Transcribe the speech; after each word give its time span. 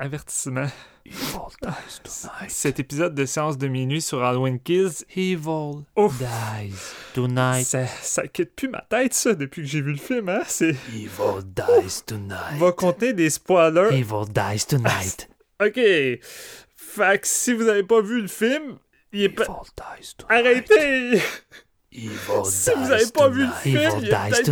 Avertissement. 0.00 0.68
Evil 1.04 1.50
dies 1.60 2.00
tonight. 2.02 2.50
Cet 2.50 2.80
épisode 2.80 3.14
de 3.14 3.26
séance 3.26 3.58
de 3.58 3.68
minuit 3.68 4.00
sur 4.00 4.24
Halloween 4.24 4.58
Kills, 4.58 5.04
Evil 5.14 5.84
Ouf. 5.94 6.18
dies 6.18 6.74
tonight. 7.12 7.66
ça, 7.66 7.86
ça 7.86 8.26
quitte 8.26 8.56
plus 8.56 8.68
ma 8.68 8.80
tête, 8.80 9.12
ça, 9.12 9.34
depuis 9.34 9.60
que 9.60 9.68
j'ai 9.68 9.82
vu 9.82 9.92
le 9.92 9.98
film, 9.98 10.30
hein? 10.30 10.40
C'est... 10.46 10.74
Evil 10.94 11.44
dies 11.44 12.02
tonight. 12.06 12.56
Va 12.56 12.72
contenir 12.72 13.14
des 13.14 13.28
spoilers. 13.28 13.94
Evil 13.94 14.24
dies 14.26 14.64
tonight. 14.66 15.28
OK. 15.62 15.74
Fait 15.74 17.20
que 17.20 17.26
si 17.26 17.52
vous 17.52 17.68
avez 17.68 17.82
pas 17.82 18.00
vu 18.00 18.22
le 18.22 18.28
film, 18.28 18.78
il 19.12 19.24
est 19.24 19.28
pas... 19.28 19.42
Evil 19.42 20.00
dies 20.00 20.14
tonight. 20.16 20.46
Arrêtez! 20.46 21.22
Evil 21.92 22.44
Si 22.44 22.70
vous 22.76 22.92
avez 22.92 23.06
pas 23.12 23.28
vu 23.28 23.46
le 23.46 23.52
film, 23.52 23.90
il 24.00 24.08
y 24.08 24.12
a 24.12 24.28
peut-être 24.28 24.50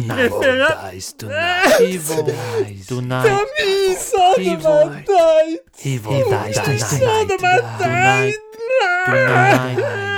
Evil 1.80 2.25
dies 2.25 2.84
tonight. 2.89 3.27
Evil 3.61 3.95
dies 4.39 4.57
ma 4.64 4.86
tête! 5.04 5.63
Evil 5.85 6.25
ma 7.40 7.58
tête! 7.79 8.35
Tonight. 9.07 10.18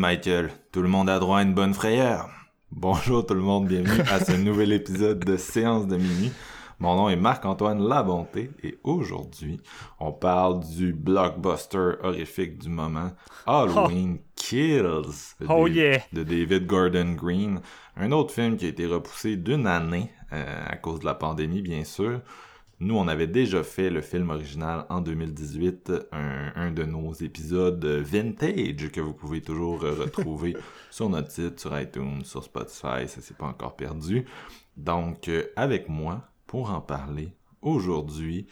Michael. 0.00 0.50
Tout 0.72 0.80
le 0.80 0.88
monde 0.88 1.10
a 1.10 1.18
droit 1.18 1.40
à 1.40 1.42
une 1.42 1.52
bonne 1.52 1.74
frayeur. 1.74 2.30
Bonjour 2.72 3.26
tout 3.26 3.34
le 3.34 3.42
monde, 3.42 3.68
bienvenue 3.68 4.00
à 4.10 4.24
ce 4.24 4.32
nouvel 4.42 4.72
épisode 4.72 5.22
de 5.22 5.36
Séance 5.36 5.86
de 5.86 5.98
minuit. 5.98 6.32
Mon 6.78 6.96
nom 6.96 7.10
est 7.10 7.16
Marc-Antoine 7.16 7.86
Labonté 7.86 8.50
et 8.62 8.78
aujourd'hui, 8.82 9.60
on 9.98 10.10
parle 10.10 10.60
du 10.60 10.94
blockbuster 10.94 11.96
horrifique 12.02 12.56
du 12.56 12.70
moment, 12.70 13.12
Halloween 13.46 14.20
Kills 14.36 15.34
de, 15.38 15.46
Oh 15.50 15.66
yeah! 15.66 15.98
de 16.14 16.22
David 16.22 16.66
Gordon 16.66 17.12
Green. 17.12 17.60
Un 17.94 18.10
autre 18.12 18.32
film 18.32 18.56
qui 18.56 18.64
a 18.64 18.68
été 18.68 18.86
repoussé 18.86 19.36
d'une 19.36 19.66
année 19.66 20.10
euh, 20.32 20.64
à 20.66 20.76
cause 20.76 21.00
de 21.00 21.04
la 21.04 21.14
pandémie, 21.14 21.60
bien 21.60 21.84
sûr. 21.84 22.22
Nous, 22.82 22.96
on 22.96 23.08
avait 23.08 23.26
déjà 23.26 23.62
fait 23.62 23.90
le 23.90 24.00
film 24.00 24.30
original 24.30 24.86
en 24.88 25.02
2018, 25.02 25.92
un, 26.12 26.52
un 26.56 26.70
de 26.70 26.84
nos 26.84 27.12
épisodes 27.12 27.84
vintage 27.84 28.90
que 28.90 29.02
vous 29.02 29.12
pouvez 29.12 29.42
toujours 29.42 29.84
euh, 29.84 29.92
retrouver 29.92 30.56
sur 30.90 31.10
notre 31.10 31.30
site, 31.30 31.60
sur 31.60 31.78
iTunes, 31.78 32.24
sur 32.24 32.42
Spotify, 32.42 33.06
ça 33.06 33.20
s'est 33.20 33.34
pas 33.34 33.44
encore 33.44 33.76
perdu. 33.76 34.24
Donc, 34.78 35.28
euh, 35.28 35.44
avec 35.56 35.90
moi, 35.90 36.22
pour 36.46 36.70
en 36.70 36.80
parler 36.80 37.34
aujourd'hui, 37.60 38.46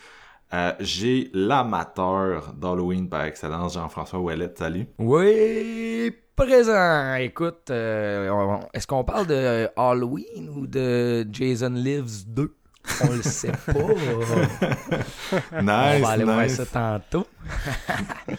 euh, 0.52 0.72
j'ai 0.80 1.30
l'amateur 1.32 2.52
d'Halloween 2.52 3.08
par 3.08 3.24
excellence, 3.24 3.74
Jean-François 3.74 4.20
Ouellette, 4.20 4.58
salut. 4.58 4.86
Oui, 4.98 6.12
présent. 6.36 7.14
Écoute, 7.14 7.70
euh, 7.70 8.58
est-ce 8.74 8.86
qu'on 8.86 9.04
parle 9.04 9.26
de 9.26 9.68
Halloween 9.74 10.50
ou 10.54 10.66
de 10.66 11.26
Jason 11.32 11.70
Lives 11.70 12.24
2? 12.26 12.54
On 13.02 13.12
le 13.12 13.22
sait 13.22 13.52
pas. 13.52 13.72
on 13.74 15.62
Nice, 15.62 16.02
va 16.02 16.08
aller 16.10 16.24
voir 16.24 16.42
nice. 16.42 16.56
ça 16.56 16.66
tantôt. 16.66 17.26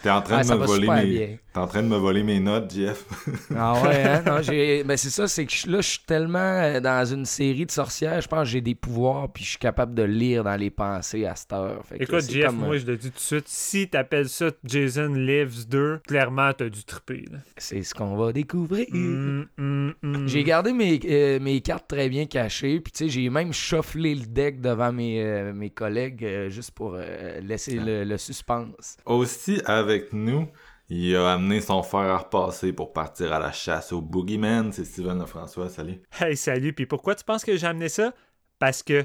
T'es 0.02 0.10
en 0.10 0.22
train 0.22 0.38
Ouais, 0.42 0.44
de 0.54 0.60
me 0.60 0.66
voler 0.66 0.88
mes... 0.88 1.38
T'es 1.52 1.58
en 1.58 1.66
train 1.66 1.82
de 1.82 1.88
me 1.88 1.96
voler 1.96 2.22
mes 2.22 2.38
notes, 2.40 2.72
Jeff. 2.72 3.04
Ah 3.56 3.82
ouais, 3.82 4.04
hein? 4.04 4.22
Non, 4.24 4.40
j'ai... 4.42 4.84
Ben 4.84 4.96
c'est 4.96 5.10
ça, 5.10 5.26
c'est 5.26 5.46
que 5.46 5.68
là, 5.68 5.80
je 5.80 5.88
suis 5.88 6.04
tellement 6.06 6.38
euh, 6.38 6.80
dans 6.80 7.04
une 7.04 7.24
série 7.24 7.66
de 7.66 7.70
sorcières, 7.70 8.20
je 8.20 8.28
pense 8.28 8.44
que 8.44 8.50
j'ai 8.50 8.60
des 8.60 8.74
pouvoirs, 8.74 9.28
puis 9.32 9.44
je 9.44 9.50
suis 9.50 9.58
capable 9.58 9.94
de 9.94 10.02
lire 10.04 10.44
dans 10.44 10.56
les 10.56 10.70
pensées 10.70 11.26
à 11.26 11.34
cette 11.34 11.52
heure. 11.52 11.82
Fait 11.84 11.98
que 11.98 12.04
Écoute, 12.04 12.20
c'est 12.20 12.32
Jeff, 12.32 12.46
comme, 12.46 12.56
moi 12.58 12.74
euh, 12.74 12.78
je 12.78 12.86
le 12.86 12.96
dis 12.96 13.10
tout 13.10 13.16
de 13.16 13.20
suite, 13.20 13.48
si 13.48 13.88
t'appelles 13.88 14.28
ça 14.28 14.46
Jason 14.64 15.12
Lives 15.14 15.68
2, 15.68 16.00
clairement 16.06 16.52
t'as 16.52 16.68
dû 16.68 16.84
triper. 16.84 17.24
là. 17.30 17.38
C'est 17.56 17.82
ce 17.82 17.94
qu'on 17.94 18.16
va 18.16 18.32
découvrir. 18.32 18.86
Mm, 18.90 19.44
mm, 19.58 19.92
mm. 20.02 20.28
J'ai 20.28 20.44
gardé 20.44 20.72
mes, 20.72 21.00
euh, 21.04 21.40
mes 21.40 21.60
cartes 21.60 21.88
très 21.88 22.08
bien 22.08 22.26
cachées, 22.26 22.80
puis 22.80 22.92
tu 22.92 23.04
sais, 23.04 23.10
j'ai 23.10 23.28
même 23.28 23.52
shufflé 23.52 24.14
le 24.14 24.26
deck 24.26 24.60
devant 24.60 24.92
mes, 24.92 25.22
euh, 25.22 25.52
mes 25.52 25.70
collègues 25.70 26.24
euh, 26.24 26.48
juste 26.48 26.70
pour 26.72 26.94
euh, 26.96 27.40
laisser 27.40 27.74
le, 27.76 28.04
le 28.04 28.18
suspense. 28.18 28.96
Aussi, 29.06 29.60
avec 29.64 30.12
nous, 30.12 30.48
il 30.88 31.14
a 31.16 31.32
amené 31.34 31.60
son 31.60 31.82
fer 31.82 32.00
à 32.00 32.18
repasser 32.18 32.72
pour 32.72 32.92
partir 32.92 33.32
à 33.32 33.38
la 33.38 33.52
chasse 33.52 33.92
au 33.92 34.00
Boogeyman. 34.00 34.72
C'est 34.72 34.84
Steven 34.84 35.18
Lefrançois, 35.18 35.68
salut. 35.68 36.00
Hey, 36.20 36.36
salut, 36.36 36.72
puis 36.72 36.86
pourquoi 36.86 37.14
tu 37.14 37.24
penses 37.24 37.44
que 37.44 37.56
j'ai 37.56 37.66
amené 37.66 37.88
ça? 37.88 38.12
Parce 38.58 38.82
que 38.82 39.04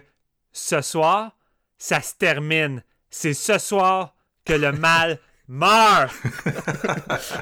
ce 0.51 0.81
soir, 0.81 1.35
ça 1.77 2.01
se 2.01 2.15
termine. 2.15 2.83
C'est 3.09 3.33
ce 3.33 3.57
soir 3.57 4.15
que 4.45 4.53
le 4.53 4.71
mal 4.71 5.19
meurt. 5.47 6.11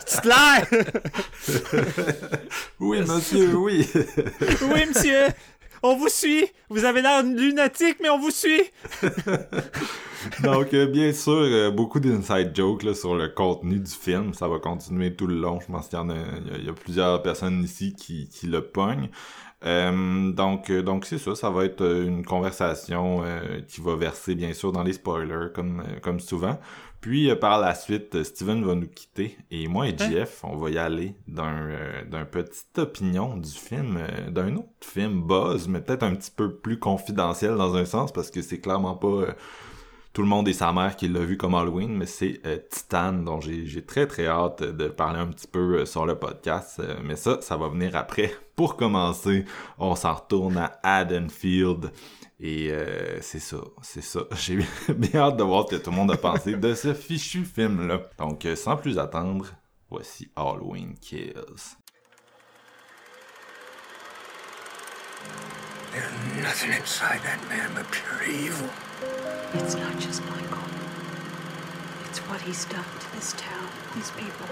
C'est 0.06 0.22
clair? 0.22 0.68
Oui, 2.80 3.00
monsieur, 3.02 3.56
oui. 3.56 3.90
Oui, 4.62 4.86
monsieur. 4.88 5.28
On 5.86 5.98
vous 5.98 6.08
suit. 6.08 6.46
Vous 6.70 6.86
avez 6.86 7.02
l'air 7.02 7.22
lunatique, 7.24 7.98
mais 8.02 8.10
on 8.10 8.18
vous 8.18 8.32
suit. 8.32 8.64
Donc, 10.44 10.74
euh, 10.74 10.86
bien 10.86 11.12
sûr, 11.12 11.34
euh, 11.34 11.72
beaucoup 11.72 12.00
d'inside 12.00 12.56
jokes 12.56 12.96
sur 12.96 13.16
le 13.16 13.28
contenu 13.28 13.80
du 13.80 13.92
film. 13.92 14.34
Ça 14.34 14.48
va 14.48 14.60
continuer 14.60 15.14
tout 15.14 15.28
le 15.28 15.36
long. 15.36 15.60
Je 15.60 15.68
pense 15.70 15.90
qu'il 15.90 16.00
y 16.00 16.70
a, 16.70 16.74
plusieurs 16.74 17.22
personnes 17.22 17.62
ici 17.62 17.94
qui, 17.94 18.30
le 18.48 18.62
pognent. 18.62 19.10
Euh, 19.66 20.32
donc, 20.32 20.72
donc 20.72 21.06
c'est 21.06 21.18
ça. 21.18 21.36
Ça 21.36 21.50
va 21.50 21.66
être 21.66 21.84
une 21.84 22.24
conversation 22.24 23.24
qui 23.68 23.82
va 23.82 23.98
verser, 23.98 24.36
bien 24.36 24.54
sûr, 24.54 24.72
dans 24.72 24.84
les 24.84 24.94
spoilers, 24.94 25.50
comme 25.54 26.20
souvent. 26.22 26.58
Puis, 27.04 27.30
euh, 27.30 27.36
par 27.36 27.60
la 27.60 27.76
suite, 27.76 28.16
euh, 28.16 28.24
Steven 28.24 28.64
va 28.64 28.76
nous 28.76 28.88
quitter. 28.88 29.38
Et 29.52 29.68
moi 29.68 29.90
et 29.90 29.98
Jeff, 29.98 30.40
on 30.46 30.56
va 30.56 30.70
y 30.70 30.78
aller 30.78 31.16
d'un 31.28 31.68
euh, 31.68 32.06
d'un 32.06 32.24
petite 32.24 32.80
opinion 32.80 33.36
du 33.36 33.52
film, 33.52 33.98
euh, 33.98 34.30
d'un 34.30 34.56
autre 34.56 34.70
film 34.80 35.22
Buzz, 35.22 35.68
mais 35.68 35.82
peut-être 35.82 36.04
un 36.04 36.16
petit 36.16 36.32
peu 36.32 36.56
plus 36.56 36.80
confidentiel 36.80 37.58
dans 37.58 37.76
un 37.76 37.84
sens, 37.84 38.14
parce 38.14 38.32
que 38.32 38.42
c'est 38.42 38.62
clairement 38.62 38.96
pas... 38.96 39.36
tout 40.14 40.22
le 40.22 40.30
monde 40.30 40.48
et 40.48 40.54
sa 40.54 40.72
mère 40.72 40.96
qui 40.96 41.10
l'a 41.10 41.20
vu 41.20 41.36
comme 41.36 41.56
Halloween, 41.56 41.94
mais 41.94 42.06
c'est 42.06 42.42
Titan, 42.70 43.12
dont 43.12 43.42
j'ai 43.42 43.86
très 43.86 44.08
très 44.08 44.28
hâte 44.28 44.64
de 44.64 44.88
parler 44.88 45.20
un 45.20 45.28
petit 45.28 45.48
peu 45.48 45.86
sur 45.86 46.06
le 46.06 46.16
podcast. 46.16 46.82
Mais 47.04 47.18
ça, 47.18 47.40
ça 47.42 47.58
va 47.58 47.68
venir 47.68 47.98
après. 47.98 48.32
Pour 48.56 48.78
commencer, 48.78 49.44
on 49.78 49.96
s'en 49.96 50.14
retourne 50.14 50.58
à 50.58 50.80
Haddonfield. 50.84 51.92
Et 52.46 52.72
euh, 52.72 53.22
c'est 53.22 53.40
ça, 53.40 53.60
c'est 53.82 54.04
ça. 54.04 54.20
J'ai 54.36 54.60
bien 54.90 55.22
hâte 55.22 55.38
de 55.38 55.44
voir 55.44 55.66
ce 55.66 55.76
que 55.78 55.82
tout 55.82 55.92
le 55.92 55.96
monde 55.96 56.12
a 56.12 56.18
pensé 56.18 56.58
de 56.58 56.76
ce 56.76 56.94
fichu 56.94 57.46
film-là. 57.46 58.02
Donc, 58.18 58.46
euh, 58.46 58.58
sans 58.58 58.76
plus 58.76 59.00
attendre, 59.00 59.46
voici 59.90 60.30
Halloween 60.36 60.94
Kills. 61.00 61.78
There's 65.94 66.12
nothing 66.42 66.74
inside 66.74 67.22
that 67.24 67.40
man 67.48 67.70
but 67.76 67.90
pure 67.92 68.28
evil. 68.28 68.68
It's 69.54 69.76
not 69.76 69.98
just 70.02 70.22
Michael. 70.26 70.68
It's 72.10 72.20
what 72.28 72.42
he's 72.42 72.66
done 72.66 72.84
to 72.84 73.16
this 73.16 73.32
town, 73.38 73.70
these 73.96 74.12
people. 74.18 74.48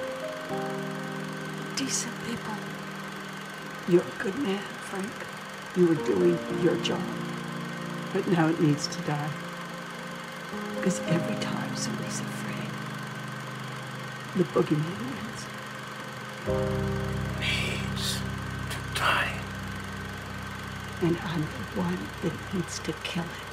Decent 1.76 2.14
people. 2.26 2.56
You're 3.90 4.02
a 4.02 4.24
good 4.24 4.40
man, 4.40 4.64
Frank. 4.80 5.12
You 5.76 5.88
were 5.88 6.06
doing 6.06 6.40
your 6.64 6.78
job. 6.78 7.21
But 8.14 8.28
now 8.28 8.48
it 8.50 8.60
needs 8.60 8.88
to 8.88 9.02
die. 9.04 9.30
Because 10.76 11.00
every 11.02 11.36
time 11.44 11.76
somebody's 11.76 12.20
afraid, 12.20 12.72
the 14.36 14.44
boogeyman 14.46 15.00
wins. 15.00 15.46
Needs 17.40 18.18
to 18.70 19.00
die. 19.00 19.42
and 21.02 21.18
I'm 21.24 21.42
the 21.42 21.82
one 21.82 21.98
that 22.22 22.34
needs 22.54 22.80
to 22.80 22.94
kill 23.04 23.24
it. 23.24 23.51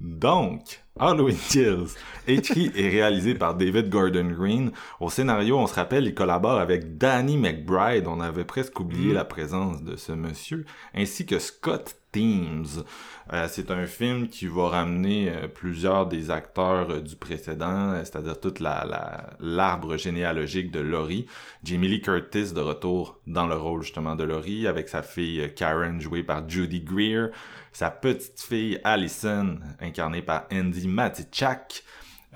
Donc, 0.00 0.82
Halloween 0.98 1.36
Kills, 1.48 1.88
écrit 2.26 2.70
et 2.74 2.88
réalisé 2.88 3.34
par 3.34 3.54
David 3.54 3.90
Gordon 3.90 4.30
Green. 4.30 4.70
Au 4.98 5.10
scénario, 5.10 5.58
on 5.58 5.66
se 5.66 5.74
rappelle, 5.74 6.06
il 6.06 6.14
collabore 6.14 6.58
avec 6.58 6.96
Danny 6.98 7.36
McBride. 7.36 8.06
On 8.06 8.20
avait 8.20 8.44
presque 8.44 8.80
oublié 8.80 9.12
la 9.12 9.24
présence 9.24 9.82
de 9.82 9.96
ce 9.96 10.12
monsieur, 10.12 10.64
ainsi 10.94 11.26
que 11.26 11.38
Scott 11.38 11.96
Teams. 12.12 12.66
Euh, 13.32 13.46
c'est 13.48 13.70
un 13.70 13.86
film 13.86 14.28
qui 14.28 14.46
va 14.48 14.68
ramener 14.68 15.30
euh, 15.30 15.46
plusieurs 15.46 16.06
des 16.06 16.30
acteurs 16.32 16.90
euh, 16.90 17.00
du 17.00 17.14
précédent, 17.14 17.94
c'est-à-dire 17.98 18.40
toute 18.40 18.58
la 18.58 18.84
la- 18.84 19.30
l'arbre 19.38 19.96
généalogique 19.96 20.72
de 20.72 20.80
Laurie. 20.80 21.26
Jamie 21.62 21.86
Lee 21.88 22.00
Curtis 22.00 22.52
de 22.52 22.60
retour 22.60 23.20
dans 23.28 23.46
le 23.46 23.54
rôle 23.54 23.82
justement 23.82 24.16
de 24.16 24.24
Laurie, 24.24 24.66
avec 24.66 24.88
sa 24.88 25.02
fille 25.02 25.52
Karen 25.54 26.00
jouée 26.00 26.24
par 26.24 26.48
Judy 26.48 26.80
Greer, 26.80 27.28
sa 27.72 27.90
petite 27.90 28.40
fille 28.40 28.80
Allison 28.84 29.58
incarnée 29.80 30.22
par 30.22 30.46
Andy 30.52 30.88
Matichak, 30.88 31.84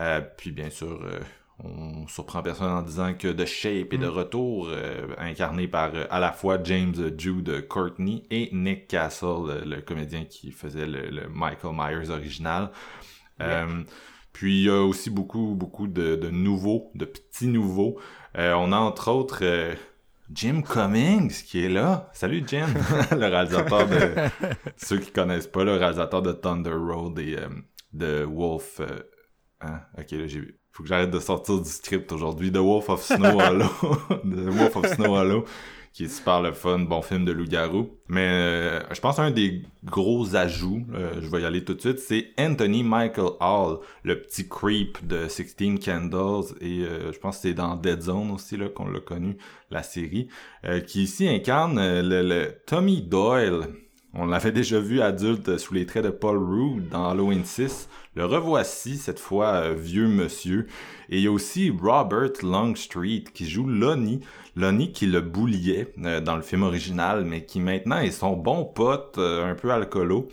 euh, 0.00 0.20
puis 0.36 0.50
bien 0.50 0.70
sûr 0.70 1.00
euh, 1.04 1.20
on 1.62 2.06
surprend 2.08 2.42
personne 2.42 2.70
en 2.70 2.82
disant 2.82 3.14
que 3.14 3.28
The 3.28 3.46
Shape 3.46 3.92
est 3.92 3.98
de 3.98 4.06
retour, 4.08 4.68
euh, 4.68 5.06
incarné 5.18 5.68
par 5.68 5.94
euh, 5.94 6.04
à 6.10 6.18
la 6.18 6.32
fois 6.32 6.58
James 6.64 7.12
Jude 7.16 7.68
Courtney 7.68 8.24
et 8.30 8.48
Nick 8.52 8.88
Castle, 8.88 9.26
le, 9.46 9.76
le 9.76 9.80
comédien 9.80 10.24
qui 10.24 10.50
faisait 10.50 10.86
le, 10.86 11.10
le 11.10 11.28
Michael 11.28 11.72
Myers 11.74 12.10
original. 12.10 12.70
Euh, 13.40 13.84
puis 14.32 14.60
il 14.60 14.64
y 14.64 14.68
a 14.68 14.82
aussi 14.82 15.10
beaucoup, 15.10 15.54
beaucoup 15.54 15.86
de, 15.86 16.16
de 16.16 16.28
nouveaux, 16.28 16.90
de 16.96 17.04
petits 17.04 17.46
nouveaux. 17.46 18.00
Euh, 18.36 18.52
on 18.54 18.72
a 18.72 18.76
entre 18.76 19.10
autres 19.12 19.40
euh, 19.42 19.74
Jim 20.34 20.62
Cummings 20.62 21.30
qui 21.44 21.64
est 21.64 21.68
là. 21.68 22.10
Salut 22.12 22.42
Jim, 22.46 22.66
le 23.12 23.26
réalisateur 23.26 23.86
de 23.86 24.14
ceux 24.76 24.98
qui 24.98 25.12
connaissent 25.12 25.46
pas, 25.46 25.64
le 25.64 25.76
réalisateur 25.76 26.22
de 26.22 26.32
Thunder 26.32 26.72
Road 26.72 27.18
et 27.20 27.36
euh, 27.38 27.48
de 27.92 28.24
Wolf. 28.24 28.80
euh, 28.80 28.98
hein? 29.60 29.80
Ok, 29.96 30.10
là 30.12 30.26
j'ai. 30.26 30.58
Faut 30.72 30.82
que 30.82 30.88
j'arrête 30.88 31.10
de 31.10 31.20
sortir 31.20 31.60
du 31.60 31.70
script 31.70 32.10
aujourd'hui. 32.10 32.50
The 32.50 32.56
Wolf 32.56 32.88
of 32.88 33.00
Snow 33.04 33.40
Hollow. 33.40 33.68
The 34.24 34.50
Wolf 34.50 34.76
of 34.76 34.86
Snow 34.86 35.14
Hollow. 35.16 35.44
Qui 35.94 36.06
est 36.06 36.08
super 36.08 36.42
le 36.42 36.52
fun, 36.52 36.80
bon 36.80 37.02
film 37.02 37.24
de 37.24 37.30
loup-garou. 37.30 37.88
Mais 38.08 38.28
euh, 38.28 38.80
je 38.92 39.00
pense 39.00 39.20
un 39.20 39.30
des 39.30 39.62
gros 39.84 40.34
ajouts, 40.34 40.84
euh, 40.92 41.20
je 41.20 41.28
vais 41.28 41.42
y 41.42 41.44
aller 41.44 41.62
tout 41.62 41.74
de 41.74 41.80
suite, 41.80 42.00
c'est 42.00 42.32
Anthony 42.36 42.82
Michael 42.82 43.30
Hall, 43.38 43.78
le 44.02 44.20
petit 44.20 44.48
creep 44.48 45.06
de 45.06 45.28
16 45.28 45.54
Candles. 45.78 46.56
Et 46.60 46.80
euh, 46.80 47.12
je 47.12 47.18
pense 47.20 47.36
que 47.36 47.42
c'est 47.42 47.54
dans 47.54 47.76
Dead 47.76 48.02
Zone 48.02 48.32
aussi 48.32 48.56
là 48.56 48.68
qu'on 48.68 48.88
l'a 48.88 48.98
connu, 48.98 49.36
la 49.70 49.84
série. 49.84 50.26
qui 50.88 51.04
ici 51.04 51.28
incarne 51.28 51.78
le, 51.78 52.22
le 52.22 52.56
Tommy 52.66 53.00
Doyle. 53.00 53.68
On 54.16 54.26
l'avait 54.26 54.52
déjà 54.52 54.80
vu 54.80 55.00
adulte 55.00 55.58
sous 55.58 55.74
les 55.74 55.86
traits 55.86 56.04
de 56.04 56.10
Paul 56.10 56.38
Rudd 56.38 56.88
dans 56.88 57.08
Halloween 57.08 57.44
6. 57.44 57.88
Le 58.16 58.24
revoici, 58.24 58.96
cette 58.96 59.18
fois 59.18 59.72
vieux 59.74 60.06
monsieur. 60.08 60.66
Et 61.08 61.18
il 61.18 61.22
y 61.22 61.26
a 61.26 61.32
aussi 61.32 61.70
Robert 61.70 62.32
Longstreet 62.42 63.24
qui 63.32 63.48
joue 63.48 63.66
Lonnie. 63.66 64.20
Lonnie 64.56 64.92
qui 64.92 65.06
le 65.06 65.20
bouliait 65.20 65.92
euh, 66.04 66.20
dans 66.20 66.36
le 66.36 66.42
film 66.42 66.62
original, 66.62 67.24
mais 67.24 67.44
qui 67.44 67.60
maintenant 67.60 67.98
est 67.98 68.10
son 68.10 68.34
bon 68.36 68.64
pote, 68.64 69.16
euh, 69.18 69.50
un 69.50 69.54
peu 69.54 69.70
alcoolo. 69.70 70.28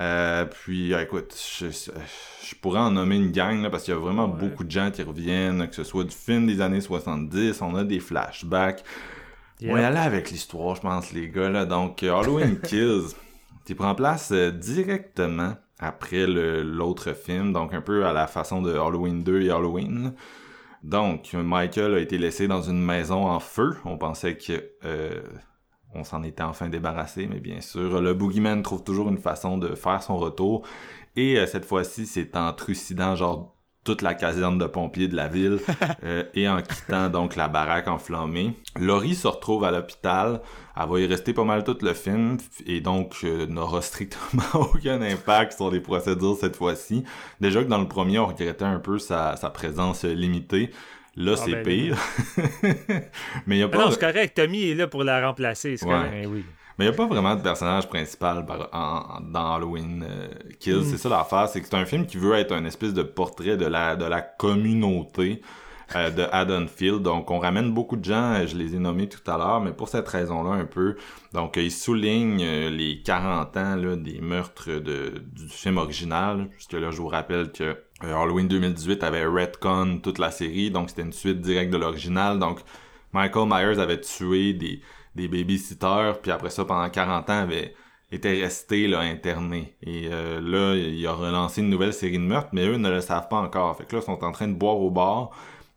Euh, 0.00 0.44
puis 0.44 0.94
euh, 0.94 1.02
écoute, 1.02 1.34
je, 1.58 1.66
je 1.66 2.54
pourrais 2.60 2.80
en 2.80 2.92
nommer 2.92 3.16
une 3.16 3.32
gang 3.32 3.60
là, 3.60 3.70
parce 3.70 3.84
qu'il 3.84 3.92
y 3.92 3.96
a 3.96 4.00
vraiment 4.00 4.28
beaucoup 4.28 4.62
de 4.62 4.70
gens 4.70 4.90
qui 4.90 5.02
reviennent, 5.02 5.68
que 5.68 5.74
ce 5.74 5.84
soit 5.84 6.04
du 6.04 6.14
film 6.14 6.46
des 6.46 6.60
années 6.60 6.80
70, 6.80 7.60
on 7.62 7.74
a 7.74 7.84
des 7.84 7.98
flashbacks. 7.98 8.84
On 9.62 9.76
y 9.76 9.80
aller 9.80 9.98
avec 9.98 10.30
l'histoire, 10.30 10.74
je 10.76 10.80
pense, 10.80 11.12
les 11.12 11.28
gars. 11.28 11.50
Là. 11.50 11.66
Donc, 11.66 12.02
Halloween 12.02 12.58
Kills, 12.62 13.14
qui 13.66 13.74
prend 13.74 13.94
place 13.94 14.32
directement 14.32 15.54
après 15.78 16.26
l'autre 16.26 17.12
film, 17.12 17.52
donc 17.52 17.74
un 17.74 17.82
peu 17.82 18.06
à 18.06 18.14
la 18.14 18.26
façon 18.26 18.62
de 18.62 18.72
Halloween 18.72 19.22
2 19.22 19.42
et 19.42 19.50
Halloween. 19.50 20.14
Donc, 20.82 21.34
Michael 21.34 21.94
a 21.94 21.98
été 21.98 22.16
laissé 22.18 22.48
dans 22.48 22.62
une 22.62 22.82
maison 22.82 23.26
en 23.26 23.40
feu. 23.40 23.76
On 23.84 23.98
pensait 23.98 24.36
que 24.36 24.72
euh, 24.84 25.20
on 25.94 26.04
s'en 26.04 26.22
était 26.22 26.42
enfin 26.42 26.68
débarrassé, 26.68 27.26
mais 27.26 27.40
bien 27.40 27.60
sûr, 27.60 28.00
le 28.00 28.14
Boogeyman 28.14 28.62
trouve 28.62 28.82
toujours 28.82 29.08
une 29.08 29.18
façon 29.18 29.58
de 29.58 29.74
faire 29.74 30.02
son 30.02 30.16
retour. 30.16 30.66
Et 31.16 31.38
euh, 31.38 31.46
cette 31.46 31.64
fois-ci, 31.64 32.06
c'est 32.06 32.36
en 32.36 32.52
trucidant 32.52 33.14
genre 33.14 33.54
toute 33.82 34.02
la 34.02 34.12
caserne 34.14 34.58
de 34.58 34.66
pompiers 34.66 35.08
de 35.08 35.16
la 35.16 35.26
ville 35.28 35.58
euh, 36.04 36.24
et 36.34 36.48
en 36.48 36.60
quittant 36.60 37.08
donc 37.08 37.34
la 37.36 37.48
baraque 37.48 37.88
enflammée. 37.88 38.54
Laurie 38.78 39.14
se 39.14 39.26
retrouve 39.26 39.64
à 39.64 39.70
l'hôpital. 39.70 40.42
Elle 40.76 40.88
va 40.88 41.00
y 41.00 41.06
rester 41.06 41.32
pas 41.32 41.44
mal 41.44 41.64
tout 41.64 41.78
le 41.80 41.94
film 41.94 42.36
et 42.66 42.80
donc 42.80 43.16
euh, 43.24 43.46
n'aura 43.46 43.80
strictement 43.82 44.42
aucun 44.54 45.00
impact 45.00 45.54
sur 45.54 45.70
les 45.70 45.80
procédures 45.80 46.36
cette 46.38 46.56
fois-ci. 46.56 47.04
Déjà 47.40 47.62
que 47.64 47.68
dans 47.68 47.78
le 47.80 47.88
premier, 47.88 48.18
on 48.18 48.26
regrettait 48.26 48.64
un 48.64 48.80
peu 48.80 48.98
sa, 48.98 49.36
sa 49.36 49.48
présence 49.50 50.04
limitée. 50.04 50.70
Là, 51.16 51.34
Ah, 51.36 51.42
c'est 51.44 51.52
ben, 51.52 51.64
pire. 51.64 51.96
Mais 53.46 53.58
il 53.58 53.62
a 53.62 53.66
Ah 53.66 53.68
pas... 53.68 53.78
non, 53.86 53.90
c'est 53.90 54.00
correct. 54.00 54.36
Tommy 54.36 54.70
est 54.70 54.74
là 54.74 54.86
pour 54.86 55.04
la 55.04 55.26
remplacer. 55.26 55.76
C'est 55.76 55.86
Ouais. 55.86 55.92
correct. 55.92 56.10
Ben 56.12 56.26
oui. 56.30 56.44
Mais 56.80 56.86
il 56.86 56.88
n'y 56.88 56.94
a 56.94 56.96
pas 56.96 57.04
vraiment 57.06 57.36
de 57.36 57.42
personnage 57.42 57.90
principal 57.90 58.46
par- 58.46 58.70
en- 58.72 59.20
dans 59.20 59.54
Halloween 59.56 60.02
euh, 60.08 60.28
Kills. 60.60 60.82
C'est 60.86 60.96
ça 60.96 61.10
l'affaire, 61.10 61.46
c'est 61.46 61.60
que 61.60 61.66
c'est 61.68 61.76
un 61.76 61.84
film 61.84 62.06
qui 62.06 62.16
veut 62.16 62.32
être 62.36 62.52
un 62.52 62.64
espèce 62.64 62.94
de 62.94 63.02
portrait 63.02 63.58
de 63.58 63.66
la, 63.66 63.96
de 63.96 64.06
la 64.06 64.22
communauté 64.22 65.42
euh, 65.94 66.08
de 66.08 66.22
Haddonfield. 66.32 67.02
Donc, 67.02 67.30
on 67.30 67.38
ramène 67.38 67.72
beaucoup 67.74 67.96
de 67.96 68.04
gens, 68.06 68.32
euh, 68.32 68.46
je 68.46 68.56
les 68.56 68.74
ai 68.76 68.78
nommés 68.78 69.10
tout 69.10 69.30
à 69.30 69.36
l'heure, 69.36 69.60
mais 69.60 69.72
pour 69.72 69.90
cette 69.90 70.08
raison-là 70.08 70.52
un 70.52 70.64
peu. 70.64 70.96
Donc, 71.34 71.58
euh, 71.58 71.62
il 71.62 71.70
souligne 71.70 72.42
les 72.70 73.02
40 73.02 73.54
ans 73.58 73.76
là, 73.76 73.96
des 73.96 74.22
meurtres 74.22 74.70
de, 74.70 75.22
du 75.34 75.48
film 75.50 75.76
original. 75.76 76.48
Puisque 76.50 76.72
là, 76.72 76.90
je 76.90 76.96
vous 76.96 77.08
rappelle 77.08 77.52
que 77.52 77.76
Halloween 78.00 78.48
2018 78.48 79.04
avait 79.04 79.26
Redcon 79.26 79.98
toute 80.02 80.18
la 80.18 80.30
série, 80.30 80.70
donc 80.70 80.88
c'était 80.88 81.02
une 81.02 81.12
suite 81.12 81.42
directe 81.42 81.70
de 81.74 81.76
l'original. 81.76 82.38
Donc, 82.38 82.60
Michael 83.12 83.48
Myers 83.48 83.78
avait 83.80 84.00
tué 84.00 84.54
des, 84.54 84.80
des 85.14 85.28
babysitters, 85.28 86.14
puis 86.22 86.30
après 86.30 86.50
ça, 86.50 86.64
pendant 86.64 86.88
40 86.88 87.30
ans, 87.30 87.40
avait 87.42 87.74
était 88.12 88.40
resté 88.42 88.88
là, 88.88 89.00
interné. 89.00 89.76
Et 89.82 90.08
euh, 90.10 90.40
là, 90.40 90.74
il 90.76 91.06
a 91.06 91.12
relancé 91.12 91.60
une 91.60 91.70
nouvelle 91.70 91.92
série 91.92 92.18
de 92.18 92.24
meurtres, 92.24 92.48
mais 92.52 92.66
eux 92.66 92.76
ne 92.76 92.90
le 92.90 93.00
savent 93.00 93.28
pas 93.28 93.36
encore. 93.38 93.76
Fait 93.76 93.84
que 93.86 93.94
là, 93.96 94.02
ils 94.02 94.06
sont 94.06 94.24
en 94.24 94.32
train 94.32 94.48
de 94.48 94.54
boire 94.54 94.76
au 94.78 94.90
bar. 94.90 95.30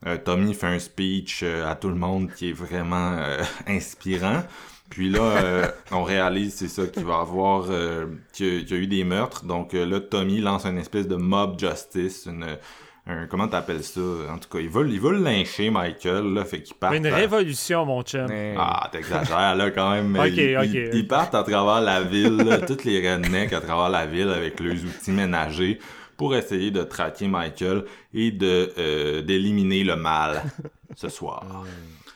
Euh, 0.07 0.17
Tommy 0.17 0.53
fait 0.55 0.67
un 0.67 0.79
speech 0.79 1.41
euh, 1.43 1.69
à 1.69 1.75
tout 1.75 1.89
le 1.89 1.95
monde 1.95 2.31
qui 2.33 2.49
est 2.49 2.53
vraiment 2.53 3.13
euh, 3.19 3.37
inspirant. 3.67 4.41
Puis 4.89 5.09
là, 5.09 5.21
euh, 5.21 5.67
on 5.91 6.03
réalise, 6.03 6.55
c'est 6.55 6.67
ça, 6.67 6.85
qu'il 6.87 7.03
va 7.05 7.19
avoir, 7.19 7.65
euh, 7.69 8.07
qu'il 8.33 8.69
y 8.69 8.73
a- 8.73 8.77
eu 8.77 8.87
des 8.87 9.03
meurtres. 9.03 9.45
Donc 9.45 9.73
là, 9.73 9.99
Tommy 9.99 10.39
lance 10.41 10.65
une 10.65 10.77
espèce 10.79 11.07
de 11.07 11.15
mob 11.15 11.59
justice, 11.59 12.25
une, 12.25 12.57
un, 13.05 13.27
comment 13.27 13.47
t'appelles 13.47 13.83
ça? 13.83 13.99
En 14.29 14.37
tout 14.37 14.47
cas, 14.49 14.59
il 14.59 14.69
veut, 14.69 14.87
il 14.89 14.99
veut 14.99 15.11
le 15.11 15.23
lyncher, 15.23 15.69
Michael, 15.69 16.33
là, 16.33 16.45
fait 16.45 16.61
qu'il 16.63 16.75
part. 16.75 16.93
Une 16.93 17.07
révolution, 17.07 17.85
mon 17.85 18.01
chum. 18.03 18.27
Ah, 18.57 18.89
t'exagères, 18.91 19.55
là, 19.55 19.71
quand 19.71 19.91
même. 19.91 20.15
Ok, 20.15 20.27
ils, 20.27 20.39
ils- 20.39 20.57
ok. 20.57 20.89
ils 20.93 21.07
partent 21.07 21.35
à 21.35 21.43
travers 21.43 21.81
la 21.81 22.01
ville, 22.03 22.37
là, 22.37 22.59
toutes 22.65 22.85
les 22.85 22.99
rednecks 23.11 23.51
à 23.53 23.59
travers 23.61 23.89
la 23.89 24.05
ville 24.05 24.29
avec 24.29 24.59
leurs 24.59 24.75
outils 24.85 25.11
ménagers 25.11 25.79
pour 26.15 26.33
essayer 26.35 26.71
de 26.71 26.83
traquer 26.83 27.27
Michael 27.27 27.83
et 28.13 28.31
de 28.31 28.71
euh, 28.77 29.21
d'éliminer 29.21 29.83
le 29.83 29.95
mal 29.97 30.43
ce 30.95 31.09
soir. 31.09 31.65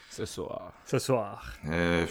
Ce 0.09 0.25
soir. 0.25 0.71
Ce 0.85 0.97
soir. 0.99 1.43
Euh, 1.69 2.05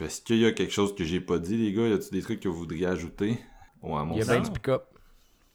Est-ce 0.00 0.22
qu'il 0.22 0.38
y 0.38 0.46
a 0.46 0.52
quelque 0.52 0.72
chose 0.72 0.94
que 0.94 1.04
j'ai 1.04 1.20
pas 1.20 1.38
dit, 1.38 1.56
les 1.56 1.72
gars? 1.72 1.86
Y 1.86 1.92
a-t-il 1.92 2.10
des 2.12 2.22
trucs 2.22 2.40
que 2.40 2.48
vous 2.48 2.56
voudriez 2.58 2.86
ajouter? 2.86 3.38
Ouais, 3.82 4.04
mon 4.04 4.14
Il 4.14 4.18
y 4.18 4.22
a 4.22 4.24
bien 4.24 4.40
du 4.40 4.50
pick-up. 4.50 4.84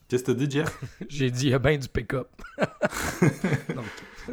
Qu'est-ce 0.08 0.24
que 0.24 0.32
t'as 0.32 0.38
dit, 0.46 0.50
Jeff? 0.50 0.78
J'ai 1.08 1.30
dit, 1.30 1.46
il 1.46 1.50
y 1.50 1.54
a 1.54 1.58
bien 1.58 1.76
du 1.76 1.88
pick-up. 1.88 2.28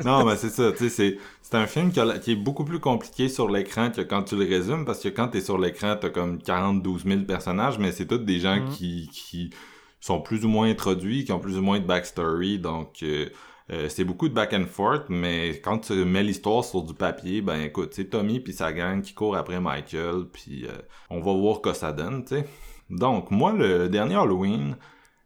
Non, 0.04 0.26
mais 0.26 0.36
c'est 0.36 0.50
ça, 0.50 0.74
tu 0.74 0.78
sais, 0.80 0.90
c'est, 0.90 1.18
c'est 1.42 1.56
un 1.56 1.68
film 1.68 1.90
qui, 1.90 2.02
a- 2.02 2.20
qui 2.20 2.34
est 2.34 2.36
beaucoup 2.36 2.66
plus 2.66 2.82
compliqué 2.82 3.30
sur 3.30 3.50
l'écran 3.50 3.92
que 3.92 4.02
quand 4.02 4.24
tu 4.24 4.36
le 4.36 4.44
résumes, 4.44 4.84
parce 4.84 5.00
que 5.00 5.08
quand 5.08 5.30
t'es 5.30 5.40
sur 5.40 5.58
l'écran, 5.58 5.96
t'as 6.00 6.10
comme 6.10 6.42
42 6.42 6.98
000 7.06 7.22
personnages, 7.22 7.80
mais 7.80 7.94
c'est 7.94 8.06
tous 8.06 8.18
des 8.18 8.40
gens 8.40 8.58
Mhm. 8.60 8.70
qui, 8.72 9.10
qui 9.14 9.52
sont 10.02 10.20
plus 10.20 10.44
ou 10.44 10.50
moins 10.50 10.70
introduits, 10.70 11.24
qui 11.24 11.32
ont 11.32 11.40
plus 11.40 11.58
ou 11.58 11.62
moins 11.62 11.80
de 11.80 11.86
backstory, 11.86 12.60
donc 12.60 12.98
euh, 13.04 13.30
euh, 13.72 13.88
c'est 13.88 14.04
beaucoup 14.04 14.28
de 14.28 14.34
back 14.34 14.52
and 14.54 14.66
forth, 14.70 15.06
mais 15.08 15.62
quand 15.64 15.78
tu 15.80 15.94
mets 15.94 16.24
l'histoire 16.24 16.66
sur 16.66 16.84
du 16.84 16.94
papier, 16.94 17.42
ben 17.42 17.62
écoute, 17.62 17.94
c'est 17.94 18.10
Tommy 18.10 18.42
puis 18.42 18.52
sa 18.52 18.74
gang 18.74 19.02
qui 19.02 19.14
court 19.14 19.38
après 19.38 19.62
Michael, 19.62 20.26
puis 20.34 20.66
euh, 20.68 20.72
on 21.10 21.22
va 21.22 21.32
voir 21.32 21.62
que 21.62 21.72
ça 21.72 21.94
donne, 21.94 22.26
tu 22.26 22.36
sais. 22.36 22.46
Donc, 22.90 23.32
moi, 23.32 23.54
le 23.54 23.88
dernier 23.88 24.16
Halloween, 24.16 24.76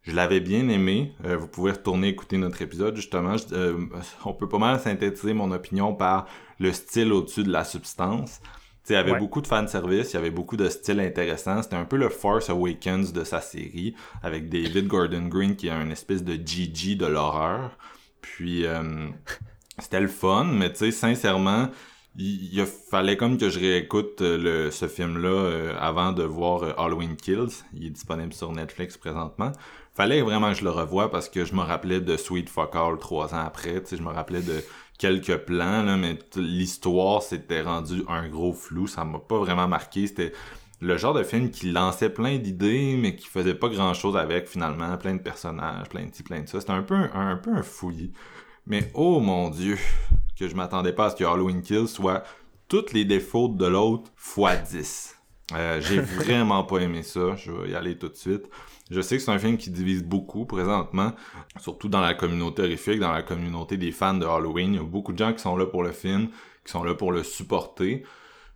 je 0.03 0.15
l'avais 0.15 0.39
bien 0.39 0.67
aimé. 0.69 1.13
Euh, 1.25 1.37
vous 1.37 1.47
pouvez 1.47 1.71
retourner 1.71 2.07
écouter 2.09 2.37
notre 2.37 2.61
épisode, 2.61 2.95
justement. 2.95 3.35
Je- 3.37 3.53
euh, 3.53 3.77
on 4.25 4.33
peut 4.33 4.47
pas 4.49 4.57
mal 4.57 4.79
synthétiser 4.79 5.33
mon 5.33 5.51
opinion 5.51 5.93
par 5.93 6.25
le 6.59 6.71
style 6.71 7.11
au-dessus 7.13 7.43
de 7.43 7.51
la 7.51 7.63
substance. 7.63 8.39
Tu 8.41 8.47
sais, 8.85 8.93
il 8.93 8.97
y 8.97 8.99
avait 8.99 9.11
Ouais. 9.13 9.19
beaucoup 9.19 9.41
de 9.41 9.47
fanservice, 9.47 10.11
il 10.11 10.15
y 10.15 10.17
avait 10.19 10.31
beaucoup 10.31 10.57
de 10.57 10.67
styles 10.69 10.99
intéressants. 10.99 11.61
C'était 11.61 11.75
un 11.75 11.85
peu 11.85 11.97
le 11.97 12.09
Force 12.09 12.49
Awakens 12.49 13.13
de 13.13 13.23
sa 13.23 13.41
série, 13.41 13.93
avec 14.23 14.49
David 14.49 14.87
Gordon 14.87 15.27
Green 15.27 15.55
qui 15.55 15.67
est 15.67 15.71
un 15.71 15.89
espèce 15.91 16.23
de 16.23 16.33
GG 16.33 16.95
de 16.95 17.05
l'horreur. 17.05 17.77
Puis, 18.21 18.65
euh, 18.65 19.07
c'était 19.77 19.99
le 20.01 20.07
fun, 20.07 20.45
mais 20.45 20.71
tu 20.71 20.79
sais, 20.79 20.91
sincèrement, 20.91 21.69
il, 22.17 22.53
il 22.53 22.65
fallait 22.65 23.15
comme 23.17 23.37
que 23.37 23.49
je 23.49 23.59
réécoute 23.59 24.21
euh, 24.21 24.37
le, 24.65 24.71
ce 24.71 24.87
film-là 24.87 25.29
euh, 25.29 25.75
avant 25.79 26.11
de 26.11 26.23
voir 26.23 26.63
euh, 26.63 26.73
Halloween 26.77 27.15
Kills. 27.15 27.63
Il 27.73 27.85
est 27.85 27.89
disponible 27.91 28.33
sur 28.33 28.51
Netflix 28.51 28.97
présentement. 28.97 29.51
Fallait 29.99 30.21
vraiment 30.21 30.53
que 30.53 30.59
je 30.59 30.63
le 30.63 30.69
revoie 30.69 31.11
parce 31.11 31.27
que 31.27 31.43
je 31.43 31.53
me 31.53 31.59
rappelais 31.59 31.99
de 31.99 32.15
Sweet 32.15 32.49
Fuck 32.49 32.73
All 32.73 32.97
trois 32.99 33.35
ans 33.35 33.43
après. 33.45 33.81
Tu 33.81 33.87
sais, 33.89 33.97
je 33.97 34.01
me 34.01 34.07
rappelais 34.07 34.39
de 34.39 34.63
quelques 34.97 35.35
plans, 35.39 35.83
là, 35.83 35.97
mais 35.97 36.17
l'histoire 36.37 37.21
s'était 37.21 37.63
rendu 37.63 38.03
un 38.07 38.29
gros 38.29 38.53
flou. 38.53 38.87
Ça 38.87 39.03
m'a 39.03 39.19
pas 39.19 39.39
vraiment 39.39 39.67
marqué. 39.67 40.07
C'était 40.07 40.31
le 40.79 40.95
genre 40.95 41.13
de 41.13 41.23
film 41.23 41.51
qui 41.51 41.73
lançait 41.73 42.09
plein 42.09 42.37
d'idées, 42.37 42.95
mais 42.97 43.17
qui 43.17 43.27
faisait 43.27 43.55
pas 43.55 43.67
grand 43.67 43.93
chose 43.93 44.15
avec 44.15 44.47
finalement. 44.47 44.97
Plein 44.97 45.15
de 45.15 45.21
personnages, 45.21 45.89
plein 45.89 46.05
de 46.05 46.15
ci, 46.15 46.23
plein 46.23 46.43
de 46.43 46.47
ça. 46.47 46.61
C'était 46.61 46.71
un 46.71 46.83
peu 46.83 46.95
un, 46.95 47.31
un 47.31 47.35
peu 47.35 47.51
un 47.51 47.61
fouillis. 47.61 48.13
Mais 48.67 48.89
oh 48.93 49.19
mon 49.19 49.49
dieu, 49.49 49.77
que 50.39 50.47
je 50.47 50.55
m'attendais 50.55 50.93
pas 50.93 51.07
à 51.07 51.09
ce 51.09 51.17
que 51.17 51.25
Halloween 51.25 51.61
Kills 51.61 51.89
soit 51.89 52.23
tous 52.69 52.93
les 52.93 53.03
défauts 53.03 53.49
de 53.49 53.65
l'autre 53.65 54.09
fois 54.15 54.55
10. 54.55 55.17
Euh, 55.55 55.81
j'ai 55.81 55.99
vraiment 55.99 56.63
pas 56.63 56.77
aimé 56.77 57.03
ça, 57.03 57.35
je 57.35 57.51
vais 57.51 57.71
y 57.71 57.75
aller 57.75 57.97
tout 57.97 58.07
de 58.07 58.15
suite. 58.15 58.49
Je 58.89 59.01
sais 59.01 59.17
que 59.17 59.23
c'est 59.23 59.31
un 59.31 59.37
film 59.39 59.57
qui 59.57 59.69
divise 59.69 60.03
beaucoup 60.03 60.45
présentement, 60.45 61.13
surtout 61.59 61.89
dans 61.89 62.01
la 62.01 62.15
communauté 62.15 62.63
horrifique, 62.63 62.99
dans 62.99 63.11
la 63.11 63.21
communauté 63.21 63.77
des 63.77 63.91
fans 63.91 64.15
de 64.15 64.25
Halloween. 64.25 64.73
Il 64.73 64.77
y 64.77 64.79
a 64.79 64.83
beaucoup 64.83 65.13
de 65.13 65.17
gens 65.17 65.31
qui 65.31 65.39
sont 65.39 65.55
là 65.55 65.67
pour 65.67 65.83
le 65.83 65.91
film, 65.91 66.29
qui 66.65 66.71
sont 66.71 66.83
là 66.83 66.95
pour 66.95 67.11
le 67.11 67.23
supporter. 67.23 68.03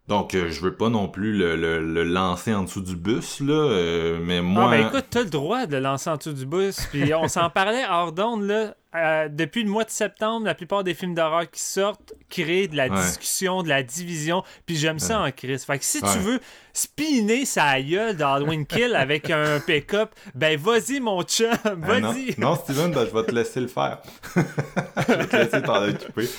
Donc, 0.09 0.35
euh, 0.35 0.49
je 0.49 0.59
veux 0.59 0.75
pas 0.75 0.89
non 0.89 1.07
plus 1.07 1.31
le, 1.37 1.55
le- 1.55 1.79
le 1.79 2.03
lancer 2.03 2.53
en 2.53 2.63
dessous 2.63 2.81
du 2.81 2.97
bus, 2.97 3.39
là, 3.39 3.53
euh, 3.53 4.19
mais 4.21 4.41
moi... 4.41 4.65
Ah, 4.67 4.71
ben 4.71 4.87
écoute, 4.87 5.05
t'as 5.09 5.21
le 5.23 5.29
droit 5.29 5.65
de 5.65 5.77
le 5.77 5.81
lancer 5.81 6.09
en 6.09 6.17
dessous 6.17 6.33
du 6.33 6.45
bus. 6.45 6.77
Puis 6.91 7.13
on 7.15 7.29
s'en 7.29 7.49
parlait 7.49 7.85
hors 7.89 8.11
d'onde, 8.11 8.43
là. 8.43 8.75
Euh, 8.95 9.27
depuis 9.29 9.63
le 9.63 9.69
mois 9.71 9.85
de 9.85 9.89
septembre, 9.89 10.45
la 10.45 10.53
plupart 10.55 10.83
des 10.83 10.93
films 10.93 11.15
d'horreur 11.15 11.49
qui 11.49 11.61
sortent 11.61 12.13
créent 12.29 12.67
de 12.67 12.75
la 12.75 12.89
Ouais. 12.89 13.01
discussion, 13.01 13.63
de 13.63 13.69
la 13.69 13.81
division. 13.81 14.43
Puis 14.67 14.75
j'aime 14.75 14.99
ça 14.99 15.21
en 15.21 15.31
crise. 15.31 15.63
Fait 15.63 15.79
que 15.79 15.85
si 15.85 15.99
Ouais. 16.03 16.09
tu 16.13 16.19
veux 16.19 16.39
spinner 16.73 17.45
sa 17.45 17.81
gueule 17.81 18.15
d'Halloween 18.17 18.65
Kill 18.67 18.93
avec 18.95 19.29
un 19.31 19.59
pick-up, 19.65 20.11
ben 20.35 20.59
vas-y, 20.59 20.99
mon 20.99 21.23
chum, 21.23 21.47
Ah, 21.63 21.75
non. 21.75 22.11
vas-y. 22.11 22.35
Non, 22.37 22.55
Steven, 22.55 22.91
ben, 22.91 23.07
je 23.09 23.17
vais 23.17 23.23
te 23.25 23.31
laisser 23.33 23.61
le 23.61 23.67
faire. 23.67 23.99
je 24.35 25.13
vais 25.13 25.27
te 25.27 25.35
laisser 25.37 25.61
t'en 25.63 25.87
occuper. 25.87 26.29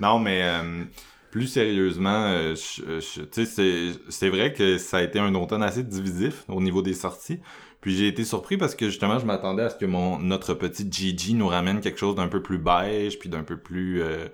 Non, 0.00 0.18
mais 0.18 0.40
euh, 0.42 0.82
plus 1.30 1.46
sérieusement, 1.46 2.24
euh, 2.26 2.54
je- 2.54 3.00
je- 3.00 3.22
tu 3.22 3.46
sais, 3.46 3.92
c'est- 4.08 4.28
vrai 4.28 4.52
que 4.52 4.78
ça 4.78 4.98
a 4.98 5.02
été 5.02 5.18
un 5.18 5.34
automne 5.34 5.62
assez 5.62 5.82
divisif 5.84 6.44
au 6.48 6.60
niveau 6.60 6.82
des 6.82 6.94
sorties. 6.94 7.38
Puis 7.80 7.96
j'ai 7.96 8.08
été 8.08 8.24
surpris 8.24 8.56
parce 8.58 8.74
que 8.74 8.86
justement, 8.88 9.18
je 9.18 9.24
m'attendais 9.26 9.62
à 9.62 9.70
ce 9.70 9.76
que 9.76 9.86
mon 9.86 10.18
notre 10.18 10.54
petit 10.54 10.86
Gigi 10.90 11.34
nous 11.34 11.48
ramène 11.48 11.80
quelque 11.80 11.98
chose 11.98 12.14
d'un 12.14 12.28
peu 12.28 12.42
plus 12.42 12.58
beige, 12.58 13.18
puis 13.18 13.28
d'un 13.28 13.42
peu 13.42 13.56
plus... 13.58 14.02
euh, 14.02 14.26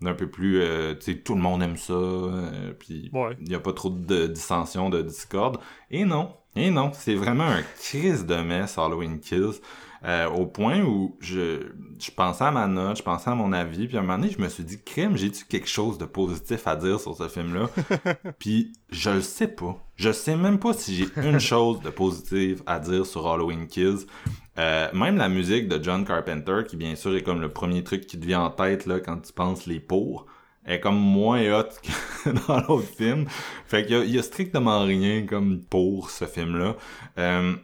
d'un 0.00 0.12
peu 0.14 0.26
plus, 0.26 0.60
euh, 0.60 0.94
tu 0.94 1.12
sais, 1.12 1.18
tout 1.18 1.34
le 1.34 1.40
monde 1.40 1.62
aime 1.62 1.76
ça, 1.78 1.92
euh, 1.94 2.72
puis 2.78 3.08
Ouais. 3.14 3.36
il 3.40 3.48
n'y 3.48 3.54
a 3.54 3.60
pas 3.60 3.72
trop 3.72 3.88
de 3.90 4.26
dissension, 4.26 4.90
de 4.90 5.00
discorde. 5.00 5.58
Et 5.90 6.04
non, 6.04 6.32
et 6.56 6.70
non, 6.70 6.90
c'est 6.92 7.14
vraiment 7.14 7.44
un 7.44 7.62
crise 7.80 8.26
de 8.26 8.34
messe 8.36 8.76
Halloween 8.76 9.20
Kills. 9.20 9.60
Euh, 10.04 10.28
au 10.28 10.46
point 10.46 10.82
où 10.82 11.16
je, 11.20 11.62
je 11.98 12.10
pensais 12.10 12.44
à 12.44 12.50
ma 12.50 12.66
note, 12.66 12.98
je 12.98 13.02
pensais 13.02 13.30
à 13.30 13.34
mon 13.34 13.52
avis, 13.52 13.86
puis 13.86 13.96
à 13.96 14.00
un 14.00 14.02
moment 14.02 14.18
donné, 14.18 14.30
je 14.30 14.40
me 14.40 14.48
suis 14.48 14.64
dit, 14.64 14.78
crème, 14.82 15.16
j'ai-tu 15.16 15.46
quelque 15.46 15.68
chose 15.68 15.96
de 15.96 16.04
positif 16.04 16.66
à 16.66 16.76
dire 16.76 17.00
sur 17.00 17.16
ce 17.16 17.28
film-là? 17.28 17.70
puis 18.38 18.72
je 18.90 19.10
le 19.10 19.22
sais 19.22 19.48
pas. 19.48 19.78
Je 19.96 20.12
sais 20.12 20.36
même 20.36 20.58
pas 20.58 20.74
si 20.74 20.94
j'ai 20.94 21.08
une 21.16 21.40
chose 21.40 21.80
de 21.80 21.88
positive 21.90 22.62
à 22.66 22.78
dire 22.80 23.06
sur 23.06 23.26
Halloween 23.26 23.66
Kills. 23.66 24.06
Euh, 24.58 24.88
même 24.92 25.16
la 25.16 25.28
musique 25.28 25.68
de 25.68 25.82
John 25.82 26.04
Carpenter, 26.04 26.60
qui 26.68 26.76
bien 26.76 26.94
sûr 26.96 27.16
est 27.16 27.22
comme 27.22 27.40
le 27.40 27.48
premier 27.48 27.82
truc 27.82 28.06
qui 28.06 28.20
te 28.20 28.26
vient 28.26 28.42
en 28.42 28.50
tête 28.50 28.86
là 28.86 29.00
quand 29.00 29.18
tu 29.18 29.32
penses 29.32 29.66
les 29.66 29.80
pour, 29.80 30.26
est 30.66 30.80
comme 30.80 30.98
moins 30.98 31.40
hot 31.52 31.68
que 31.82 32.30
dans 32.48 32.60
l'autre 32.60 32.88
film. 32.88 33.26
Fait 33.66 33.84
qu'il 33.84 34.10
y 34.10 34.18
a, 34.18 34.22
strictement 34.22 34.84
rien 34.84 35.26
comme 35.26 35.62
pour 35.62 36.10
ce 36.10 36.24
film-là. 36.24 36.76
Euh, 37.18 37.54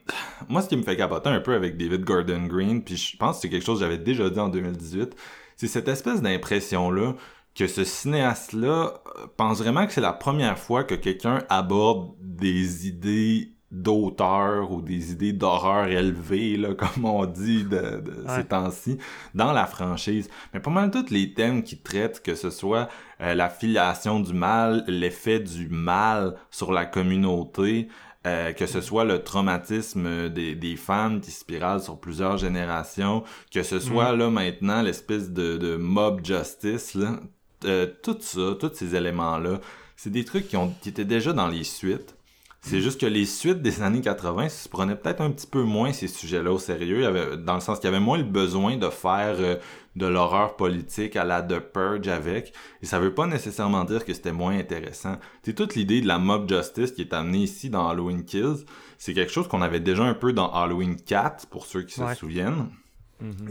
moi, 0.48 0.62
ce 0.62 0.68
qui 0.68 0.76
me 0.76 0.82
fait 0.82 0.96
capoter 0.96 1.30
un 1.30 1.40
peu 1.40 1.54
avec 1.54 1.76
David 1.76 2.04
Gordon 2.04 2.46
Green, 2.46 2.82
puis 2.82 2.96
je 2.96 3.16
pense 3.16 3.36
que 3.36 3.42
c'est 3.42 3.50
quelque 3.50 3.64
chose 3.64 3.78
que 3.80 3.84
j'avais 3.84 3.98
déjà 3.98 4.28
dit 4.30 4.40
en 4.40 4.48
2018, 4.48 5.16
c'est 5.56 5.68
cette 5.68 5.88
espèce 5.88 6.22
d'impression-là 6.22 7.14
que 7.54 7.66
ce 7.66 7.84
cinéaste-là 7.84 9.02
pense 9.36 9.58
vraiment 9.58 9.86
que 9.86 9.92
c'est 9.92 10.00
la 10.00 10.12
première 10.12 10.58
fois 10.58 10.84
que 10.84 10.94
quelqu'un 10.94 11.42
aborde 11.48 12.14
des 12.20 12.86
idées 12.86 13.54
d'auteur 13.70 14.72
ou 14.72 14.82
des 14.82 15.12
idées 15.12 15.32
d'horreur 15.32 15.86
élevées, 15.86 16.56
là, 16.56 16.74
comme 16.78 17.04
on 17.04 17.26
dit 17.26 17.64
de, 17.64 18.00
de 18.00 18.10
Ouais. 18.26 18.36
ces 18.36 18.44
temps-ci, 18.44 18.98
dans 19.34 19.52
la 19.52 19.66
franchise. 19.66 20.28
Mais 20.52 20.60
pas 20.60 20.70
mal 20.70 20.90
tous 20.90 21.10
les 21.10 21.32
thèmes 21.34 21.62
qu'il 21.62 21.80
traite, 21.80 22.22
que 22.22 22.34
ce 22.34 22.50
soit 22.50 22.88
euh, 23.20 23.34
la 23.34 23.48
filiation 23.48 24.20
du 24.20 24.32
mal, 24.34 24.84
l'effet 24.86 25.40
du 25.40 25.68
mal 25.68 26.34
sur 26.50 26.72
la 26.72 26.84
communauté, 26.86 27.88
euh, 28.26 28.52
que 28.52 28.66
ce 28.66 28.80
soit 28.82 29.04
le 29.04 29.22
traumatisme 29.22 30.28
des, 30.28 30.54
des 30.54 30.76
femmes 30.76 31.20
qui 31.22 31.30
spirale 31.30 31.80
sur 31.80 31.98
plusieurs 31.98 32.36
générations, 32.36 33.24
que 33.52 33.62
ce 33.62 33.78
soit 33.78 34.14
là 34.14 34.28
maintenant 34.30 34.82
l'espèce 34.82 35.30
de, 35.30 35.56
de 35.56 35.76
mob 35.76 36.24
justice, 36.24 36.94
là, 36.94 37.18
euh, 37.64 37.86
tout 38.02 38.16
ça, 38.20 38.54
tous 38.58 38.72
ces 38.74 38.94
éléments-là, 38.94 39.60
c'est 39.96 40.10
des 40.10 40.24
trucs 40.24 40.48
qui, 40.48 40.56
ont, 40.56 40.74
qui 40.82 40.88
étaient 40.90 41.04
déjà 41.04 41.32
dans 41.32 41.48
les 41.48 41.64
suites. 41.64 42.14
C'est 42.62 42.80
juste 42.82 43.00
que 43.00 43.06
les 43.06 43.24
suites 43.24 43.62
des 43.62 43.80
années 43.82 44.02
80 44.02 44.48
se 44.50 44.68
prenaient 44.68 44.94
peut-être 44.94 45.22
un 45.22 45.30
petit 45.30 45.46
peu 45.46 45.62
moins 45.62 45.92
ces 45.94 46.08
sujets-là 46.08 46.52
au 46.52 46.58
sérieux, 46.58 46.98
Il 46.98 47.02
y 47.02 47.06
avait, 47.06 47.36
dans 47.38 47.54
le 47.54 47.60
sens 47.60 47.78
qu'il 47.80 47.86
y 47.90 47.92
avait 47.94 48.04
moins 48.04 48.18
le 48.18 48.24
besoin 48.24 48.76
de 48.76 48.88
faire 48.90 49.36
euh, 49.38 49.56
de 49.96 50.06
l'horreur 50.06 50.56
politique 50.56 51.16
à 51.16 51.24
la 51.24 51.40
The 51.42 51.58
Purge 51.58 52.06
avec, 52.08 52.52
et 52.82 52.86
ça 52.86 53.00
veut 53.00 53.14
pas 53.14 53.26
nécessairement 53.26 53.84
dire 53.84 54.04
que 54.04 54.12
c'était 54.12 54.30
moins 54.32 54.56
intéressant. 54.58 55.16
C'est 55.42 55.54
toute 55.54 55.74
l'idée 55.74 56.02
de 56.02 56.06
la 56.06 56.18
mob 56.18 56.48
justice 56.48 56.92
qui 56.92 57.00
est 57.00 57.14
amenée 57.14 57.38
ici 57.44 57.70
dans 57.70 57.88
Halloween 57.88 58.24
Kills, 58.24 58.66
c'est 58.98 59.14
quelque 59.14 59.32
chose 59.32 59.48
qu'on 59.48 59.62
avait 59.62 59.80
déjà 59.80 60.02
un 60.04 60.14
peu 60.14 60.32
dans 60.34 60.52
Halloween 60.52 60.96
4, 60.96 61.46
pour 61.46 61.64
ceux 61.64 61.82
qui 61.82 61.98
Ouais. 62.00 62.12
se 62.14 62.20
souviennent. 62.20 62.68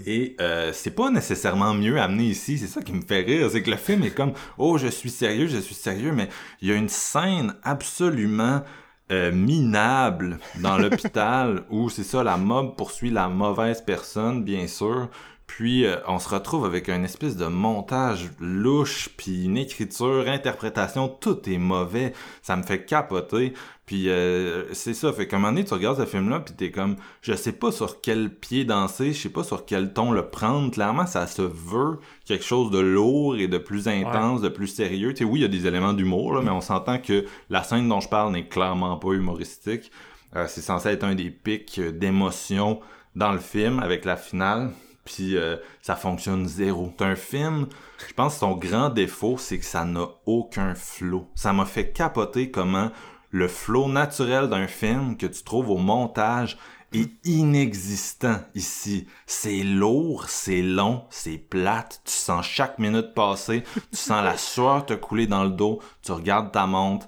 Et 0.07 0.35
euh, 0.41 0.71
c'est 0.73 0.95
pas 0.95 1.11
nécessairement 1.11 1.73
mieux 1.75 1.99
amené 1.99 2.23
ici, 2.25 2.57
c'est 2.57 2.65
ça 2.67 2.81
qui 2.81 2.91
me 2.93 3.01
fait 3.01 3.21
rire, 3.21 3.49
c'est 3.51 3.61
que 3.61 3.69
le 3.69 3.77
film 3.77 4.01
est 4.03 4.09
comme 4.15 4.33
oh 4.57 4.77
je 4.79 4.87
suis 4.87 5.11
sérieux, 5.11 5.45
je 5.47 5.57
suis 5.59 5.75
sérieux, 5.75 6.11
mais 6.11 6.27
il 6.61 6.69
y 6.69 6.71
a 6.71 6.75
une 6.75 6.89
scène 6.89 7.53
absolument 7.61 8.63
euh, 9.11 9.31
minable 9.31 10.39
dans 10.61 10.77
l'hôpital 10.79 11.63
où 11.69 11.89
c'est 11.89 12.03
ça 12.03 12.23
la 12.23 12.37
mob 12.37 12.75
poursuit 12.75 13.09
la 13.09 13.27
mauvaise 13.27 13.81
personne 13.81 14.43
bien 14.43 14.67
sûr, 14.67 15.09
puis 15.49 15.83
euh, 15.83 15.97
on 16.07 16.19
se 16.19 16.29
retrouve 16.29 16.63
avec 16.63 16.89
un 16.89 17.03
espèce 17.03 17.35
de 17.35 17.47
montage 17.47 18.29
louche, 18.39 19.09
puis 19.17 19.45
une 19.45 19.57
écriture, 19.57 20.25
interprétation, 20.27 21.09
tout 21.09 21.49
est 21.49 21.57
mauvais, 21.57 22.13
ça 22.43 22.55
me 22.55 22.61
fait 22.61 22.85
capoter. 22.85 23.53
Puis 23.89 24.07
euh, 24.07 24.71
c'est 24.71 24.93
ça, 24.93 25.11
fait 25.11 25.27
qu'à 25.27 25.37
un 25.37 25.39
moment 25.39 25.51
donné, 25.51 25.65
tu 25.65 25.73
regardes 25.73 25.97
ce 25.97 26.05
film-là, 26.05 26.41
puis 26.41 26.53
t'es 26.53 26.69
comme, 26.69 26.95
je 27.23 27.33
sais 27.33 27.53
pas 27.53 27.71
sur 27.71 28.01
quel 28.01 28.29
pied 28.29 28.63
danser, 28.63 29.13
je 29.13 29.19
sais 29.19 29.29
pas 29.29 29.43
sur 29.43 29.65
quel 29.65 29.93
ton 29.93 30.11
le 30.11 30.29
prendre. 30.29 30.69
Clairement, 30.69 31.07
ça 31.07 31.25
se 31.25 31.41
veut 31.41 31.97
quelque 32.23 32.43
chose 32.45 32.69
de 32.69 32.77
lourd 32.77 33.35
et 33.35 33.47
de 33.47 33.57
plus 33.57 33.87
intense, 33.87 34.41
de 34.41 34.49
plus 34.49 34.67
sérieux. 34.67 35.15
Tu 35.15 35.23
sais, 35.23 35.23
oui, 35.23 35.39
il 35.39 35.41
y 35.41 35.45
a 35.45 35.47
des 35.47 35.65
éléments 35.65 35.93
d'humour, 35.93 36.35
là, 36.35 36.41
mais 36.43 36.51
on 36.51 36.61
s'entend 36.61 36.99
que 36.99 37.25
la 37.49 37.63
scène 37.63 37.89
dont 37.89 37.99
je 37.99 38.07
parle 38.09 38.31
n'est 38.31 38.47
clairement 38.47 38.95
pas 38.97 39.13
humoristique. 39.13 39.91
Euh, 40.35 40.45
c'est 40.47 40.61
censé 40.61 40.89
être 40.89 41.03
un 41.03 41.15
des 41.15 41.31
pics 41.31 41.81
d'émotion 41.81 42.81
dans 43.15 43.31
le 43.31 43.39
film 43.39 43.79
avec 43.79 44.05
la 44.05 44.17
finale. 44.17 44.69
Puis 45.03 45.35
euh, 45.35 45.55
ça 45.81 45.95
fonctionne 45.95 46.45
zéro. 46.45 46.93
C'est 46.99 47.05
un 47.05 47.15
film, 47.15 47.65
je 48.07 48.13
pense 48.13 48.35
que 48.35 48.41
son 48.41 48.55
grand 48.55 48.89
défaut, 48.89 49.39
c'est 49.39 49.57
que 49.57 49.65
ça 49.65 49.83
n'a 49.83 50.05
aucun 50.27 50.75
flow. 50.75 51.27
Ça 51.33 51.53
m'a 51.53 51.65
fait 51.65 51.91
capoter 51.91 52.51
comment 52.51 52.91
le 53.31 53.47
flow 53.47 53.87
naturel 53.87 54.49
d'un 54.49 54.67
film 54.67 55.17
que 55.17 55.25
tu 55.25 55.43
trouves 55.43 55.69
au 55.69 55.77
montage 55.77 56.57
est 56.93 57.11
inexistant 57.25 58.39
ici. 58.55 59.07
C'est 59.27 59.63
lourd, 59.63 60.25
c'est 60.27 60.61
long, 60.61 61.03
c'est 61.09 61.37
plate, 61.37 62.01
tu 62.05 62.13
sens 62.13 62.45
chaque 62.45 62.79
minute 62.79 63.13
passer, 63.13 63.63
tu 63.91 63.97
sens 63.97 64.23
la 64.23 64.37
sueur 64.37 64.85
te 64.85 64.93
couler 64.93 65.27
dans 65.27 65.43
le 65.43 65.51
dos, 65.51 65.79
tu 66.01 66.11
regardes 66.11 66.51
ta 66.51 66.65
montre, 66.65 67.07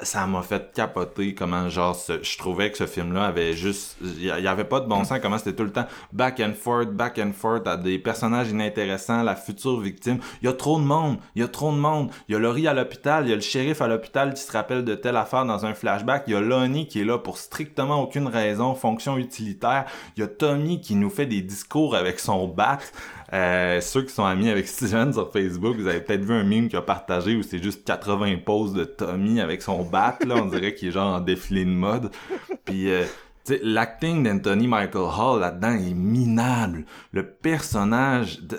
ça 0.00 0.26
m'a 0.26 0.42
fait 0.42 0.72
capoter 0.72 1.34
comment 1.34 1.68
genre 1.68 1.96
je 2.08 2.38
trouvais 2.38 2.70
que 2.70 2.78
ce 2.78 2.86
film 2.86 3.12
là 3.12 3.26
avait 3.26 3.52
juste 3.52 3.96
il 4.02 4.24
y 4.24 4.30
avait 4.30 4.64
pas 4.64 4.80
de 4.80 4.86
bon 4.86 5.04
sens 5.04 5.18
comment 5.20 5.38
c'était 5.38 5.54
tout 5.54 5.64
le 5.64 5.70
temps 5.70 5.86
back 6.12 6.40
and 6.40 6.54
forth 6.54 6.88
back 6.88 7.18
and 7.18 7.32
forth 7.32 7.66
à 7.66 7.76
des 7.76 7.98
personnages 7.98 8.50
inintéressants 8.50 9.22
la 9.22 9.36
future 9.36 9.80
victime. 9.80 10.18
Il 10.40 10.46
y 10.46 10.48
a 10.48 10.52
trop 10.54 10.80
de 10.80 10.84
monde 10.84 11.18
il 11.34 11.42
y 11.42 11.44
a 11.44 11.48
trop 11.48 11.70
de 11.72 11.76
monde. 11.76 12.10
Il 12.28 12.32
y 12.32 12.36
a 12.36 12.38
Laurie 12.38 12.66
à 12.66 12.74
l'hôpital 12.74 13.26
il 13.26 13.30
y 13.30 13.32
a 13.32 13.36
le 13.36 13.42
shérif 13.42 13.80
à 13.80 13.88
l'hôpital 13.88 14.34
qui 14.34 14.42
se 14.42 14.52
rappelle 14.52 14.84
de 14.84 14.94
telle 14.94 15.16
affaire 15.16 15.44
dans 15.44 15.66
un 15.66 15.74
flashback. 15.74 16.24
Il 16.26 16.32
y 16.32 16.36
a 16.36 16.40
Lonnie 16.40 16.88
qui 16.88 17.00
est 17.00 17.04
là 17.04 17.18
pour 17.18 17.38
strictement 17.38 18.02
aucune 18.02 18.26
raison 18.26 18.74
fonction 18.74 19.18
utilitaire. 19.18 19.84
Il 20.16 20.20
y 20.20 20.22
a 20.22 20.28
Tommy 20.28 20.80
qui 20.80 20.94
nous 20.94 21.10
fait 21.10 21.26
des 21.26 21.42
discours 21.42 21.94
avec 21.94 22.18
son 22.18 22.48
bat 22.48 22.78
euh, 23.32 23.80
ceux 23.80 24.02
qui 24.02 24.12
sont 24.12 24.24
amis 24.24 24.50
avec 24.50 24.68
Steven 24.68 25.12
sur 25.12 25.32
Facebook, 25.32 25.76
vous 25.76 25.86
avez 25.86 26.00
peut-être 26.00 26.24
vu 26.24 26.34
un 26.34 26.44
meme 26.44 26.68
qu'il 26.68 26.78
a 26.78 26.82
partagé 26.82 27.34
où 27.34 27.42
c'est 27.42 27.62
juste 27.62 27.84
80 27.84 28.38
poses 28.44 28.74
de 28.74 28.84
Tommy 28.84 29.40
avec 29.40 29.62
son 29.62 29.82
bat, 29.82 30.18
là, 30.26 30.36
on 30.36 30.46
dirait 30.46 30.74
qu'il 30.74 30.88
est 30.88 30.92
genre 30.92 31.14
en 31.14 31.20
défilé 31.20 31.64
de 31.64 31.70
mode. 31.70 32.10
Puis, 32.64 32.90
euh, 32.90 33.04
tu 33.44 33.54
sais, 33.54 33.60
l'acting 33.62 34.22
d'Anthony 34.22 34.66
Michael 34.66 35.08
Hall 35.18 35.40
là-dedans 35.40 35.72
est 35.72 35.94
minable. 35.94 36.84
Le 37.12 37.26
personnage, 37.26 38.40
tu 38.48 38.56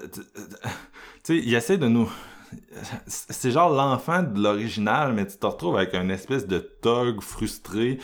sais, 1.23 1.37
il 1.37 1.53
essaie 1.53 1.77
de 1.77 1.87
nous... 1.87 2.11
c'est 3.07 3.51
genre 3.51 3.69
l'enfant 3.69 4.23
de 4.23 4.41
l'original, 4.41 5.13
mais 5.13 5.27
tu 5.27 5.37
te 5.37 5.45
retrouves 5.45 5.77
avec 5.77 5.93
une 5.93 6.11
espèce 6.11 6.47
de 6.47 6.59
thug 6.81 7.21
frustré, 7.21 7.99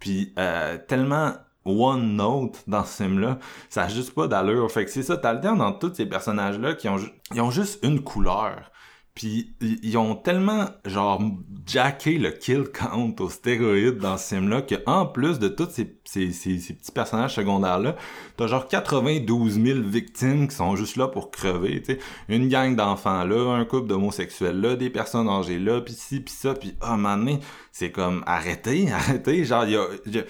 puis 0.00 0.32
euh, 0.38 0.78
tellement 0.88 1.34
one 1.64 2.16
note 2.16 2.62
dans 2.66 2.84
ce 2.84 3.02
film-là, 3.02 3.38
ça 3.68 3.84
a 3.84 3.88
juste 3.88 4.14
pas 4.14 4.28
d'allure. 4.28 4.70
Fait 4.70 4.84
que 4.84 4.90
c'est 4.90 5.02
ça, 5.02 5.16
t'alternes 5.16 5.58
dans 5.58 5.72
tous 5.72 5.94
ces 5.94 6.06
personnages-là 6.06 6.74
qui 6.74 6.88
ont, 6.88 6.96
ils 7.34 7.40
ont 7.40 7.50
juste 7.50 7.84
une 7.84 8.02
couleur. 8.02 8.70
Puis 9.14 9.54
ils 9.60 9.96
ont 9.96 10.16
tellement 10.16 10.66
genre 10.84 11.22
jacké 11.66 12.18
le 12.18 12.32
kill 12.32 12.64
count 12.64 13.14
aux 13.20 13.30
stéroïdes 13.30 13.98
dans 13.98 14.18
ce 14.18 14.34
film-là 14.34 14.62
que 14.62 14.74
en 14.86 15.06
plus 15.06 15.38
de 15.38 15.46
tous 15.46 15.70
ces, 15.70 16.00
ces, 16.04 16.32
ces, 16.32 16.74
petits 16.74 16.90
personnages 16.90 17.36
secondaires-là, 17.36 17.94
t'as 18.36 18.48
genre 18.48 18.66
92 18.66 19.62
000 19.62 19.82
victimes 19.82 20.48
qui 20.48 20.56
sont 20.56 20.74
juste 20.74 20.96
là 20.96 21.06
pour 21.06 21.30
crever, 21.30 21.80
tu 21.80 21.92
sais. 21.92 22.00
Une 22.28 22.48
gang 22.48 22.74
d'enfants 22.74 23.22
là, 23.22 23.54
un 23.54 23.64
couple 23.64 23.86
d'homosexuels 23.86 24.60
là, 24.60 24.74
des 24.74 24.90
personnes 24.90 25.28
âgées 25.28 25.60
là, 25.60 25.80
pis 25.80 25.92
ci, 25.92 26.18
pis 26.18 26.32
ça, 26.32 26.54
pis 26.54 26.74
oh, 26.82 26.96
man, 26.96 27.38
c'est 27.70 27.92
comme 27.92 28.24
arrêtez, 28.26 28.90
arrêtez, 28.92 29.44
genre, 29.44 29.64
y 29.64 29.76
a, 29.76 29.86
y 30.06 30.18
a- 30.18 30.24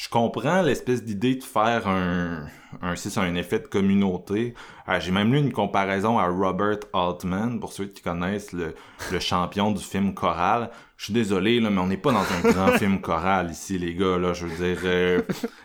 je 0.00 0.08
comprends 0.08 0.62
l'espèce 0.62 1.02
d'idée 1.02 1.34
de 1.34 1.42
faire 1.42 1.88
un, 1.88 2.46
un 2.82 2.94
c'est 2.94 3.18
un 3.18 3.34
effet 3.34 3.58
de 3.58 3.66
communauté. 3.66 4.54
Euh, 4.88 5.00
J'ai 5.00 5.10
même 5.10 5.32
lu 5.32 5.40
une 5.40 5.50
comparaison 5.50 6.20
à 6.20 6.28
Robert 6.28 6.78
Altman, 6.92 7.58
pour 7.58 7.72
ceux 7.72 7.86
qui 7.86 8.00
connaissent 8.00 8.52
le, 8.52 8.76
le 9.10 9.18
champion 9.18 9.72
du 9.72 9.82
film 9.82 10.14
choral. 10.14 10.70
Je 10.96 11.06
suis 11.06 11.12
désolé, 11.12 11.58
là, 11.58 11.70
mais 11.70 11.80
on 11.80 11.88
n'est 11.88 11.96
pas 11.96 12.12
dans 12.12 12.20
un 12.20 12.48
grand 12.52 12.78
film 12.78 13.00
choral 13.00 13.50
ici, 13.50 13.76
les 13.76 13.96
gars. 13.96 14.18
Là, 14.18 14.34
je 14.34 14.46
veux 14.46 14.56
dire, 14.56 14.80
euh, 14.84 15.22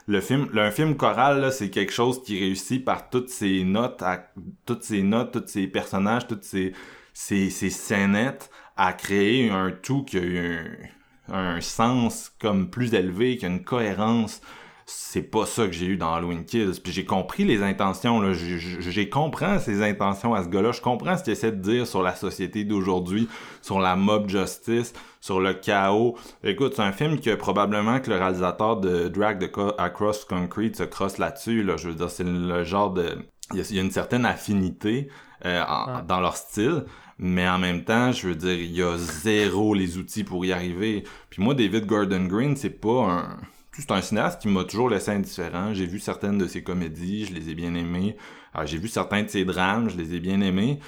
le 0.08 0.20
film, 0.20 0.50
un 0.58 0.72
film 0.72 0.96
choral, 0.96 1.52
c'est 1.52 1.70
quelque 1.70 1.94
chose 1.94 2.24
qui 2.24 2.40
réussit 2.40 2.84
par 2.84 3.12
toutes 3.12 3.30
ses 3.30 3.63
notes, 3.63 4.02
à, 4.02 4.32
toutes 4.66 4.84
ses 4.84 5.04
notes, 5.04 5.32
tous 5.32 5.48
ses 5.48 5.68
personnages, 5.68 6.25
toutes 6.25 6.44
ses, 6.44 6.74
ses, 7.13 7.52
ses 7.52 7.70
scénettes, 7.70 8.50
à 8.78 8.94
créer 8.94 9.52
un 9.52 9.70
tout 9.70 10.04
qui 10.04 10.18
a 10.18 10.22
eu 10.22 10.40
un, 10.40 10.63
un 11.32 11.62
sens 11.62 12.32
comme 12.39 12.70
plus 12.70 12.94
élevé, 12.94 13.38
qui 13.38 13.46
a 13.46 13.50
une 13.50 13.63
cohérence. 13.63 14.42
C'est 14.86 15.22
pas 15.24 15.46
ça 15.46 15.65
que 15.65 15.72
j'ai 15.72 15.86
eu 15.86 15.96
dans 15.96 16.13
Halloween 16.13 16.44
Kills. 16.44 16.82
Puis 16.84 16.92
j'ai 16.92 17.06
compris 17.06 17.46
les 17.46 17.63
intentions. 17.63 18.22
J'ai- 18.34 19.10
comprends 19.10 19.58
ses 19.58 19.82
intentions 19.82 20.34
à 20.34 20.44
ce 20.44 20.50
gars-là. 20.50 20.74
Je 20.74 20.82
comprends 20.82 21.15
ce 21.18 21.24
qu'il 21.24 21.32
essaie 21.32 21.53
de 21.53 21.62
dire 21.62 21.88
sur 21.88 22.03
la 22.03 22.13
société 22.15 22.65
d'aujourd'hui, 22.65 23.30
sur 23.62 23.80
la 23.80 23.96
mob 23.96 24.27
justice, 24.27 24.92
sur 25.22 25.39
le 25.39 25.53
chaos. 25.53 26.18
Écoute, 26.44 26.74
c'est 26.75 26.82
un 26.82 26.92
film 26.92 27.22
que 27.22 27.34
probablement 27.36 28.01
que 28.01 28.10
le 28.10 28.18
réalisateur 28.18 28.75
de 28.77 29.08
Drag 29.08 29.39
the 29.39 29.58
Across 29.77 30.25
Concrete 30.25 30.75
se 30.75 30.84
crosse 30.84 31.18
là-dessus, 31.18 31.63
là. 31.63 31.77
Je 31.77 31.88
veux 31.88 31.96
dire, 31.96 32.10
c'est 32.10 32.25
le 32.25 32.65
genre 32.65 32.92
de... 32.92 33.20
Il 33.53 33.60
y 33.60 33.62
a, 33.62 33.72
y 33.72 33.80
une 33.80 33.92
certaine 33.92 34.25
affinité 34.25 35.08
euh, 35.46 35.63
en- 35.65 36.01
dans 36.03 36.20
leur 36.20 36.36
style. 36.36 36.84
Mais 37.20 37.48
en 37.48 37.60
même 37.60 37.84
temps, 37.84 38.12
je 38.12 38.27
veux 38.27 38.36
dire, 38.36 38.53
il 38.53 38.72
y 38.72 38.82
a 38.82 38.98
zéro 38.98 39.74
les 39.74 39.98
outils 39.98 40.24
pour 40.24 40.46
y 40.46 40.51
arriver. 40.51 41.03
Puis 41.29 41.41
moi, 41.43 41.53
David 41.53 41.86
Gordon 41.86 42.25
Green, 42.25 42.55
c'est 42.55 42.70
pas 42.70 43.10
un... 43.10 43.38
C'est 43.75 43.89
un 43.89 44.01
cinéaste 44.01 44.39
qui 44.39 44.50
m'a 44.50 44.65
toujours 44.65 44.88
laissé 44.88 45.10
indifférent. 45.10 45.74
J'ai 45.74 45.88
vu 45.88 46.00
certaines 46.00 46.38
de 46.38 46.46
ses 46.46 46.62
comédies, 46.62 47.25
je 47.25 47.34
les 47.34 47.50
ai 47.50 47.55
bien 47.55 47.74
aimées. 47.74 48.15
Euh, 48.55 48.67
J'ai 48.67 48.77
vu 48.77 48.88
certains 48.88 49.24
de 49.24 49.29
ses 49.29 49.46
drames, 49.46 49.89
je 49.89 49.98
les 49.98 50.13
ai 50.13 50.20
bien 50.20 50.41
aimés. 50.41 50.79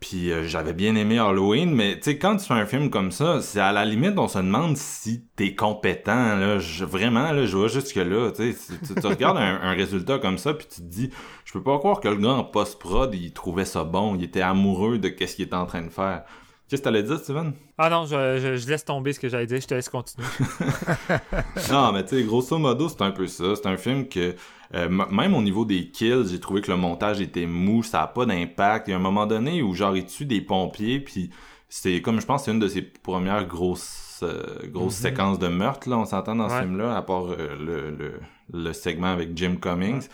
Puis 0.00 0.30
euh, 0.30 0.46
j'avais 0.46 0.74
bien 0.74 0.94
aimé 0.94 1.18
Halloween, 1.18 1.74
mais 1.74 1.96
tu 1.96 2.04
sais, 2.04 2.18
quand 2.18 2.36
tu 2.36 2.46
fais 2.46 2.54
un 2.54 2.66
film 2.66 2.88
comme 2.88 3.10
ça, 3.10 3.42
c'est 3.42 3.58
à 3.58 3.72
la 3.72 3.84
limite, 3.84 4.16
on 4.16 4.28
se 4.28 4.38
demande 4.38 4.76
si 4.76 5.24
t'es 5.34 5.56
compétent, 5.56 6.36
là. 6.36 6.58
Vraiment, 6.82 7.32
là, 7.32 7.46
je 7.46 7.56
vois 7.56 7.66
jusque-là, 7.66 8.30
tu. 8.30 8.54
Tu, 8.54 9.06
regardes 9.06 9.38
un, 9.38 9.72
résultat 9.72 10.18
comme 10.20 10.38
ça, 10.38 10.54
puis 10.54 10.68
tu 10.72 10.82
te 10.82 10.86
dis, 10.86 11.10
je 11.44 11.52
peux 11.52 11.62
pas 11.62 11.78
croire 11.78 11.98
que 12.00 12.08
le 12.08 12.16
gars 12.16 12.48
post-prod, 12.52 13.12
il 13.12 13.32
trouvait 13.32 13.64
ça 13.64 13.82
bon, 13.82 14.14
il 14.14 14.22
était 14.22 14.40
amoureux 14.40 14.98
de 14.98 15.08
qu'est-ce 15.08 15.34
qu'il 15.34 15.46
était 15.46 15.54
en 15.54 15.66
train 15.66 15.82
de 15.82 15.90
faire. 15.90 16.22
Qu'est-ce 16.68 16.82
que 16.82 16.84
t'allais 16.84 17.02
dire, 17.02 17.18
Steven? 17.18 17.52
Ah 17.78 17.88
non, 17.88 18.04
je, 18.04 18.38
je- 18.38 18.56
je 18.56 18.68
laisse 18.68 18.84
tomber 18.84 19.12
ce 19.14 19.20
que 19.20 19.28
j'allais 19.28 19.46
dire, 19.46 19.60
je 19.60 19.66
te 19.66 19.74
laisse 19.74 19.88
continuer. 19.88 20.26
non, 21.70 21.92
mais 21.92 22.04
tu 22.04 22.16
sais, 22.16 22.22
grosso 22.24 22.58
modo, 22.58 22.88
c'est 22.88 23.02
un 23.02 23.10
peu 23.10 23.26
ça. 23.26 23.54
C'est 23.56 23.66
un 23.66 23.76
film 23.76 24.08
que, 24.08 24.34
euh, 24.74 24.88
même 24.88 25.34
au 25.34 25.42
niveau 25.42 25.64
des 25.64 25.88
kills, 25.88 26.26
j'ai 26.30 26.40
trouvé 26.40 26.60
que 26.60 26.70
le 26.70 26.76
montage 26.76 27.20
était 27.20 27.46
mou, 27.46 27.82
ça 27.82 28.02
a 28.02 28.06
pas 28.06 28.26
d'impact. 28.26 28.88
Il 28.88 28.90
y 28.90 28.94
a 28.94 28.96
un 28.96 29.00
moment 29.00 29.26
donné 29.26 29.62
où, 29.62 29.74
genre, 29.74 29.96
il 29.96 30.04
tue 30.06 30.26
des 30.26 30.40
pompiers, 30.40 31.00
puis 31.00 31.30
c'est 31.68 32.00
comme, 32.02 32.20
je 32.20 32.26
pense, 32.26 32.44
c'est 32.44 32.50
une 32.50 32.58
de 32.60 32.68
ses 32.68 32.82
premières 32.82 33.46
grosses, 33.46 34.20
euh, 34.22 34.42
grosses 34.66 34.94
séquences 34.94 35.38
de 35.38 35.48
meurtre, 35.48 35.88
là, 35.88 35.98
on 35.98 36.04
s'entend 36.04 36.34
dans 36.36 36.48
ce 36.48 36.54
film-là, 36.60 36.96
à 36.96 37.02
part 37.02 37.26
euh, 37.28 37.56
le, 37.58 37.90
le, 37.96 38.20
le 38.52 38.72
segment 38.72 39.08
avec 39.12 39.36
Jim 39.36 39.56
Cummings. 39.60 40.06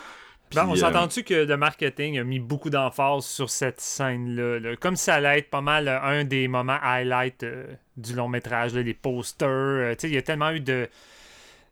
Ben, 0.55 0.67
on 0.67 0.73
euh, 0.73 0.77
s'entend-tu 0.77 1.23
que 1.25 1.35
le 1.35 1.57
marketing 1.57 2.19
a 2.19 2.25
mis 2.25 2.39
beaucoup 2.39 2.71
d'emphase 2.71 3.25
sur 3.25 3.51
cette 3.51 3.81
scène-là? 3.81 4.61
là? 4.61 4.77
Comme 4.77 4.97
ça 4.97 5.15
allait 5.15 5.39
être 5.39 5.51
pas 5.51 5.61
mal 5.61 5.89
euh, 5.89 6.01
un 6.01 6.25
des 6.25 6.49
moments 6.49 6.79
highlight 6.83 7.43
euh, 7.43 7.67
du 7.97 8.15
long 8.15 8.29
métrage, 8.29 8.75
là, 8.75 8.83
les 8.83 8.95
posters. 8.95 9.97
tu 9.97 10.03
sais, 10.03 10.09
il 10.09 10.15
y 10.15 10.19
a 10.19 10.23
tellement 10.23 10.51
eu 10.51 10.61
de, 10.61 10.89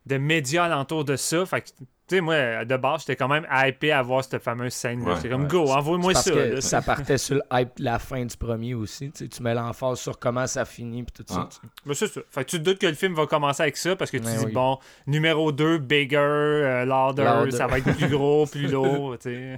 de 0.06 0.16
médias 0.16 0.64
alentour 0.64 1.04
de 1.04 1.16
ça. 1.16 1.46
Fait 1.46 1.62
que, 1.62 1.68
sais, 2.16 2.20
moi, 2.20 2.64
de 2.64 2.76
base, 2.76 3.00
j'étais 3.00 3.16
quand 3.16 3.28
même 3.28 3.46
hypé 3.52 3.92
à 3.92 4.02
voir 4.02 4.24
cette 4.24 4.42
fameuse 4.42 4.72
scène-là. 4.72 5.10
Ouais, 5.10 5.16
J'étais 5.16 5.28
comme, 5.30 5.42
ouais. 5.42 5.48
go, 5.48 5.68
envoie-moi 5.68 6.14
ça. 6.14 6.30
que 6.30 6.60
ça 6.60 6.82
partait 6.82 7.18
sur 7.18 7.36
le 7.36 7.42
hype 7.52 7.70
de 7.78 7.84
la 7.84 7.98
fin 7.98 8.24
du 8.24 8.36
premier 8.36 8.74
aussi. 8.74 9.10
Tu, 9.10 9.28
mets 9.42 9.54
l'emphase 9.54 10.00
sur 10.00 10.18
comment 10.18 10.46
ça 10.46 10.64
finit 10.64 11.02
puis 11.02 11.24
tout 11.24 11.32
ça. 11.32 11.48
Ah. 11.52 11.66
Ben, 11.86 11.94
c'est 11.94 12.06
ça. 12.06 12.20
Fait 12.30 12.44
que 12.44 12.50
tu 12.50 12.58
te 12.58 12.62
doutes 12.62 12.78
que 12.78 12.86
le 12.86 12.94
film 12.94 13.14
va 13.14 13.26
commencer 13.26 13.62
avec 13.62 13.76
ça 13.76 13.96
parce 13.96 14.10
que 14.10 14.16
tu 14.18 14.24
Ouais, 14.24 14.36
dis, 14.38 14.44
oui. 14.46 14.52
bon, 14.52 14.78
numéro 15.06 15.52
2, 15.52 15.78
bigger, 15.78 16.16
euh, 16.16 16.84
louder, 16.84 17.24
Louder. 17.24 17.50
ça 17.52 17.66
va 17.66 17.78
être 17.78 17.94
plus 17.96 18.08
gros, 18.08 18.46
plus 18.50 18.68
lourd. 18.68 19.16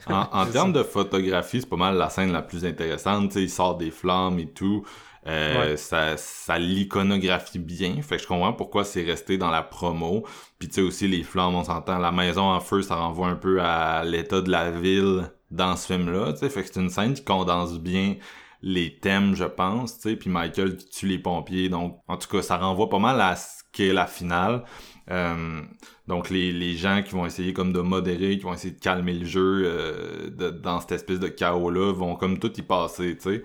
En, 0.08 0.28
en 0.32 0.46
termes 0.46 0.72
de 0.72 0.82
photographie, 0.82 1.60
c'est 1.60 1.68
pas 1.68 1.76
mal 1.76 1.96
la 1.96 2.08
scène 2.10 2.32
la 2.32 2.42
plus 2.42 2.64
intéressante. 2.64 3.34
Il 3.36 3.50
sort 3.50 3.76
des 3.76 3.90
flammes 3.90 4.38
et 4.38 4.46
tout. 4.48 4.84
Euh, 5.26 5.70
Ouais. 5.70 5.76
Ça, 5.76 6.16
ça 6.16 6.58
l'iconographie 6.58 7.58
bien. 7.58 8.00
Fait 8.02 8.16
que 8.16 8.22
je 8.22 8.26
comprends 8.28 8.52
pourquoi 8.52 8.84
c'est 8.84 9.02
resté 9.04 9.38
dans 9.38 9.50
la 9.50 9.62
promo. 9.62 10.24
Puis 10.58 10.68
tu 10.68 10.74
sais 10.76 10.80
aussi 10.82 11.08
les 11.08 11.22
flammes, 11.22 11.54
on 11.54 11.64
s'entend. 11.64 11.98
La 11.98 12.12
maison 12.12 12.42
en 12.42 12.60
feu, 12.60 12.82
ça 12.82 12.96
renvoie 12.96 13.28
un 13.28 13.36
peu 13.36 13.60
à 13.62 14.04
l'état 14.04 14.40
de 14.40 14.50
la 14.50 14.70
ville 14.70 15.30
dans 15.50 15.76
ce 15.76 15.86
film-là. 15.92 16.32
Tu 16.34 16.40
sais, 16.40 16.50
fait 16.50 16.62
que 16.62 16.68
c'est 16.72 16.80
une 16.80 16.90
scène 16.90 17.14
qui 17.14 17.24
condense 17.24 17.78
bien 17.80 18.16
les 18.62 18.98
thèmes, 18.98 19.34
je 19.34 19.44
pense. 19.44 19.96
Tu 19.98 20.10
sais, 20.10 20.16
puis 20.16 20.30
Michael 20.30 20.76
qui 20.76 20.88
tue 20.88 21.06
les 21.06 21.18
pompiers. 21.18 21.68
Donc, 21.68 22.00
en 22.08 22.16
tout 22.16 22.28
cas, 22.28 22.42
ça 22.42 22.56
renvoie 22.56 22.88
pas 22.90 22.98
mal 22.98 23.20
à 23.20 23.36
ce 23.36 23.62
qu'est 23.72 23.92
la 23.92 24.06
finale. 24.06 24.64
Euh, 25.10 25.60
donc 26.08 26.30
les, 26.30 26.50
les 26.50 26.76
gens 26.76 27.02
qui 27.02 27.12
vont 27.12 27.26
essayer 27.26 27.52
comme 27.52 27.72
de 27.74 27.80
modérer, 27.80 28.38
qui 28.38 28.44
vont 28.44 28.54
essayer 28.54 28.72
de 28.74 28.80
calmer 28.80 29.12
le 29.12 29.26
jeu 29.26 29.62
euh, 29.66 30.30
de- 30.30 30.48
dans 30.50 30.80
cette 30.80 30.92
espèce 30.92 31.20
de 31.20 31.28
chaos-là, 31.28 31.92
vont 31.92 32.16
comme 32.16 32.38
tout 32.38 32.52
y 32.58 32.62
passer, 32.62 33.14
tu 33.18 33.22
sais. 33.22 33.42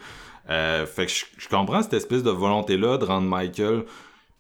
Euh, 0.50 0.86
fait 0.86 1.06
que 1.06 1.12
je, 1.12 1.26
je 1.38 1.48
comprends 1.48 1.82
cette 1.82 1.94
espèce 1.94 2.24
de 2.24 2.32
volonté-là 2.32 2.98
de 2.98 3.06
rendre 3.06 3.28
Michael 3.28 3.86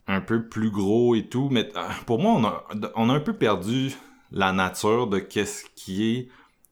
un 0.07 0.21
peu 0.21 0.47
plus 0.47 0.71
gros 0.71 1.15
et 1.15 1.27
tout, 1.27 1.49
mais 1.51 1.69
euh, 1.75 1.81
pour 2.05 2.19
moi, 2.19 2.33
on 2.33 2.45
a, 2.45 2.91
on 2.95 3.09
a 3.09 3.13
un 3.13 3.19
peu 3.19 3.33
perdu 3.33 3.91
la 4.31 4.51
nature 4.51 5.07
de 5.07 5.19
qu'est-ce 5.19 5.65
qui 5.75 6.11
est 6.11 6.27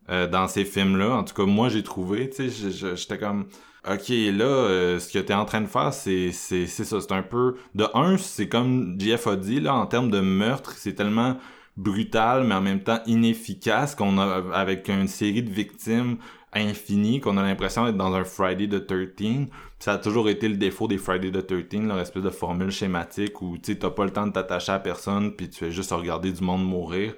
euh, 0.10 0.28
dans 0.28 0.47
ces 0.47 0.65
films-là. 0.65 1.12
En 1.17 1.23
tout 1.23 1.36
cas, 1.36 1.45
moi, 1.45 1.69
j'ai 1.69 1.84
trouvé, 1.84 2.30
tu 2.30 2.50
sais, 2.50 2.95
j'étais 2.95 3.19
comme... 3.19 3.47
Ok, 3.89 4.10
là, 4.10 4.45
euh, 4.45 5.00
ce 5.00 5.13
que 5.13 5.19
t'es 5.19 5.34
en 5.34 5.45
train 5.45 5.62
de 5.62 5.67
faire, 5.67 5.93
c'est 5.93 6.32
c'est 6.32 6.65
c'est 6.65 6.84
ça, 6.84 7.00
c'est 7.00 7.12
un 7.13 7.21
peu... 7.23 7.56
De 7.73 7.86
un, 7.93 8.17
c'est 8.17 8.50
comme 8.50 8.97
JF 9.00 9.28
a 9.28 9.36
dit, 9.38 9.62
là, 9.62 9.76
en 9.76 9.86
termes 9.86 10.10
de 10.10 10.19
meurtre, 10.19 10.73
c'est 10.76 10.93
tellement 10.93 11.38
brutal, 11.78 12.43
mais 12.43 12.56
en 12.56 12.62
même 12.62 12.84
temps 12.84 13.00
inefficace, 13.06 13.95
qu'on 13.95 14.17
a, 14.17 14.43
avec 14.54 14.89
une 14.89 15.08
série 15.08 15.43
de 15.43 15.52
victimes 15.52 16.17
infinies, 16.58 17.20
qu'on 17.20 17.38
a 17.38 17.43
l'impression 17.43 17.86
d'être 17.86 17.98
dans 17.98 18.13
un 18.13 18.24
Friday 18.24 18.67
the 18.67 18.86
13 18.86 19.48
ça 19.80 19.93
a 19.93 19.98
toujours 19.98 20.28
été 20.28 20.48
le 20.48 20.58
défaut 20.58 20.88
des 20.88 20.98
Friday 20.98 21.32
the 21.32 21.46
13 21.46 21.84
leur 21.84 22.00
espèce 22.00 22.24
de 22.24 22.30
formule 22.30 22.72
schématique 22.72 23.41
où, 23.41 23.58
tu 23.58 23.78
t'as 23.78 23.91
pas 23.91 24.06
le 24.06 24.12
temps 24.12 24.28
de 24.28 24.32
t'attacher 24.32 24.72
à 24.72 24.80
personne, 24.80 25.34
puis 25.34 25.50
tu 25.50 25.60
fais 25.60 25.72
juste 25.72 25.91
regarder 25.91 26.32
du 26.32 26.43
monde 26.43 26.65
mourir. 26.65 27.13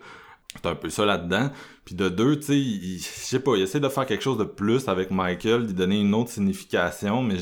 C'est 0.56 0.68
un 0.68 0.76
peu 0.76 0.90
ça 0.90 1.06
là-dedans. 1.06 1.52
Puis 1.86 1.96
de 1.96 2.10
deux, 2.10 2.40
tu 2.40 2.46
sais, 2.48 2.98
je 2.98 3.04
sais 3.04 3.40
pas, 3.40 3.56
il 3.56 3.62
essaie 3.62 3.80
de 3.80 3.88
faire 3.88 4.06
quelque 4.06 4.24
chose 4.24 4.38
de 4.38 4.44
plus 4.44 4.88
avec 4.90 5.12
Michael, 5.12 5.68
d'y 5.68 5.74
donner 5.74 6.02
une 6.02 6.14
autre 6.14 6.32
signification, 6.32 7.22
mais 7.22 7.38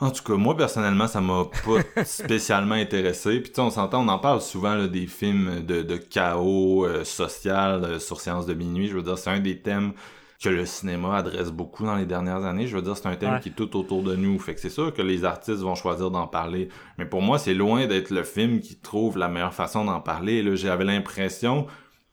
en 0.00 0.10
tout 0.10 0.22
cas, 0.22 0.34
moi 0.34 0.56
personnellement, 0.56 1.08
ça 1.08 1.20
m'a 1.20 1.44
pas 1.44 2.04
spécialement 2.04 2.76
intéressé. 2.76 3.40
Puis 3.40 3.50
tu 3.50 3.56
sais, 3.56 3.60
on 3.60 3.70
s'entend, 3.70 4.04
on 4.04 4.08
en 4.08 4.18
parle 4.18 4.40
souvent 4.40 4.74
là, 4.74 4.86
des 4.86 5.06
films 5.06 5.66
de, 5.66 5.82
de 5.82 5.96
chaos 5.96 6.86
euh, 6.86 7.04
social 7.04 7.84
euh, 7.84 7.98
sur 7.98 8.20
Séance 8.20 8.46
de 8.46 8.54
minuit. 8.54 8.88
Je 8.88 8.94
veux 8.94 9.02
dire, 9.02 9.18
c'est 9.18 9.30
un 9.30 9.40
des 9.40 9.58
thèmes 9.58 9.92
que 10.42 10.48
le 10.48 10.66
cinéma 10.66 11.16
adresse 11.16 11.50
beaucoup 11.50 11.84
dans 11.84 11.96
les 11.96 12.06
dernières 12.06 12.44
années. 12.44 12.66
Je 12.68 12.76
veux 12.76 12.82
dire, 12.82 12.96
c'est 12.96 13.08
un 13.08 13.16
thème 13.16 13.34
Ouais. 13.34 13.40
qui 13.40 13.48
est 13.48 13.52
tout 13.56 13.76
autour 13.76 14.02
de 14.04 14.14
nous. 14.14 14.38
Fait 14.38 14.54
que 14.54 14.60
c'est 14.60 14.70
sûr 14.70 14.94
que 14.94 15.02
les 15.02 15.24
artistes 15.24 15.60
vont 15.62 15.74
choisir 15.74 16.10
d'en 16.10 16.28
parler. 16.28 16.68
Mais 16.96 17.06
pour 17.06 17.22
moi, 17.22 17.38
c'est 17.38 17.54
loin 17.54 17.86
d'être 17.86 18.10
le 18.10 18.22
film 18.22 18.60
qui 18.60 18.76
trouve 18.78 19.18
la 19.18 19.28
meilleure 19.28 19.54
façon 19.54 19.84
d'en 19.84 20.00
parler. 20.00 20.42
Là, 20.42 20.54
j'avais 20.54 20.84
l'impression 20.84 21.66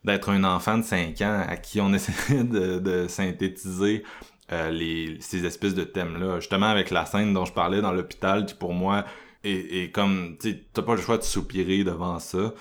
d'être 0.04 0.30
un 0.30 0.44
enfant 0.44 0.78
de 0.80 0.84
5 0.84 1.22
ans 1.22 1.44
à 1.48 1.56
qui 1.58 1.80
on 1.82 1.94
essayait 1.94 2.44
de, 2.44 2.80
de 2.80 3.08
synthétiser 3.08 4.04
euh, 4.52 4.72
les, 4.72 5.18
ces 5.20 5.46
espèces 5.46 5.76
de 5.76 5.84
thèmes-là. 5.84 6.40
Justement, 6.40 6.68
avec 6.68 6.90
la 6.92 7.06
scène 7.06 7.34
dont 7.34 7.46
je 7.46 7.54
parlais 7.54 7.82
dans 7.82 7.92
l'hôpital, 7.92 8.46
qui 8.48 8.56
pour 8.56 8.74
moi 8.74 9.06
est, 9.44 9.84
est 9.84 9.92
comme, 9.92 10.36
tu 10.40 10.50
sais, 10.52 10.64
t'as 10.74 10.82
pas 10.82 10.96
le 10.96 11.02
choix 11.02 11.18
de 11.20 11.24
soupirer 11.24 11.84
devant 11.84 12.18
ça. 12.20 12.54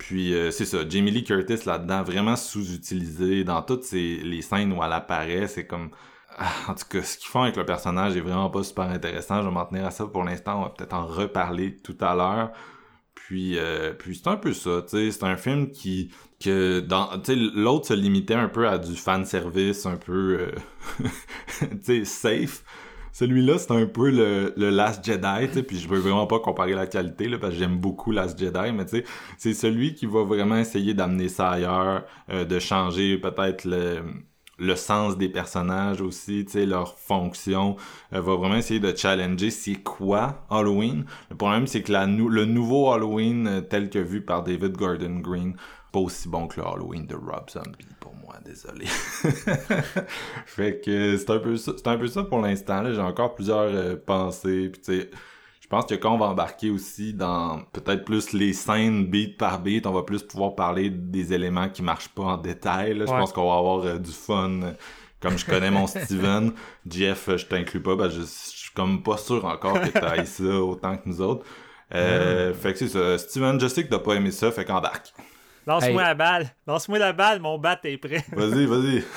Puis 0.00 0.34
euh, 0.34 0.50
c'est 0.50 0.64
ça, 0.64 0.78
Jamie 0.88 1.10
Lee 1.10 1.24
Curtis 1.24 1.66
là-dedans, 1.66 2.02
vraiment 2.02 2.34
sous-utilisée 2.34 3.44
dans 3.44 3.60
toutes 3.60 3.84
ces, 3.84 4.16
les 4.16 4.40
scènes 4.40 4.72
où 4.72 4.82
elle 4.82 4.94
apparaît, 4.94 5.46
c'est 5.46 5.66
comme 5.66 5.90
ah, 6.38 6.50
en 6.68 6.74
tout 6.74 6.86
cas, 6.88 7.02
ce 7.02 7.18
qu'ils 7.18 7.28
font 7.28 7.42
avec 7.42 7.56
le 7.56 7.66
personnage 7.66 8.16
est 8.16 8.20
vraiment 8.20 8.48
pas 8.48 8.62
super 8.62 8.84
intéressant. 8.84 9.42
Je 9.42 9.48
vais 9.48 9.52
m'en 9.52 9.66
tenir 9.66 9.84
à 9.84 9.90
ça 9.90 10.06
pour 10.06 10.24
l'instant. 10.24 10.60
On 10.60 10.62
va 10.62 10.70
peut-être 10.70 10.94
en 10.94 11.06
reparler 11.06 11.76
tout 11.76 11.96
à 12.00 12.14
l'heure. 12.14 12.52
Puis, 13.14 13.58
euh, 13.58 13.92
puis 13.92 14.16
c'est 14.16 14.28
un 14.28 14.36
peu 14.36 14.54
ça, 14.54 14.82
tu 14.82 14.88
sais, 14.88 15.10
c'est 15.12 15.24
un 15.24 15.36
film 15.36 15.70
qui, 15.70 16.10
que 16.42 16.80
dans, 16.80 17.10
l'autre 17.54 17.86
se 17.86 17.94
limitait 17.94 18.34
un 18.34 18.48
peu 18.48 18.66
à 18.66 18.78
du 18.78 18.96
fan 18.96 19.24
service, 19.26 19.86
un 19.86 19.96
peu, 19.96 20.38
euh, 20.40 21.06
tu 21.84 22.04
sais, 22.04 22.04
safe. 22.04 22.64
Celui-là, 23.12 23.58
c'est 23.58 23.72
un 23.72 23.86
peu 23.86 24.10
le, 24.10 24.52
le 24.56 24.70
Last 24.70 25.04
Jedi, 25.04 25.48
tu 25.48 25.54
sais, 25.54 25.62
puis 25.62 25.78
je 25.78 25.88
veux 25.88 25.98
vraiment 25.98 26.26
pas 26.26 26.38
comparer 26.38 26.74
la 26.74 26.86
qualité, 26.86 27.28
là, 27.28 27.38
parce 27.38 27.54
que 27.54 27.58
j'aime 27.58 27.78
beaucoup 27.78 28.12
Last 28.12 28.38
Jedi, 28.38 28.72
mais 28.72 28.84
tu 28.84 28.98
sais, 28.98 29.04
c'est 29.38 29.54
celui 29.54 29.94
qui 29.94 30.06
va 30.06 30.22
vraiment 30.22 30.56
essayer 30.56 30.94
d'amener 30.94 31.28
ça 31.28 31.50
ailleurs, 31.50 32.04
euh, 32.30 32.44
de 32.44 32.58
changer 32.58 33.18
peut-être 33.18 33.64
le, 33.64 34.02
le 34.60 34.76
sens 34.76 35.16
des 35.16 35.28
personnages 35.28 36.00
aussi, 36.00 36.44
tu 36.44 36.52
sais, 36.52 36.66
leur 36.66 36.98
fonction, 36.98 37.76
euh, 38.12 38.20
va 38.20 38.36
vraiment 38.36 38.56
essayer 38.56 38.78
de 38.78 38.94
challenger 38.94 39.50
c'est 39.50 39.76
quoi 39.82 40.44
Halloween. 40.50 41.04
Le 41.30 41.36
problème, 41.36 41.66
c'est 41.66 41.82
que 41.82 41.92
la 41.92 42.06
le 42.06 42.44
nouveau 42.44 42.92
Halloween, 42.92 43.46
euh, 43.46 43.60
tel 43.62 43.90
que 43.90 43.98
vu 43.98 44.20
par 44.20 44.44
David 44.44 44.76
Gordon 44.76 45.20
Green, 45.20 45.54
pas 45.92 45.98
aussi 46.00 46.28
bon 46.28 46.46
que 46.46 46.60
le 46.60 46.66
Halloween 46.66 47.06
de 47.06 47.14
Rob 47.14 47.48
Zombie 47.50 47.86
pour 48.00 48.14
moi, 48.14 48.34
désolé. 48.44 48.86
fait 50.46 50.80
que 50.84 51.16
c'est 51.16 51.30
un 51.30 51.38
peu 51.38 51.56
ça, 51.56 51.72
c'est 51.76 51.86
un 51.88 51.96
peu 51.98 52.06
ça 52.06 52.22
pour 52.24 52.40
l'instant. 52.40 52.82
là. 52.82 52.92
J'ai 52.92 53.00
encore 53.00 53.34
plusieurs 53.34 53.58
euh, 53.74 53.96
pensées, 53.96 54.68
puis 54.72 54.80
tu 54.80 55.00
sais, 55.00 55.10
je 55.60 55.66
pense 55.68 55.86
que 55.86 55.94
quand 55.94 56.12
on 56.14 56.18
va 56.18 56.26
embarquer 56.26 56.70
aussi 56.70 57.14
dans 57.14 57.60
peut-être 57.72 58.04
plus 58.04 58.32
les 58.32 58.52
scènes 58.52 59.06
beat 59.06 59.36
par 59.38 59.60
beat, 59.60 59.86
on 59.86 59.92
va 59.92 60.02
plus 60.02 60.22
pouvoir 60.22 60.54
parler 60.54 60.90
des 60.90 61.32
éléments 61.32 61.68
qui 61.68 61.82
marchent 61.82 62.08
pas 62.08 62.22
en 62.24 62.36
détail. 62.38 62.94
là. 62.98 63.06
Je 63.06 63.10
Ouais. 63.12 63.18
pense 63.18 63.32
qu'on 63.32 63.48
va 63.50 63.58
avoir 63.58 63.84
euh, 63.84 63.98
du 63.98 64.10
fun. 64.12 64.74
Comme 65.20 65.36
je 65.36 65.44
connais 65.44 65.70
mon 65.70 65.86
Steven, 65.86 66.52
Jeff, 66.88 67.28
euh, 67.28 67.36
je 67.36 67.46
t'inclus 67.46 67.82
pas, 67.82 67.94
ben 67.94 68.08
je, 68.08 68.20
je 68.22 68.26
suis 68.26 68.70
comme 68.74 69.02
pas 69.02 69.16
sûr 69.18 69.44
encore 69.44 69.80
que 69.80 69.88
t'ailles 69.90 70.26
ça 70.26 70.44
autant 70.44 70.96
que 70.96 71.02
nous 71.08 71.20
autres. 71.20 71.44
Euh, 71.94 72.54
Fait 72.54 72.72
que 72.72 72.78
c'est 72.78 72.88
ça. 72.88 73.18
Steven, 73.18 73.60
je 73.60 73.66
sais 73.66 73.84
que 73.84 73.90
t'as 73.90 73.98
pas 73.98 74.14
aimé 74.14 74.30
ça, 74.30 74.50
fait 74.50 74.64
qu'embarque. 74.64 75.12
Lance-moi 75.70 76.02
Hey. 76.02 76.08
la 76.08 76.14
balle. 76.14 76.46
Lance-moi 76.66 76.98
la 76.98 77.12
balle, 77.12 77.40
mon 77.40 77.56
bat 77.58 77.78
est 77.84 77.96
prêt. 77.96 78.24
Vas-y, 78.32 78.66
vas-y. 78.66 79.04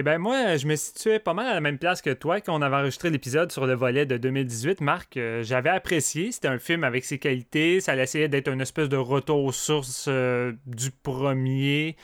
Eh 0.00 0.02
ben 0.04 0.18
moi, 0.18 0.56
je 0.56 0.68
me 0.68 0.76
situais 0.76 1.18
pas 1.18 1.34
mal 1.34 1.48
à 1.48 1.54
la 1.54 1.60
même 1.60 1.76
place 1.76 2.00
que 2.02 2.10
toi 2.10 2.40
quand 2.40 2.56
on 2.56 2.62
avait 2.62 2.76
enregistré 2.76 3.10
l'épisode 3.10 3.50
sur 3.50 3.66
le 3.66 3.74
volet 3.74 4.06
de 4.06 4.16
2018. 4.16 4.80
Marc, 4.80 5.16
euh, 5.16 5.42
j'avais 5.42 5.70
apprécié. 5.70 6.30
C'était 6.30 6.46
un 6.46 6.60
film 6.60 6.84
avec 6.84 7.04
ses 7.04 7.18
qualités. 7.18 7.80
Ça 7.80 7.96
essayait 7.96 8.28
d'être 8.28 8.46
une 8.46 8.60
espèce 8.60 8.88
de 8.88 8.96
retour 8.96 9.42
aux 9.42 9.50
sources 9.50 10.04
euh, 10.06 10.52
du 10.66 10.92
premier, 10.92 11.96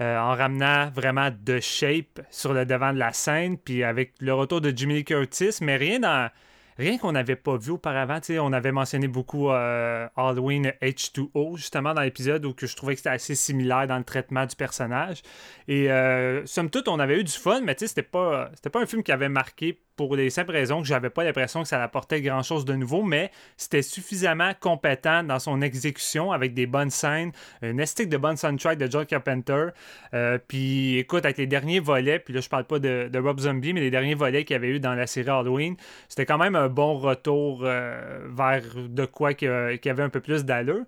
euh, 0.00 0.18
en 0.18 0.34
ramenant 0.34 0.88
vraiment 0.94 1.28
de 1.30 1.60
shape 1.60 2.22
sur 2.30 2.54
le 2.54 2.64
devant 2.64 2.94
de 2.94 2.98
la 2.98 3.12
scène, 3.12 3.58
puis 3.58 3.84
avec 3.84 4.14
le 4.20 4.32
retour 4.32 4.62
de 4.62 4.72
Jimmy 4.74 4.94
Lee 4.94 5.04
Curtis, 5.04 5.58
mais 5.60 5.76
rien 5.76 6.00
dans 6.00 6.30
rien 6.78 6.98
qu'on 6.98 7.12
n'avait 7.12 7.36
pas 7.36 7.56
vu 7.56 7.72
auparavant. 7.72 8.18
On 8.40 8.52
avait 8.52 8.72
mentionné 8.72 9.08
beaucoup 9.08 9.50
euh, 9.50 10.08
Halloween 10.16 10.72
H2O, 10.82 11.56
justement, 11.56 11.94
dans 11.94 12.02
l'épisode, 12.02 12.44
où 12.44 12.54
je 12.58 12.74
trouvais 12.74 12.94
que 12.94 13.00
c'était 13.00 13.10
assez 13.10 13.34
similaire 13.34 13.86
dans 13.86 13.98
le 13.98 14.04
traitement 14.04 14.46
du 14.46 14.56
personnage. 14.56 15.22
Et 15.68 15.90
euh, 15.90 16.44
somme 16.46 16.70
toute, 16.70 16.88
on 16.88 16.98
avait 16.98 17.20
eu 17.20 17.24
du 17.24 17.32
fun, 17.32 17.60
mais 17.62 17.76
c'était 17.78 18.02
pas, 18.02 18.50
pas 18.72 18.80
un 18.80 18.86
film 18.86 19.02
qui 19.02 19.12
avait 19.12 19.28
marqué 19.28 19.80
pour 19.96 20.16
les 20.16 20.30
simples 20.30 20.52
raisons 20.52 20.80
que 20.80 20.86
j'avais 20.86 21.10
pas 21.10 21.24
l'impression 21.24 21.62
que 21.62 21.68
ça 21.68 21.82
apportait 21.82 22.20
grand 22.20 22.42
chose 22.42 22.64
de 22.64 22.74
nouveau, 22.74 23.02
mais 23.02 23.30
c'était 23.56 23.82
suffisamment 23.82 24.52
compétent 24.58 25.22
dans 25.22 25.38
son 25.38 25.60
exécution 25.62 26.32
avec 26.32 26.54
des 26.54 26.66
bonnes 26.66 26.90
scènes, 26.90 27.32
une 27.62 27.80
esthétique 27.80 28.10
de 28.10 28.16
bonne 28.16 28.36
soundtrack 28.36 28.78
de 28.78 28.90
John 28.90 29.06
Carpenter. 29.06 29.68
Euh, 30.14 30.38
puis 30.46 30.98
écoute, 30.98 31.24
avec 31.24 31.38
les 31.38 31.46
derniers 31.46 31.80
volets, 31.80 32.18
puis 32.18 32.34
là 32.34 32.40
je 32.40 32.48
parle 32.48 32.64
pas 32.64 32.78
de, 32.78 33.10
Rob 33.18 33.40
Zombie, 33.40 33.72
mais 33.72 33.80
les 33.80 33.90
derniers 33.90 34.14
volets 34.14 34.44
qu'il 34.44 34.54
y 34.54 34.56
avait 34.56 34.70
eu 34.70 34.80
dans 34.80 34.94
la 34.94 35.06
série 35.06 35.30
Halloween, 35.30 35.76
c'était 36.08 36.26
quand 36.26 36.38
même 36.38 36.56
un 36.56 36.68
bon 36.68 36.94
retour 36.98 37.60
euh, 37.64 38.26
vers 38.30 38.62
de 38.76 39.04
quoi 39.04 39.34
qui, 39.34 39.46
qui 39.80 39.90
avait 39.90 40.02
un 40.02 40.08
peu 40.08 40.20
plus 40.20 40.44
d'allure. 40.44 40.84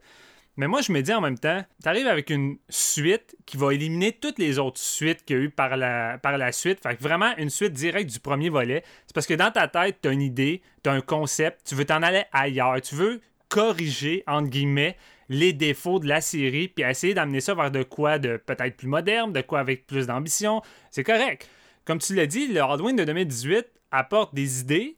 Mais 0.57 0.69
moi, 0.69 0.81
je 0.83 0.93
me 0.93 1.01
dis 1.01 1.13
en 1.13 1.21
même 1.21 1.39
temps, 1.39 1.65
t'arrives 1.83 2.07
avec 2.07 2.31
une 2.31 2.59
suite 2.69 3.37
qui 3.45 3.57
va 3.57 3.75
éliminer 3.75 4.13
toutes 4.13 4.39
les 4.39 4.59
autres 4.59 4.79
suites 4.79 5.25
qu'il 5.25 5.37
y 5.37 5.39
a 5.41 5.43
eu 5.43 5.51
par 5.51 5.77
la, 5.77 6.53
suite. 6.53 6.81
Fait 6.81 6.97
que 6.97 7.03
vraiment 7.03 7.37
une 7.39 7.51
suite 7.51 7.73
directe 7.73 8.11
du 8.11 8.21
premier 8.21 8.51
volet. 8.51 8.85
C'est 9.07 9.15
parce 9.15 9.27
que 9.27 9.35
dans 9.35 9.51
ta 9.51 9.67
tête, 9.67 9.99
t'as 10.01 10.13
une 10.13 10.23
idée, 10.23 10.63
t'as 10.83 10.93
un 10.93 11.01
concept, 11.01 11.67
tu 11.67 11.75
veux 11.75 11.85
t'en 11.85 12.03
aller 12.03 12.25
ailleurs. 12.33 12.81
Tu 12.81 12.95
veux 12.95 13.21
corriger, 13.49 14.23
entre 14.27 14.49
guillemets, 14.49 14.97
les 15.29 15.53
défauts 15.53 15.99
de 15.99 16.07
la 16.07 16.21
série, 16.21 16.69
puis 16.69 16.85
essayer 16.85 17.15
d'amener 17.15 17.41
ça 17.41 17.55
vers 17.55 17.71
de 17.71 17.83
quoi 17.83 18.19
de 18.19 18.37
peut-être 18.37 18.77
plus 18.77 18.89
moderne, 18.89 19.33
de 19.33 19.41
quoi 19.41 19.59
avec 19.59 19.87
plus 19.87 20.07
d'ambition. 20.07 20.63
C'est 20.91 21.05
correct. 21.05 21.49
Comme 21.85 21.99
tu 21.99 22.15
l'as 22.15 22.27
dit, 22.27 22.49
le 22.49 22.63
Halloween 22.63 22.97
de 22.97 23.05
2018 23.05 23.67
apporte 23.91 24.35
des 24.35 24.61
idées, 24.61 24.97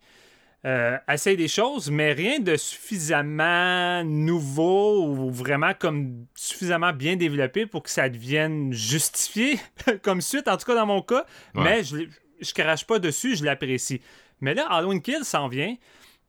euh, 0.65 0.97
essaye 1.09 1.37
des 1.37 1.49
choses, 1.49 1.91
mais 1.91 2.13
rien 2.13 2.41
de 2.41 2.57
suffisamment 2.57 4.03
nouveau 4.05 5.07
ou 5.07 5.31
vraiment 5.31 5.73
comme 5.79 6.27
suffisamment 6.35 6.93
bien 6.93 7.17
développé 7.17 7.67
pour 7.67 7.83
que 7.83 7.91
ça 7.91 8.09
devienne 8.09 8.73
justifié 8.73 9.61
comme 10.03 10.21
suite, 10.21 10.49
en 10.49 10.57
tout 10.57 10.67
cas 10.67 10.75
dans 10.75 10.87
mon 10.87 11.03
cas. 11.03 11.25
Ouais. 11.55 11.63
Mais 11.63 11.85
je, 11.85 11.97
je 12.41 12.53
crache 12.53 12.85
pas 12.85 12.99
dessus, 12.99 13.37
je 13.37 13.45
l'apprécie. 13.45 14.01
Mais 14.41 14.55
là, 14.55 14.67
Halloween 14.69 15.01
Kill 15.01 15.25
s'en 15.25 15.49
vient. 15.49 15.77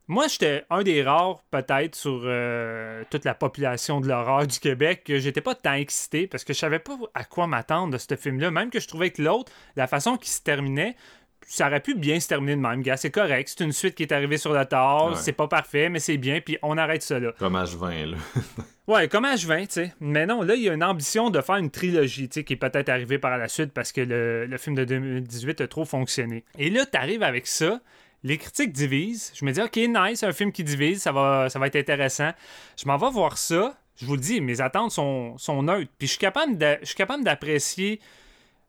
Moi, 0.10 0.28
j'étais 0.30 0.66
un 0.70 0.84
des 0.84 1.04
rares, 1.04 1.44
peut-être, 1.52 1.94
sur 1.94 2.22
euh, 2.24 3.04
toute 3.10 3.26
la 3.26 3.36
population 3.36 4.00
de 4.00 4.08
l'horreur 4.08 4.48
du 4.48 4.58
Québec, 4.58 5.04
que 5.04 5.20
j'étais 5.20 5.42
pas 5.42 5.54
tant 5.54 5.74
excité 5.74 6.28
parce 6.28 6.46
que 6.46 6.54
je 6.54 6.60
savais 6.60 6.80
pas 6.80 6.98
à 7.14 7.26
quoi 7.26 7.46
m'attendre 7.46 7.92
de 7.92 7.98
ce 7.98 8.16
film-là. 8.16 8.50
Même 8.50 8.70
que 8.70 8.80
je 8.80 8.88
trouvais 8.88 9.10
que 9.10 9.22
l'autre, 9.22 9.52
la 9.76 9.86
façon 9.86 10.16
qu'il 10.16 10.30
se 10.30 10.42
terminait, 10.42 10.96
ça 11.50 11.68
aurait 11.68 11.80
pu 11.80 11.96
bien 11.96 12.20
se 12.20 12.28
terminer 12.28 12.56
de 12.56 12.62
même, 12.62 12.82
gars. 12.82 12.98
C'est 12.98 13.10
correct. 13.10 13.48
C'est 13.58 13.64
une 13.64 13.72
suite 13.72 13.96
qui 13.96 14.04
est 14.04 14.12
arrivée 14.12 14.38
sur 14.38 14.54
le 14.54 14.66
tard. 14.66 15.12
Ouais. 15.12 15.16
C'est 15.16 15.32
pas 15.32 15.48
parfait, 15.48 15.88
mais 15.90 16.00
c'est 16.00 16.18
bien. 16.18 16.42
Puis 16.42 16.58
on 16.62 16.78
arrête 16.78 17.02
ça 17.02 17.20
là. 17.20 17.32
Comme 17.40 17.56
H20, 17.56 18.12
là. 18.12 18.18
Ouais, 18.88 19.10
comme 19.10 19.26
H20, 19.26 19.68
tu 19.68 19.74
sais. 19.74 19.94
Mais 20.00 20.26
non, 20.26 20.44
là, 20.44 20.56
il 20.56 20.62
y 20.64 20.70
a 20.70 20.74
une 20.74 20.84
ambition 20.84 21.30
de 21.30 21.42
faire 21.42 21.58
une 21.58 21.70
trilogie, 21.70 22.30
tu 22.30 22.36
sais, 22.36 22.44
qui 22.46 22.54
est 22.54 22.56
peut-être 22.56 22.88
arrivée 22.88 23.18
par 23.20 23.38
la 23.38 23.50
suite 23.50 23.74
parce 23.74 23.92
que 23.92 24.00
le, 24.00 24.46
le 24.46 24.58
film 24.58 24.78
de 24.78 24.86
2018 24.86 25.60
a 25.60 25.68
trop 25.68 25.84
fonctionné. 25.84 26.46
Et 26.58 26.70
là, 26.70 26.86
t'arrives 26.86 27.22
avec 27.24 27.48
ça. 27.48 27.82
Les 28.24 28.38
critiques 28.38 28.72
divisent. 28.72 29.34
Je 29.36 29.44
me 29.44 29.52
dis, 29.52 29.62
OK, 29.62 29.76
nice, 29.76 30.24
un 30.24 30.32
film 30.32 30.54
qui 30.54 30.64
divise, 30.64 31.02
ça 31.02 31.12
va, 31.12 31.50
ça 31.50 31.60
va 31.60 31.68
être 31.68 31.76
intéressant. 31.76 32.32
Je 32.82 32.88
m'en 32.88 32.96
vais 32.96 33.10
voir 33.10 33.38
ça. 33.38 33.76
Je 33.98 34.06
vous 34.06 34.14
le 34.16 34.22
dis, 34.22 34.40
mes 34.40 34.62
attentes 34.62 34.92
sont, 34.92 35.38
sont 35.38 35.64
neutres. 35.64 35.92
Puis 35.98 36.08
je 36.08 36.12
suis 36.14 36.20
capable 36.20 36.58
de- 36.58 36.78
je 36.80 36.86
suis 36.86 36.96
capable 36.96 37.26
d'apprécier 37.26 38.00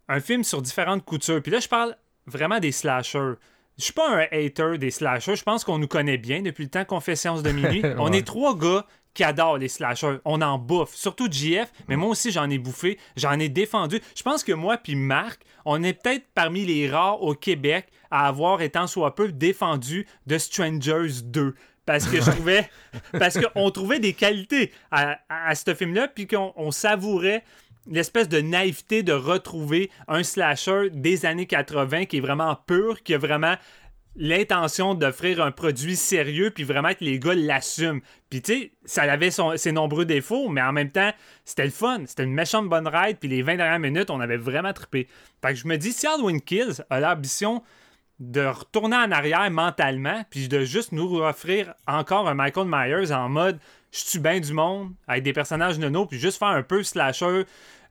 un 0.08 0.18
film 0.18 0.42
sur 0.42 0.62
différentes 0.62 1.04
coutures. 1.04 1.40
Puis 1.40 1.52
là, 1.52 1.60
je 1.60 1.68
parle 1.68 1.96
vraiment 2.28 2.60
des 2.60 2.72
slashers. 2.72 3.34
Je 3.78 3.84
suis 3.84 3.92
pas 3.92 4.10
un 4.10 4.26
hater 4.32 4.76
des 4.78 4.90
slashers. 4.90 5.36
Je 5.36 5.42
pense 5.44 5.64
qu'on 5.64 5.78
nous 5.78 5.86
connaît 5.88 6.18
bien 6.18 6.42
depuis 6.42 6.64
le 6.64 6.70
temps 6.70 6.84
qu'on 6.84 7.00
fait 7.00 7.16
séance 7.16 7.42
de 7.42 7.50
minuit. 7.52 7.82
On 7.98 8.12
est 8.12 8.26
trois 8.26 8.56
gars 8.58 8.84
qui 9.14 9.22
adorent 9.24 9.58
les 9.58 9.68
slashers. 9.68 10.18
On 10.24 10.42
en 10.42 10.58
bouffe. 10.58 10.94
Surtout 10.94 11.28
JF, 11.30 11.70
mais 11.88 11.96
moi 11.96 12.08
aussi, 12.08 12.30
j'en 12.32 12.50
ai 12.50 12.58
bouffé. 12.58 12.98
J'en 13.16 13.38
ai 13.38 13.48
défendu. 13.48 14.00
Je 14.16 14.22
pense 14.22 14.42
que 14.44 14.52
moi 14.52 14.76
puis 14.78 14.96
Marc, 14.96 15.40
on 15.64 15.82
est 15.84 15.92
peut-être 15.92 16.24
parmi 16.34 16.64
les 16.64 16.88
rares 16.90 17.22
au 17.22 17.34
Québec 17.34 17.86
à 18.10 18.26
avoir, 18.26 18.62
étant 18.62 18.86
soit 18.88 19.14
peu, 19.14 19.30
défendu 19.32 20.06
de 20.26 20.38
Strangers 20.38 21.22
2 21.24 21.54
parce 21.86 22.06
que 22.06 22.20
je 22.20 22.30
trouvais 22.30 22.68
parce 23.18 23.38
qu'on 23.38 23.70
trouvait 23.70 23.98
des 23.98 24.12
qualités 24.12 24.72
à, 24.90 25.18
à- 25.28 25.48
à 25.50 25.54
ce 25.54 25.72
film-là 25.74 26.08
puis 26.08 26.26
qu'on 26.26 26.52
on 26.56 26.70
savourait 26.70 27.42
l'espèce 27.88 28.28
de 28.28 28.40
naïveté 28.40 29.02
de 29.02 29.12
retrouver 29.12 29.90
un 30.06 30.22
slasher 30.22 30.90
des 30.92 31.26
années 31.26 31.46
80 31.46 32.06
qui 32.06 32.18
est 32.18 32.20
vraiment 32.20 32.56
pur, 32.66 33.02
qui 33.02 33.14
a 33.14 33.18
vraiment 33.18 33.56
l'intention 34.16 34.94
d'offrir 34.94 35.40
un 35.40 35.52
produit 35.52 35.94
sérieux 35.94 36.50
puis 36.50 36.64
vraiment 36.64 36.92
que 36.92 37.04
les 37.04 37.18
gars 37.18 37.34
l'assument. 37.34 38.00
Puis 38.30 38.42
tu 38.42 38.52
sais, 38.52 38.72
ça 38.84 39.02
avait 39.02 39.30
ses 39.30 39.72
nombreux 39.72 40.04
défauts, 40.04 40.48
mais 40.48 40.62
en 40.62 40.72
même 40.72 40.90
temps, 40.90 41.12
c'était 41.44 41.64
le 41.64 41.70
fun. 41.70 42.02
C'était 42.06 42.24
une 42.24 42.34
méchante 42.34 42.68
bonne 42.68 42.88
ride 42.88 43.18
puis 43.20 43.28
les 43.28 43.42
20 43.42 43.56
dernières 43.56 43.78
minutes, 43.78 44.10
on 44.10 44.20
avait 44.20 44.36
vraiment 44.36 44.72
trippé. 44.72 45.08
Fait 45.42 45.50
que 45.50 45.54
je 45.54 45.66
me 45.68 45.76
dis, 45.76 45.92
si 45.92 46.06
Halloween 46.06 46.40
Kills 46.40 46.82
a 46.90 47.00
l'ambition 47.00 47.62
de 48.18 48.44
retourner 48.44 48.96
en 48.96 49.12
arrière 49.12 49.48
mentalement, 49.48 50.24
puis 50.28 50.48
de 50.48 50.64
juste 50.64 50.90
nous 50.90 51.18
offrir 51.18 51.74
encore 51.86 52.28
un 52.28 52.34
Michael 52.34 52.66
Myers 52.66 53.12
en 53.12 53.28
mode 53.28 53.60
je 53.90 54.00
suis 54.00 54.18
bien 54.18 54.40
du 54.40 54.52
monde, 54.52 54.92
avec 55.06 55.22
des 55.22 55.32
personnages 55.32 55.78
nono, 55.78 56.06
puis 56.06 56.18
juste 56.18 56.38
faire 56.38 56.48
un 56.48 56.62
peu 56.62 56.82
slasher 56.82 57.44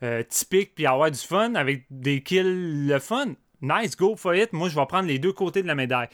euh, 0.04 0.24
typique, 0.24 0.76
puis 0.76 0.86
avoir 0.86 1.12
du 1.12 1.20
fun 1.20 1.56
avec 1.56 1.86
des 1.90 2.22
kills 2.22 2.88
le 2.88 3.00
fun. 3.00 3.34
Nice, 3.62 3.96
go 3.96 4.16
for 4.16 4.36
it. 4.36 4.54
Moi, 4.54 4.70
je 4.70 4.76
vais 4.76 4.86
prendre 4.86 5.08
les 5.08 5.20
deux 5.20 5.34
côtés 5.34 5.64
de 5.64 5.68
la 5.68 5.76
médaille. 5.76 6.10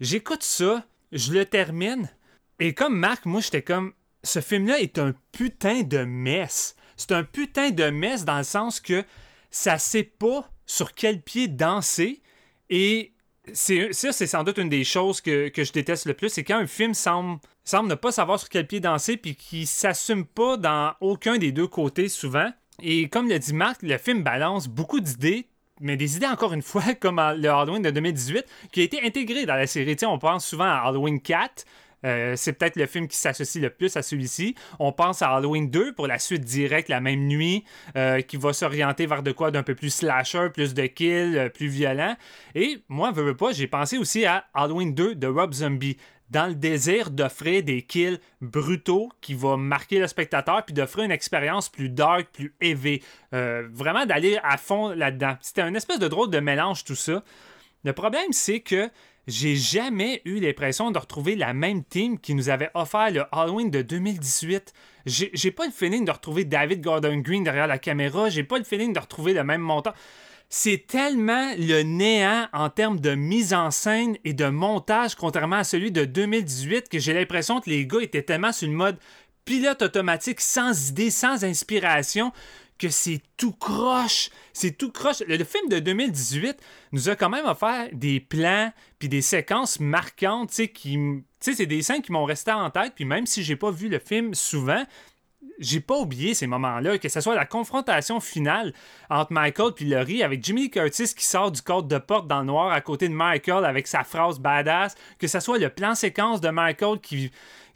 J'écoute 0.00 0.42
ça, 0.42 0.84
je 1.12 1.32
le 1.32 1.44
termine, 1.44 2.08
et 2.60 2.74
comme 2.74 2.96
Marc, 2.96 3.24
moi, 3.26 3.40
j'étais 3.40 3.62
comme 3.62 3.92
ce 4.22 4.40
film-là 4.40 4.80
est 4.80 4.98
un 4.98 5.14
putain 5.32 5.82
de 5.82 5.98
messe. 5.98 6.76
C'est 6.96 7.12
un 7.12 7.24
putain 7.24 7.70
de 7.70 7.84
messe 7.90 8.24
dans 8.24 8.38
le 8.38 8.44
sens 8.44 8.80
que 8.80 9.04
ça 9.50 9.78
sait 9.78 10.02
pas 10.02 10.50
sur 10.66 10.94
quel 10.94 11.22
pied 11.22 11.48
danser. 11.48 12.20
Et 12.68 13.12
c'est, 13.52 13.92
ça, 13.92 14.12
c'est 14.12 14.26
sans 14.26 14.42
doute 14.44 14.58
une 14.58 14.68
des 14.68 14.84
choses 14.84 15.20
que, 15.20 15.48
que 15.48 15.64
je 15.64 15.72
déteste 15.72 16.06
le 16.06 16.14
plus. 16.14 16.28
C'est 16.28 16.44
quand 16.44 16.58
un 16.58 16.66
film 16.66 16.94
semble, 16.94 17.38
semble 17.64 17.88
ne 17.88 17.94
pas 17.94 18.12
savoir 18.12 18.40
sur 18.40 18.48
quel 18.48 18.66
pied 18.66 18.80
danser 18.80 19.16
puis 19.16 19.36
qui 19.36 19.64
s'assume 19.66 20.26
pas 20.26 20.56
dans 20.56 20.94
aucun 21.00 21.38
des 21.38 21.52
deux 21.52 21.68
côtés 21.68 22.08
souvent. 22.08 22.50
Et 22.82 23.08
comme 23.08 23.28
l'a 23.28 23.38
dit 23.38 23.54
Marc, 23.54 23.82
le 23.82 23.98
film 23.98 24.22
balance 24.22 24.68
beaucoup 24.68 25.00
d'idées 25.00 25.48
mais 25.80 25.96
des 25.96 26.16
idées, 26.16 26.26
encore 26.26 26.52
une 26.52 26.62
fois, 26.62 26.82
comme 27.00 27.16
le 27.36 27.48
Halloween 27.48 27.82
de 27.82 27.90
2018, 27.90 28.44
qui 28.72 28.80
a 28.80 28.84
été 28.84 29.04
intégré 29.04 29.46
dans 29.46 29.54
la 29.54 29.66
série. 29.66 29.96
Tu 29.96 30.00
sais, 30.00 30.06
on 30.06 30.18
pense 30.18 30.46
souvent 30.46 30.64
à 30.64 30.82
Halloween 30.84 31.20
4. 31.20 31.64
euh, 32.04 32.34
c'est 32.36 32.52
peut-être 32.52 32.76
le 32.76 32.86
film 32.86 33.08
qui 33.08 33.16
s'associe 33.16 33.62
le 33.62 33.70
plus 33.70 33.96
à 33.96 34.02
celui-ci. 34.02 34.54
On 34.78 34.92
pense 34.92 35.22
à 35.22 35.30
Halloween 35.30 35.70
2 35.70 35.94
pour 35.94 36.06
la 36.06 36.18
suite 36.18 36.44
directe 36.44 36.88
la 36.88 37.00
même 37.00 37.26
nuit, 37.26 37.64
euh, 37.96 38.20
qui 38.20 38.36
va 38.36 38.52
s'orienter 38.52 39.06
vers 39.06 39.22
de 39.22 39.32
quoi 39.32 39.50
d'un 39.50 39.62
peu 39.62 39.74
plus 39.74 39.90
slasher, 39.90 40.48
plus 40.52 40.74
de 40.74 40.86
kills, 40.86 41.36
euh, 41.36 41.48
plus 41.48 41.68
violent. 41.68 42.16
Et 42.54 42.82
moi, 42.88 43.10
veux, 43.10 43.24
veux 43.24 43.36
pas, 43.36 43.52
j'ai 43.52 43.66
pensé 43.66 43.98
aussi 43.98 44.24
à 44.26 44.46
Halloween 44.54 44.94
2 44.94 45.14
de 45.16 45.26
Rob 45.26 45.52
Zombie 45.52 45.96
dans 46.30 46.46
le 46.46 46.54
désir 46.54 47.10
d'offrir 47.10 47.62
des 47.62 47.82
kills 47.82 48.20
brutaux 48.40 49.10
qui 49.20 49.34
va 49.34 49.56
marquer 49.56 49.98
le 49.98 50.06
spectateur, 50.06 50.64
puis 50.64 50.74
d'offrir 50.74 51.04
une 51.04 51.10
expérience 51.10 51.68
plus 51.68 51.88
dark, 51.88 52.28
plus 52.32 52.54
heavy. 52.60 53.00
Euh, 53.34 53.68
vraiment 53.72 54.06
d'aller 54.06 54.38
à 54.42 54.56
fond 54.56 54.90
là-dedans. 54.90 55.36
C'était 55.40 55.62
un 55.62 55.74
espèce 55.74 55.98
de 55.98 56.08
drôle 56.08 56.30
de 56.30 56.40
mélange, 56.40 56.84
tout 56.84 56.94
ça. 56.94 57.22
Le 57.84 57.92
problème, 57.92 58.32
c'est 58.32 58.60
que 58.60 58.90
j'ai 59.28 59.56
jamais 59.56 60.22
eu 60.24 60.40
l'impression 60.40 60.90
de 60.90 60.98
retrouver 60.98 61.36
la 61.36 61.52
même 61.52 61.84
team 61.84 62.18
qui 62.18 62.34
nous 62.34 62.48
avait 62.48 62.70
offert 62.74 63.10
le 63.10 63.24
Halloween 63.30 63.70
de 63.70 63.82
2018. 63.82 64.72
J'ai 65.04 65.30
j'ai 65.34 65.50
pas 65.50 65.66
le 65.66 65.72
feeling 65.72 66.04
de 66.06 66.10
retrouver 66.10 66.44
David 66.44 66.80
Gordon 66.80 67.18
Green 67.18 67.44
derrière 67.44 67.66
la 67.66 67.78
caméra. 67.78 68.30
J'ai 68.30 68.42
pas 68.42 68.58
le 68.58 68.64
feeling 68.64 68.94
de 68.94 68.98
retrouver 68.98 69.34
le 69.34 69.44
même 69.44 69.60
montant. 69.60 69.92
C'est 70.50 70.86
tellement 70.86 71.52
le 71.58 71.82
néant 71.82 72.48
en 72.54 72.70
termes 72.70 73.00
de 73.00 73.14
mise 73.14 73.52
en 73.52 73.70
scène 73.70 74.16
et 74.24 74.32
de 74.32 74.46
montage, 74.46 75.14
contrairement 75.14 75.56
à 75.56 75.64
celui 75.64 75.92
de 75.92 76.06
2018, 76.06 76.88
que 76.88 76.98
j'ai 76.98 77.12
l'impression 77.12 77.60
que 77.60 77.68
les 77.68 77.86
gars 77.86 78.00
étaient 78.00 78.22
tellement 78.22 78.52
sur 78.52 78.66
le 78.66 78.74
mode 78.74 78.96
pilote 79.44 79.82
automatique, 79.82 80.40
sans 80.40 80.88
idée, 80.88 81.10
sans 81.10 81.44
inspiration, 81.44 82.32
que 82.78 82.88
c'est 82.88 83.20
tout 83.36 83.52
croche. 83.52 84.30
C'est 84.54 84.78
tout 84.78 84.90
croche. 84.90 85.20
Le, 85.26 85.42
film 85.44 85.68
de 85.68 85.80
2018 85.80 86.56
nous 86.92 87.08
a 87.08 87.16
quand 87.16 87.28
même 87.28 87.44
offert 87.44 87.88
des 87.92 88.20
plans 88.20 88.72
puis 88.98 89.08
des 89.08 89.22
séquences 89.22 89.80
marquantes, 89.80 90.50
c'est 90.50 91.66
des 91.66 91.82
scènes 91.82 92.02
qui 92.02 92.12
m'ont 92.12 92.24
resté 92.24 92.52
en 92.52 92.70
tête, 92.70 92.94
puis 92.94 93.04
même 93.04 93.26
si 93.26 93.42
j'ai 93.42 93.56
pas 93.56 93.70
vu 93.70 93.88
le 93.88 93.98
film 93.98 94.34
souvent, 94.34 94.84
j'ai 95.58 95.80
pas 95.80 95.96
oublié 95.98 96.34
ces 96.34 96.46
moments-là, 96.46 96.98
que 96.98 97.08
ce 97.08 97.20
soit 97.20 97.34
la 97.34 97.46
confrontation 97.46 98.20
finale 98.20 98.72
entre 99.10 99.32
Michael 99.32 99.72
puis 99.74 99.86
Laurie 99.86 100.22
avec 100.22 100.44
Jimmy 100.44 100.70
Curtis 100.70 101.14
qui 101.16 101.24
sort 101.24 101.50
du 101.52 101.62
cadre 101.62 101.88
de 101.88 101.98
porte 101.98 102.26
dans 102.28 102.40
le 102.40 102.46
noir 102.46 102.72
à 102.72 102.80
côté 102.80 103.08
de 103.08 103.14
Michael 103.14 103.64
avec 103.64 103.86
sa 103.86 104.04
phrase 104.04 104.38
badass, 104.38 104.94
que 105.18 105.26
ce 105.26 105.40
soit 105.40 105.58
le 105.58 105.68
plan 105.68 105.94
séquence 105.94 106.40
de 106.40 106.48
Michael 106.50 107.00
qui, 107.00 107.30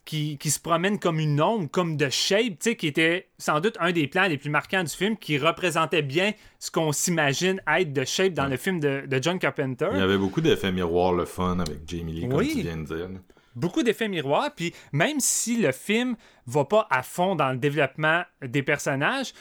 qui, 0.05 0.37
qui 0.39 0.51
se 0.51 0.59
promène 0.61 0.99
comme 0.99 1.19
une 1.21 1.41
ombre, 1.41 1.69
comme 1.71 1.97
de 1.97 2.09
Shape, 2.09 2.41
tu 2.43 2.57
sais, 2.61 2.77
qui 2.77 2.89
était 2.89 3.29
sans 3.39 3.61
doute 3.61 3.77
un 3.81 3.93
des 3.93 4.09
plans 4.09 4.27
les 4.27 4.37
plus 4.39 4.51
marquants 4.51 4.83
du 4.83 4.91
film, 4.93 5.17
qui 5.17 5.39
représentait 5.39 6.03
bien 6.03 6.33
ce 6.59 6.71
qu'on 6.71 6.91
s'imagine 6.93 7.61
être 7.69 7.93
de 7.93 8.05
Shape 8.05 8.33
dans 8.33 8.47
le 8.47 8.57
film 8.57 8.81
de, 8.81 9.05
de 9.07 9.23
John 9.23 9.39
Carpenter. 9.39 9.89
Il 9.93 9.99
y 9.99 10.03
avait 10.03 10.19
beaucoup 10.19 10.41
d'effets 10.41 10.73
miroirs, 10.73 11.13
le 11.13 11.25
fun 11.25 11.59
avec 11.61 11.81
Jamie 11.87 12.13
Lee, 12.15 12.29
comme 12.29 12.39
Oui. 12.39 12.53
tu 12.53 12.63
viens 12.63 12.77
de 12.79 12.85
dire. 12.85 13.09
Beaucoup 13.55 13.83
d'effets 13.83 14.09
miroirs, 14.09 14.55
puis 14.55 14.75
même 14.93 15.21
si 15.21 15.57
le 15.61 15.73
film 15.73 16.17
va 16.47 16.65
pas 16.65 16.87
à 16.91 17.03
fond 17.03 17.35
dans 17.35 17.51
le 17.51 17.59
développement 17.59 18.23
des 18.43 18.63
personnages, 18.63 19.33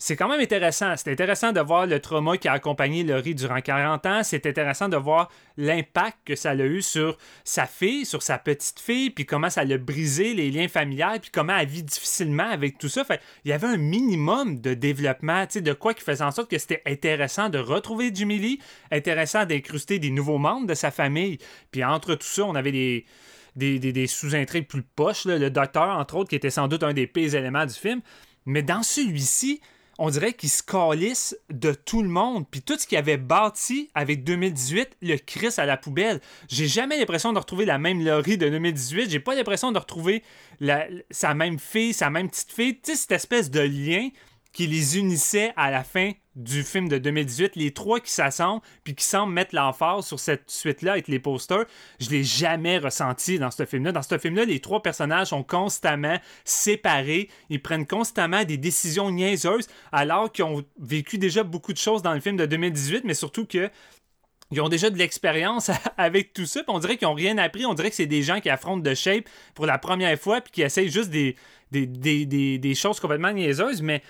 c'est 0.00 0.14
quand 0.14 0.28
même 0.28 0.40
intéressant. 0.40 0.94
C'est 0.96 1.10
intéressant 1.10 1.50
de 1.50 1.60
voir 1.60 1.84
le 1.84 1.98
trauma 1.98 2.36
qui 2.38 2.46
a 2.46 2.52
accompagné 2.52 3.02
Laurie 3.02 3.34
durant 3.34 3.60
40 3.60 4.06
ans. 4.06 4.20
C'est 4.22 4.46
intéressant 4.46 4.88
de 4.88 4.96
voir 4.96 5.28
l'impact 5.56 6.18
que 6.24 6.36
ça 6.36 6.50
a 6.50 6.54
eu 6.54 6.82
sur 6.82 7.18
sa 7.42 7.66
fille, 7.66 8.06
sur 8.06 8.22
sa 8.22 8.38
petite 8.38 8.78
fille, 8.78 9.10
puis 9.10 9.26
comment 9.26 9.50
ça 9.50 9.64
l'a 9.64 9.76
brisé 9.76 10.34
les 10.34 10.52
liens 10.52 10.68
familiales, 10.68 11.18
puis 11.18 11.30
comment 11.32 11.56
elle 11.58 11.66
vit 11.66 11.82
difficilement 11.82 12.48
avec 12.48 12.78
tout 12.78 12.88
ça. 12.88 13.04
Fait, 13.04 13.20
il 13.44 13.50
y 13.50 13.52
avait 13.52 13.66
un 13.66 13.76
minimum 13.76 14.60
de 14.60 14.72
développement, 14.72 15.46
de 15.52 15.72
quoi 15.72 15.94
qui 15.94 16.04
faisait 16.04 16.22
en 16.22 16.30
sorte 16.30 16.48
que 16.48 16.58
c'était 16.58 16.82
intéressant 16.86 17.48
de 17.48 17.58
retrouver 17.58 18.12
Jimmy 18.14 18.38
Lee, 18.38 18.60
intéressant 18.92 19.46
d'incruster 19.46 19.98
des 19.98 20.10
nouveaux 20.10 20.38
membres 20.38 20.68
de 20.68 20.74
sa 20.74 20.92
famille. 20.92 21.38
Puis 21.72 21.82
entre 21.82 22.14
tout 22.14 22.26
ça, 22.26 22.44
on 22.44 22.54
avait 22.54 22.72
des 22.72 23.04
des, 23.58 24.06
sous-intrigues 24.06 24.66
plus 24.66 24.82
poches. 24.82 25.24
Le 25.24 25.50
docteur, 25.50 25.88
entre 25.98 26.16
autres, 26.16 26.30
qui 26.30 26.36
était 26.36 26.50
sans 26.50 26.68
doute 26.68 26.82
un 26.82 26.92
des 26.94 27.06
pires 27.06 27.34
éléments 27.34 27.66
du 27.66 27.74
film. 27.74 28.00
Mais 28.46 28.62
dans 28.62 28.82
celui-ci, 28.82 29.60
on 29.98 30.10
dirait 30.10 30.32
qu'il 30.32 30.48
se 30.48 30.62
calisse 30.62 31.36
de 31.50 31.72
tout 31.72 32.02
le 32.02 32.08
monde. 32.08 32.46
Puis 32.48 32.62
tout 32.62 32.78
ce 32.78 32.86
qu'il 32.86 32.96
avait 32.96 33.16
bâti 33.16 33.90
avec 33.94 34.22
2018, 34.22 34.96
le 35.02 35.16
Chris 35.16 35.54
à 35.56 35.66
la 35.66 35.76
poubelle. 35.76 36.20
J'ai 36.48 36.68
jamais 36.68 36.96
l'impression 36.98 37.32
de 37.32 37.38
retrouver 37.38 37.64
la 37.64 37.78
même 37.78 38.04
Laurie 38.04 38.38
de 38.38 38.48
2018. 38.48 39.10
J'ai 39.10 39.20
pas 39.20 39.34
l'impression 39.34 39.72
de 39.72 39.78
retrouver 39.78 40.22
la- 40.60 40.86
sa 41.10 41.34
même 41.34 41.58
fille, 41.58 41.92
sa 41.92 42.10
même 42.10 42.30
petite 42.30 42.52
fille. 42.52 42.74
Tu 42.80 42.92
sais, 42.92 42.96
cette 42.96 43.12
espèce 43.12 43.50
de 43.50 43.60
lien 43.60 44.08
qui 44.52 44.66
les 44.66 44.98
unissait 44.98 45.52
à 45.56 45.70
la 45.70 45.84
fin 45.84 46.12
du 46.34 46.62
film 46.62 46.88
de 46.88 46.98
2018, 46.98 47.56
les 47.56 47.72
trois 47.72 47.98
qui 47.98 48.12
s'assemblent 48.12 48.62
puis 48.84 48.94
qui 48.94 49.04
semblent 49.04 49.32
mettre 49.32 49.54
l'emphase 49.54 50.06
sur 50.06 50.20
cette 50.20 50.48
suite-là 50.50 50.92
avec 50.92 51.08
les 51.08 51.18
posters, 51.18 51.64
je 51.98 52.10
l'ai 52.10 52.22
jamais 52.22 52.78
ressenti 52.78 53.38
dans 53.40 53.50
ce 53.50 53.66
film-là. 53.66 53.90
Dans 53.90 54.02
ce 54.02 54.16
film-là, 54.18 54.44
les 54.44 54.60
trois 54.60 54.80
personnages 54.80 55.28
sont 55.28 55.42
constamment 55.42 56.16
séparés, 56.44 57.28
ils 57.50 57.60
prennent 57.60 57.86
constamment 57.86 58.44
des 58.44 58.56
décisions 58.56 59.10
niaiseuses 59.10 59.66
alors 59.90 60.30
qu'ils 60.30 60.44
ont 60.44 60.64
vécu 60.78 61.18
déjà 61.18 61.42
beaucoup 61.42 61.72
de 61.72 61.78
choses 61.78 62.02
dans 62.02 62.14
le 62.14 62.20
film 62.20 62.36
de 62.36 62.46
2018, 62.46 63.02
mais 63.04 63.14
surtout 63.14 63.44
que 63.44 63.68
ils 64.50 64.60
ont 64.62 64.68
déjà 64.68 64.88
de 64.88 64.96
l'expérience 64.96 65.70
avec 65.98 66.32
tout 66.32 66.46
ça, 66.46 66.62
on 66.68 66.78
dirait 66.78 66.96
qu'ils 66.96 67.08
n'ont 67.08 67.14
rien 67.14 67.36
appris. 67.36 67.66
On 67.66 67.74
dirait 67.74 67.90
que 67.90 67.96
c'est 67.96 68.06
des 68.06 68.22
gens 68.22 68.40
qui 68.40 68.48
affrontent 68.48 68.82
de 68.82 68.94
shape 68.94 69.24
pour 69.54 69.66
la 69.66 69.76
première 69.76 70.18
fois, 70.18 70.40
puis 70.40 70.52
qui 70.52 70.62
essayent 70.62 70.90
juste 70.90 71.10
des, 71.10 71.36
des, 71.70 71.86
des, 71.86 72.24
des, 72.24 72.58
des 72.58 72.74
choses 72.74 72.98
complètement 73.00 73.32
niaiseuses, 73.32 73.82
mais 73.82 74.02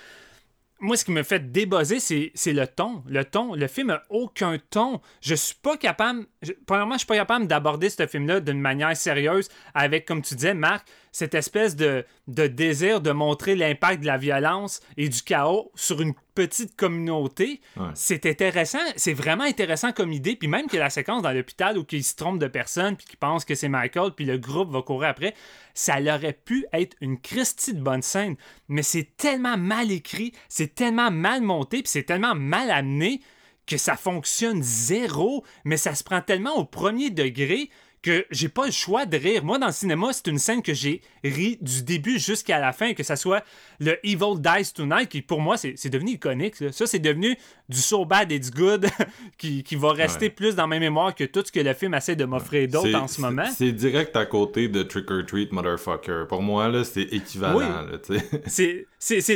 moi, 0.80 0.96
ce 0.96 1.04
qui 1.04 1.10
me 1.10 1.22
fait 1.22 1.50
débosser, 1.50 1.98
c'est 2.00 2.52
le 2.52 2.66
ton. 2.66 3.02
Le 3.06 3.24
ton. 3.24 3.54
Le 3.54 3.66
film 3.66 3.90
a 3.90 4.02
aucun 4.10 4.58
ton. 4.70 5.00
Je 5.20 5.34
suis 5.34 5.56
pas 5.56 5.76
capable. 5.76 6.26
Je- 6.42 6.52
premièrement, 6.66 6.94
je 6.94 6.98
suis 6.98 7.06
pas 7.06 7.16
capable 7.16 7.46
d'aborder 7.46 7.90
ce 7.90 8.06
film-là 8.06 8.40
d'une 8.40 8.60
manière 8.60 8.96
sérieuse 8.96 9.48
avec, 9.74 10.04
comme 10.06 10.22
tu 10.22 10.34
disais, 10.34 10.54
Marc, 10.54 10.86
cette 11.12 11.34
espèce 11.34 11.74
de, 11.74 12.04
de 12.28 12.46
désir 12.46 13.00
de 13.00 13.10
montrer 13.10 13.56
l'impact 13.56 14.02
de 14.02 14.06
la 14.06 14.18
violence 14.18 14.80
et 14.96 15.08
du 15.08 15.22
chaos 15.22 15.72
sur 15.74 16.00
une 16.00 16.14
petite 16.34 16.76
communauté. 16.76 17.60
Ouais. 17.76 17.88
C'est 17.94 18.24
intéressant. 18.26 18.78
C'est 18.96 19.14
vraiment 19.14 19.42
intéressant 19.44 19.90
comme 19.92 20.12
idée. 20.12 20.36
Puis 20.36 20.46
même 20.46 20.68
que 20.68 20.76
la 20.76 20.90
séquence 20.90 21.22
dans 21.22 21.32
l'hôpital 21.32 21.76
où 21.78 21.84
il 21.90 22.04
se 22.04 22.14
trompe 22.14 22.38
de 22.38 22.46
personne 22.46 22.96
puis 22.96 23.06
qu'il 23.06 23.18
pense 23.18 23.44
que 23.44 23.54
c'est 23.56 23.68
Michael 23.68 24.12
puis 24.14 24.24
le 24.26 24.38
groupe 24.38 24.70
va 24.70 24.82
courir 24.82 25.08
après, 25.08 25.34
ça 25.74 25.98
aurait 26.00 26.38
pu 26.44 26.66
être 26.72 26.96
une 27.00 27.18
Christie 27.20 27.74
de 27.74 27.80
bonne 27.80 28.02
scène. 28.02 28.36
Mais 28.68 28.82
c'est 28.82 29.16
tellement 29.16 29.56
mal 29.56 29.90
écrit, 29.90 30.32
c'est 30.48 30.74
tellement 30.74 31.10
mal 31.10 31.40
monté 31.42 31.78
puis 31.82 31.88
c'est 31.90 32.04
tellement 32.04 32.34
mal 32.36 32.70
amené 32.70 33.20
que 33.68 33.76
ça 33.76 33.96
fonctionne 33.96 34.62
zéro, 34.62 35.44
mais 35.64 35.76
ça 35.76 35.94
se 35.94 36.02
prend 36.02 36.20
tellement 36.20 36.56
au 36.56 36.64
premier 36.64 37.10
degré 37.10 37.70
que 38.02 38.24
j'ai 38.30 38.48
pas 38.48 38.66
le 38.66 38.72
choix 38.72 39.06
de 39.06 39.16
rire. 39.16 39.44
Moi, 39.44 39.58
dans 39.58 39.66
le 39.66 39.72
cinéma, 39.72 40.12
c'est 40.12 40.28
une 40.28 40.38
scène 40.38 40.62
que 40.62 40.72
j'ai 40.72 41.00
ri 41.24 41.58
du 41.60 41.82
début 41.82 42.18
jusqu'à 42.18 42.58
la 42.60 42.72
fin, 42.72 42.94
que 42.94 43.02
ça 43.02 43.16
soit 43.16 43.42
le 43.80 43.98
Evil 44.06 44.38
Dies 44.38 44.72
Tonight, 44.72 45.08
qui 45.08 45.20
pour 45.22 45.40
moi, 45.40 45.56
c'est 45.56 45.88
devenu 45.88 46.12
iconique. 46.12 46.60
là. 46.60 46.70
Ça, 46.72 46.86
c'est 46.86 47.00
devenu 47.00 47.36
du 47.68 47.78
So 47.78 48.04
Bad 48.04 48.30
It's 48.30 48.50
Good, 48.50 48.86
qui, 49.38 49.62
qui 49.64 49.76
va 49.76 49.92
rester 49.92 50.26
Ouais. 50.26 50.30
plus 50.30 50.54
dans 50.54 50.66
ma 50.66 50.78
mémoire 50.78 51.14
que 51.14 51.24
tout 51.24 51.42
ce 51.44 51.50
que 51.52 51.60
le 51.60 51.74
film 51.74 51.94
essaie 51.94 52.16
de 52.16 52.24
m'offrir 52.24 52.68
d'autres 52.68 52.88
C'est- 52.88 52.94
en 52.94 53.08
ce 53.08 53.20
moment. 53.20 53.46
C'est 53.56 53.72
direct 53.72 54.14
à 54.16 54.26
côté 54.26 54.68
de 54.68 54.82
Trick 54.84 55.10
or 55.10 55.24
Treat, 55.26 55.52
Motherfucker. 55.52 56.24
Pour 56.28 56.42
moi, 56.42 56.68
là, 56.68 56.84
c'est 56.84 57.02
équivalent. 57.02 57.84
Oui. 58.08 58.18
C'est- 58.46 58.86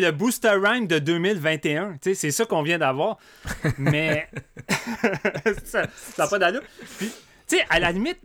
le 0.00 0.10
Booster 0.10 0.54
Rhyme 0.62 0.86
de 0.86 0.98
2021. 0.98 1.92
tu 1.94 1.98
sais, 2.10 2.14
C'est 2.14 2.30
ça 2.30 2.44
qu'on 2.44 2.62
vient 2.62 2.78
d'avoir. 2.78 3.18
Mais 3.78 4.28
ça 5.64 5.86
n'a 6.18 6.26
pas 6.26 6.38
d'allure. 6.38 6.62
Puis, 6.98 7.10
tu 7.48 7.56
sais, 7.56 7.64
à 7.70 7.78
la 7.80 7.92
limite, 7.92 8.18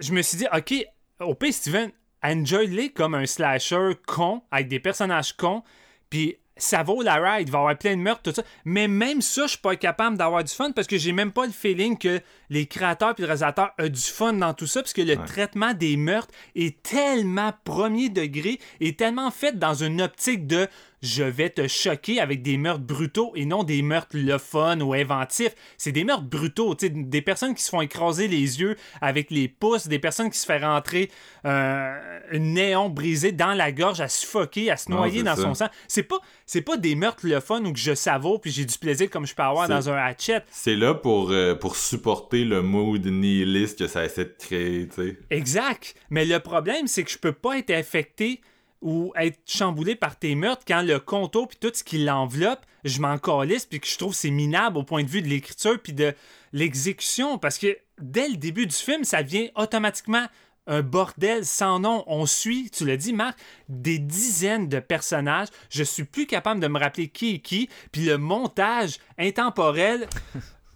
je 0.00 0.12
me 0.12 0.22
suis 0.22 0.38
dit, 0.38 0.46
OK, 0.52 0.74
au 1.20 1.34
pire, 1.34 1.54
Steven, 1.54 1.90
enjoy-les 2.22 2.90
comme 2.90 3.14
un 3.14 3.26
slasher 3.26 3.92
con, 4.06 4.42
avec 4.50 4.68
des 4.68 4.80
personnages 4.80 5.36
cons, 5.36 5.62
puis 6.10 6.36
ça 6.56 6.82
vaut 6.82 7.02
la 7.02 7.14
ride, 7.16 7.48
il 7.48 7.50
va 7.50 7.58
y 7.58 7.60
avoir 7.60 7.78
plein 7.78 7.96
de 7.96 8.02
meurtres, 8.02 8.22
tout 8.22 8.32
ça. 8.34 8.42
Mais 8.64 8.88
même 8.88 9.20
ça, 9.22 9.44
je 9.44 9.52
suis 9.52 9.58
pas 9.58 9.76
capable 9.76 10.16
d'avoir 10.16 10.44
du 10.44 10.52
fun 10.52 10.70
parce 10.72 10.86
que 10.86 10.98
j'ai 10.98 11.12
même 11.12 11.32
pas 11.32 11.46
le 11.46 11.52
feeling 11.52 11.98
que 11.98 12.20
les 12.52 12.66
créateurs 12.66 13.14
puis 13.14 13.22
le 13.22 13.26
réalisateur 13.28 13.70
ont 13.80 13.88
du 13.88 14.00
fun 14.00 14.34
dans 14.34 14.52
tout 14.52 14.66
ça, 14.66 14.82
parce 14.82 14.92
que 14.92 15.02
le 15.02 15.16
traitement 15.16 15.72
des 15.72 15.96
meurtres 15.96 16.34
est 16.54 16.82
tellement 16.82 17.52
premier 17.64 18.10
degré 18.10 18.58
et 18.80 18.94
tellement 18.94 19.30
fait 19.30 19.58
dans 19.58 19.74
une 19.74 20.02
optique 20.02 20.46
de 20.46 20.68
je 21.02 21.24
vais 21.24 21.50
te 21.50 21.66
choquer 21.66 22.20
avec 22.20 22.42
des 22.42 22.56
meurtres 22.56 22.84
brutaux 22.84 23.32
et 23.34 23.44
non 23.44 23.64
des 23.64 23.82
meurtres 23.82 24.14
le 24.16 24.38
fun 24.38 24.80
ou 24.80 24.94
inventifs. 24.94 25.52
C'est 25.76 25.90
des 25.90 26.04
meurtres 26.04 26.22
brutaux, 26.28 26.76
tu 26.76 26.86
sais, 26.86 26.92
des 26.94 27.22
personnes 27.22 27.54
qui 27.56 27.62
se 27.62 27.70
font 27.70 27.80
écraser 27.80 28.28
les 28.28 28.60
yeux 28.60 28.76
avec 29.00 29.32
les 29.32 29.48
pouces, 29.48 29.88
des 29.88 29.98
personnes 29.98 30.30
qui 30.30 30.38
se 30.38 30.46
font 30.46 30.60
rentrer 30.60 31.10
euh, 31.44 32.20
une 32.30 32.54
néon 32.54 32.88
brisé 32.88 33.32
dans 33.32 33.52
la 33.52 33.72
gorge 33.72 34.00
à 34.00 34.06
suffoquer, 34.08 34.70
à 34.70 34.76
se 34.76 34.90
Non, 34.90 34.98
noyer 34.98 35.24
dans 35.24 35.34
ça. 35.34 35.42
son 35.42 35.54
sang. 35.54 35.66
C'est 35.88 36.04
pas, 36.04 36.20
c'est 36.46 36.60
pas 36.60 36.76
des 36.76 36.94
meurtres 36.94 37.26
le 37.26 37.40
fun 37.40 37.64
ou 37.64 37.72
que 37.72 37.78
je 37.80 37.94
savoure 37.94 38.40
puis 38.40 38.52
j'ai 38.52 38.64
du 38.64 38.78
plaisir 38.78 39.10
comme 39.10 39.26
je 39.26 39.34
peux 39.34 39.42
avoir 39.42 39.68
dans 39.68 39.90
un 39.90 39.96
hatchet. 39.96 40.42
C'est 40.52 40.76
là 40.76 40.94
pour, 40.94 41.30
euh, 41.32 41.56
pour 41.56 41.74
supporter 41.74 42.41
le 42.44 42.62
mood 42.62 43.04
nihiliste 43.04 43.78
que 43.78 43.86
ça 43.86 44.04
essaie 44.04 44.24
de 44.24 44.34
créer. 44.38 44.88
Exact. 45.30 45.94
Mais 46.10 46.24
le 46.24 46.38
problème, 46.40 46.86
c'est 46.86 47.04
que 47.04 47.10
je 47.10 47.18
peux 47.18 47.32
pas 47.32 47.58
être 47.58 47.70
affecté 47.70 48.40
ou 48.80 49.12
être 49.16 49.38
chamboulé 49.46 49.94
par 49.94 50.18
tes 50.18 50.34
meurtres 50.34 50.64
quand 50.66 50.82
le 50.82 50.98
contour 50.98 51.48
puis 51.48 51.58
tout 51.60 51.70
ce 51.72 51.84
qui 51.84 51.98
l'enveloppe, 51.98 52.66
je 52.84 53.00
m'en 53.00 53.16
calisse 53.16 53.64
puis 53.64 53.80
que 53.80 53.86
je 53.86 53.96
trouve 53.96 54.12
c'est 54.12 54.30
minable 54.30 54.76
au 54.76 54.82
point 54.82 55.04
de 55.04 55.08
vue 55.08 55.22
de 55.22 55.28
l'écriture 55.28 55.80
puis 55.80 55.92
de 55.92 56.12
l'exécution 56.52 57.38
parce 57.38 57.58
que 57.58 57.78
dès 58.00 58.28
le 58.28 58.36
début 58.36 58.66
du 58.66 58.74
film, 58.74 59.04
ça 59.04 59.22
vient 59.22 59.46
automatiquement 59.54 60.26
un 60.66 60.82
bordel 60.82 61.44
sans 61.44 61.80
nom. 61.80 62.04
On 62.06 62.26
suit, 62.26 62.70
tu 62.70 62.84
l'as 62.86 62.96
dit, 62.96 63.12
Marc, 63.12 63.38
des 63.68 63.98
dizaines 63.98 64.68
de 64.68 64.80
personnages. 64.80 65.48
Je 65.70 65.82
suis 65.82 66.04
plus 66.04 66.26
capable 66.26 66.60
de 66.60 66.68
me 66.68 66.78
rappeler 66.78 67.08
qui 67.08 67.34
est 67.34 67.38
qui. 67.40 67.68
Puis 67.90 68.04
le 68.04 68.18
montage 68.18 68.98
intemporel. 69.18 70.08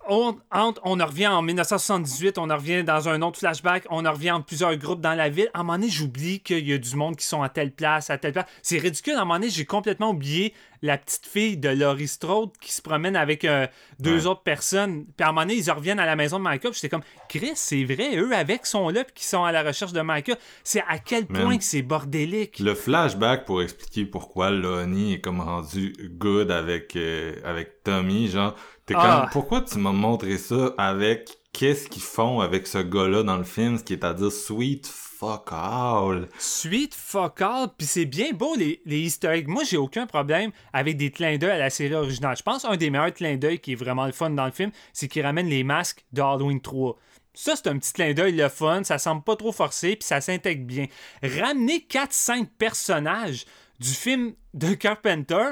On, 0.08 0.36
revient 0.52 1.26
en 1.26 1.42
1978, 1.42 2.38
on 2.38 2.50
en 2.50 2.56
revient 2.56 2.84
dans 2.84 3.08
un 3.08 3.22
autre 3.22 3.38
flashback, 3.38 3.86
on 3.90 4.06
en 4.06 4.12
revient 4.12 4.30
en 4.30 4.40
plusieurs 4.40 4.76
groupes 4.76 5.00
dans 5.00 5.14
la 5.14 5.28
ville. 5.28 5.48
À 5.52 5.60
un 5.60 5.62
moment 5.62 5.78
donné, 5.78 5.88
j'oublie 5.88 6.40
qu'il 6.40 6.66
y 6.66 6.72
a 6.72 6.78
du 6.78 6.96
monde 6.96 7.16
qui 7.16 7.24
sont 7.24 7.42
à 7.42 7.48
telle 7.48 7.72
place, 7.72 8.10
à 8.10 8.18
telle 8.18 8.32
place. 8.32 8.46
C'est 8.62 8.78
ridicule. 8.78 9.14
À 9.14 9.22
un 9.22 9.24
moment 9.24 9.34
donné, 9.34 9.50
j'ai 9.50 9.64
complètement 9.64 10.10
oublié 10.10 10.54
la 10.82 10.98
petite 10.98 11.26
fille 11.26 11.56
de 11.56 11.68
Laurie 11.68 12.08
Strode 12.08 12.50
qui 12.60 12.72
se 12.72 12.82
promène 12.82 13.16
avec 13.16 13.44
euh, 13.44 13.66
deux 13.98 14.26
autres 14.26 14.42
personnes. 14.42 15.04
Puis 15.16 15.24
à 15.24 15.28
un 15.28 15.32
moment 15.32 15.42
donné, 15.46 15.54
ils 15.56 15.70
reviennent 15.70 15.98
à 16.00 16.06
la 16.06 16.16
maison 16.16 16.38
de 16.38 16.44
Michael. 16.44 16.72
J'étais 16.74 16.88
comme, 16.88 17.02
Chris, 17.28 17.52
c'est 17.54 17.84
vrai, 17.84 18.16
eux 18.16 18.32
avec 18.34 18.66
sont 18.66 18.88
là, 18.88 19.04
puis 19.04 19.14
qui 19.14 19.24
sont 19.24 19.44
à 19.44 19.52
la 19.52 19.62
recherche 19.62 19.92
de 19.92 20.00
Michael. 20.00 20.36
C'est 20.64 20.82
à 20.88 20.98
quel 20.98 21.26
point 21.26 21.44
Man. 21.48 21.58
que 21.58 21.64
c'est 21.64 21.82
bordélique. 21.82 22.58
Le 22.60 22.74
flashback 22.74 23.44
pour 23.44 23.62
expliquer 23.62 24.04
pourquoi 24.04 24.50
Lonnie 24.50 25.14
est 25.14 25.20
comme 25.20 25.40
rendu 25.40 25.94
good 26.18 26.50
avec, 26.50 26.96
euh, 26.96 27.34
avec 27.44 27.82
Tommy, 27.84 28.28
genre, 28.28 28.54
t'es 28.84 28.94
Ah. 28.96 29.20
comme, 29.22 29.30
pourquoi 29.30 29.60
tu 29.62 29.78
m'as 29.78 29.92
montré 29.92 30.38
ça 30.38 30.74
avec 30.78 31.30
qu'est-ce 31.52 31.88
qu'ils 31.88 32.02
font 32.02 32.40
avec 32.40 32.66
ce 32.66 32.78
gars-là 32.78 33.22
dans 33.22 33.36
le 33.36 33.44
film, 33.44 33.78
ce 33.78 33.84
qui 33.84 33.94
est 33.94 34.04
à 34.04 34.12
dire 34.12 34.30
sweet 34.30 34.86
fuck 35.18 35.48
all. 35.50 36.28
Suite 36.38 36.94
fuck 36.94 37.40
all, 37.40 37.68
puis 37.76 37.86
c'est 37.86 38.04
bien 38.04 38.32
beau 38.32 38.54
les, 38.54 38.82
les 38.84 39.18
eggs. 39.24 39.48
Moi, 39.48 39.64
j'ai 39.64 39.76
aucun 39.76 40.06
problème 40.06 40.50
avec 40.72 40.96
des 40.96 41.10
clins 41.10 41.38
d'œil 41.38 41.52
à 41.52 41.58
la 41.58 41.70
série 41.70 41.94
originale. 41.94 42.36
Je 42.36 42.42
pense 42.42 42.64
un 42.64 42.76
des 42.76 42.90
meilleurs 42.90 43.14
clins 43.14 43.36
d'œil 43.36 43.58
qui 43.58 43.72
est 43.72 43.76
vraiment 43.76 44.06
le 44.06 44.12
fun 44.12 44.30
dans 44.30 44.44
le 44.44 44.52
film, 44.52 44.70
c'est 44.92 45.08
qu'il 45.08 45.22
ramène 45.22 45.48
les 45.48 45.64
masques 45.64 46.04
de 46.12 46.20
Halloween 46.20 46.60
3. 46.60 46.96
Ça, 47.32 47.54
c'est 47.56 47.68
un 47.68 47.78
petit 47.78 47.92
clin 47.92 48.12
d'œil 48.12 48.32
le 48.32 48.48
fun, 48.48 48.82
ça 48.84 48.98
semble 48.98 49.22
pas 49.22 49.36
trop 49.36 49.52
forcé, 49.52 49.96
puis 49.96 50.06
ça 50.06 50.20
s'intègre 50.20 50.64
bien. 50.64 50.86
Ramener 51.22 51.86
4-5 51.88 52.46
personnages 52.58 53.44
du 53.78 53.90
film 53.90 54.34
de 54.54 54.74
Carpenter, 54.74 55.50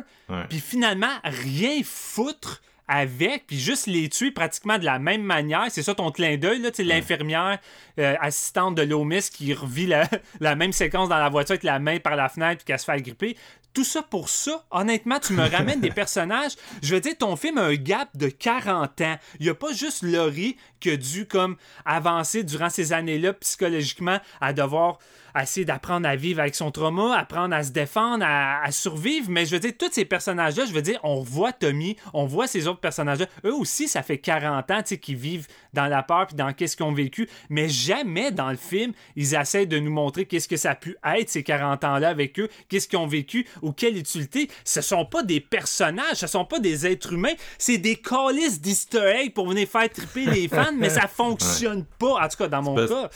puis 0.48 0.60
finalement 0.60 1.14
rien 1.24 1.82
foutre 1.84 2.62
avec, 2.88 3.46
puis 3.46 3.58
juste 3.58 3.86
les 3.86 4.08
tuer 4.08 4.30
pratiquement 4.30 4.78
de 4.78 4.84
la 4.84 4.98
même 4.98 5.22
manière. 5.22 5.66
C'est 5.68 5.82
ça 5.82 5.94
ton 5.94 6.10
clin 6.10 6.36
d'œil, 6.36 6.60
là, 6.60 6.70
tu 6.70 6.76
sais, 6.76 6.84
l'infirmière 6.84 7.58
euh, 7.98 8.14
assistante 8.20 8.74
de 8.74 8.82
Loomis 8.82 9.30
qui 9.32 9.54
revit 9.54 9.86
la, 9.86 10.08
la 10.40 10.54
même 10.54 10.72
séquence 10.72 11.08
dans 11.08 11.18
la 11.18 11.28
voiture 11.28 11.52
avec 11.52 11.62
la 11.62 11.78
main 11.78 11.98
par 11.98 12.16
la 12.16 12.28
fenêtre 12.28 12.58
puis 12.58 12.66
qu'elle 12.66 12.78
se 12.78 12.84
fait 12.84 12.92
agripper. 12.92 13.36
Tout 13.72 13.84
ça 13.84 14.02
pour 14.02 14.28
ça, 14.28 14.64
honnêtement, 14.70 15.18
tu 15.18 15.32
me 15.32 15.48
ramènes 15.48 15.80
des 15.80 15.90
personnages. 15.90 16.52
Je 16.80 16.94
veux 16.94 17.00
dire, 17.00 17.18
ton 17.18 17.34
film 17.34 17.58
a 17.58 17.64
un 17.64 17.74
gap 17.74 18.08
de 18.16 18.28
40 18.28 19.00
ans. 19.00 19.16
Il 19.40 19.46
n'y 19.46 19.50
a 19.50 19.54
pas 19.54 19.72
juste 19.72 20.02
Laurie 20.02 20.56
qui 20.78 20.90
a 20.90 20.96
dû 20.96 21.26
comme 21.26 21.56
avancer 21.84 22.44
durant 22.44 22.70
ces 22.70 22.92
années-là 22.92 23.32
psychologiquement 23.32 24.18
à 24.40 24.52
devoir 24.52 24.98
essayer 25.42 25.64
d'apprendre 25.64 26.08
à 26.08 26.16
vivre 26.16 26.40
avec 26.40 26.54
son 26.54 26.70
trauma, 26.70 27.16
apprendre 27.16 27.54
à 27.54 27.62
se 27.62 27.70
défendre, 27.70 28.24
à, 28.26 28.62
à 28.62 28.70
survivre. 28.70 29.30
Mais 29.30 29.46
je 29.46 29.52
veux 29.52 29.60
dire, 29.60 29.72
tous 29.78 29.92
ces 29.92 30.04
personnages-là, 30.04 30.64
je 30.66 30.72
veux 30.72 30.82
dire, 30.82 31.00
on 31.02 31.22
voit 31.22 31.52
Tommy, 31.52 31.96
on 32.12 32.26
voit 32.26 32.46
ces 32.46 32.66
autres 32.68 32.80
personnages-là. 32.80 33.26
Eux 33.44 33.54
aussi, 33.54 33.88
ça 33.88 34.02
fait 34.02 34.18
40 34.18 34.70
ans 34.70 34.82
qu'ils 34.82 35.16
vivent 35.16 35.46
dans 35.72 35.86
la 35.86 36.02
peur 36.02 36.26
puis 36.26 36.36
dans 36.36 36.52
qu'est-ce 36.52 36.76
qu'ils 36.76 36.86
ont 36.86 36.92
vécu. 36.92 37.28
Mais 37.50 37.68
jamais 37.68 38.30
dans 38.30 38.50
le 38.50 38.56
film, 38.56 38.92
ils 39.16 39.34
essaient 39.34 39.66
de 39.66 39.78
nous 39.78 39.90
montrer 39.90 40.26
qu'est-ce 40.26 40.48
que 40.48 40.56
ça 40.56 40.72
a 40.72 40.74
pu 40.74 40.96
être 41.04 41.28
ces 41.28 41.42
40 41.42 41.84
ans-là 41.84 42.08
avec 42.08 42.38
eux, 42.38 42.48
qu'est-ce 42.68 42.88
qu'ils 42.88 42.98
ont 42.98 43.06
vécu 43.06 43.46
ou 43.62 43.72
quelle 43.72 43.96
utilité. 43.96 44.50
Ce 44.64 44.80
sont 44.80 45.04
pas 45.04 45.22
des 45.22 45.40
personnages, 45.40 46.16
ce 46.16 46.26
sont 46.26 46.44
pas 46.44 46.58
des 46.58 46.86
êtres 46.86 47.12
humains, 47.12 47.34
c'est 47.58 47.78
des 47.78 47.96
calices 47.96 48.60
d'easter 48.60 49.22
eggs 49.22 49.32
pour 49.32 49.48
venir 49.48 49.68
faire 49.68 49.88
triper 49.88 50.26
les 50.26 50.48
fans, 50.48 50.72
mais 50.76 50.90
ça 50.90 51.08
fonctionne 51.08 51.84
pas. 51.98 52.24
En 52.24 52.28
tout 52.28 52.36
cas, 52.38 52.48
dans 52.48 52.62
mon 52.62 52.74
cas. 52.86 53.10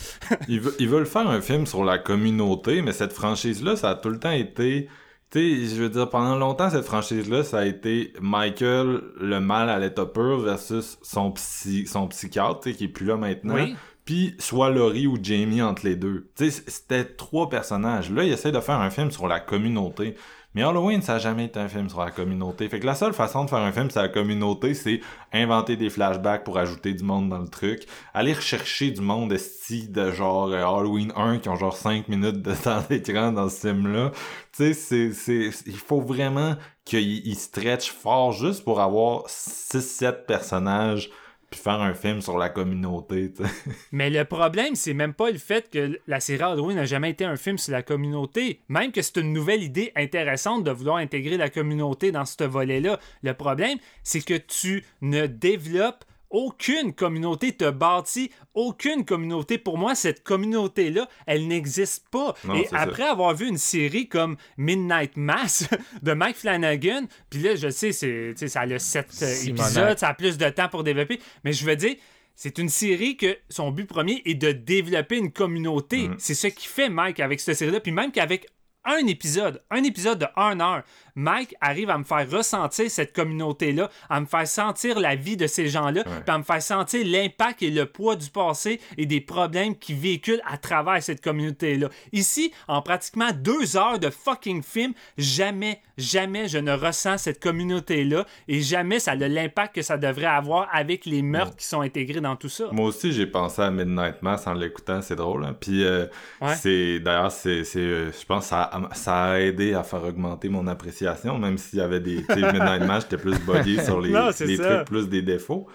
Ils 0.49 0.89
veulent 0.89 1.07
faire 1.07 1.29
un 1.29 1.41
film 1.41 1.67
sur 1.67 1.85
la 1.85 1.99
communauté, 2.09 2.81
mais 2.81 2.93
cette 2.93 3.13
franchise-là, 3.13 3.77
ça 3.77 3.91
a 3.91 3.95
tout 3.95 4.09
le 4.09 4.19
temps 4.19 4.33
été... 4.33 4.89
Tu 5.31 5.67
sais, 5.67 5.77
je 5.77 5.83
veux 5.83 5.91
dire, 5.91 6.09
pendant 6.09 6.37
longtemps, 6.37 6.71
cette 6.71 6.87
franchise-là, 6.87 7.45
ça 7.45 7.59
a 7.59 7.67
été 7.67 8.15
Michael, 8.19 9.03
le 9.21 9.41
mal 9.41 9.69
à 9.69 9.79
l'état 9.79 10.07
pur, 10.07 10.41
versus 10.41 10.97
son, 11.03 11.33
psy, 11.33 11.87
son 11.87 12.09
psychiatre, 12.09 12.61
tu 12.61 12.71
sais, 12.71 12.77
qui 12.77 12.85
est 12.85 12.89
plus 12.89 13.05
là 13.05 13.19
maintenant. 13.19 13.57
Oui. 13.57 13.77
Puis 14.07 14.35
soit 14.39 14.71
Laurie 14.71 15.07
ou 15.07 15.19
Jamie 15.23 15.61
entre 15.61 15.85
les 15.85 15.97
deux. 15.97 16.31
Tu 16.35 16.51
sais, 16.51 16.63
c'était 16.67 17.05
trois 17.05 17.51
personnages. 17.51 18.11
Là, 18.11 18.25
ils 18.25 18.33
essaient 18.33 18.53
de 18.53 18.61
faire 18.61 18.81
un 18.81 18.89
film 18.89 19.11
sur 19.11 19.29
la 19.29 19.39
communauté. 19.39 20.15
Mais 20.59 20.65
Halloween, 20.65 21.03
ça 21.03 21.15
a 21.15 21.19
jamais 21.21 21.45
été 21.45 21.61
un 21.61 21.69
film 21.69 21.89
sur 21.89 22.01
la 22.01 22.11
communauté. 22.11 22.69
Fait 22.69 22.81
que 22.81 22.87
la 22.87 22.97
seule 22.97 23.13
façon 23.13 23.45
de 23.45 23.49
faire 23.49 23.61
un 23.61 23.71
film 23.71 23.93
sur 23.93 24.03
la 24.03 24.09
communauté, 24.09 24.75
c'est 24.75 24.99
inventer 25.33 25.77
des 25.77 25.89
flashbacks 25.89 26.43
pour 26.43 26.59
ajouter 26.59 26.95
du 26.95 27.05
monde 27.05 27.29
dans 27.29 27.39
le 27.39 27.47
truc. 27.47 27.87
Aller 28.13 28.33
rechercher 28.33 28.91
du 28.91 29.01
monde 29.01 29.33
esti 29.33 29.87
de 29.87 30.11
genre 30.11 30.49
euh, 30.49 30.67
Halloween 30.67 31.13
1 31.15 31.39
qui 31.39 31.49
ont 31.49 31.55
genre 31.55 31.77
5 31.77 32.09
minutes 32.09 32.43
de 32.43 32.55
temps 32.65 32.83
d'écran 32.91 33.31
dans 33.31 33.49
ce 33.49 33.69
film-là. 33.69 34.11
Tu 34.51 34.75
sais, 34.75 35.13
c'est, 35.13 35.51
il 35.67 35.79
faut 35.79 36.01
vraiment 36.01 36.57
qu'il 36.85 37.25
il 37.25 37.37
stretch 37.37 37.93
fort 37.93 38.33
juste 38.33 38.65
pour 38.65 38.81
avoir 38.81 39.29
6-7 39.29 40.27
personnages 40.27 41.09
puis 41.51 41.61
faire 41.61 41.81
un 41.81 41.95
film 41.95 42.21
sur 42.21 42.37
la 42.37 42.51
communauté. 42.51 43.33
Mais 43.93 44.11
le 44.11 44.25
problème, 44.25 44.75
c'est 44.75 44.95
même 44.95 45.15
pas 45.15 45.31
le 45.31 45.39
fait 45.39 45.71
que 45.71 45.99
la 46.07 46.21
série 46.21 46.43
Halloween 46.43 46.77
n'a 46.77 46.85
jamais 46.85 47.11
été 47.11 47.25
un 47.25 47.37
film 47.37 47.57
sur 47.57 47.73
la 47.73 47.83
communauté. 47.83 48.61
Même 48.69 48.93
que 48.93 49.01
c'est 49.01 49.17
une 49.19 49.33
nouvelle 49.33 49.63
idée 49.63 49.93
intéressante 49.97 50.65
de 50.65 50.71
vouloir 50.71 50.97
intégrer 50.97 51.37
la 51.37 51.49
communauté 51.49 52.13
dans 52.13 52.27
ce 52.27 52.45
volet-là. 52.45 53.01
Le 53.23 53.35
problème, 53.35 53.79
c'est 54.03 54.21
que 54.21 54.35
tu 54.35 54.85
ne 55.01 55.27
développes 55.27 56.05
aucune 56.31 56.93
communauté, 56.93 57.53
te 57.53 57.71
bâtis 57.71 58.31
aucune 58.55 59.05
communauté. 59.05 59.59
Pour 59.59 59.79
moi, 59.79 59.95
cette 59.95 60.23
communauté-là, 60.25 61.09
elle 61.27 61.47
n'existe 61.47 62.09
pas. 62.11 62.35
Non, 62.45 62.55
Et 62.55 62.67
ça. 62.67 62.79
après 62.79 63.05
avoir 63.05 63.35
vu 63.35 63.49
une 63.49 63.59
série 63.59 64.09
comme 64.09 64.37
Midnight 64.57 65.17
Mass 65.17 65.69
de 66.03 66.13
Mike 66.13 66.37
Flanagan, 66.37 67.07
puis 67.31 67.41
là, 67.41 67.55
je 67.57 67.71
sais, 67.71 67.93
c'est, 67.93 68.35
ça 68.49 68.63
a 68.63 68.79
7 68.79 69.13
Simonac. 69.13 69.67
épisodes, 69.67 69.99
ça 69.99 70.09
a 70.09 70.15
plus 70.15 70.39
de 70.39 70.49
temps 70.51 70.69
pour 70.69 70.85
développer, 70.85 71.21
mais 71.45 71.53
je 71.53 71.65
veux 71.65 71.77
dire, 71.77 71.97
c'est 72.35 72.59
une 72.59 72.69
série 72.69 73.17
que 73.17 73.37
son 73.49 73.71
but 73.73 73.87
premier 73.87 74.23
est 74.25 74.35
de 74.35 74.53
développer 74.53 75.19
une 75.19 75.33
communauté. 75.33 76.09
C'est 76.19 76.35
ce 76.35 76.47
qui 76.47 76.69
fait 76.69 76.89
Mike 76.89 77.19
avec 77.19 77.41
cette 77.41 77.57
série-là. 77.57 77.81
Puis 77.81 77.91
même 77.91 78.13
qu'avec 78.13 78.47
un 78.85 79.07
épisode, 79.09 79.61
un 79.71 79.83
épisode 79.83 80.21
de 80.21 80.27
1 80.37 80.61
heure, 80.61 80.85
Mike 81.19 81.57
arrive 81.61 81.91
à 81.91 81.99
me 81.99 82.05
faire 82.05 82.31
ressentir 82.31 82.89
cette 82.89 83.13
communauté-là, 83.13 83.91
à 84.09 84.21
me 84.21 84.27
faire 84.27 84.47
sentir 84.47 85.01
la 85.01 85.17
vie 85.17 85.37
de 85.37 85.49
ces 85.49 85.67
gens-là, 85.67 86.05
puis 86.05 86.13
à 86.29 86.39
me 86.39 86.45
faire 86.45 86.63
sentir 86.63 87.05
l'impact 87.05 87.61
et 87.65 87.71
le 87.71 87.87
poids 87.87 88.15
du 88.15 88.31
passé 88.31 88.81
et 88.97 89.05
des 89.05 89.21
problèmes 89.21 89.77
qui 89.77 89.95
véhiculent 89.95 90.43
à 90.47 90.59
travers 90.59 91.03
cette 91.03 91.21
communauté-là. 91.21 91.89
Ici, 92.13 92.53
en 92.69 92.83
pratiquement 92.83 93.31
deux 93.35 93.77
heures 93.77 93.99
de 93.99 94.11
fucking 94.11 94.63
film, 94.63 94.93
jamais, 95.17 95.81
jamais 95.97 96.47
je 96.47 96.59
ne 96.59 96.73
ressens 96.73 97.19
cette 97.19 97.43
communauté-là 97.43 98.25
et 98.47 98.61
jamais 98.61 99.01
ça 99.01 99.13
a 99.13 99.15
l'impact 99.17 99.75
que 99.75 99.83
ça 99.83 99.99
devrait 99.99 100.27
avoir 100.27 100.69
avec 100.73 101.05
les 101.05 101.23
meurtres 101.23 101.57
qui 101.57 101.67
sont 101.67 101.81
intégrés 101.81 102.21
dans 102.21 102.37
tout 102.37 102.49
ça. 102.49 102.69
Moi 102.71 102.87
aussi, 102.87 103.13
j'ai 103.13 103.27
pensé 103.27 103.61
à 103.63 103.71
Midnight 103.73 104.23
Mass 104.23 104.47
en 104.47 104.55
l'écoutant, 104.55 105.03
c'est 105.03 105.17
drôle. 105.17 105.45
Hein? 105.45 105.57
Puis, 105.59 105.85
euh, 105.85 106.07
Ouais. 106.41 106.55
c'est 106.55 107.01
d'ailleurs, 107.01 107.33
c'est, 107.33 107.63
euh, 107.77 108.13
je 108.13 108.25
pense 108.25 108.51
que 108.51 108.55
ça 108.95 109.25
a 109.25 109.41
aidé 109.41 109.75
à 109.75 109.83
faire 109.83 110.05
augmenter 110.05 110.49
mon 110.49 110.67
appréciation, 110.69 111.08
même 111.39 111.59
s'il 111.59 111.79
y 111.79 111.83
avait 111.83 112.01
des. 112.01 112.17
Tu 112.17 112.35
sais, 112.35 112.53
Midnight 112.53 112.83
Mass, 112.85 113.05
j'étais 113.05 113.23
plus 113.23 113.39
buggé 113.41 113.83
sur 113.85 114.01
les, 114.01 114.11
Non, 114.11 114.31
trucs, 114.33 114.85
plus 114.87 115.09
des 115.09 115.23
défauts. 115.23 115.67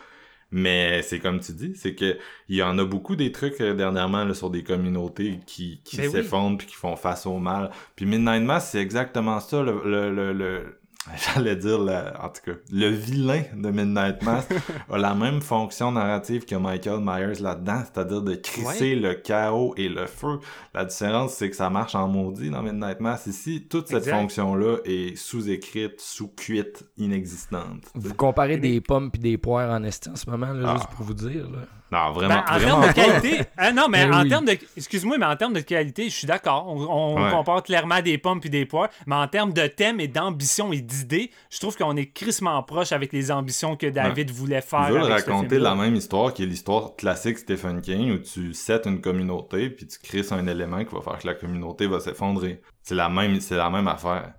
Mais 0.51 1.01
c'est 1.01 1.19
comme 1.19 1.39
tu 1.39 1.51
dis, 1.53 1.73
c'est 1.75 1.95
que 1.95 2.17
il 2.47 2.57
y 2.57 2.61
en 2.63 2.77
a 2.77 2.85
beaucoup 2.85 3.15
des 3.15 3.31
trucs 3.31 3.59
euh, 3.59 3.73
dernièrement 3.73 4.23
là, 4.23 4.35
sur 4.35 4.51
des 4.51 4.63
communautés 4.63 5.39
qui, 5.47 5.81
qui 5.83 5.97
Ben 5.97 6.05
oui. 6.05 6.11
s'effondrent 6.11 6.57
puis 6.59 6.67
qui 6.67 6.75
font 6.75 6.95
face 6.95 7.25
au 7.25 7.39
mal. 7.39 7.71
Puis 7.95 8.05
Midnight 8.05 8.43
Mass, 8.43 8.69
c'est 8.71 8.79
exactement 8.79 9.39
ça. 9.39 9.63
Le, 9.63 9.81
le, 9.83 10.13
le, 10.13 10.31
le- 10.33 10.79
j'allais 11.35 11.55
dire, 11.57 11.79
le- 11.79 12.17
en 12.21 12.29
tout 12.29 12.41
cas, 12.45 12.57
le 12.71 12.87
vilain 12.87 13.43
de 13.55 13.69
Midnight 13.69 14.23
Mass 14.23 14.47
a 14.89 14.97
la 14.97 15.13
même 15.13 15.41
fonction 15.41 15.91
narrative 15.91 16.45
que 16.45 16.55
Michael 16.55 16.99
Myers 17.01 17.41
là-dedans, 17.41 17.83
c'est-à-dire 17.83 18.21
de 18.21 18.35
crisser 18.35 18.95
le 18.95 19.13
chaos 19.15 19.73
et 19.75 19.89
le 19.89 20.05
feu. 20.05 20.39
La 20.73 20.85
différence, 20.85 21.33
c'est 21.33 21.49
que 21.49 21.55
ça 21.55 21.69
marche 21.69 21.95
en 21.95 22.07
maudit 22.07 22.49
dans 22.49 22.61
Midnight 22.63 22.99
Mass. 23.01 23.27
Ici, 23.27 23.67
toute 23.69 23.87
cette 23.89 23.97
Exact. 24.03 24.17
fonction-là 24.17 24.77
est 24.85 25.15
sous-écrite, 25.17 25.99
sous-cuite, 25.99 26.85
inexistante. 26.97 27.83
Vous 27.95 28.13
comparez 28.13 28.57
des 28.57 28.79
pommes 28.81 29.11
puis 29.11 29.19
des 29.19 29.37
poires 29.37 29.71
en 29.71 29.83
esti 29.83 30.09
en 30.09 30.15
ce 30.15 30.29
moment, 30.29 30.53
là, 30.53 30.69
Ah. 30.73 30.75
juste 30.77 30.89
pour 30.95 31.05
vous 31.05 31.13
dire. 31.13 31.49
Là. 31.49 31.59
Non, 31.93 32.11
vraiment, 32.11 32.35
Ben, 32.35 32.43
en 32.55 32.57
vraiment 32.59 32.81
termes 32.81 32.81
de 32.81 32.87
pas. 32.87 32.93
qualité, 33.21 33.43
non, 33.75 33.87
mais 33.89 34.05
Ben 34.07 34.13
en 34.13 34.23
oui. 34.23 34.29
termes 34.29 34.45
de, 34.45 34.57
excuse-moi, 34.75 35.17
mais 35.19 35.25
en 35.27 35.35
termes 35.35 35.53
de 35.53 35.59
qualité, 35.59 36.05
je 36.09 36.15
suis 36.15 36.27
d'accord. 36.27 36.65
On, 36.67 36.81
on 36.81 37.23
Ouais. 37.23 37.31
compare 37.31 37.61
clairement 37.63 38.01
des 38.01 38.17
pommes 38.17 38.39
puis 38.39 38.49
des 38.49 38.65
poires, 38.65 38.89
mais 39.05 39.15
en 39.15 39.27
termes 39.27 39.53
de 39.53 39.67
thème 39.67 39.99
et 39.99 40.07
d'ambition 40.07 40.73
et 40.73 40.81
d'idées, 40.81 41.29
je 41.51 41.59
trouve 41.59 41.77
qu'on 41.77 41.95
est 41.95 42.07
crissement 42.07 42.61
proche 42.63 42.91
avec 42.91 43.13
les 43.13 43.31
ambitions 43.31 43.75
que 43.75 43.87
David 43.87 44.31
voulait 44.31 44.61
faire. 44.61 44.79
Avec 44.81 45.03
ce 45.03 45.09
raconter 45.29 45.59
la 45.59 45.75
même 45.75 45.95
histoire 45.95 46.33
qui 46.33 46.43
est 46.43 46.47
l'histoire 46.47 46.95
classique 46.95 47.37
Stephen 47.37 47.81
King 47.81 48.11
où 48.13 48.17
tu 48.19 48.53
sets 48.53 48.81
une 48.85 48.99
communauté 49.01 49.69
puis 49.69 49.85
tu 49.87 49.99
crées 49.99 50.23
un 50.31 50.47
élément 50.47 50.83
qui 50.83 50.95
va 50.95 51.01
faire 51.01 51.19
que 51.19 51.27
la 51.27 51.35
communauté 51.35 51.85
va 51.87 51.99
s'effondrer. 51.99 52.61
C'est 52.81 52.95
la 52.95 53.09
même, 53.09 53.39
c'est 53.39 53.55
la 53.57 53.69
même 53.69 53.87
affaire. 53.87 54.33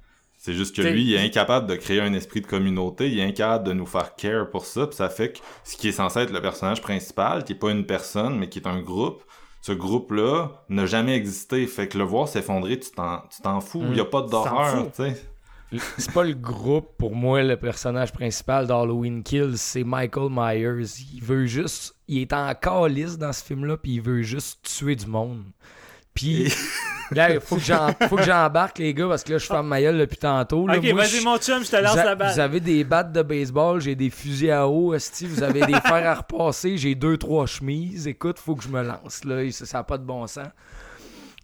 C'est 0.45 0.53
juste 0.53 0.77
que 0.77 0.83
lui, 0.83 1.05
il 1.05 1.15
est 1.15 1.25
incapable 1.25 1.67
de 1.67 1.75
créer 1.75 2.03
un 2.03 2.13
esprit 2.13 2.43
de 2.43 2.47
communauté, 2.47 3.09
il 3.09 3.19
est 3.19 3.25
incapable 3.25 3.67
de 3.67 3.73
nous 3.73 3.87
faire 3.87 4.15
care 4.15 4.51
pour 4.51 4.67
ça, 4.67 4.87
puis 4.87 4.95
ça 4.95 5.09
fait 5.09 5.33
que 5.33 5.39
ce 5.65 5.75
qui 5.75 5.89
est 5.89 5.93
censé 5.93 6.19
être 6.19 6.35
le 6.35 6.43
personnage 6.43 6.83
principal, 6.83 7.45
qui 7.45 7.55
est 7.55 7.59
pas 7.59 7.71
une 7.71 7.87
personne, 7.87 8.39
mais 8.39 8.51
qui 8.51 8.59
est 8.59 8.69
un 8.69 8.83
groupe, 8.83 9.25
ce 9.63 9.73
groupe-là 9.73 10.51
n'a 10.69 10.85
jamais 10.85 11.17
existé. 11.17 11.67
Fait 11.67 11.89
que 11.89 11.97
le 11.97 12.05
voir 12.05 12.29
s'effondrer, 12.29 12.79
tu 12.79 12.91
t'en, 12.91 13.61
fous. 13.63 13.85
Il 13.89 13.97
y 13.97 14.01
a 14.01 14.05
pas 14.05 14.21
d'horreur, 14.21 14.85
fous. 14.85 14.91
tu 14.95 15.05
sais. 15.05 15.23
C'est 15.97 16.13
pas 16.13 16.25
le 16.25 16.35
groupe, 16.35 16.89
pour 16.99 17.17
moi, 17.17 17.43
le 17.43 17.57
personnage 17.57 18.13
principal 18.13 18.67
d'Halloween 18.67 19.23
Kills, 19.23 19.57
c'est 19.57 19.83
Michael 19.83 20.29
Myers. 20.31 20.85
Il 21.15 21.23
veut 21.23 21.47
juste. 21.47 21.97
Il 22.07 22.19
est 22.19 22.35
en 22.35 22.55
calice 22.55 23.17
dans 23.17 23.33
ce 23.33 23.43
film-là, 23.43 23.79
puis 23.79 23.93
il 23.93 24.03
veut 24.03 24.21
juste 24.21 24.61
tuer 24.63 24.95
du 24.95 25.07
monde. 25.07 25.43
Puis. 26.15 26.53
Là, 27.11 27.35
il 27.35 27.41
faut 27.41 27.57
que 27.57 28.23
j'embarque, 28.23 28.79
les 28.79 28.95
gars, 28.95 29.09
parce 29.09 29.23
que 29.23 29.33
là, 29.33 29.39
je 29.39 29.47
ferme 29.47 29.69
ma 29.69 29.81
gueule 29.81 29.99
depuis 29.99 30.17
tantôt. 30.17 30.67
là. 30.67 30.79
Ok, 30.79 30.85
vas-y, 30.85 31.23
mon 31.23 31.37
chum, 31.39 31.65
je 31.65 31.71
te 31.71 31.77
lance 31.77 31.97
la 31.97 32.15
balle. 32.15 32.33
vous 32.33 32.41
avez 32.41 32.61
des 32.61 32.83
battes 32.83 33.13
de 33.13 33.23
baseball, 33.23 33.81
j'ai 33.81 33.95
des 33.95 34.11
fusils 34.11 34.51
à 34.51 34.67
eau, 34.67 34.95
esti, 34.95 35.27
vous 35.27 35.43
avez 35.43 35.61
des 35.61 35.81
fers 35.81 36.09
à 36.09 36.15
repasser, 36.15 36.79
j'ai 36.79 36.95
deux, 36.95 37.17
trois 37.17 37.47
chemises. 37.47 38.09
Écoute, 38.09 38.39
faut 38.39 38.55
que 38.55 38.65
je 38.65 38.69
me 38.69 38.83
lance, 38.83 39.25
là. 39.25 39.51
Ça 39.53 39.79
n'a 39.79 39.85
pas 39.85 39.99
de 39.99 40.05
bon 40.05 40.27
sens. 40.27 40.49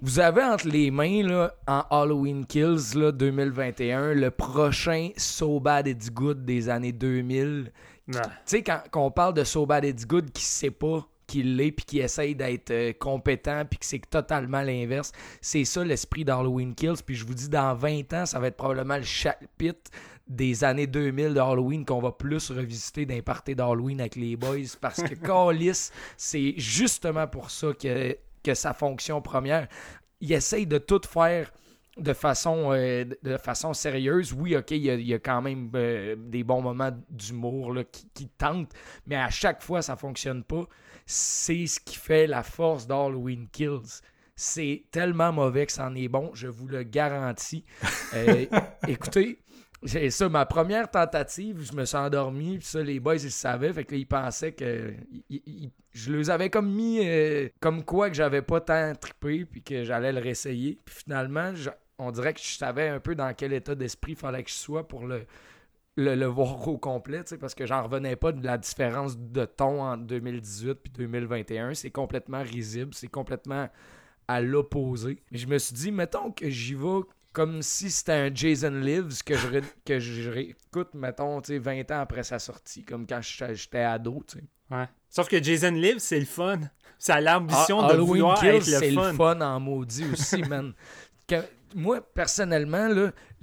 Vous 0.03 0.19
avez 0.19 0.43
entre 0.43 0.67
les 0.67 0.91
mains, 0.91 1.23
là, 1.27 1.53
en 1.67 1.83
Halloween 1.91 2.47
Kills 2.47 2.95
là, 2.95 3.13
2021, 3.13 4.15
le 4.15 4.31
prochain 4.31 5.11
So 5.19 5.61
Bad 5.61 5.87
It's 5.87 6.11
Good 6.11 6.47
des 6.47 6.71
années 6.71 6.93
2000. 6.93 7.71
Ouais. 8.09 8.15
Tu 8.15 8.21
sais, 8.47 8.63
quand, 8.63 8.81
quand 8.91 9.05
on 9.05 9.11
parle 9.11 9.35
de 9.35 9.45
So 9.45 9.67
Bad 9.67 9.85
It's 9.85 10.07
Good 10.07 10.33
qui 10.33 10.43
sait 10.43 10.71
pas 10.71 11.07
qu'il 11.31 11.57
l'est 11.57 11.73
puis 11.73 11.85
qui 11.85 11.99
essaye 12.01 12.35
d'être 12.35 12.71
euh, 12.71 12.93
compétent 12.99 13.65
puis 13.69 13.79
que 13.79 13.87
c'est 13.87 14.01
totalement 14.11 14.63
l'inverse, 14.63 15.13
c'est 15.41 15.65
ça 15.65 15.85
l'esprit 15.85 16.25
d'Halloween 16.25 16.75
Kills. 16.75 17.03
Puis 17.05 17.15
je 17.15 17.25
vous 17.25 17.35
dis, 17.35 17.49
dans 17.49 17.75
20 17.75 18.13
ans, 18.15 18.27
ça 18.27 18.39
va 18.39 18.49
être 18.49 18.57
probablement 18.57 18.97
le 18.97 19.03
chapitre 19.05 19.91
des 20.27 20.63
années 20.63 20.87
2000 20.87 21.35
d'Halloween 21.35 21.85
qu'on 21.85 22.01
va 22.01 22.13
plus 22.13 22.51
revisiter 22.51 23.05
d'un 23.07 23.21
party 23.21 23.55
d'Halloween 23.55 24.01
avec 24.01 24.17
les 24.17 24.37
boys 24.37 24.59
parce 24.81 25.03
que 25.03 25.15
Callis, 25.27 25.91
c'est 26.17 26.55
justement 26.57 27.27
pour 27.27 27.51
ça 27.51 27.69
que, 27.73 28.17
que 28.45 28.55
sa 28.55 28.73
fonction 28.75 29.21
première, 29.21 29.67
il 30.21 30.33
essaye 30.33 30.67
de 30.67 30.79
tout 30.79 31.01
faire 31.09 31.51
de 31.97 32.13
façon, 32.13 32.73
euh, 32.73 33.05
de- 33.05 33.19
de 33.23 33.37
façon 33.37 33.75
sérieuse. 33.75 34.33
Oui, 34.33 34.57
OK, 34.57 34.71
il 34.71 34.79
y 34.79 34.91
a, 34.91 34.95
il 34.95 35.07
y 35.07 35.15
a 35.15 35.19
quand 35.19 35.43
même 35.43 35.71
euh, 35.75 36.15
des 36.17 36.45
bons 36.45 36.63
moments 36.63 36.91
d'humour 37.11 37.77
qui, 37.91 38.09
qui 38.15 38.29
tentent, 38.29 38.73
mais 39.07 39.17
à 39.17 39.31
chaque 39.31 39.63
fois, 39.63 39.83
ça 39.83 39.97
fonctionne 39.97 40.45
pas. 40.45 40.65
C'est 41.13 41.67
ce 41.67 41.81
qui 41.81 41.97
fait 41.97 42.29
la 42.29 42.45
force 42.45 42.87
d'Halloween 42.87 43.49
Kills. 43.51 44.01
C'est 44.37 44.85
tellement 44.93 45.33
mauvais 45.33 45.67
que 45.67 45.73
c'en 45.73 45.93
est 45.97 46.07
bon, 46.07 46.31
je 46.35 46.47
vous 46.47 46.69
le 46.69 46.85
garantis. 46.85 47.65
Euh, 48.15 48.47
écoutez, 48.89 49.41
c'est 49.85 50.09
ça, 50.11 50.29
ma 50.29 50.47
première 50.47 50.89
tentative, 50.89 51.63
je 51.69 51.73
me 51.73 51.85
suis 51.85 51.97
endormi, 51.97 52.59
puis 52.59 52.67
ça, 52.69 52.81
les 52.81 53.01
boys, 53.01 53.17
ils 53.17 53.25
le 53.25 53.31
savaient, 53.31 53.73
fait 53.73 53.85
que 53.85 53.93
là, 53.93 53.99
ils 53.99 54.07
pensaient 54.07 54.53
que... 54.53 54.95
ils- 55.29 55.43
ils- 55.47 55.71
je 55.91 56.13
les 56.13 56.31
avais 56.31 56.49
comme 56.49 56.71
mis 56.73 57.01
euh, 57.05 57.49
comme 57.59 57.85
quoi 57.85 58.09
que 58.09 58.15
j'avais 58.15 58.43
pas 58.43 58.61
tant 58.61 58.95
trippé, 58.95 59.45
puis 59.45 59.63
que 59.65 59.83
j'allais 59.83 60.13
le 60.13 60.21
réessayer. 60.21 60.79
Puis 60.85 60.95
finalement, 61.05 61.53
je- 61.57 61.71
on 61.99 62.13
dirait 62.13 62.33
que 62.35 62.41
je 62.41 62.57
savais 62.57 62.89
un 62.89 63.01
peu 63.01 63.17
dans 63.17 63.35
quel 63.35 63.53
état 63.53 63.75
d'esprit 63.75 64.13
il 64.13 64.17
fallait 64.17 64.45
que 64.45 64.51
je 64.51 64.55
sois 64.55 64.87
pour 64.87 65.07
le, 65.09 65.27
le, 66.01 66.15
le 66.15 66.27
voir 66.27 66.67
au 66.69 66.79
complet, 66.79 67.23
parce 67.41 67.55
que 67.55 67.67
j'en 67.67 67.83
revenais 67.83 68.17
pas 68.17 68.33
de 68.33 68.45
la 68.45 68.59
différence 68.59 69.19
de 69.19 69.45
ton 69.45 69.83
entre 69.83 70.05
2018 70.05 70.75
puis 70.75 70.93
2021. 70.93 71.75
C'est 71.75 71.91
complètement 71.91 72.43
risible, 72.43 72.95
c'est 72.95 73.09
complètement 73.09 73.69
à 74.29 74.41
l'opposé. 74.41 75.23
Je 75.33 75.47
me 75.47 75.59
suis 75.59 75.75
dit, 75.75 75.93
mettons 75.93 76.31
que 76.31 76.49
j'y 76.49 76.75
vais 76.75 77.01
comme 77.33 77.63
si 77.63 77.91
c'était 77.91 78.13
un 78.13 78.35
Jason 78.35 78.71
Lives 78.71 79.23
que 79.25 79.37
je, 79.37 79.47
ré- 79.47 79.63
que 79.85 80.01
je 80.01 80.31
réécoute, 80.31 80.95
mettons, 80.95 81.41
tu 81.41 81.53
sais, 81.53 81.59
20 81.59 81.91
ans 81.93 82.01
après 82.01 82.25
sa 82.25 82.39
sortie, 82.41 82.85
comme 82.85 83.07
quand 83.07 83.21
j'étais 83.23 83.79
ado, 83.83 84.23
tu 84.27 84.39
sais. 84.39 84.45
Ouais. 84.71 84.89
Sauf 85.09 85.29
que 85.29 85.41
Jason 85.43 85.71
Live, 85.73 85.99
c'est 85.99 86.19
le 86.19 86.27
fun. 86.27 86.61
Ça 86.99 87.15
a 87.17 87.21
l'ambition 87.21 87.81
Ah, 87.81 87.89
de 87.89 87.93
Halloween 87.93 88.07
vouloir 88.23 88.41
Kills, 88.41 88.49
être 88.49 88.63
c'est 88.65 88.91
le 88.91 88.97
le 88.97 89.03
fun. 89.03 89.15
fun 89.15 89.41
en 89.41 89.59
maudit 89.61 90.05
aussi, 90.13 90.43
man. 90.49 90.73
Moi, 91.75 92.01
personnellement, 92.01 92.89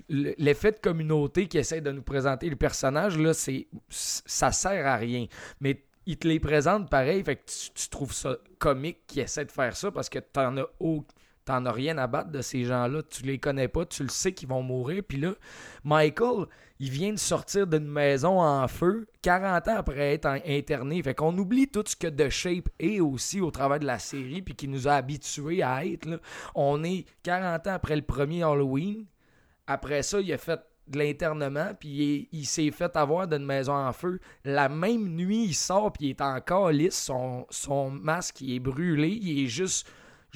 l'effet 0.10 0.72
de 0.72 0.78
communauté 0.80 1.48
qui 1.48 1.58
essaie 1.58 1.82
de 1.82 1.92
nous 1.92 2.02
présenter 2.02 2.50
le 2.50 2.56
personnage, 2.56 3.18
là, 3.18 3.34
c'est, 3.34 3.68
ça 3.90 4.52
sert 4.52 4.86
à 4.86 4.96
rien. 4.96 5.28
Mais 5.60 5.84
il 6.06 6.18
te 6.18 6.28
les 6.28 6.40
présente 6.40 6.90
pareil, 6.90 7.24
fait 7.24 7.36
que 7.36 7.44
tu, 7.76 7.90
trouves 7.90 8.14
ça 8.14 8.38
comique 8.60 9.06
qu'il 9.08 9.22
essaie 9.22 9.46
de 9.46 9.52
faire 9.52 9.76
ça 9.76 9.92
parce 9.92 10.10
que 10.10 10.20
t'en 10.20 10.58
as, 10.58 10.66
au- 10.80 11.06
t'en 11.48 11.66
as 11.66 11.72
rien 11.72 11.98
à 11.98 12.08
battre 12.08 12.30
de 12.30 12.41
ces 12.41 12.66
gens-là. 12.66 13.02
Tu 13.10 13.24
les 13.24 13.39
connais 13.39 13.68
pas, 13.68 13.86
tu 13.86 14.04
le 14.04 14.10
sais 14.10 14.34
qu'ils 14.34 14.50
vont 14.50 14.62
mourir. 14.62 15.02
Puis 15.08 15.18
là, 15.18 15.34
Michael, 15.84 16.45
il 16.80 16.89
vient 16.91 17.14
de 17.14 17.20
sortir 17.20 17.66
d'une 17.66 17.88
maison 17.88 18.41
en 18.41 18.68
feu 18.68 19.08
40 19.22 19.68
ans 19.70 19.78
après 19.78 20.14
être 20.14 20.28
interné. 20.45 21.02
Fait 21.02 21.16
qu'on 21.16 21.36
oublie 21.38 21.68
tout 21.68 21.84
ce 21.86 21.95
que 21.95 22.08
The 22.08 22.30
Shape 22.30 22.70
est 22.80 23.00
aussi 23.00 23.41
au 23.41 23.50
travers 23.50 23.80
de 23.80 23.86
la 23.86 23.98
série 23.98 24.41
puis 24.41 24.56
qui 24.56 24.68
nous 24.68 24.88
a 24.88 24.93
habitués 24.93 25.64
à 25.64 25.86
être. 25.86 26.08
On 26.54 26.84
est 26.84 27.06
40 27.24 27.68
ans 27.68 27.74
après 27.74 27.95
le 27.95 28.02
premier 28.02 28.43
Halloween. 28.43 29.06
Après 29.66 30.04
ça, 30.04 30.20
il 30.20 30.32
a 30.34 30.38
fait 30.38 30.60
de 30.88 30.98
l'internement, 30.98 31.72
puis 31.78 32.30
il 32.32 32.45
s'est 32.45 32.72
fait 32.72 32.95
avoir 32.95 33.28
d'une 33.28 33.45
maison 33.45 33.74
en 33.74 33.91
feu. 33.91 34.20
La 34.45 34.70
même 34.70 35.10
nuit, 35.10 35.45
il 35.45 35.54
sort, 35.54 35.91
puis 35.91 36.08
il 36.08 36.10
est 36.12 36.22
encore 36.22 36.72
lisse. 36.72 36.98
Son, 36.98 37.45
son 37.50 37.89
masque, 37.89 38.41
il 38.41 38.56
est 38.56 38.60
brûlé. 38.60 39.10
Il 39.10 39.43
est 39.43 39.48
juste... 39.48 39.88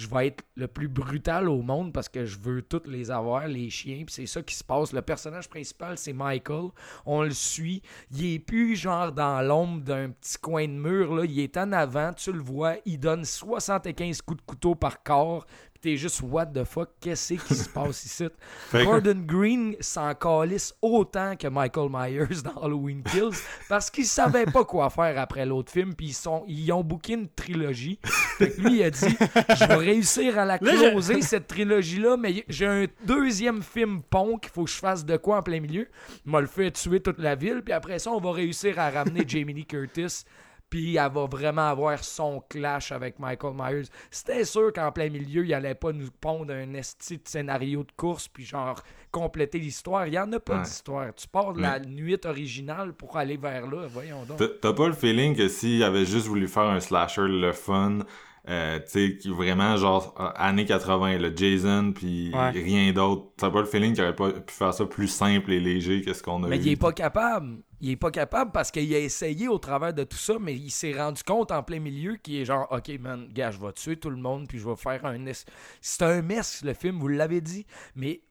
Je 0.01 0.07
vais 0.07 0.27
être 0.27 0.43
le 0.55 0.67
plus 0.67 0.87
brutal 0.87 1.47
au 1.47 1.61
monde 1.61 1.93
parce 1.93 2.09
que 2.09 2.25
je 2.25 2.39
veux 2.39 2.63
toutes 2.63 2.87
les 2.87 3.11
avoir, 3.11 3.47
les 3.47 3.69
chiens. 3.69 4.03
C'est 4.07 4.25
ça 4.25 4.41
qui 4.41 4.55
se 4.55 4.63
passe. 4.63 4.93
Le 4.93 5.03
personnage 5.03 5.47
principal, 5.47 5.95
c'est 5.95 6.11
Michael. 6.11 6.69
On 7.05 7.21
le 7.21 7.29
suit. 7.29 7.83
Il 8.11 8.25
est 8.25 8.39
plus 8.39 8.75
genre 8.75 9.11
dans 9.11 9.41
l'ombre 9.41 9.83
d'un 9.83 10.09
petit 10.09 10.39
coin 10.39 10.67
de 10.67 10.73
mur. 10.73 11.13
Là. 11.13 11.25
Il 11.25 11.39
est 11.39 11.55
en 11.55 11.71
avant. 11.71 12.13
Tu 12.13 12.31
le 12.31 12.39
vois. 12.39 12.77
Il 12.85 12.99
donne 12.99 13.25
75 13.25 14.23
coups 14.23 14.39
de 14.39 14.45
couteau 14.47 14.73
par 14.73 15.03
corps. 15.03 15.45
Puis 15.81 15.93
t'es 15.93 15.97
juste, 15.97 16.21
what 16.23 16.45
the 16.47 16.63
fuck, 16.63 16.89
qu'est-ce 16.99 17.33
qui 17.33 17.55
se 17.55 17.67
passe 17.67 18.05
ici? 18.05 18.27
Gordon 18.73 19.23
Green 19.25 19.75
s'en 19.79 20.13
calisse 20.13 20.75
autant 20.81 21.35
que 21.35 21.47
Michael 21.47 21.89
Myers 21.91 22.41
dans 22.43 22.61
Halloween 22.61 23.01
Kills 23.03 23.35
parce 23.67 23.89
qu'il 23.89 24.05
savait 24.05 24.45
pas 24.45 24.63
quoi 24.63 24.89
faire 24.91 25.19
après 25.19 25.45
l'autre 25.45 25.71
film. 25.71 25.95
Puis 25.95 26.07
ils, 26.07 26.13
sont, 26.13 26.43
ils 26.47 26.71
ont 26.71 26.83
booké 26.83 27.13
une 27.13 27.29
trilogie. 27.29 27.99
Fait 28.03 28.51
que 28.51 28.61
lui, 28.61 28.77
il 28.77 28.83
a 28.83 28.91
dit 28.91 28.99
Je 29.09 29.67
vais 29.67 29.75
réussir 29.75 30.37
à 30.37 30.45
la 30.45 30.57
Là, 30.61 30.75
je- 30.75 30.89
closer, 30.91 31.21
cette 31.21 31.47
trilogie-là, 31.47 32.15
mais 32.17 32.43
j'ai 32.47 32.67
un 32.67 32.85
deuxième 33.05 33.63
film 33.63 34.01
pont 34.03 34.37
qu'il 34.37 34.51
faut 34.51 34.65
que 34.65 34.69
je 34.69 34.77
fasse 34.77 35.03
de 35.03 35.17
quoi 35.17 35.37
en 35.37 35.41
plein 35.41 35.59
milieu. 35.59 35.87
Il 36.25 36.31
m'a 36.31 36.41
le 36.41 36.47
fait 36.47 36.69
tuer 36.71 36.99
toute 36.99 37.17
la 37.19 37.33
ville. 37.33 37.61
Puis 37.63 37.73
après 37.73 37.97
ça, 37.97 38.11
on 38.11 38.19
va 38.19 38.31
réussir 38.33 38.77
à 38.77 38.89
ramener 38.91 39.23
Jamie 39.27 39.53
Lee 39.53 39.65
Curtis. 39.65 40.25
Puis 40.71 40.95
elle 40.95 41.11
va 41.11 41.25
vraiment 41.25 41.67
avoir 41.69 42.01
son 42.03 42.41
clash 42.49 42.91
avec 42.93 43.19
Michael 43.19 43.53
Myers. 43.55 43.83
C'était 44.09 44.45
sûr 44.45 44.71
qu'en 44.73 44.91
plein 44.91 45.09
milieu, 45.09 45.45
il 45.45 45.53
allait 45.53 45.75
pas 45.75 45.91
nous 45.91 46.09
pondre 46.19 46.53
un 46.53 46.73
esti 46.73 47.17
de 47.17 47.27
scénario 47.27 47.83
de 47.83 47.91
course 47.95 48.27
puis 48.29 48.45
genre 48.45 48.81
compléter 49.11 49.59
l'histoire. 49.59 50.07
Il 50.07 50.13
y 50.13 50.19
en 50.19 50.31
a 50.31 50.39
pas 50.39 50.55
Ouais. 50.55 50.61
d'histoire. 50.63 51.13
Tu 51.13 51.27
pars 51.27 51.53
de 51.53 51.61
la 51.61 51.79
nuit 51.81 52.17
originale 52.25 52.93
pour 52.93 53.17
aller 53.17 53.35
vers 53.37 53.67
là. 53.67 53.85
Voyons 53.91 54.23
donc. 54.23 54.41
T'as- 54.61 54.71
pas 54.73 54.87
le 54.87 54.93
feeling 54.93 55.35
que 55.35 55.49
s'il 55.49 55.83
avait 55.83 56.05
juste 56.05 56.25
voulu 56.27 56.47
faire 56.47 56.63
un 56.63 56.79
slasher 56.79 57.27
le 57.27 57.51
fun, 57.51 57.99
euh, 58.47 58.79
tu 58.89 59.19
sais, 59.19 59.29
vraiment 59.29 59.75
genre 59.75 60.15
euh, 60.21 60.29
années 60.35 60.63
80, 60.65 61.17
le 61.17 61.35
Jason 61.35 61.91
puis 61.93 62.31
Ouais. 62.33 62.49
rien 62.51 62.93
d'autre, 62.93 63.33
t'as 63.35 63.49
pas 63.51 63.59
le 63.59 63.65
feeling 63.65 63.93
qu'il 63.93 64.03
aurait 64.03 64.15
pas 64.15 64.31
pu 64.31 64.53
faire 64.53 64.73
ça 64.73 64.85
plus 64.85 65.09
simple 65.09 65.51
et 65.51 65.59
léger 65.59 66.01
que 66.01 66.13
ce 66.13 66.23
qu'on 66.23 66.41
a 66.45 66.47
Mais 66.47 66.57
eu. 66.57 66.61
il 66.61 66.67
est 66.69 66.75
pas 66.77 66.93
capable. 66.93 67.57
Il 67.81 67.89
est 67.89 67.95
pas 67.97 68.11
capable 68.11 68.51
parce 68.51 68.69
qu'il 68.71 68.93
a 68.93 68.99
essayé 68.99 69.47
au 69.47 69.57
travers 69.57 69.93
de 69.93 70.03
tout 70.03 70.17
ça, 70.17 70.35
mais 70.39 70.55
il 70.55 70.69
s'est 70.69 70.93
rendu 70.93 71.23
compte 71.23 71.51
en 71.51 71.63
plein 71.63 71.79
milieu 71.79 72.15
qu'il 72.15 72.35
est 72.35 72.45
genre, 72.45 72.67
OK, 72.71 72.89
man, 72.99 73.27
gars, 73.33 73.51
je 73.51 73.59
vais 73.59 73.73
tuer 73.73 73.97
tout 73.97 74.09
le 74.11 74.17
monde, 74.17 74.47
puis 74.47 74.59
je 74.59 74.69
vais 74.69 74.75
faire 74.75 75.03
un... 75.05 75.25
es- 75.25 75.45
C'est 75.81 76.03
un 76.03 76.21
mess, 76.21 76.61
le 76.63 76.73
film, 76.75 76.99
vous 76.99 77.07
l'avez 77.07 77.41
dit. 77.41 77.65
Mais 77.95 78.21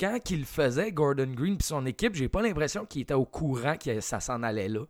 quand 0.00 0.30
il 0.30 0.40
le 0.40 0.44
faisait, 0.44 0.90
Gordon 0.92 1.32
Green 1.34 1.56
puis 1.56 1.66
son 1.66 1.86
équipe, 1.86 2.14
j'ai 2.16 2.28
pas 2.28 2.42
l'impression 2.42 2.84
qu'il 2.84 3.02
était 3.02 3.14
au 3.14 3.24
courant 3.24 3.76
que 3.76 4.00
ça 4.00 4.18
s'en 4.20 4.42
allait 4.42 4.68
là. 4.68 4.80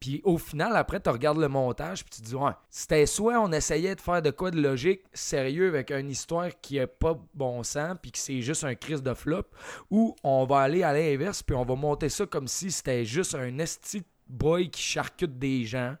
Puis 0.00 0.22
au 0.24 0.38
final, 0.38 0.74
après, 0.76 0.98
tu 0.98 1.10
regardes 1.10 1.38
le 1.38 1.48
montage, 1.48 2.02
puis 2.04 2.14
tu 2.14 2.22
te 2.22 2.26
dis, 2.26 2.34
ouais, 2.34 2.52
c'était 2.70 3.04
soit 3.04 3.38
on 3.38 3.52
essayait 3.52 3.94
de 3.94 4.00
faire 4.00 4.22
de 4.22 4.30
quoi 4.30 4.50
de 4.50 4.60
logique, 4.60 5.02
sérieux, 5.12 5.68
avec 5.68 5.90
une 5.90 6.10
histoire 6.10 6.48
qui 6.62 6.80
a 6.80 6.86
pas 6.86 7.18
bon 7.34 7.62
sens, 7.62 7.96
puis 8.00 8.10
que 8.10 8.18
c'est 8.18 8.40
juste 8.40 8.64
un 8.64 8.74
crise 8.74 9.02
de 9.02 9.12
flop, 9.12 9.44
ou 9.90 10.16
on 10.24 10.46
va 10.46 10.60
aller 10.60 10.82
à 10.82 10.94
l'inverse, 10.94 11.42
puis 11.42 11.54
on 11.54 11.64
va 11.64 11.76
monter 11.76 12.08
ça 12.08 12.24
comme 12.24 12.48
si 12.48 12.70
c'était 12.70 13.04
juste 13.04 13.34
un 13.34 13.58
esti 13.58 14.02
boy 14.26 14.70
qui 14.70 14.82
charcute 14.82 15.38
des 15.38 15.64
gens, 15.64 15.96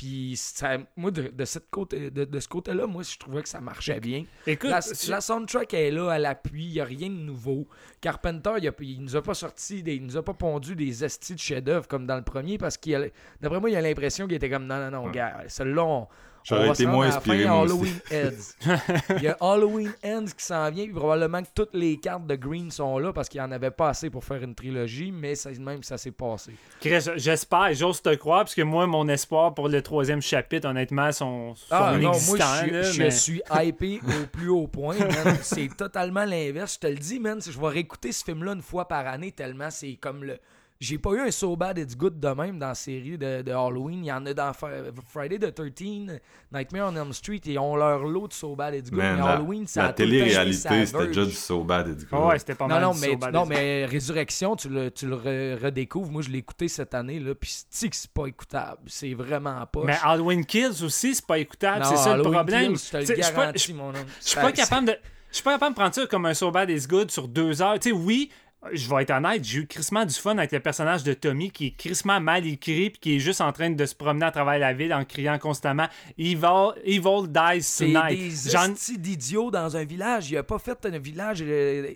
Puis 0.00 0.32
ça- 0.34 0.78
moi, 0.96 1.10
de, 1.10 1.28
de, 1.28 1.44
cette 1.44 1.68
côté, 1.68 2.10
de, 2.10 2.24
de 2.24 2.40
ce 2.40 2.48
côté-là, 2.48 2.86
moi, 2.86 3.02
je 3.02 3.18
trouvais 3.18 3.42
que 3.42 3.48
ça 3.50 3.60
marchait 3.60 4.00
bien. 4.00 4.24
Écoute, 4.46 4.70
La, 4.70 4.80
la 5.08 5.20
soundtrack 5.20 5.74
est 5.74 5.90
là 5.90 6.08
à 6.12 6.18
l'appui, 6.18 6.64
il 6.64 6.72
n'y 6.72 6.80
a 6.80 6.84
rien 6.86 7.10
de 7.10 7.14
nouveau. 7.16 7.68
Carpenter, 8.00 8.52
il, 8.62 8.66
a, 8.68 8.72
il 8.80 9.02
nous 9.02 9.14
a 9.16 9.20
pas 9.22 9.34
sorti, 9.34 9.82
des, 9.82 9.96
il 9.96 10.06
nous 10.06 10.16
a 10.16 10.22
pas 10.24 10.32
pondu 10.32 10.74
des 10.74 11.04
estis 11.04 11.34
de 11.34 11.38
chef-d'œuvre 11.38 11.86
comme 11.86 12.06
dans 12.06 12.16
le 12.16 12.22
premier 12.22 12.56
parce 12.56 12.78
qu'il 12.78 13.12
d'après 13.42 13.60
moi, 13.60 13.68
il 13.68 13.76
a 13.76 13.82
l'impression 13.82 14.26
qu'il 14.26 14.36
était 14.36 14.48
comme 14.48 14.64
non, 14.66 14.78
non, 14.78 14.90
non, 14.90 15.10
gars, 15.10 15.44
celui-là, 15.48 15.84
on, 15.84 16.08
J'aurais 16.44 16.62
on 16.62 16.66
va 16.66 16.72
été 16.72 16.82
se 16.82 16.84
rendre 16.86 16.96
moins 16.96 17.10
fin, 17.10 17.16
inspiré, 17.16 17.44
moi 17.46 17.62
aussi. 17.62 17.72
Halloween 17.72 18.00
Ends. 18.12 19.10
il 19.16 19.22
y 19.22 19.28
a 19.28 19.36
Halloween 19.40 19.92
Ends 20.04 20.24
qui 20.36 20.44
s'en 20.44 20.70
vient, 20.70 20.84
puis 20.84 20.94
probablement 20.94 21.42
que 21.42 21.48
toutes 21.54 21.74
les 21.74 21.96
cartes 21.98 22.26
de 22.26 22.34
Green 22.34 22.70
sont 22.70 22.98
là 22.98 23.12
parce 23.12 23.28
qu'il 23.28 23.40
n'y 23.40 23.46
en 23.46 23.52
avait 23.52 23.70
pas 23.70 23.90
assez 23.90 24.10
pour 24.10 24.24
faire 24.24 24.42
une 24.42 24.54
trilogie, 24.54 25.12
mais 25.12 25.34
ça, 25.34 25.50
même 25.50 25.82
ça 25.82 25.98
s'est 25.98 26.10
passé. 26.10 26.52
Chris, 26.80 27.04
j'espère, 27.16 27.72
j'ose 27.74 28.00
te 28.02 28.14
croire, 28.14 28.40
parce 28.40 28.54
que 28.54 28.62
moi, 28.62 28.86
mon 28.86 29.06
espoir 29.08 29.54
pour 29.54 29.68
le 29.68 29.82
troisième 29.82 30.22
chapitre, 30.22 30.68
honnêtement, 30.68 31.12
sont, 31.12 31.54
sont 31.54 31.66
Ah 31.70 31.96
non, 31.96 32.10
moi 32.10 32.18
je, 32.38 32.70
là, 32.72 32.82
je 32.82 33.02
mais- 33.02 33.10
suis 33.10 33.42
hypé 33.62 34.00
au 34.02 34.26
plus 34.26 34.48
haut 34.48 34.66
point. 34.66 34.96
C'est 35.42 35.68
totalement 35.76 36.24
l'inverse. 36.24 36.74
Je 36.74 36.78
te 36.80 36.86
le 36.86 36.98
dis, 36.98 37.20
man. 37.20 37.40
Je 37.40 37.58
vais 37.58 37.68
réécouter 37.68 38.12
ce 38.12 38.24
film-là 38.24 38.52
une 38.52 38.62
fois 38.62 38.88
par 38.88 39.06
année 39.06 39.32
tellement 39.32 39.70
c'est 39.70 39.94
comme 40.00 40.24
le. 40.24 40.38
J'ai 40.82 40.96
pas 40.96 41.10
eu 41.10 41.20
un 41.20 41.30
So 41.30 41.54
Bad 41.56 41.76
It's 41.76 41.94
Good 41.94 42.18
de 42.18 42.28
même 42.28 42.58
dans 42.58 42.68
la 42.68 42.74
série 42.74 43.18
de, 43.18 43.42
de 43.42 43.52
Halloween. 43.52 44.02
Il 44.02 44.06
y 44.08 44.12
en 44.12 44.24
a 44.24 44.32
dans 44.32 44.50
Fri- 44.54 44.90
Friday 45.12 45.38
the 45.38 45.54
13, 45.54 46.18
Nightmare 46.50 46.90
on 46.90 46.96
Elm 46.96 47.12
Street. 47.12 47.42
Ils 47.44 47.58
ont 47.58 47.76
leur 47.76 48.02
lot 48.02 48.28
de 48.28 48.32
So 48.32 48.56
Bad 48.56 48.74
It's 48.74 48.90
Good. 48.90 48.98
Man, 48.98 49.16
mais 49.16 49.20
la, 49.22 49.32
Halloween, 49.32 49.66
ça 49.66 49.82
la 49.82 49.92
télé-réalité, 49.92 50.86
c'était 50.86 51.06
déjà 51.08 51.24
du 51.26 51.32
so 51.32 51.62
bad 51.64 51.86
it's 51.88 52.06
good. 52.08 52.18
Ouais, 52.24 52.38
c'était 52.38 52.54
pas 52.54 52.64
Non, 52.66 52.76
mal 52.76 52.82
non, 52.84 52.94
mais, 52.94 53.08
So 53.10 53.16
Bad 53.18 53.34
non, 53.34 53.44
mais 53.44 53.84
Résurrection, 53.84 54.56
tu 54.56 54.70
le, 54.70 54.90
tu 54.90 55.06
le 55.06 55.16
re- 55.16 55.62
redécouvres. 55.62 56.10
Moi, 56.10 56.22
je 56.22 56.30
l'ai 56.30 56.38
écouté 56.38 56.66
cette 56.66 56.94
année, 56.94 57.20
là, 57.20 57.34
puis 57.34 57.54
c'est 57.68 57.90
que 57.90 57.96
c'est 57.96 58.10
pas 58.10 58.24
écoutable. 58.24 58.80
C'est 58.86 59.12
vraiment 59.12 59.66
pas. 59.66 59.82
Mais 59.84 59.98
Halloween 60.02 60.46
Kills 60.46 60.82
aussi, 60.82 61.14
c'est 61.14 61.26
pas 61.26 61.38
écoutable. 61.38 61.84
C'est 61.84 61.96
ça 61.98 62.14
le 62.16 62.20
Halloween 62.22 62.32
problème. 62.32 62.72
Kills, 62.72 62.82
je 62.86 62.90
te 62.90 62.96
le 62.96 63.02
Tu 63.02 63.06
sais, 63.08 63.16
je 63.18 63.22
suis 63.22 63.34
pas- 63.34 63.40
garantis, 63.42 63.64
je- 63.68 63.74
mon 63.74 63.88
homme. 63.90 63.96
Je 64.22 64.28
suis 64.28 64.40
pas 64.40 64.52
capable 64.52 64.86
de. 64.86 64.96
Je 65.30 65.34
suis 65.36 65.44
pas 65.44 65.52
capable 65.52 65.74
de 65.74 65.78
prendre 65.78 65.94
ça 65.94 66.06
comme 66.06 66.24
un 66.24 66.32
So 66.34 66.50
Bad 66.50 66.70
Is 66.70 66.86
Good 66.88 67.10
sur 67.10 67.28
deux 67.28 67.60
heures. 67.60 67.78
Tu 67.78 67.90
sais, 67.90 67.94
oui, 67.94 68.30
je 68.72 68.88
vais 68.88 69.02
être 69.02 69.10
honnête, 69.10 69.42
j'ai 69.44 69.60
eu 69.60 69.66
crissement 69.66 70.04
du 70.04 70.14
fun 70.14 70.36
avec 70.36 70.52
le 70.52 70.60
personnage 70.60 71.02
de 71.02 71.14
Tommy 71.14 71.50
qui 71.50 71.68
est 71.68 71.70
crissement 71.76 72.20
mal 72.20 72.46
écrit 72.46 72.90
puis 72.90 73.00
qui 73.00 73.16
est 73.16 73.18
juste 73.18 73.40
en 73.40 73.52
train 73.52 73.70
de 73.70 73.86
se 73.86 73.94
promener 73.94 74.26
à 74.26 74.30
travers 74.30 74.58
la 74.58 74.72
ville 74.74 74.92
en 74.92 75.04
criant 75.04 75.38
constamment 75.38 75.86
Evil, 76.18 76.72
evil 76.84 77.28
dies 77.28 77.62
C'est 77.62 77.86
tonight. 77.92 78.18
des 78.44 78.50
J'en- 78.50 78.70
hosties 78.72 78.98
d'idiots 78.98 79.50
dans 79.50 79.76
un 79.76 79.84
village. 79.84 80.30
Il 80.30 80.36
a 80.36 80.42
pas 80.42 80.58
fait 80.58 80.84
un 80.84 80.98
village 80.98 81.38
euh, 81.42 81.94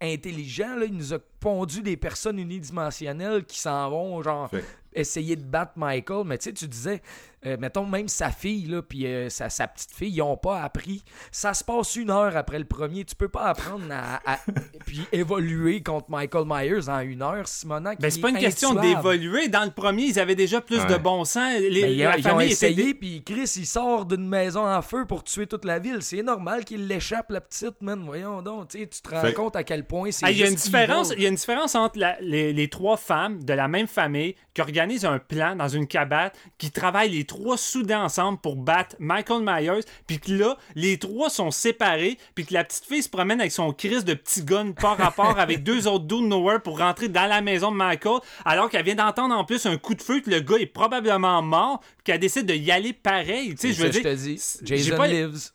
intelligent. 0.00 0.76
Là. 0.76 0.86
Il 0.86 0.94
nous 0.96 1.12
a 1.12 1.18
pondu 1.18 1.82
des 1.82 1.96
personnes 1.96 2.38
unidimensionnelles 2.38 3.44
qui 3.44 3.58
s'en 3.60 3.90
vont, 3.90 4.22
genre, 4.22 4.48
Fait- 4.50 4.64
essayer 4.94 5.36
de 5.36 5.44
battre 5.44 5.72
Michael. 5.76 6.24
Mais 6.26 6.38
tu 6.38 6.44
sais, 6.44 6.52
tu 6.54 6.66
disais, 6.68 7.02
euh, 7.46 7.56
mettons, 7.58 7.86
même 7.86 8.08
sa 8.08 8.30
fille, 8.30 8.66
là, 8.66 8.82
puis 8.82 9.06
euh, 9.06 9.28
sa, 9.28 9.48
sa 9.50 9.66
petite 9.68 9.92
fille, 9.92 10.12
ils 10.14 10.22
ont 10.22 10.36
pas 10.36 10.60
appris. 10.62 11.02
Ça 11.30 11.54
se 11.54 11.62
passe 11.64 11.96
une 11.96 12.10
heure 12.10 12.36
après 12.36 12.58
le 12.58 12.64
premier. 12.64 13.04
Tu 13.04 13.14
peux 13.14 13.28
pas 13.28 13.44
apprendre 13.44 13.84
à, 13.90 14.20
à- 14.34 14.38
puis 14.86 15.00
évoluer 15.12 15.82
contre 15.82 16.10
Michael 16.10 16.44
Myers 16.46 16.88
en 16.88 17.00
une 17.00 17.22
heure, 17.22 17.46
Simonac. 17.46 18.00
Ben, 18.00 18.10
c'est 18.10 18.20
pas 18.20 18.30
une 18.30 18.38
question 18.38 18.74
d'évoluer. 18.74 19.48
Dans 19.48 19.64
le 19.64 19.70
premier, 19.70 20.04
ils 20.04 20.18
avaient 20.20 20.34
déjà 20.34 20.60
plus 20.60 20.76
Ouais. 20.80 20.86
de 20.86 20.96
bon 20.96 21.24
sens. 21.24 21.58
Les, 21.60 21.92
ils, 21.92 21.98
la 21.98 22.18
ils 22.18 22.26
ont 22.26 22.30
famille 22.30 22.46
était 22.52 22.72
essayé, 22.72 22.94
puis 22.94 23.22
Chris, 23.22 23.52
il 23.56 23.66
sort 23.66 24.04
d'une 24.06 24.28
maison 24.28 24.66
en 24.66 24.82
feu 24.82 25.04
pour 25.06 25.22
tuer 25.24 25.46
toute 25.46 25.64
la 25.64 25.78
ville. 25.78 25.98
C'est 26.02 26.22
normal 26.22 26.64
qu'il 26.64 26.86
l'échappe, 26.86 27.30
la 27.30 27.40
petite, 27.40 27.80
man. 27.80 28.02
Voyons 28.04 28.42
donc, 28.42 28.68
tu 28.68 28.80
sais, 28.80 28.86
tu 28.88 29.00
te 29.00 29.08
rends 29.10 29.20
Fait- 29.20 29.32
compte 29.32 29.56
à 29.56 29.62
quel 29.64 29.84
point 29.86 30.10
c'est 30.10 30.26
Ah, 30.26 30.30
Il 30.30 30.38
y 30.38 30.42
a 30.42 30.48
une 30.48 30.54
différence, 30.56 31.12
il 31.16 31.22
y 31.22 31.26
a 31.26 31.28
une 31.28 31.34
différence 31.36 31.74
entre 31.74 31.98
la- 31.98 32.16
les, 32.20 32.52
les 32.52 32.68
trois 32.68 32.96
femmes 32.96 33.42
de 33.44 33.52
la 33.52 33.68
même 33.68 33.86
famille 33.86 34.34
qui 34.54 34.60
organisent 34.60 35.04
un 35.04 35.18
plan 35.18 35.54
dans 35.56 35.68
une 35.68 35.86
cabane, 35.86 36.30
qui 36.58 36.70
travaillent 36.70 37.10
les 37.10 37.24
trois 37.24 37.35
soudés 37.56 37.94
ensemble 37.94 38.38
pour 38.38 38.56
battre 38.56 38.96
Michael 38.98 39.42
Myers, 39.42 39.84
puis 40.06 40.18
que 40.18 40.32
là, 40.32 40.56
les 40.74 40.98
trois 40.98 41.30
sont 41.30 41.50
séparés, 41.50 42.18
puis 42.34 42.44
que 42.44 42.54
la 42.54 42.64
petite 42.64 42.84
fille 42.84 43.02
se 43.02 43.08
promène 43.08 43.40
avec 43.40 43.52
son 43.52 43.72
crise 43.72 44.04
de 44.04 44.14
petit 44.14 44.42
gun 44.42 44.72
par 44.72 44.96
rapport 44.96 45.38
avec 45.38 45.62
deux 45.62 45.86
autres 45.88 46.04
dudes 46.04 46.28
nowhere 46.28 46.60
pour 46.62 46.78
rentrer 46.78 47.08
dans 47.08 47.26
la 47.26 47.40
maison 47.40 47.70
de 47.70 47.76
Michael, 47.76 48.20
alors 48.44 48.68
qu'elle 48.70 48.84
vient 48.84 48.94
d'entendre 48.94 49.34
en 49.34 49.44
plus 49.44 49.66
un 49.66 49.76
coup 49.76 49.94
de 49.94 50.02
feu, 50.02 50.20
que 50.20 50.30
le 50.30 50.40
gars 50.40 50.56
est 50.58 50.66
probablement 50.66 51.42
mort, 51.42 51.80
puis 51.80 52.04
qu'elle 52.04 52.20
décide 52.20 52.46
de 52.46 52.54
y 52.54 52.70
aller 52.70 52.92
pareil. 52.92 53.54
Tu 53.54 53.68
sais, 53.68 53.72
je 53.72 53.82
veux 53.82 53.90
dire. 53.90 54.02
te 54.02 54.14
dis. 54.14 54.40
Jason 54.62 54.96
pas- 54.96 55.08
lives. 55.08 55.50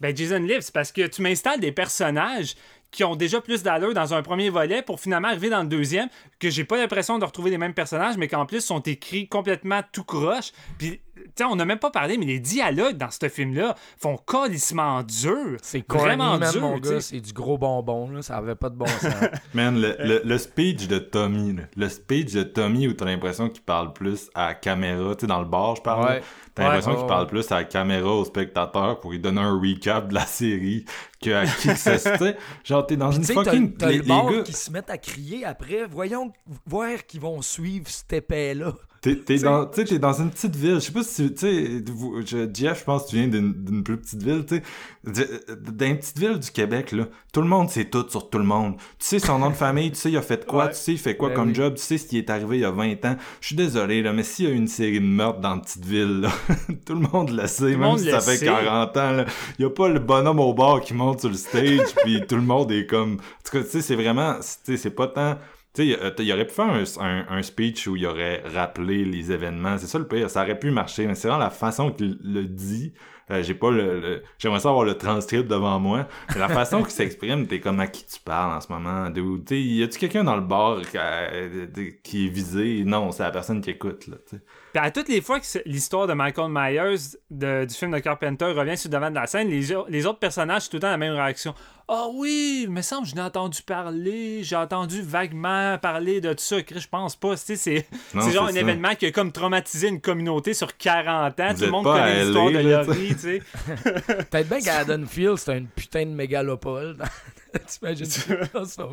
ben, 0.00 0.16
Jason 0.16 0.38
Lives, 0.38 0.70
parce 0.72 0.92
que 0.92 1.06
tu 1.06 1.22
m'installes 1.22 1.60
des 1.60 1.72
personnages 1.72 2.54
qui 2.92 3.04
ont 3.04 3.16
déjà 3.16 3.40
plus 3.40 3.62
d'allure 3.62 3.94
dans 3.94 4.12
un 4.14 4.22
premier 4.22 4.50
volet 4.50 4.82
pour 4.82 5.00
finalement 5.00 5.28
arriver 5.28 5.48
dans 5.48 5.62
le 5.62 5.68
deuxième, 5.68 6.08
que 6.38 6.50
j'ai 6.50 6.64
pas 6.64 6.76
l'impression 6.76 7.18
de 7.18 7.24
retrouver 7.24 7.50
les 7.50 7.56
mêmes 7.56 7.72
personnages, 7.72 8.18
mais 8.18 8.28
qu'en 8.28 8.44
plus 8.44 8.60
sont 8.60 8.80
écrits 8.80 9.28
complètement 9.28 9.80
tout 9.92 10.04
croche. 10.04 10.52
Puis, 10.78 11.00
tu 11.14 11.22
sais, 11.38 11.44
on 11.44 11.56
n'a 11.56 11.64
même 11.64 11.78
pas 11.78 11.90
parlé, 11.90 12.16
mais 12.16 12.24
les 12.26 12.40
dialogues 12.40 12.96
dans 12.96 13.10
ce 13.10 13.28
film-là 13.28 13.74
font 13.98 14.16
colissement 14.16 15.02
dur. 15.02 15.56
C'est 15.62 15.84
vraiment 15.90 16.38
man, 16.38 16.50
dur, 16.50 16.60
mon 16.62 16.78
gars. 16.78 17.00
C'est 17.00 17.20
du 17.20 17.32
gros 17.32 17.58
bonbon, 17.58 18.10
là. 18.10 18.22
Ça 18.22 18.36
avait 18.38 18.54
pas 18.54 18.70
de 18.70 18.76
bon 18.76 18.86
sens. 18.86 19.12
Man, 19.54 19.80
le, 19.80 19.94
le, 20.00 20.22
le 20.24 20.38
speech 20.38 20.88
de 20.88 20.98
Tommy, 20.98 21.54
là. 21.54 21.62
le 21.76 21.88
speech 21.88 22.32
de 22.32 22.42
Tommy 22.42 22.88
où 22.88 22.94
t'as 22.94 23.04
l'impression 23.04 23.48
qu'il 23.50 23.62
parle 23.62 23.92
plus 23.92 24.30
à 24.34 24.48
la 24.48 24.54
caméra, 24.54 25.14
tu 25.14 25.20
sais, 25.22 25.26
dans 25.26 25.40
le 25.40 25.46
bar, 25.46 25.76
je 25.76 25.82
parle. 25.82 26.04
Ouais. 26.06 26.22
T'as 26.54 26.64
l'impression 26.64 26.92
Ouais, 26.92 26.98
qu'il 26.98 27.06
parle 27.06 27.26
plus 27.26 27.50
à 27.52 27.56
la 27.56 27.64
caméra 27.64 28.10
au 28.10 28.24
spectateur 28.24 29.00
pour 29.00 29.10
lui 29.12 29.18
donner 29.18 29.40
un 29.40 29.58
recap 29.58 30.08
de 30.08 30.14
la 30.14 30.26
série 30.26 30.84
que 31.22 31.30
à 31.30 31.46
qui 31.46 31.68
que 31.68 31.74
ce 31.76 31.96
soit. 31.98 32.12
Tu 32.18 32.24
sais, 32.24 32.36
Genre, 32.64 32.86
t'es 32.86 32.96
dans 32.96 33.08
Puis 33.10 33.18
une 33.18 33.24
t'as- 33.26 33.34
fucking... 33.34 33.76
t'as 33.76 33.86
les, 33.88 33.96
le 33.96 34.02
les 34.02 34.08
bord 34.08 34.30
gars, 34.32 34.42
qui 34.42 34.52
se 34.52 34.70
mettent 34.70 34.90
à 34.90 34.98
crier 34.98 35.44
après. 35.44 35.86
Voyons 35.90 36.32
voir 36.66 37.06
qu'ils 37.06 37.20
vont 37.20 37.40
suivre 37.42 37.88
cette 37.88 38.12
épée-là. 38.12 38.72
T'es, 39.02 39.16
t'es 39.16 39.38
dans, 39.38 39.66
t'es 39.66 39.98
dans 39.98 40.12
une 40.12 40.30
petite 40.30 40.54
ville. 40.54 40.74
Je 40.76 40.78
sais 40.78 40.92
pas 40.92 41.02
si, 41.02 41.34
tu 41.34 41.38
sais, 41.40 42.48
Jeff, 42.54 42.78
je 42.78 42.84
pense 42.84 43.02
que 43.04 43.10
tu 43.10 43.16
viens 43.16 43.26
d'une, 43.26 43.52
d'une 43.52 43.82
plus 43.82 43.96
petite 43.96 44.22
ville, 44.22 44.44
tu 44.46 44.54
sais. 44.58 44.62
De- 45.04 45.44
Dans 45.72 45.86
une 45.86 45.98
petite 45.98 46.18
ville 46.20 46.38
du 46.38 46.48
Québec, 46.52 46.92
là, 46.92 47.06
tout 47.32 47.42
le 47.42 47.48
monde 47.48 47.68
sait 47.68 47.86
tout 47.86 48.06
sur 48.08 48.30
tout 48.30 48.38
le 48.38 48.44
monde. 48.44 48.76
Tu 48.76 48.82
sais 49.00 49.18
son 49.18 49.40
nom 49.40 49.50
de 49.50 49.54
famille, 49.56 49.90
tu 49.90 49.96
sais, 49.98 50.08
il 50.12 50.16
a 50.16 50.22
fait 50.22 50.46
quoi, 50.46 50.66
Ouais. 50.66 50.70
tu 50.70 50.76
sais, 50.76 50.92
il 50.92 50.98
fait 50.98 51.16
quoi 51.16 51.30
Ben 51.30 51.34
comme 51.34 51.48
oui. 51.48 51.54
job, 51.56 51.74
tu 51.74 51.82
sais 51.82 51.98
ce 51.98 52.06
qui 52.06 52.16
est 52.16 52.30
arrivé 52.30 52.58
il 52.58 52.60
y 52.60 52.64
a 52.64 52.70
20 52.70 53.04
ans. 53.04 53.16
Je 53.40 53.46
suis 53.48 53.56
désolé, 53.56 54.02
là, 54.02 54.12
mais 54.12 54.22
s'il 54.22 54.48
y 54.48 54.52
a 54.52 54.54
une 54.54 54.68
série 54.68 55.00
de 55.00 55.04
meurtres 55.04 55.40
dans 55.40 55.54
une 55.56 55.62
petite 55.62 55.84
ville, 55.84 56.20
là, 56.20 56.30
tout 56.86 56.94
le 56.94 57.00
monde 57.00 57.30
le 57.30 57.48
sait, 57.48 57.74
même 57.76 57.98
si 57.98 58.08
ça 58.08 58.20
fait 58.20 58.36
sait. 58.36 58.46
40 58.46 58.96
ans, 58.98 59.10
là. 59.10 59.24
Il 59.58 59.62
y 59.62 59.64
a 59.64 59.70
pas 59.70 59.88
le 59.88 59.98
bonhomme 59.98 60.38
au 60.38 60.54
bar 60.54 60.80
qui 60.80 60.94
monte 60.94 61.18
sur 61.22 61.28
le 61.28 61.34
stage, 61.34 61.92
puis 62.04 62.22
tout 62.28 62.36
le 62.36 62.42
monde 62.42 62.70
est 62.70 62.86
comme... 62.86 63.14
En 63.14 63.16
tout 63.44 63.58
cas, 63.58 63.64
tu 63.64 63.70
sais, 63.70 63.82
c'est 63.82 63.96
vraiment... 63.96 64.34
Tu 64.34 64.42
sais, 64.62 64.76
c'est 64.76 64.90
pas 64.90 65.08
tant... 65.08 65.36
Tu 65.74 65.82
sais, 65.82 65.86
il- 65.88 66.24
il 66.24 66.32
aurait 66.32 66.46
pu 66.46 66.52
faire 66.52 66.66
un, 66.66 66.84
un- 67.00 67.26
un 67.38 67.42
speech 67.42 67.86
où 67.86 67.96
il 67.96 68.04
aurait 68.06 68.42
rappelé 68.54 69.04
les 69.04 69.32
événements. 69.32 69.78
C'est 69.78 69.86
ça 69.86 69.98
le 69.98 70.06
pire. 70.06 70.28
Ça 70.28 70.42
aurait 70.42 70.58
pu 70.58 70.70
marcher, 70.70 71.06
mais 71.06 71.14
c'est 71.14 71.28
vraiment 71.28 71.42
la 71.44 71.50
façon 71.50 71.90
qu'il 71.92 72.18
le 72.22 72.44
dit. 72.44 72.92
Euh, 73.30 73.42
j'ai 73.42 73.54
pas 73.54 73.70
le, 73.70 74.00
le- 74.00 74.22
j'aimerais 74.38 74.60
ça 74.60 74.68
avoir 74.68 74.84
le 74.84 74.94
transcript 74.98 75.48
devant 75.48 75.78
moi. 75.80 76.06
Mais 76.34 76.40
la 76.40 76.48
façon 76.48 76.82
qu'il 76.82 76.90
s'exprime, 76.90 77.46
t'es 77.46 77.60
comme 77.60 77.80
à 77.80 77.86
qui 77.86 78.04
tu 78.04 78.20
parles 78.20 78.54
en 78.56 78.60
ce 78.60 78.70
moment. 78.70 79.08
sais, 79.48 79.62
y 79.62 79.82
a-tu 79.82 79.98
quelqu'un 79.98 80.24
dans 80.24 80.36
le 80.36 80.42
bar 80.42 80.82
qui, 80.82 80.98
euh, 80.98 81.66
qui 82.02 82.26
est 82.26 82.30
visé? 82.30 82.84
Non, 82.84 83.10
c'est 83.12 83.22
la 83.22 83.30
personne 83.30 83.60
qui 83.62 83.70
écoute, 83.70 84.08
là, 84.08 84.16
tu 84.28 84.36
sais. 84.36 84.42
Puis 84.72 84.82
à 84.82 84.90
toutes 84.90 85.08
les 85.08 85.20
fois 85.20 85.38
que 85.38 85.46
l'histoire 85.66 86.06
de 86.06 86.14
Michael 86.14 86.50
Myers 86.50 87.16
de- 87.30 87.64
du 87.66 87.74
film 87.74 87.90
de 87.92 87.98
Carpenter 87.98 88.46
revient 88.46 88.76
sur 88.78 88.88
le 88.88 88.94
devant 88.96 89.10
de 89.10 89.14
la 89.16 89.26
scène, 89.26 89.48
les, 89.48 89.70
autres 90.06 90.18
personnages, 90.18 90.62
c'est 90.62 90.68
tout 90.70 90.76
le 90.76 90.80
temps 90.80 90.90
la 90.90 90.96
même 90.96 91.12
réaction. 91.14 91.54
Ah 91.88 92.06
oui, 92.14 92.62
il 92.64 92.70
me 92.70 92.80
semble 92.80 93.02
que 93.04 93.10
je 93.10 93.14
n'ai 93.14 93.20
entendu 93.20 93.60
parler, 93.62 94.42
j'ai 94.44 94.56
entendu 94.56 95.02
vaguement 95.02 95.76
parler 95.78 96.20
de 96.22 96.32
tout 96.32 96.42
ça. 96.42 96.62
Chris, 96.62 96.80
Je 96.80 96.88
pense 96.88 97.16
pas. 97.16 97.36
C'est 97.36 97.86
Non, 98.14 98.22
c'est 98.22 98.32
genre 98.32 98.46
un 98.46 98.52
ça. 98.52 98.60
événement 98.60 98.94
qui 98.94 99.06
a 99.06 99.10
comme 99.10 99.30
traumatisé 99.30 99.88
une 99.88 100.00
communauté 100.00 100.54
sur 100.54 100.74
40 100.76 101.38
ans. 101.40 101.48
Vous 101.52 101.58
tout 101.58 101.64
le 101.66 101.70
monde 101.70 101.84
connaît 101.84 102.24
l'histoire 102.24 102.50
de 102.50 102.58
Laurie, 102.58 103.08
tu 103.14 103.18
sais. 103.18 103.42
Peut-être 104.30 104.48
bien 104.48 104.60
qu'Haddonfield, 104.60 105.36
c'est 105.36 105.58
une 105.58 105.66
putain 105.68 106.06
de 106.06 106.12
mégalopole. 106.12 106.96
T'imagines 107.66 108.06
ça? 108.06 108.64
ça? 108.64 108.88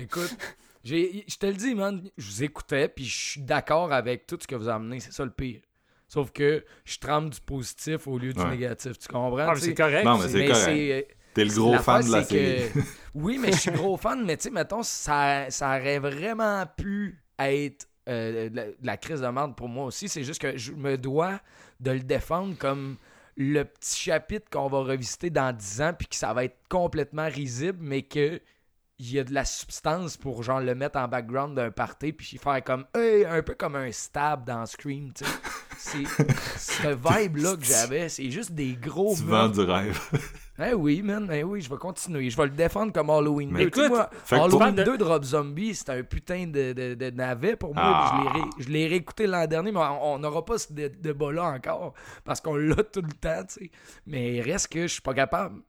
Écoute, 0.00 0.34
je 0.84 1.36
te 1.36 1.46
le 1.46 1.52
dis, 1.54 1.74
man, 1.74 2.02
je 2.16 2.26
vous 2.30 2.42
écoutais, 2.42 2.88
puis 2.88 3.04
je 3.04 3.30
suis 3.32 3.40
d'accord 3.42 3.92
avec 3.92 4.26
tout 4.26 4.38
ce 4.40 4.46
que 4.46 4.54
vous 4.54 4.68
amenez. 4.68 5.00
C'est 5.00 5.12
ça 5.12 5.24
le 5.24 5.30
pire. 5.30 5.60
Sauf 6.08 6.30
que 6.30 6.64
je 6.84 6.98
trempe 6.98 7.30
du 7.30 7.40
positif 7.40 8.06
au 8.06 8.18
lieu 8.18 8.32
du 8.32 8.40
Ouais. 8.40 8.50
négatif. 8.50 8.98
Tu 8.98 9.08
comprends? 9.08 9.38
Ah, 9.48 9.54
c'est 9.56 9.74
correct. 9.74 10.04
Non, 10.04 10.18
mais 10.18 10.28
c'est 10.28 10.46
correct. 10.46 10.64
c'est- 10.64 11.08
T'es 11.34 11.44
le 11.46 11.54
gros 11.54 11.78
fan 11.78 12.04
de 12.06 12.12
la 12.12 12.24
série. 12.24 12.70
que- 12.72 12.78
oui, 13.14 13.38
mais 13.38 13.52
je 13.52 13.56
suis 13.56 13.70
gros 13.70 13.96
fan, 13.96 14.22
mais 14.24 14.36
tu 14.36 14.42
sais, 14.44 14.50
mettons, 14.50 14.82
ça, 14.82 15.46
ça 15.50 15.68
aurait 15.78 15.98
vraiment 15.98 16.64
pu 16.76 17.22
être 17.38 17.86
euh, 18.08 18.50
de 18.50 18.56
la, 18.56 18.66
de 18.66 18.76
la 18.82 18.96
crise 18.98 19.20
de 19.22 19.26
merde 19.28 19.54
pour 19.56 19.68
moi 19.68 19.86
aussi. 19.86 20.08
C'est 20.08 20.24
juste 20.24 20.42
que 20.42 20.58
je 20.58 20.72
me 20.72 20.98
dois 20.98 21.40
de 21.80 21.92
le 21.92 22.00
défendre 22.00 22.58
comme 22.58 22.96
le 23.36 23.62
petit 23.62 23.96
chapitre 23.98 24.50
qu'on 24.50 24.68
va 24.68 24.80
revisiter 24.80 25.30
dans 25.30 25.56
10 25.56 25.80
ans, 25.80 25.92
puis 25.96 26.08
que 26.08 26.16
ça 26.16 26.34
va 26.34 26.44
être 26.44 26.58
complètement 26.68 27.28
risible, 27.28 27.78
mais 27.80 28.02
que 28.02 28.38
il 29.04 29.12
y 29.14 29.18
a 29.18 29.24
de 29.24 29.34
la 29.34 29.44
substance 29.44 30.16
pour 30.16 30.44
genre 30.44 30.60
le 30.60 30.76
mettre 30.76 30.96
en 30.96 31.08
background 31.08 31.56
d'un 31.56 31.72
party 31.72 32.12
puis 32.12 32.38
faire 32.38 32.62
comme 32.62 32.84
hey, 32.94 33.24
un 33.24 33.42
peu 33.42 33.54
comme 33.54 33.74
un 33.74 33.90
stab 33.90 34.44
dans 34.46 34.64
Scream 34.64 35.12
tu 35.12 35.24
sais. 35.24 35.30
C'est 36.56 36.84
ce 36.84 36.88
vibe 36.88 37.38
là 37.38 37.56
que 37.56 37.64
j'avais 37.64 38.08
c'est 38.08 38.30
juste 38.30 38.52
des 38.52 38.74
gros 38.74 39.16
Tu 39.16 39.24
vends 39.24 39.48
du 39.48 39.60
rêve. 39.60 39.98
Eh 40.64 40.74
oui 40.74 41.02
man 41.02 41.28
eh 41.32 41.42
oui 41.42 41.60
je 41.62 41.68
vais 41.70 41.78
continuer. 41.78 42.28
Je 42.30 42.36
vais 42.36 42.44
le 42.44 42.50
défendre 42.50 42.92
comme 42.92 43.08
Halloween 43.10 43.50
Mais 43.50 43.64
2 43.64 43.70
Tu 43.70 43.80
sais, 43.80 43.86
écoute, 43.86 43.96
moi, 43.96 44.10
Halloween 44.30 44.74
pour- 44.76 44.84
2 44.84 44.98
de 44.98 45.02
Rob 45.04 45.24
Zombie 45.24 45.74
c'est 45.74 45.90
un 45.90 46.02
putain 46.04 46.46
de, 46.46 46.72
de, 46.72 46.94
de 46.94 47.10
navet 47.10 47.56
pour 47.56 47.74
moi 47.74 47.82
Ah. 47.84 48.30
je 48.58 48.68
l'ai 48.68 48.86
réécouté 48.86 49.26
l'an 49.26 49.46
dernier 49.46 49.72
mais 49.72 49.80
on 49.80 50.18
n'aura 50.20 50.44
pas 50.44 50.58
ce 50.58 50.72
dé- 50.72 50.90
débat 50.90 51.32
là 51.32 51.44
encore 51.44 51.94
parce 52.22 52.40
qu'on 52.40 52.54
l'a 52.54 52.76
tout 52.84 53.00
le 53.02 53.12
temps 53.14 53.42
tu 53.48 53.64
sais. 53.64 53.70
Mais 54.06 54.40
reste 54.42 54.68
que 54.68 54.82
je 54.82 54.92
suis 54.92 55.02
pas 55.02 55.14
capable 55.14 55.62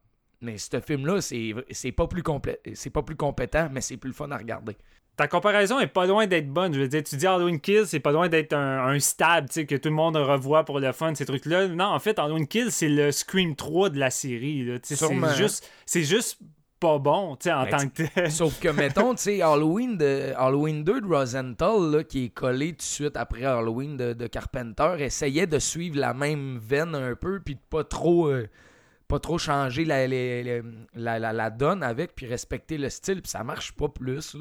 mais 0.43 0.57
ce 0.57 0.79
film-là, 0.79 1.21
c'est 1.21 1.91
pas 1.91 2.07
plus 2.07 2.23
pas 2.23 3.01
plus 3.01 3.15
compétent, 3.15 3.69
mais 3.71 3.81
c'est 3.81 3.97
plus 3.97 4.09
le 4.09 4.15
fun 4.15 4.29
à 4.31 4.37
regarder. 4.37 4.77
Ta 5.15 5.27
comparaison 5.27 5.79
est 5.79 5.87
pas 5.87 6.07
loin 6.07 6.25
d'être 6.25 6.49
bonne. 6.49 6.73
Je 6.73 6.79
veux 6.79 6.87
dire, 6.87 7.03
tu 7.03 7.15
dis 7.17 7.27
Halloween 7.27 7.59
Kills, 7.59 7.85
c'est 7.85 7.99
pas 7.99 8.11
loin 8.11 8.29
d'être 8.29 8.53
un, 8.53 8.87
un 8.87 8.97
que 8.97 9.75
tout 9.75 9.89
le 9.89 9.95
monde 9.95 10.17
revoit 10.17 10.65
pour 10.65 10.79
le 10.79 10.91
fun, 10.91 11.13
ces 11.13 11.25
trucs-là. 11.25 11.67
Non, 11.67 11.85
en 11.85 11.99
fait, 11.99 12.17
Halloween 12.17 12.47
Kills, 12.47 12.71
c'est 12.71 12.89
le 12.89 13.11
Scream 13.11 13.55
3 13.55 13.91
de 13.91 13.99
la 13.99 14.09
série. 14.09 14.67
C'est 14.81 14.97
juste, 15.35 15.69
c'est 15.85 16.03
juste 16.03 16.39
pas 16.83 16.99
bon, 16.99 17.37
tu 17.37 17.43
sais, 17.43 17.53
en 17.53 17.63
Ben, 17.63 17.77
tant 17.77 17.87
que 17.87 18.03
tel. 18.03 18.31
Sauf 18.31 18.59
que, 18.59 18.67
mettons, 18.67 19.15
tu 19.15 19.23
sais, 19.23 19.41
Halloween, 19.41 19.97
de, 19.97 20.33
Halloween 20.35 20.83
2 20.83 20.99
de 20.99 21.07
Rosenthal, 21.07 21.91
là, 21.91 22.03
qui 22.03 22.25
est 22.25 22.29
collé 22.29 22.71
tout 22.71 22.77
de 22.77 22.81
suite 22.81 23.15
après 23.15 23.45
Halloween 23.45 23.95
de, 23.95 24.11
de 24.11 24.27
Carpenter, 24.27 24.95
essayait 24.99 25.47
de 25.47 25.59
suivre 25.59 25.97
la 25.97 26.13
même 26.13 26.59
veine 26.61 26.93
un 26.93 27.15
peu, 27.15 27.39
puis 27.39 27.55
de 27.55 27.61
pas 27.69 27.85
trop, 27.85 28.27
euh, 28.27 28.49
pas 29.07 29.19
trop 29.19 29.37
changer 29.37 29.85
la, 29.85 31.49
donne 31.49 31.83
avec, 31.83 32.15
puis 32.15 32.25
respecter 32.25 32.77
le 32.77 32.89
style, 32.89 33.21
puis 33.21 33.29
ça 33.29 33.43
marche 33.43 33.73
pas 33.73 33.89
plus. 33.89 34.35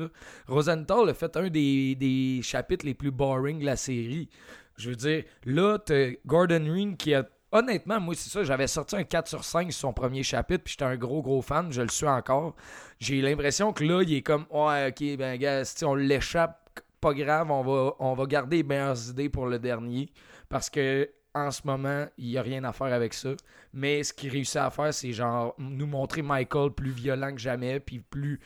Rosenthal 0.46 1.08
a 1.08 1.14
fait 1.14 1.36
un 1.36 1.48
des, 1.48 1.94
des 1.94 2.40
chapitres 2.42 2.86
les 2.86 2.94
plus 2.94 3.10
boring 3.10 3.60
de 3.60 3.66
la 3.66 3.76
série. 3.76 4.28
Je 4.76 4.90
veux 4.90 4.96
dire, 4.96 5.24
là, 5.44 5.78
t'as 5.78 6.12
Gordon 6.26 6.64
Green 6.64 6.96
qui 6.96 7.14
a. 7.14 7.26
Honnêtement, 7.54 8.00
moi, 8.00 8.14
c'est 8.16 8.30
ça, 8.30 8.42
j'avais 8.44 8.66
sorti 8.66 8.96
un 8.96 9.04
4 9.04 9.28
sur 9.28 9.44
5 9.44 9.70
sur 9.70 9.80
son 9.80 9.92
premier 9.92 10.22
chapitre, 10.22 10.64
puis 10.64 10.72
j'étais 10.72 10.86
un 10.86 10.96
gros, 10.96 11.20
gros 11.20 11.42
fan, 11.42 11.70
je 11.70 11.82
le 11.82 11.88
suis 11.88 12.06
encore. 12.06 12.56
J'ai 12.98 13.20
l'impression 13.20 13.74
que 13.74 13.84
là, 13.84 14.02
il 14.02 14.14
est 14.14 14.22
comme, 14.22 14.46
ouais, 14.50 14.88
ok, 14.88 15.18
ben, 15.18 15.38
gars, 15.38 15.62
si 15.66 15.84
on 15.84 15.94
l'échappe, 15.94 16.58
pas 16.98 17.12
grave, 17.12 17.50
on 17.50 17.62
va, 17.62 17.94
on 17.98 18.14
va 18.14 18.24
garder 18.24 18.58
les 18.58 18.62
meilleures 18.62 19.10
idées 19.10 19.28
pour 19.28 19.44
le 19.44 19.58
dernier, 19.58 20.08
parce 20.48 20.70
que 20.70 21.10
en 21.34 21.50
ce 21.50 21.62
moment, 21.64 22.06
il 22.18 22.28
n'y 22.28 22.38
a 22.38 22.42
rien 22.42 22.64
à 22.64 22.72
faire 22.72 22.92
avec 22.92 23.14
ça. 23.14 23.30
Mais 23.72 24.02
ce 24.02 24.12
qu'il 24.12 24.30
réussit 24.30 24.56
à 24.56 24.70
faire, 24.70 24.92
c'est 24.92 25.12
genre 25.12 25.54
nous 25.58 25.86
montrer 25.86 26.22
Michael 26.22 26.72
plus 26.72 26.90
violent 26.90 27.32
que 27.32 27.40
jamais, 27.40 27.80
puis 27.80 28.00
plus. 28.00 28.38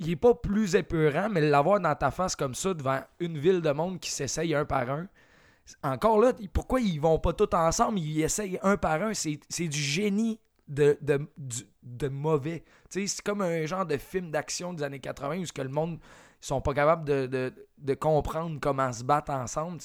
Il 0.00 0.10
est 0.10 0.16
pas 0.16 0.34
plus 0.34 0.74
épeurant, 0.74 1.28
mais 1.30 1.40
l'avoir 1.40 1.78
dans 1.78 1.94
ta 1.94 2.10
face 2.10 2.34
comme 2.34 2.54
ça 2.54 2.74
devant 2.74 3.00
une 3.20 3.38
ville 3.38 3.60
de 3.60 3.70
monde 3.70 4.00
qui 4.00 4.10
s'essaye 4.10 4.54
un 4.54 4.64
par 4.64 4.90
un. 4.90 5.06
Encore 5.84 6.18
là, 6.20 6.32
pourquoi 6.52 6.80
ils 6.80 7.00
vont 7.00 7.18
pas 7.20 7.32
tous 7.32 7.54
ensemble? 7.54 8.00
Ils 8.00 8.22
essayent 8.22 8.58
un 8.62 8.76
par 8.76 9.00
un. 9.02 9.12
C'est 9.14 9.68
du 9.68 9.78
génie 9.78 10.40
de, 10.66 10.98
de, 11.00 11.20
du- 11.36 11.66
de 11.84 12.08
mauvais. 12.08 12.64
C'est 12.88 13.06
comme 13.22 13.42
un 13.42 13.64
genre 13.66 13.86
de 13.86 13.96
film 13.96 14.32
d'action 14.32 14.72
des 14.72 14.82
années 14.82 14.98
80 14.98 15.38
où 15.38 15.46
ce 15.46 15.52
que 15.52 15.62
le 15.62 15.68
monde 15.68 16.00
sont 16.40 16.60
pas 16.60 16.74
capables 16.74 17.04
de, 17.06 17.26
de- 17.26 17.52
de 17.78 17.94
comprendre 17.94 18.58
comment 18.60 18.92
se 18.92 19.02
battre 19.04 19.30
ensemble. 19.32 19.78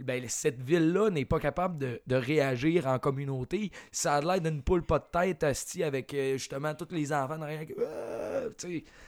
Ben, 0.00 0.24
cette 0.28 0.60
ville-là 0.60 1.10
n'est 1.10 1.24
pas 1.24 1.38
capable 1.38 1.78
de, 1.78 2.00
de 2.06 2.16
réagir 2.16 2.86
en 2.86 2.98
communauté. 2.98 3.70
Ça 3.92 4.14
a 4.16 4.20
l'air 4.20 4.40
d'une 4.40 4.62
poule 4.62 4.82
pas 4.84 4.98
de 4.98 5.04
tête 5.12 5.44
hostie 5.44 5.82
avec 5.84 6.12
euh, 6.14 6.32
justement 6.38 6.74
tous 6.74 6.92
les 6.92 7.12
enfants 7.12 7.38
derrière. 7.38 7.66
Euh, 7.78 8.50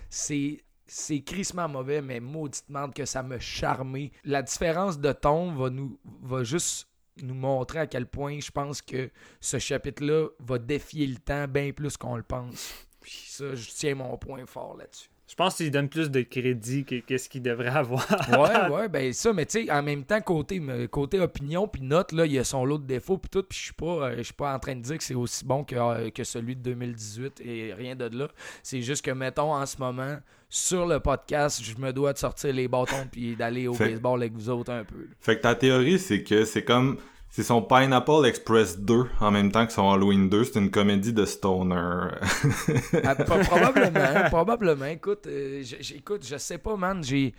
c'est. 0.09 0.63
C'est 0.91 1.21
crissement 1.21 1.69
mauvais, 1.69 2.01
mais 2.01 2.19
mauditement 2.19 2.89
que 2.89 3.05
ça 3.05 3.23
me 3.23 3.39
charmé. 3.39 4.11
La 4.25 4.41
différence 4.41 4.99
de 4.99 5.13
ton 5.13 5.53
va 5.53 5.69
nous 5.69 6.01
va 6.23 6.45
juste 6.45 6.89
nous 7.21 7.35
montrer 7.35 7.81
à 7.81 7.87
quel 7.87 8.07
point 8.07 8.41
je 8.41 8.51
pense 8.51 8.81
que 8.81 9.11
ce 9.39 9.59
chapitre-là 9.59 10.29
va 10.41 10.59
défier 10.59 11.07
le 11.07 11.17
temps 11.17 11.47
bien 11.47 11.73
plus 11.73 11.99
qu'on 11.99 12.17
le 12.17 12.23
pense. 12.23 12.73
Puis 13.03 13.25
ça, 13.27 13.55
je 13.55 13.71
tiens 13.71 13.97
mon 13.97 14.17
point 14.17 14.47
fort 14.47 14.79
là-dessus. 14.79 15.11
Je 15.29 15.35
pense 15.35 15.57
qu'il 15.57 15.71
donne 15.71 15.89
plus 15.91 16.11
de 16.11 16.23
crédit 16.23 16.85
que 16.85 16.97
qu'est-ce 17.01 17.29
qu'il 17.29 17.43
devrait 17.43 17.69
avoir. 17.69 18.07
Ouais, 18.31 18.71
ouais, 18.75 18.89
ben 18.89 19.13
ça, 19.13 19.33
mais 19.35 19.45
tu 19.45 19.67
sais, 19.67 19.71
en 19.71 19.83
même 19.83 20.05
temps, 20.05 20.21
côté, 20.23 20.61
côté 20.91 21.21
opinion 21.21 21.69
puis 21.69 21.83
note, 21.83 22.13
là, 22.13 22.25
il 22.25 22.33
y 22.33 22.39
a 22.39 22.45
son 22.45 22.65
lot 22.65 22.79
de 22.79 22.87
défauts 22.87 23.19
puis 23.19 23.29
tout, 23.29 23.43
puis 23.43 23.59
je 23.59 23.65
suis 23.65 23.73
pas, 23.75 23.85
euh, 24.09 24.15
je 24.17 24.23
suis 24.23 24.33
pas 24.33 24.55
en 24.55 24.59
train 24.59 24.75
de 24.75 24.81
dire 24.81 24.97
que 24.97 25.05
c'est 25.05 25.15
aussi 25.15 25.45
bon 25.45 25.65
que, 25.65 25.77
euh, 25.77 26.11
que 26.11 26.25
celui 26.25 26.57
de 26.57 26.63
2018 26.63 27.43
et 27.45 27.75
rien 27.75 27.95
de 27.95 28.07
là. 28.17 28.29
C'est 28.63 28.81
juste 28.81 29.05
que, 29.05 29.11
mettons, 29.11 29.53
en 29.55 29.67
ce 29.67 29.77
moment, 29.79 30.17
sur 30.49 30.87
le 30.87 30.99
podcast, 30.99 31.63
je 31.63 31.77
me 31.77 31.93
dois 31.93 32.15
de 32.15 32.19
sortir 32.19 32.55
les 32.55 32.67
bâtons 32.67 33.07
puis 33.13 33.37
d'aller 33.37 33.69
au 33.69 33.75
Fait- 33.75 33.91
baseball 33.91 34.23
avec 34.23 34.33
vous 34.33 34.49
autres 34.49 34.73
un 34.73 34.85
peu. 34.85 35.07
Fait 35.21 35.37
que 35.37 35.43
ta 35.43 35.55
théorie, 35.55 35.99
c'est 35.99 36.23
que 36.23 36.45
c'est 36.47 36.65
comme. 36.65 36.97
C'est 37.31 37.43
son 37.43 37.63
Pineapple 37.63 38.25
Express 38.27 38.79
2 38.79 39.05
en 39.21 39.31
même 39.31 39.53
temps 39.53 39.67
que 39.67 39.73
son 39.73 39.91
Halloween 39.91 40.29
2. 40.29 40.45
C'est 40.45 40.59
une 40.59 40.71
comédie 40.71 41.13
de 41.13 41.25
stoner. 41.25 41.75
Ah, 43.05 43.15
pro- 43.15 43.39
probablement, 43.41 44.29
probablement. 44.29 44.87
Écoute, 44.87 45.27
euh, 45.27 45.63
j- 45.63 45.77
j- 45.81 45.97
écoute, 45.97 46.27
je 46.27 46.37
sais 46.37 46.59
pas, 46.59 46.77
man. 46.77 47.05
J'ai, 47.05 47.35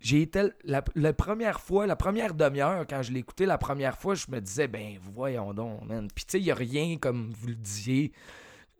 j'ai 0.00 0.22
été 0.22 0.42
la, 0.64 1.12
première 1.12 1.60
fois, 1.60 1.86
la 1.86 1.94
première 1.96 2.34
demi-heure, 2.34 2.84
quand 2.88 3.02
je 3.02 3.12
l'ai 3.12 3.20
écouté 3.20 3.46
la 3.46 3.58
première 3.58 3.96
fois, 3.98 4.14
je 4.14 4.26
me 4.30 4.40
disais, 4.40 4.66
ben 4.66 4.96
voyons 5.14 5.52
donc, 5.54 5.84
man. 5.86 6.08
Puis 6.14 6.24
tu 6.24 6.32
sais, 6.32 6.40
il 6.40 6.46
y 6.46 6.50
a 6.50 6.54
rien, 6.54 6.96
comme 6.98 7.32
vous 7.38 7.48
le 7.48 7.54
disiez, 7.54 8.12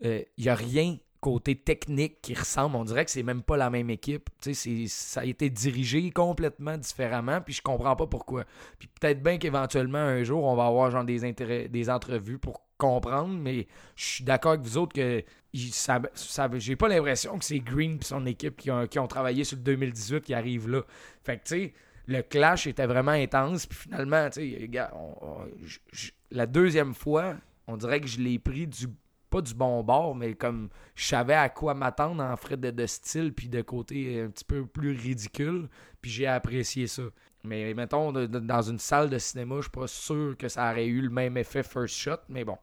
euh, 0.04 0.22
il 0.38 0.44
y 0.44 0.48
a 0.48 0.54
rien 0.54 0.96
côté 1.24 1.56
technique 1.56 2.20
qui 2.20 2.34
ressemble. 2.34 2.76
On 2.76 2.84
dirait 2.84 3.06
que 3.06 3.10
c'est 3.10 3.22
même 3.22 3.42
pas 3.42 3.56
la 3.56 3.70
même 3.70 3.88
équipe. 3.88 4.28
Ça 4.42 5.20
a 5.22 5.24
été 5.24 5.48
dirigé 5.48 6.10
complètement 6.10 6.76
différemment, 6.76 7.40
puis 7.40 7.54
je 7.54 7.62
comprends 7.62 7.96
pas 7.96 8.06
pourquoi. 8.06 8.44
Puis 8.78 8.88
peut-être 9.00 9.22
bien 9.22 9.38
qu'éventuellement, 9.38 9.96
un 9.96 10.22
jour, 10.22 10.44
on 10.44 10.54
va 10.54 10.66
avoir 10.66 10.90
genre 10.90 11.02
des, 11.04 11.24
intérêts, 11.24 11.68
des 11.68 11.88
entrevues 11.88 12.36
pour 12.38 12.66
comprendre, 12.76 13.32
mais 13.32 13.66
je 13.96 14.04
suis 14.04 14.24
d'accord 14.24 14.52
avec 14.52 14.66
vous 14.66 14.76
autres 14.76 14.92
que 14.92 15.24
ça, 15.70 16.02
ça- 16.12 16.50
j'ai 16.58 16.76
pas 16.76 16.88
l'impression 16.88 17.38
que 17.38 17.44
c'est 17.46 17.60
Green 17.60 17.96
et 17.98 18.04
son 18.04 18.26
équipe 18.26 18.58
qui 18.58 18.70
ont, 18.70 18.86
qui 18.86 18.98
ont 18.98 19.06
travaillé 19.06 19.44
sur 19.44 19.56
le 19.56 19.62
2018 19.62 20.20
qui 20.20 20.34
arrivent 20.34 20.68
là. 20.68 20.82
Fait 21.22 21.38
que, 21.38 21.44
tu 21.44 21.54
sais, 21.54 21.72
le 22.06 22.20
clash 22.20 22.66
était 22.66 22.86
vraiment 22.86 23.12
intense, 23.12 23.64
puis 23.64 23.78
finalement, 23.78 24.28
tu 24.28 24.42
sais, 24.42 26.10
la 26.30 26.44
deuxième 26.44 26.92
fois, 26.92 27.36
on 27.66 27.78
dirait 27.78 28.02
que 28.02 28.08
je 28.08 28.20
l'ai 28.20 28.38
pris 28.38 28.66
du 28.66 28.88
pas 29.34 29.40
du 29.42 29.54
bon 29.54 29.82
bord, 29.82 30.14
mais 30.14 30.34
comme 30.34 30.68
je 30.94 31.06
savais 31.06 31.34
à 31.34 31.48
quoi 31.48 31.74
m'attendre 31.74 32.22
en 32.22 32.36
frais 32.36 32.56
de, 32.56 32.70
de 32.70 32.86
style 32.86 33.32
puis 33.32 33.48
de 33.48 33.62
côté 33.62 34.20
un 34.22 34.28
petit 34.30 34.44
peu 34.44 34.64
plus 34.64 34.92
ridicule, 34.92 35.68
puis 36.00 36.10
j'ai 36.10 36.26
apprécié 36.28 36.86
ça. 36.86 37.02
Mais 37.42 37.74
mettons, 37.74 38.12
de- 38.12 38.26
de- 38.26 38.38
dans 38.38 38.62
une 38.62 38.78
salle 38.78 39.10
de 39.10 39.18
cinéma, 39.18 39.56
je 39.56 39.62
suis 39.62 39.70
pas 39.70 39.86
sûr 39.88 40.36
que 40.38 40.48
ça 40.48 40.70
aurait 40.70 40.86
eu 40.86 41.00
le 41.02 41.10
même 41.10 41.36
effet 41.36 41.62
first 41.62 41.96
shot, 41.96 42.18
mais 42.28 42.44
bon. 42.44 42.56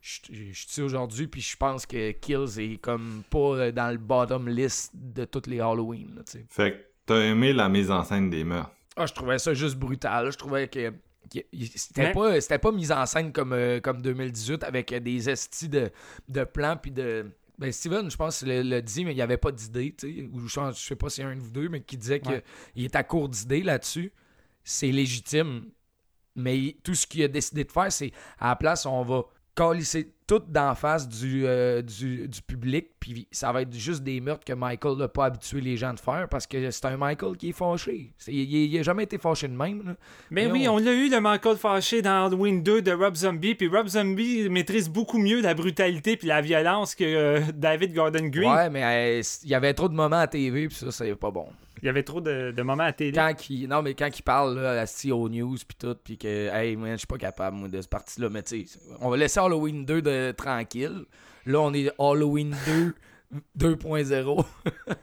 Je 0.00 0.20
je 0.52 0.66
suis 0.68 0.82
aujourd'hui, 0.82 1.26
puis 1.28 1.40
je 1.40 1.56
pense 1.56 1.86
que 1.86 2.10
Kills 2.12 2.58
est 2.60 2.76
comme 2.78 3.22
pas 3.30 3.38
euh, 3.56 3.72
dans 3.72 3.90
le 3.90 3.96
bottom 3.98 4.48
list 4.48 4.92
de 4.94 5.24
toutes 5.24 5.46
les 5.46 5.60
Halloween. 5.60 6.14
là, 6.16 6.22
fait 6.50 6.72
que 6.72 6.76
t'as 7.06 7.20
aimé 7.20 7.52
la 7.52 7.68
mise 7.68 7.90
en 7.90 8.02
scène 8.04 8.28
des 8.30 8.44
meurtres. 8.44 8.70
Ah, 8.96 9.06
je 9.06 9.12
trouvais 9.14 9.38
ça 9.38 9.54
juste 9.54 9.76
brutal. 9.76 10.30
Je 10.32 10.36
trouvais 10.38 10.68
que. 10.68 10.92
C'était 11.74 12.02
pas, 12.12 12.40
c'était 12.40 12.58
pas 12.58 12.72
mise 12.72 12.92
en 12.92 13.04
scène 13.06 13.32
comme, 13.32 13.52
euh, 13.52 13.80
comme 13.80 14.00
2018 14.02 14.62
avec 14.64 14.92
euh, 14.92 15.00
des 15.00 15.28
estis 15.30 15.68
de, 15.68 15.90
de 16.28 16.44
plans 16.44 16.76
puis 16.76 16.90
de. 16.90 17.26
Ben 17.58 17.70
Steven, 17.70 18.10
je 18.10 18.16
pense, 18.16 18.42
le, 18.42 18.62
le 18.62 18.82
dit, 18.82 19.04
mais 19.04 19.12
il 19.12 19.16
n'y 19.16 19.22
avait 19.22 19.36
pas 19.36 19.52
d'idée, 19.52 19.94
tu 19.96 20.12
sais. 20.12 20.28
Ou 20.32 20.40
je, 20.48 20.60
je 20.74 20.78
sais 20.80 20.96
pas 20.96 21.08
si 21.08 21.16
c'est 21.16 21.22
un 21.22 21.36
de 21.36 21.40
vous 21.40 21.50
deux, 21.52 21.68
mais 21.68 21.80
qui 21.82 21.96
disait 21.96 22.18
qu'il 22.20 22.84
est 22.84 22.96
à 22.96 23.04
court 23.04 23.28
d'idées 23.28 23.62
là-dessus. 23.62 24.12
C'est 24.64 24.90
légitime. 24.90 25.66
Mais 26.34 26.58
il- 26.58 26.74
tout 26.82 26.94
ce 26.96 27.06
qu'il 27.06 27.22
a 27.22 27.28
décidé 27.28 27.62
de 27.62 27.70
faire, 27.70 27.92
c'est 27.92 28.10
à 28.40 28.48
la 28.48 28.56
place, 28.56 28.86
on 28.86 29.02
va 29.04 29.22
calisser 29.54 30.10
tout 30.26 30.42
d'en 30.48 30.74
face 30.74 31.06
du, 31.06 31.42
euh, 31.46 31.82
du, 31.82 32.26
du 32.28 32.40
public, 32.42 32.86
puis 32.98 33.28
ça 33.30 33.52
va 33.52 33.60
être 33.62 33.74
juste 33.74 34.02
des 34.02 34.20
meurtres 34.22 34.44
que 34.44 34.54
Michael 34.54 34.96
n'a 34.96 35.06
pas 35.08 35.26
habitué 35.26 35.60
les 35.60 35.76
gens 35.76 35.92
de 35.92 36.00
faire 36.00 36.26
parce 36.30 36.46
que 36.46 36.70
c'est 36.70 36.86
un 36.86 36.96
Michael 36.96 37.36
qui 37.36 37.50
est 37.50 37.52
fâché. 37.52 38.10
Il, 38.26 38.74
n'a 38.74 38.82
jamais 38.82 39.02
été 39.02 39.18
fâché 39.18 39.48
de 39.48 39.52
même. 39.54 39.82
là. 39.84 39.94
Mais 40.30 40.46
Mais 40.46 40.52
oui, 40.52 40.68
on- 40.68 40.74
on 40.74 40.78
l'a 40.78 40.92
eu, 40.94 41.10
le 41.10 41.20
Michael 41.20 41.56
fâché 41.58 42.00
dans 42.00 42.24
Halloween 42.26 42.62
2 42.62 42.80
de 42.80 42.92
Rob 42.92 43.14
Zombie. 43.14 43.54
Puis 43.54 43.68
Rob 43.68 43.86
Zombie 43.86 44.48
maîtrise 44.48 44.88
beaucoup 44.88 45.18
mieux 45.18 45.42
la 45.42 45.52
brutalité 45.52 46.16
puis 46.16 46.26
la 46.28 46.40
violence 46.40 46.94
que 46.94 47.04
euh, 47.04 47.40
David 47.54 47.92
Gordon 47.94 48.28
Green. 48.28 48.50
Ouais, 48.50 48.70
mais 48.70 49.18
euh, 49.20 49.22
il 49.42 49.48
y 49.50 49.54
avait 49.54 49.74
trop 49.74 49.88
de 49.90 49.94
moments 49.94 50.20
à 50.20 50.26
TV, 50.26 50.68
puis 50.68 50.76
ça, 50.76 50.90
c'est 50.90 51.14
pas 51.16 51.30
bon. 51.30 51.46
Il 51.84 51.88
y 51.88 51.90
avait 51.90 52.02
trop 52.02 52.22
de, 52.22 52.50
de 52.50 52.62
moments 52.62 52.84
à 52.84 52.94
télé. 52.94 53.12
Quand 53.12 53.34
non, 53.68 53.82
mais 53.82 53.92
quand 53.92 54.08
il 54.08 54.22
parle 54.22 54.58
là, 54.58 54.80
à 54.80 55.12
aux 55.12 55.28
news 55.28 55.58
puis 55.68 55.76
tout, 55.78 55.94
puis 56.02 56.16
que, 56.16 56.48
hey, 56.48 56.76
man, 56.76 56.92
je 56.92 56.96
suis 56.96 57.06
pas 57.06 57.18
capable, 57.18 57.58
moi, 57.58 57.68
de 57.68 57.78
ce 57.78 57.88
parti-là, 57.88 58.30
mais 58.30 58.42
tu 58.42 58.66
sais, 58.66 58.78
on 59.02 59.10
va 59.10 59.18
laisser 59.18 59.38
Halloween 59.38 59.84
2 59.84 60.00
de 60.00 60.32
tranquille. 60.32 61.04
Là, 61.44 61.60
on 61.60 61.74
est 61.74 61.92
Halloween 61.98 62.56
2 63.58 63.76
2.0. 63.76 64.46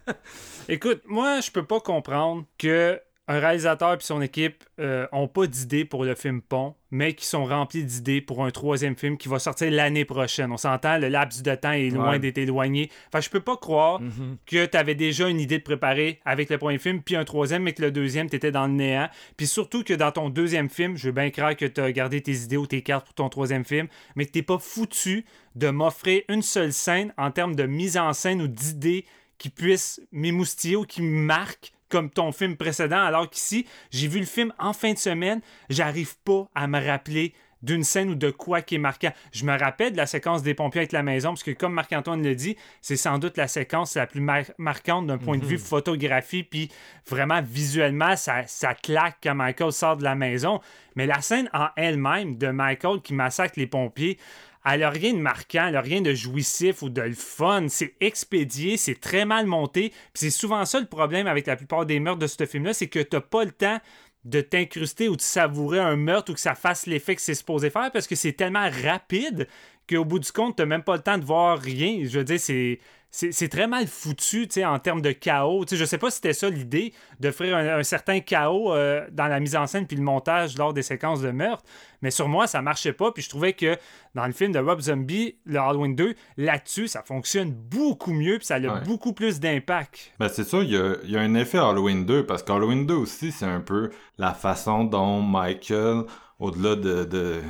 Écoute, 0.69 1.03
moi, 1.05 1.39
je 1.41 1.51
peux 1.51 1.65
pas 1.65 1.81
comprendre 1.81 2.45
que 2.57 2.99
un 3.27 3.39
réalisateur 3.39 3.93
et 3.93 3.97
son 4.01 4.21
équipe 4.21 4.63
euh, 4.79 5.07
ont 5.11 5.27
pas 5.27 5.47
d'idées 5.47 5.85
pour 5.85 6.03
le 6.03 6.15
film 6.15 6.41
Pont, 6.41 6.75
mais 6.89 7.13
qui 7.13 7.25
sont 7.25 7.45
remplis 7.45 7.83
d'idées 7.85 8.19
pour 8.19 8.43
un 8.43 8.51
troisième 8.51 8.97
film 8.97 9.17
qui 9.17 9.29
va 9.29 9.39
sortir 9.39 9.71
l'année 9.71 10.03
prochaine. 10.05 10.51
On 10.51 10.57
s'entend, 10.57 10.97
le 10.97 11.07
laps 11.07 11.41
de 11.43 11.55
temps 11.55 11.71
est 11.71 11.91
loin 11.91 12.11
Ouais. 12.11 12.19
d'être 12.19 12.39
éloigné. 12.39 12.89
Enfin, 13.07 13.21
je 13.21 13.29
peux 13.29 13.39
pas 13.39 13.55
croire 13.55 14.01
Mhm. 14.01 14.37
que 14.45 14.65
tu 14.65 14.75
avais 14.77 14.95
déjà 14.95 15.29
une 15.29 15.39
idée 15.39 15.59
de 15.59 15.63
préparer 15.63 16.19
avec 16.25 16.49
le 16.49 16.57
premier 16.57 16.79
film, 16.79 17.01
puis 17.01 17.15
un 17.15 17.23
troisième, 17.23 17.63
mais 17.63 17.73
que 17.73 17.81
le 17.83 17.91
deuxième, 17.91 18.29
tu 18.29 18.35
étais 18.35 18.51
dans 18.51 18.65
le 18.67 18.73
néant. 18.73 19.07
Puis 19.37 19.47
surtout 19.47 19.83
que 19.83 19.93
dans 19.93 20.11
ton 20.11 20.29
deuxième 20.29 20.69
film, 20.69 20.97
je 20.97 21.05
veux 21.07 21.13
bien 21.13 21.29
croire 21.29 21.55
que 21.55 21.65
tu 21.65 21.79
as 21.79 21.91
gardé 21.93 22.21
tes 22.21 22.33
idées 22.35 22.57
ou 22.57 22.67
tes 22.67 22.81
cartes 22.81 23.05
pour 23.05 23.13
ton 23.13 23.29
troisième 23.29 23.63
film, 23.63 23.87
mais 24.15 24.25
que 24.25 24.31
t'es 24.31 24.41
pas 24.43 24.57
foutu 24.59 25.25
de 25.55 25.69
m'offrir 25.69 26.21
une 26.27 26.41
seule 26.41 26.73
scène 26.73 27.13
en 27.17 27.31
termes 27.31 27.55
de 27.55 27.63
mise 27.63 27.97
en 27.97 28.11
scène 28.13 28.41
ou 28.41 28.47
d'idées 28.47 29.05
qui 29.37 29.49
puissent 29.49 30.01
m'émoustiller 30.11 30.75
ou 30.75 30.83
qui 30.85 31.01
me 31.01 31.21
marquent 31.23 31.71
comme 31.91 32.09
ton 32.09 32.31
film 32.31 32.55
précédent, 32.55 33.03
alors 33.03 33.29
qu'ici, 33.29 33.67
j'ai 33.91 34.07
vu 34.07 34.19
le 34.19 34.25
film 34.25 34.53
en 34.57 34.73
fin 34.73 34.93
de 34.93 34.97
semaine, 34.97 35.41
j'arrive 35.69 36.17
pas 36.19 36.49
à 36.55 36.67
me 36.67 36.83
rappeler 36.83 37.33
d'une 37.61 37.83
scène 37.83 38.09
ou 38.09 38.15
de 38.15 38.31
quoi 38.31 38.63
qui 38.63 38.73
est 38.73 38.79
marquant. 38.79 39.11
Je 39.31 39.45
me 39.45 39.55
rappelle 39.55 39.91
de 39.91 39.97
la 39.97 40.07
séquence 40.07 40.41
des 40.41 40.55
pompiers 40.55 40.79
avec 40.79 40.93
la 40.93 41.03
maison, 41.03 41.29
parce 41.29 41.43
que 41.43 41.51
comme 41.51 41.73
Marc-Antoine 41.73 42.23
le 42.23 42.33
dit, 42.33 42.57
c'est 42.81 42.95
sans 42.95 43.19
doute 43.19 43.37
la 43.37 43.47
séquence 43.47 43.93
la 43.95 44.07
plus 44.07 44.19
mar- 44.19 44.51
marquante 44.57 45.05
d'un 45.05 45.19
point 45.19 45.37
de 45.37 45.45
vue 45.45 45.59
photographie, 45.59 46.41
puis 46.41 46.71
vraiment 47.07 47.39
visuellement, 47.43 48.15
ça, 48.15 48.47
ça 48.47 48.73
claque 48.73 49.17
quand 49.21 49.35
Michael 49.35 49.71
sort 49.71 49.97
de 49.97 50.03
la 50.03 50.15
maison. 50.15 50.59
Mais 50.95 51.05
la 51.05 51.21
scène 51.21 51.51
en 51.53 51.67
elle-même 51.75 52.35
de 52.35 52.47
Michael 52.47 52.99
qui 53.01 53.13
massacre 53.13 53.53
les 53.57 53.67
pompiers, 53.67 54.17
elle 54.65 54.83
a 54.83 54.89
rien 54.89 55.13
de 55.13 55.19
marquant, 55.19 55.67
elle 55.67 55.75
a 55.75 55.81
rien 55.81 56.01
de 56.01 56.13
jouissif 56.13 56.81
ou 56.81 56.89
de 56.89 57.11
fun. 57.13 57.67
C'est 57.67 57.95
expédié, 57.99 58.77
c'est 58.77 58.99
très 58.99 59.25
mal 59.25 59.45
monté. 59.45 59.89
Puis 59.89 60.15
c'est 60.15 60.29
souvent 60.29 60.65
ça 60.65 60.79
le 60.79 60.85
problème 60.85 61.27
avec 61.27 61.47
la 61.47 61.55
plupart 61.55 61.85
des 61.85 61.99
meurtres 61.99 62.19
de 62.19 62.27
ce 62.27 62.45
film-là, 62.45 62.73
c'est 62.73 62.87
que 62.87 62.99
t'as 62.99 63.21
pas 63.21 63.43
le 63.43 63.51
temps 63.51 63.79
de 64.23 64.41
t'incruster 64.41 65.09
ou 65.09 65.15
de 65.15 65.21
savourer 65.21 65.79
un 65.79 65.95
meurtre 65.95 66.31
ou 66.31 66.35
que 66.35 66.39
ça 66.39 66.53
fasse 66.53 66.85
l'effet 66.85 67.15
que 67.15 67.21
c'est 67.21 67.33
supposé 67.33 67.71
faire 67.71 67.91
parce 67.91 68.05
que 68.05 68.15
c'est 68.15 68.33
tellement 68.33 68.69
rapide 68.83 69.47
qu'au 69.89 70.05
bout 70.05 70.19
du 70.19 70.31
compte, 70.31 70.57
t'as 70.57 70.65
même 70.65 70.83
pas 70.83 70.95
le 70.95 71.01
temps 71.01 71.17
de 71.17 71.25
voir 71.25 71.59
rien. 71.59 72.01
Je 72.03 72.19
veux 72.19 72.23
dire, 72.23 72.39
c'est. 72.39 72.79
C'est 73.13 73.49
très 73.49 73.67
mal 73.67 73.87
foutu 73.87 74.47
tu 74.47 74.53
sais, 74.53 74.65
en 74.65 74.79
termes 74.79 75.01
de 75.01 75.11
chaos. 75.11 75.65
Tu 75.65 75.71
sais, 75.71 75.75
je 75.77 75.83
sais 75.83 75.97
pas 75.97 76.09
si 76.09 76.15
c'était 76.15 76.31
ça 76.31 76.49
l'idée, 76.49 76.93
d'offrir 77.19 77.57
un, 77.57 77.79
un 77.79 77.83
certain 77.83 78.21
chaos 78.21 78.73
euh, 78.73 79.05
dans 79.11 79.27
la 79.27 79.41
mise 79.41 79.57
en 79.57 79.67
scène 79.67 79.85
puis 79.85 79.97
le 79.97 80.01
montage 80.03 80.57
lors 80.57 80.73
des 80.73 80.81
séquences 80.81 81.21
de 81.21 81.29
meurtre. 81.31 81.63
Mais 82.01 82.09
sur 82.09 82.29
moi, 82.29 82.47
ça 82.47 82.61
marchait 82.61 82.93
pas. 82.93 83.11
Puis 83.11 83.21
je 83.23 83.29
trouvais 83.29 83.51
que 83.51 83.77
dans 84.15 84.25
le 84.25 84.31
film 84.31 84.53
de 84.53 84.59
Rob 84.59 84.79
Zombie, 84.79 85.35
le 85.45 85.59
Halloween 85.59 85.93
2, 85.93 86.15
là-dessus, 86.37 86.87
ça 86.87 87.03
fonctionne 87.03 87.51
beaucoup 87.51 88.13
mieux 88.13 88.37
puis 88.37 88.47
ça 88.47 88.55
a 88.55 88.59
Ouais. 88.61 88.81
beaucoup 88.85 89.11
plus 89.11 89.41
d'impact. 89.41 90.13
Ben 90.17 90.29
c'est 90.29 90.45
ça, 90.45 90.59
il 90.59 90.69
y 90.71 90.77
a, 90.77 90.95
il 91.03 91.11
y 91.11 91.17
a 91.17 91.19
un 91.19 91.33
effet 91.35 91.57
Halloween 91.57 92.05
2, 92.05 92.25
parce 92.25 92.43
qu'Halloween 92.43 92.85
2 92.85 92.93
aussi, 92.93 93.33
c'est 93.33 93.45
un 93.45 93.59
peu 93.59 93.89
la 94.17 94.33
façon 94.33 94.85
dont 94.85 95.21
Michael, 95.21 96.03
au-delà 96.39 96.75
de, 96.77 97.03
de 97.03 97.41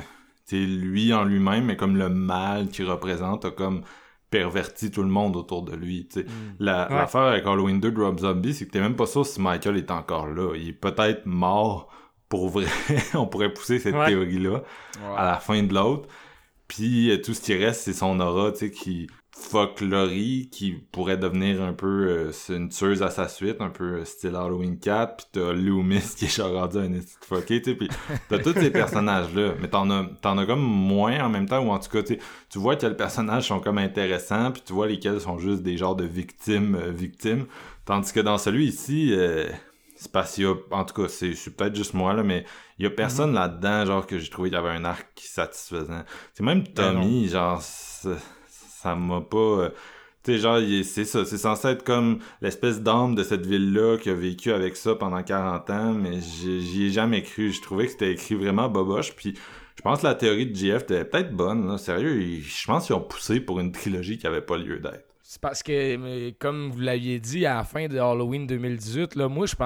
lui 0.52 1.14
en 1.14 1.24
lui-même, 1.24 1.64
mais 1.66 1.76
comme 1.76 1.96
le 1.96 2.08
mal 2.08 2.68
qu'il 2.68 2.86
représente, 2.90 3.44
a 3.44 3.50
comme 3.50 3.82
perverti 4.32 4.90
tout 4.90 5.02
le 5.02 5.08
monde 5.08 5.36
autour 5.36 5.62
de 5.62 5.76
lui. 5.76 6.08
tu 6.12 6.20
sais. 6.22 6.26
La- 6.58 6.88
Ouais. 6.90 6.96
L'affaire 6.96 7.20
avec 7.22 7.46
Halloween 7.46 7.78
2 7.78 7.92
de 7.92 8.00
Rob 8.02 8.18
Zombie, 8.18 8.54
c'est 8.54 8.66
que 8.66 8.72
t'es 8.72 8.80
même 8.80 8.96
pas 8.96 9.06
sûr 9.06 9.24
si 9.24 9.40
Michael 9.40 9.76
est 9.76 9.90
encore 9.92 10.26
là. 10.26 10.54
Il 10.56 10.70
est 10.70 10.72
peut-être 10.72 11.24
mort 11.26 11.88
pour 12.28 12.48
vrai. 12.48 12.66
On 13.14 13.26
pourrait 13.26 13.52
pousser 13.52 13.78
cette 13.78 13.94
Ouais. 13.94 14.06
théorie-là 14.06 14.62
à 15.16 15.24
la 15.24 15.36
fin 15.36 15.62
de 15.62 15.72
l'autre. 15.72 16.08
Puis 16.66 17.10
euh, 17.10 17.18
tout 17.20 17.34
ce 17.34 17.40
qui 17.42 17.54
reste, 17.54 17.82
c'est 17.82 17.92
son 17.92 18.18
aura, 18.18 18.50
tu 18.52 18.58
sais, 18.58 18.70
qui 18.70 19.06
fuck 19.34 19.80
Laurie, 19.80 20.48
qui 20.52 20.72
pourrait 20.72 21.16
devenir 21.16 21.62
un 21.62 21.72
peu 21.72 21.86
euh, 21.86 22.32
c'est 22.32 22.54
une 22.54 22.68
tueuse 22.68 23.02
à 23.02 23.10
sa 23.10 23.28
suite, 23.28 23.60
un 23.60 23.70
peu 23.70 24.00
euh, 24.00 24.04
style 24.04 24.36
Halloween 24.36 24.78
4, 24.78 25.16
puis 25.16 25.26
t'as 25.32 25.52
Loomis 25.52 26.14
qui 26.16 26.26
est 26.26 26.36
genre 26.36 26.52
rendu 26.52 26.78
un 26.78 26.92
esti 26.92 27.16
fucké, 27.20 27.62
tu 27.62 27.70
sais, 27.70 27.76
puis 27.76 27.88
t'as 28.28 28.38
tous 28.38 28.52
ces 28.52 28.70
personnages-là, 28.70 29.54
mais 29.60 29.68
t'en 29.68 29.90
as, 29.90 30.06
t'en 30.20 30.36
as 30.36 30.46
comme 30.46 30.62
moins 30.62 31.24
en 31.24 31.28
même 31.30 31.48
temps, 31.48 31.64
ou 31.64 31.70
en 31.70 31.78
tout 31.78 31.90
cas, 31.90 32.02
tu 32.02 32.18
vois 32.58 32.76
quels 32.76 32.96
personnages 32.96 33.48
sont 33.48 33.60
comme 33.60 33.78
intéressants, 33.78 34.52
puis 34.52 34.62
tu 34.64 34.74
vois 34.74 34.86
lesquels 34.86 35.20
sont 35.20 35.38
juste 35.38 35.62
des 35.62 35.76
genres 35.76 35.96
de 35.96 36.04
victimes, 36.04 36.74
euh, 36.74 36.90
victimes, 36.90 37.46
tandis 37.86 38.12
que 38.12 38.20
dans 38.20 38.38
celui 38.38 38.66
ici, 38.66 39.12
euh, 39.12 39.48
c'est 39.96 40.12
parce 40.12 40.34
qu'il 40.34 40.44
y 40.44 40.46
a, 40.46 40.54
en 40.72 40.84
tout 40.84 41.00
cas, 41.00 41.08
c'est 41.08 41.34
c'est 41.34 41.56
peut-être 41.56 41.74
juste 41.74 41.94
moi, 41.94 42.12
là, 42.12 42.22
mais 42.22 42.44
il 42.78 42.84
y 42.84 42.86
a 42.86 42.90
personne 42.90 43.32
là-dedans, 43.32 43.86
genre, 43.86 44.06
que 44.06 44.18
j'ai 44.18 44.28
trouvé 44.28 44.50
qu'il 44.50 44.58
y 44.58 44.60
avait 44.60 44.76
un 44.76 44.84
arc 44.84 45.06
qui 45.14 45.26
satisfaisant. 45.26 46.02
C'est 46.34 46.42
même 46.42 46.64
Tommy, 46.64 47.28
genre, 47.28 47.62
ça 48.82 48.96
m'a 48.96 49.20
pas... 49.20 49.36
euh, 49.36 49.68
tu 50.24 50.34
sais, 50.34 50.38
genre, 50.38 50.58
c'est 50.84 51.04
ça, 51.04 51.24
c'est 51.24 51.38
censé 51.38 51.68
être 51.68 51.84
comme 51.84 52.20
l'espèce 52.40 52.80
d'âme 52.80 53.14
de 53.16 53.24
cette 53.24 53.44
ville-là 53.44 53.98
qui 53.98 54.08
a 54.10 54.14
vécu 54.14 54.52
avec 54.52 54.76
ça 54.76 54.94
pendant 54.94 55.22
40 55.22 55.70
ans, 55.70 55.92
mais 55.94 56.20
j'y 56.20 56.86
ai 56.86 56.90
jamais 56.90 57.22
cru. 57.22 57.50
Je 57.50 57.60
trouvais 57.60 57.86
que 57.86 57.92
c'était 57.92 58.12
écrit 58.12 58.36
vraiment 58.36 58.68
boboche, 58.68 59.14
puis 59.16 59.34
je 59.76 59.82
pense 59.82 60.02
que 60.02 60.06
la 60.06 60.14
théorie 60.14 60.46
de 60.46 60.54
JF 60.54 60.82
était 60.82 61.04
peut-être 61.04 61.32
bonne, 61.34 61.66
là. 61.66 61.78
Sérieux, 61.78 62.40
je 62.40 62.66
pense 62.66 62.86
qu'ils 62.86 62.94
ont 62.94 63.00
poussé 63.00 63.40
pour 63.40 63.58
une 63.58 63.72
trilogie 63.72 64.18
qui 64.18 64.26
avait 64.26 64.42
pas 64.42 64.56
lieu 64.56 64.78
d'être. 64.78 65.06
C'est 65.22 65.40
parce 65.40 65.62
que, 65.62 66.30
comme 66.32 66.70
vous 66.70 66.80
l'aviez 66.80 67.18
dit 67.18 67.46
à 67.46 67.54
la 67.54 67.64
fin 67.64 67.88
de 67.88 67.98
Halloween 67.98 68.46
2018, 68.46 69.16
là, 69.16 69.28
moi, 69.28 69.46
je 69.46 69.56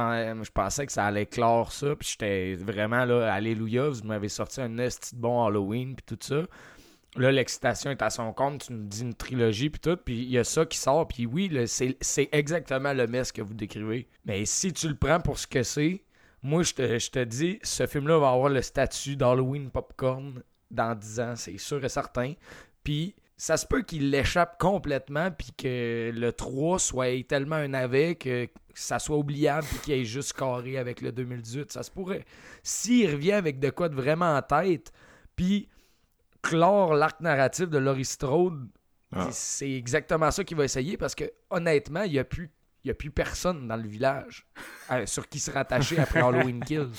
pensais, 0.50 0.86
que 0.86 0.92
ça 0.92 1.06
allait 1.06 1.26
clore 1.26 1.72
ça. 1.72 1.96
Puis 1.96 2.10
j'étais 2.12 2.54
vraiment 2.54 3.04
là, 3.04 3.32
Alléluia, 3.32 3.88
vous 3.88 4.04
m'avez 4.04 4.28
sorti 4.28 4.60
un 4.60 4.68
de 4.68 4.88
bon 5.14 5.44
Halloween, 5.44 5.96
puis 5.96 6.04
tout 6.06 6.18
ça. 6.20 6.42
Là, 7.16 7.32
l'excitation 7.32 7.90
est 7.90 8.02
à 8.02 8.10
son 8.10 8.32
compte, 8.32 8.66
tu 8.66 8.72
me 8.72 8.86
dis 8.86 9.02
une 9.02 9.14
trilogie, 9.14 9.70
puis 9.70 9.80
tout. 9.80 9.96
Puis 9.96 10.18
il 10.18 10.30
y 10.30 10.38
a 10.38 10.44
ça 10.44 10.66
qui 10.66 10.78
sort, 10.78 11.08
puis 11.08 11.26
oui, 11.26 11.50
c'est 11.66 12.28
exactement 12.32 12.92
le 12.92 13.06
mess 13.06 13.32
que 13.32 13.42
vous 13.42 13.54
décrivez. 13.54 14.08
Mais 14.24 14.44
si 14.44 14.72
tu 14.72 14.88
le 14.88 14.96
prends 14.96 15.20
pour 15.20 15.38
ce 15.38 15.46
que 15.46 15.62
c'est, 15.62 16.02
moi, 16.42 16.62
je 16.62 16.74
te, 16.74 16.98
je 16.98 17.10
te 17.10 17.24
dis, 17.24 17.58
ce 17.62 17.86
film-là 17.86 18.18
va 18.18 18.30
avoir 18.30 18.48
le 18.50 18.62
statut 18.62 19.16
d'Halloween 19.16 19.70
Popcorn 19.70 20.42
dans 20.70 20.94
10 20.94 21.20
ans, 21.20 21.36
c'est 21.36 21.58
sûr 21.58 21.84
et 21.84 21.88
certain. 21.88 22.34
Puis 22.84 23.14
ça 23.36 23.56
se 23.56 23.66
peut 23.66 23.82
qu'il 23.82 24.10
l'échappe 24.10 24.58
complètement, 24.58 25.30
puis 25.30 25.52
que 25.56 26.10
le 26.14 26.32
3 26.32 26.78
soit 26.78 27.26
tellement 27.26 27.56
un 27.56 27.68
navet 27.68 28.14
que 28.14 28.48
ça 28.74 28.98
soit 28.98 29.16
oubliable, 29.16 29.66
puis 29.66 29.78
qu'il 29.80 29.94
ait 29.94 30.04
juste 30.04 30.34
carré 30.34 30.78
avec 30.78 31.00
le 31.00 31.12
2018. 31.12 31.72
Ça 31.72 31.82
se 31.82 31.90
pourrait. 31.90 32.24
S'il 32.62 33.10
revient 33.10 33.32
avec 33.32 33.58
de 33.58 33.70
quoi 33.70 33.88
de 33.88 33.94
vraiment 33.94 34.36
en 34.36 34.42
tête, 34.42 34.92
puis 35.34 35.68
clore 36.48 36.94
l'arc 36.94 37.20
narratif 37.20 37.68
de 37.68 37.78
Laurie 37.78 38.04
Strode, 38.04 38.68
Ah. 39.12 39.28
c'est 39.30 39.70
exactement 39.72 40.30
ça 40.30 40.44
qu'il 40.44 40.56
va 40.56 40.64
essayer, 40.64 40.96
parce 40.96 41.14
que 41.14 41.24
honnêtement, 41.50 42.02
il 42.02 42.12
n'y 42.12 42.18
a 42.18 42.24
plus. 42.24 42.50
Il 42.84 42.90
n'y 42.90 42.92
a 42.92 42.94
plus 42.94 43.10
personne 43.10 43.66
dans 43.66 43.74
le 43.74 43.88
village 43.88 44.46
euh, 44.92 45.04
sur 45.06 45.28
qui 45.28 45.40
se 45.40 45.50
rattacher 45.50 45.98
après 45.98 46.20
Halloween 46.20 46.60
Kills. 46.64 46.92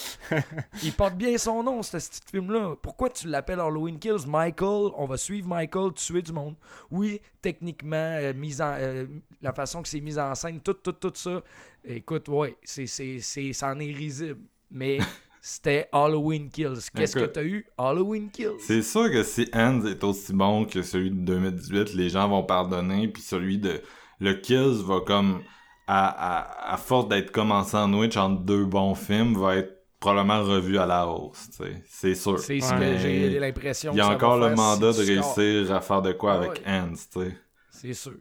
Il 0.83 0.91
porte 0.91 1.15
bien 1.15 1.37
son 1.37 1.63
nom, 1.63 1.81
ce 1.81 1.95
petit 1.95 2.19
film-là. 2.29 2.75
Pourquoi 2.81 3.09
tu 3.09 3.29
l'appelles 3.29 3.61
Halloween 3.61 3.97
Kills? 3.97 4.27
Michael, 4.27 4.91
on 4.97 5.05
va 5.05 5.15
suivre 5.15 5.47
Michael 5.47 5.93
tuer 5.93 6.21
du 6.21 6.33
monde. 6.33 6.55
Oui, 6.91 7.21
techniquement, 7.41 7.95
euh, 7.95 8.33
mise 8.33 8.61
en, 8.61 8.73
euh, 8.77 9.05
la 9.41 9.53
façon 9.53 9.81
que 9.81 9.87
c'est 9.87 10.01
mis 10.01 10.19
en 10.19 10.35
scène, 10.35 10.59
tout, 10.59 10.73
tout, 10.73 10.91
tout 10.91 11.13
ça. 11.15 11.41
Écoute, 11.85 12.27
ouais, 12.27 12.57
c'est, 12.65 12.87
c'est, 12.87 13.19
c'est, 13.21 13.53
c'en 13.53 13.79
est 13.79 13.93
risible. 13.93 14.41
Mais 14.69 14.97
c'était 15.47 15.87
Halloween 15.93 16.49
Kills. 16.49 16.89
Qu'est-ce 16.93 17.15
que 17.15 17.25
t'as 17.25 17.43
eu? 17.43 17.65
Halloween 17.77 18.29
Kills. 18.29 18.59
C'est 18.59 18.81
sûr 18.81 19.09
que 19.09 19.23
si 19.23 19.49
Hands 19.53 19.85
est 19.85 20.03
aussi 20.03 20.33
bon 20.33 20.65
que 20.65 20.81
celui 20.81 21.09
de 21.09 21.15
2018, 21.15 21.93
les 21.93 22.09
gens 22.09 22.27
vont 22.27 22.43
pardonner, 22.43 23.07
puis 23.07 23.21
celui 23.21 23.57
de 23.57 23.81
le 24.19 24.33
Kills 24.33 24.83
va 24.83 24.99
comme 24.99 25.41
à, 25.87 26.07
à, 26.07 26.73
à 26.73 26.77
force 26.77 27.07
d'être 27.07 27.31
comme 27.31 27.53
en 27.53 27.63
sandwich 27.63 28.17
entre 28.17 28.41
deux 28.41 28.65
bons 28.65 28.93
films, 28.93 29.37
va 29.39 29.55
être 29.55 29.73
probablement 30.01 30.43
revu 30.43 30.77
à 30.77 30.85
la 30.85 31.07
hausse. 31.07 31.49
C'est 31.85 32.15
sûr. 32.15 32.39
C'est 32.39 32.59
ce 32.59 32.73
que 32.73 32.97
j'ai 32.97 33.39
l'impression 33.39 33.93
Il 33.93 33.97
y 33.97 34.01
a 34.01 34.09
encore 34.09 34.37
le 34.37 34.53
mandat 34.53 34.91
si 34.91 34.99
de 34.99 35.05
réussir 35.05 35.73
à 35.73 35.79
faire 35.79 36.01
de 36.01 36.11
quoi 36.11 36.33
Ah 36.33 36.37
avec 36.37 36.63
ouais. 36.65 36.89
Tu 36.91 37.21
sais. 37.21 37.37
C'est 37.71 37.93
sûr. 37.93 38.13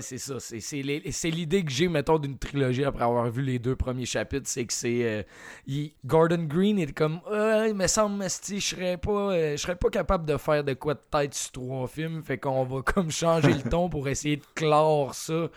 C'est 0.00 0.18
ça. 0.18 0.34
C'est, 0.40 1.30
l'idée 1.30 1.64
que 1.64 1.70
j'ai, 1.70 1.88
mettons, 1.88 2.18
d'une 2.18 2.38
trilogie 2.38 2.84
après 2.84 3.04
avoir 3.04 3.30
vu 3.30 3.42
les 3.42 3.58
deux 3.58 3.76
premiers 3.76 4.06
chapitres. 4.06 4.48
C'est 4.48 4.64
que 4.64 4.72
c'est. 4.72 5.04
euh, 5.04 5.22
il- 5.66 5.92
Gordon 6.04 6.44
Green 6.44 6.78
est 6.78 6.92
comme. 6.92 7.20
Ah, 7.30 7.66
il 7.68 7.74
me 7.74 7.86
semble, 7.86 8.22
je 8.24 8.58
serais 8.60 8.96
pas. 8.96 9.10
euh, 9.34 9.52
je 9.52 9.62
serais 9.62 9.76
pas 9.76 9.90
capable 9.90 10.26
de 10.26 10.36
faire 10.36 10.64
de 10.64 10.74
quoi 10.74 10.94
de 10.94 11.00
tête 11.10 11.34
sur 11.34 11.52
trois 11.52 11.86
films. 11.86 12.22
Fait 12.22 12.38
qu'on 12.38 12.64
va 12.64 12.82
comme 12.82 13.10
changer 13.10 13.52
le 13.52 13.62
ton 13.70 13.88
pour 13.88 14.08
essayer 14.08 14.36
de 14.36 14.44
clore 14.54 15.14
ça 15.14 15.48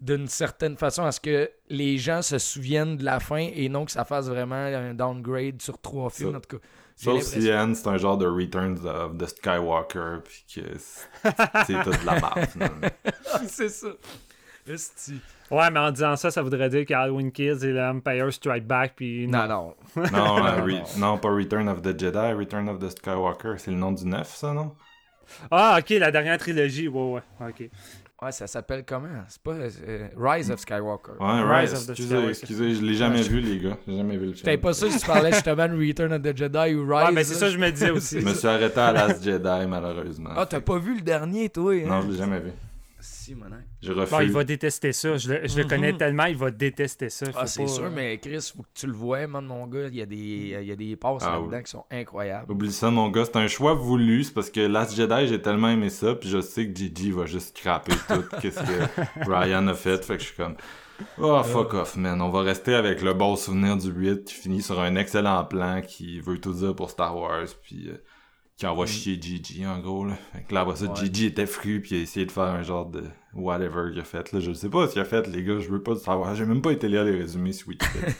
d'une 0.00 0.26
certaine 0.26 0.76
façon 0.76 1.04
à 1.04 1.12
ce 1.12 1.20
que 1.20 1.48
les 1.68 1.96
gens 1.96 2.22
se 2.22 2.36
souviennent 2.38 2.96
de 2.96 3.04
la 3.04 3.20
fin 3.20 3.36
et 3.54 3.68
non 3.68 3.84
que 3.84 3.92
ça 3.92 4.04
fasse 4.04 4.26
vraiment 4.26 4.56
un 4.56 4.94
downgrade 4.94 5.62
sur 5.62 5.78
trois 5.78 6.10
films. 6.10 6.32
Ça- 6.32 6.36
En 6.38 6.40
tout 6.40 6.56
cas, 6.58 6.62
Sauf 6.96 7.22
si. 7.22 7.52
Hands, 7.52 7.74
c'est 7.74 7.88
un 7.88 7.96
genre 7.96 8.18
de 8.18 8.26
Returns 8.26 8.84
of 8.86 9.18
the 9.18 9.26
Skywalker, 9.26 10.20
puis 10.24 10.44
que 10.54 10.78
c'est 10.78 11.08
c'est 11.66 11.82
tout 11.82 11.90
de 11.90 12.06
la 12.06 12.12
merde, 12.12 12.48
finalement. 12.50 12.88
c'est 13.48 13.68
ça. 13.68 13.88
Esti. 14.66 15.20
Ouais, 15.50 15.70
mais 15.70 15.80
en 15.80 15.90
disant 15.90 16.16
ça, 16.16 16.30
ça 16.30 16.40
voudrait 16.40 16.68
dire 16.68 16.86
qu'Halloween 16.86 17.32
Kills 17.32 17.64
et 17.64 17.72
l'Empire 17.72 18.32
Strike 18.32 18.66
Back, 18.66 18.94
puis 18.96 19.26
Non, 19.26 19.46
non. 19.48 19.74
Non, 19.96 20.04
Non, 20.12 20.46
euh, 20.46 20.66
non. 20.66 20.82
Non, 20.98 21.18
pas 21.18 21.30
Return 21.30 21.68
of 21.68 21.82
the 21.82 21.98
Jedi, 21.98 22.32
Return 22.32 22.68
of 22.68 22.78
the 22.78 22.88
Skywalker, 22.90 23.54
c'est 23.58 23.70
le 23.70 23.76
nom 23.76 23.92
du 23.92 24.06
neuf, 24.06 24.34
ça, 24.36 24.52
non? 24.52 24.74
Ah, 25.50 25.78
ok, 25.80 25.90
la 25.90 26.10
dernière 26.10 26.38
trilogie, 26.38 26.88
ouais, 26.88 27.22
ouais, 27.40 27.48
ok. 27.48 27.70
Ouais, 28.22 28.30
ça 28.30 28.46
s'appelle 28.46 28.84
comment? 28.86 29.08
C'est 29.26 29.42
pas 29.42 29.50
euh, 29.52 30.06
Rise 30.16 30.50
of 30.52 30.60
Skywalker. 30.60 31.12
Ouais, 31.18 31.42
Rise 31.42 31.72
Rise, 31.72 31.80
of 31.80 31.86
the 31.86 31.90
excusez, 31.90 32.06
Skywalker. 32.08 32.28
excusez, 32.30 32.74
je 32.76 32.82
l'ai 32.82 32.94
jamais 32.94 33.22
vu, 33.22 33.40
les 33.40 33.58
gars. 33.58 33.76
J'ai 33.88 33.96
jamais 33.96 34.16
vu 34.16 34.26
le 34.26 34.32
film. 34.32 34.36
J'étais 34.36 34.58
pas 34.58 34.72
sûr 34.72 34.92
si 34.92 34.98
tu 35.00 35.06
parlais 35.06 35.32
justement 35.32 35.68
de 35.68 35.74
Return 35.86 36.12
of 36.12 36.22
the 36.22 36.36
Jedi 36.36 36.74
ou 36.74 36.82
Rise. 36.86 37.08
Ouais, 37.08 37.12
ben 37.14 37.24
c'est 37.24 37.34
ça 37.34 37.46
que 37.46 37.52
je 37.52 37.58
me 37.58 37.70
disais 37.70 37.90
aussi. 37.96 38.20
Je 38.20 38.24
me 38.26 38.34
suis 38.34 38.46
arrêté 38.46 38.78
à 38.78 38.92
Last 38.92 39.24
Jedi, 39.24 39.66
malheureusement. 39.68 40.30
Ah, 40.36 40.46
t'as 40.46 40.60
pas 40.60 40.78
vu 40.78 40.94
le 40.94 41.00
dernier, 41.00 41.48
toi 41.48 41.72
hein? 41.72 41.84
Non, 41.86 42.02
je 42.02 42.12
l'ai 42.12 42.16
jamais 42.18 42.38
vu. 42.38 42.52
Si, 43.24 43.34
mon 43.36 43.46
âme. 43.46 43.62
Je 43.80 43.92
refuse. 43.92 44.10
Bon, 44.10 44.20
il 44.20 44.32
va 44.32 44.42
détester 44.42 44.92
ça. 44.92 45.16
Je 45.16 45.32
le, 45.32 45.46
je 45.46 45.56
le 45.58 45.64
connais 45.64 45.92
tellement, 45.96 46.24
il 46.24 46.36
va 46.36 46.50
détester 46.50 47.08
ça. 47.08 47.26
Faut 47.26 47.38
Ah, 47.40 47.46
c'est 47.46 47.62
pas- 47.62 47.68
sûr, 47.68 47.90
mais 47.90 48.18
Chris, 48.18 48.52
faut 48.56 48.62
que 48.64 48.68
tu 48.74 48.86
le 48.88 48.92
vois, 48.92 49.26
man, 49.28 49.44
mon 49.46 49.66
gars. 49.68 49.86
Il 49.88 49.94
y 49.96 50.02
a 50.02 50.06
des, 50.06 50.16
il 50.60 50.66
y 50.66 50.72
a 50.72 50.76
des 50.76 50.96
passes 50.96 51.22
Ah, 51.24 51.36
là-dedans 51.38 51.56
oui. 51.58 51.62
qui 51.62 51.70
sont 51.70 51.84
incroyables. 51.90 52.50
Oublie 52.50 52.72
ça, 52.72 52.90
mon 52.90 53.08
gars, 53.10 53.24
c'est 53.24 53.36
un 53.36 53.46
choix 53.46 53.74
voulu. 53.74 54.24
C'est 54.24 54.34
parce 54.34 54.50
que 54.50 54.60
Last 54.60 54.96
Jedi, 54.96 55.28
j'ai 55.28 55.40
tellement 55.40 55.68
aimé 55.68 55.88
ça, 55.88 56.14
puis 56.16 56.28
je 56.28 56.40
sais 56.40 56.66
que 56.68 56.74
Gigi 56.76 57.12
va 57.12 57.26
juste 57.26 57.56
scraper 57.58 57.92
tout 58.08 58.24
qu'est-ce 58.42 58.58
que 58.60 59.30
Ryan 59.30 59.68
a 59.68 59.74
fait. 59.74 60.04
Fait 60.04 60.14
que 60.16 60.20
je 60.22 60.26
suis 60.28 60.36
comme, 60.36 60.56
oh 61.18 61.40
fuck 61.44 61.74
off, 61.74 61.96
man. 61.96 62.20
On 62.20 62.28
va 62.30 62.40
rester 62.42 62.74
avec 62.74 63.02
le 63.02 63.14
bon 63.14 63.36
souvenir 63.36 63.76
du 63.76 63.90
8 63.90 64.24
qui 64.24 64.34
finit 64.34 64.62
sur 64.62 64.80
un 64.80 64.96
excellent 64.96 65.44
plan 65.44 65.80
qui 65.80 66.18
veut 66.20 66.38
tout 66.38 66.54
dire 66.54 66.74
pour 66.74 66.90
Star 66.90 67.16
Wars, 67.16 67.46
puis 67.62 67.88
euh, 67.88 68.02
qui 68.56 68.66
envoie 68.66 68.86
chier 68.86 69.18
Gigi, 69.20 69.66
en 69.66 69.78
gros. 69.80 70.04
Là. 70.04 70.14
Fait 70.32 70.42
que 70.42 70.54
là, 70.54 70.60
après 70.60 70.76
ça, 70.76 70.86
Ouais. 70.86 70.96
Gigi 70.96 71.26
était 71.26 71.46
fru, 71.46 71.80
puis 71.80 71.96
il 71.96 71.98
a 71.98 72.02
essayé 72.02 72.26
de 72.26 72.30
faire 72.32 72.44
un 72.44 72.62
genre 72.62 72.86
de 72.86 73.02
whatever 73.34 73.90
qu'il 73.90 74.00
a 74.00 74.04
fait. 74.04 74.30
Là, 74.32 74.40
je 74.40 74.52
sais 74.52 74.68
pas 74.68 74.86
ce 74.86 74.92
qu'il 74.92 75.00
a 75.02 75.04
fait, 75.04 75.26
les 75.28 75.42
gars, 75.42 75.58
je 75.58 75.68
veux 75.68 75.82
pas 75.82 75.92
le 75.92 75.98
savoir. 75.98 76.34
J'ai 76.34 76.44
même 76.44 76.62
pas 76.62 76.70
été 76.72 76.88
lire 76.88 77.04
les 77.04 77.16
résumés 77.16 77.52
sur 77.52 77.68
Wikipédia. 77.68 78.08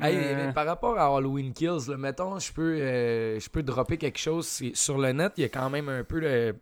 Hey, 0.00 0.14
Euh. 0.16 0.46
mais 0.46 0.52
par 0.52 0.64
rapport 0.64 0.96
à 0.96 1.06
Halloween 1.16 1.52
Kills, 1.52 1.88
là, 1.88 1.96
mettons, 1.96 2.38
je 2.38 2.52
peux, 2.52 2.76
euh, 2.80 3.40
je 3.40 3.48
peux 3.48 3.64
dropper 3.64 3.96
quelque 3.96 4.18
chose. 4.20 4.46
C'est- 4.46 4.76
Sur 4.76 4.96
le 4.96 5.10
net, 5.10 5.32
il 5.36 5.40
y 5.40 5.44
a 5.44 5.48
quand 5.48 5.68
même 5.70 5.88
un 5.88 6.04
peu 6.04 6.20
de. 6.20 6.54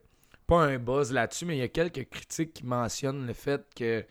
Pas 0.46 0.62
un 0.62 0.78
buzz 0.78 1.12
là-dessus, 1.12 1.44
mais 1.44 1.56
il 1.56 1.58
y 1.58 1.62
a 1.62 1.68
quelques 1.68 2.08
critiques 2.08 2.54
qui 2.54 2.64
mentionnent 2.64 3.26
le 3.26 3.34
fait 3.34 3.62
que. 3.76 4.04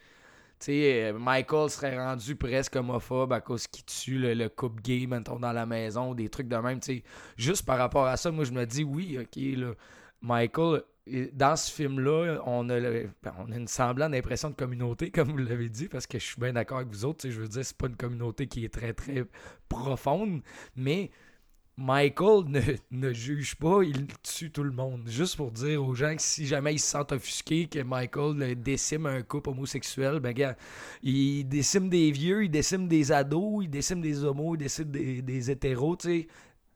Sais, 0.65 1.11
euh, 1.11 1.19
Michael 1.19 1.69
serait 1.69 1.95
rendu 1.95 2.35
presque 2.35 2.75
homophobe 2.75 3.31
à 3.33 3.39
cause 3.39 3.67
qu'il 3.67 3.85
tue 3.85 4.17
le, 4.17 4.33
le 4.33 4.49
couple 4.49 4.81
gay, 4.81 5.05
mettons, 5.05 5.37
dans 5.37 5.51
la 5.51 5.67
maison, 5.67 6.15
des 6.15 6.27
trucs 6.27 6.47
de 6.47 6.55
même. 6.55 6.81
Sais, 6.81 7.03
juste 7.37 7.67
par 7.67 7.77
rapport 7.77 8.07
à 8.07 8.17
ça, 8.17 8.31
moi, 8.31 8.45
je 8.45 8.51
me 8.51 8.65
dis, 8.65 8.83
oui, 8.83 9.19
ok, 9.21 9.75
Michael, 10.23 10.81
dans 11.33 11.55
ce 11.55 11.71
film-là, 11.71 12.41
on 12.47 12.67
a, 12.69 12.79
ben, 12.79 13.33
on 13.37 13.51
a 13.51 13.55
une 13.57 13.67
semblante 13.67 14.13
d'impression 14.13 14.49
de 14.49 14.55
communauté, 14.55 15.11
comme 15.15 15.29
vous 15.29 15.37
l'avez 15.37 15.69
dit, 15.69 15.87
parce 15.87 16.07
que 16.07 16.17
je 16.17 16.25
suis 16.25 16.41
bien 16.41 16.53
d'accord 16.53 16.77
avec 16.77 16.89
vous 16.89 17.05
autres. 17.05 17.29
Je 17.29 17.41
veux 17.41 17.47
dire, 17.47 17.63
c'est 17.63 17.77
pas 17.77 17.85
une 17.85 17.95
communauté 17.95 18.47
qui 18.47 18.65
est 18.65 18.73
très, 18.73 18.93
très 18.93 19.23
profonde, 19.69 20.41
mais 20.75 21.11
Michael 21.77 22.45
ne, 22.91 23.11
juge 23.11 23.55
pas, 23.55 23.83
il 23.83 24.07
tue 24.23 24.49
tout 24.49 24.63
le 24.63 24.71
monde. 24.71 25.03
Juste 25.07 25.35
pour 25.35 25.51
dire 25.51 25.83
aux 25.83 25.93
gens 25.93 26.15
que 26.15 26.21
si 26.21 26.47
jamais 26.47 26.75
ils 26.75 26.79
se 26.79 26.87
sentent 26.87 27.11
offusqués 27.11 27.67
que 27.67 27.79
Michael 27.79 28.55
décime 28.55 29.05
un 29.07 29.21
couple 29.23 29.49
homosexuel, 29.49 30.19
ben 30.21 30.31
gars, 30.31 30.55
il 31.03 31.43
décime 31.43 31.89
des 31.89 32.11
vieux, 32.11 32.45
il 32.45 32.49
décime 32.49 32.87
des 32.87 33.11
ados, 33.11 33.63
il 33.65 33.69
décime 33.69 33.99
des 33.99 34.23
homos, 34.23 34.55
il 34.55 34.59
décime 34.59 34.89
des, 34.89 35.21
des 35.21 35.51
hétéros. 35.51 35.97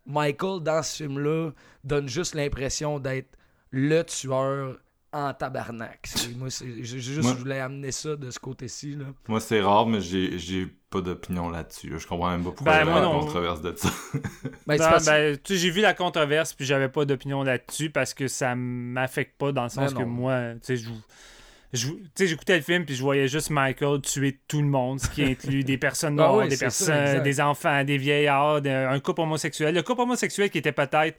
Michael, 0.06 0.62
dans 0.64 0.84
ce 0.84 1.04
film-là, 1.04 1.52
donne 1.84 2.10
juste 2.10 2.36
l'impression 2.36 3.00
d'être 3.00 3.38
le 3.72 4.04
tueur 4.04 4.78
en 5.12 5.34
tabarnak. 5.34 6.07
Moi, 6.38 6.49
c'est- 6.49 6.84
je, 6.84 6.97
juste, 6.97 7.24
Moi- 7.24 7.34
je 7.34 7.38
voulais 7.39 7.60
amener 7.60 7.91
ça 7.91 8.16
de 8.16 8.30
ce 8.30 8.39
côté-ci. 8.39 8.95
Là. 8.95 9.05
Moi, 9.28 9.39
c'est 9.39 9.60
rare, 9.62 9.88
mais 9.88 10.01
j'ai 10.01 10.38
j'ai 10.38 10.68
pas 10.89 11.01
d'opinion 11.01 11.49
là-dessus. 11.49 11.93
Je 11.97 12.07
comprends 12.07 12.30
même 12.32 12.43
pas 12.43 12.51
pourquoi 12.51 12.74
Ben, 12.74 12.82
il 12.86 12.88
y 12.88 12.91
a 12.91 12.99
la 13.01 13.07
controverse 13.07 13.62
de 13.62 13.76
ça. 13.76 13.89
Ben, 14.68 14.78
Non, 14.78 14.97
ben, 15.05 15.38
tu 15.43 15.55
j'ai 15.57 15.70
vu 15.72 15.82
la 15.82 15.93
controverse, 15.93 16.53
puis 16.53 16.66
j'avais 16.66 16.89
pas 16.89 17.05
d'opinion 17.05 17.43
là-dessus 17.43 17.89
parce 17.89 18.14
que 18.14 18.28
ça 18.28 18.53
m'affecte 18.55 19.38
pas 19.38 19.51
dans 19.51 19.64
le 19.64 19.70
sens 19.70 19.93
Ben 19.93 19.99
que 20.01 20.05
moi, 20.05 20.53
tu 20.55 20.60
sais, 20.62 20.78
je. 20.78 20.89
je- 21.74 21.88
tu 21.89 22.01
sais, 22.16 22.28
j'écoutais 22.28 22.57
le 22.57 22.64
film 22.64 22.86
puis 22.86 22.95
je 22.95 23.01
voyais 23.01 23.28
juste 23.28 23.49
Michael 23.49 24.01
tuer 24.01 24.39
tout 24.47 24.62
le 24.62 24.68
monde, 24.68 24.99
ce 24.99 25.10
qui 25.10 25.24
inclut 25.24 25.64
des 25.64 25.78
personnes 25.78 26.20
Ah 26.20 26.24
noires, 26.28 26.36
oui, 26.38 26.49
des 26.49 26.55
ça, 26.55 26.66
personnes, 26.66 27.24
des 27.24 27.41
enfants, 27.41 27.84
des 27.84 27.97
vieillards, 27.97 28.62
un 28.66 28.99
couple 28.99 29.22
homosexuel. 29.22 29.74
Le 29.74 29.82
couple 29.84 30.01
homosexuel 30.01 30.49
qui 30.51 30.57
était 30.60 30.72
peut-être 30.72 31.18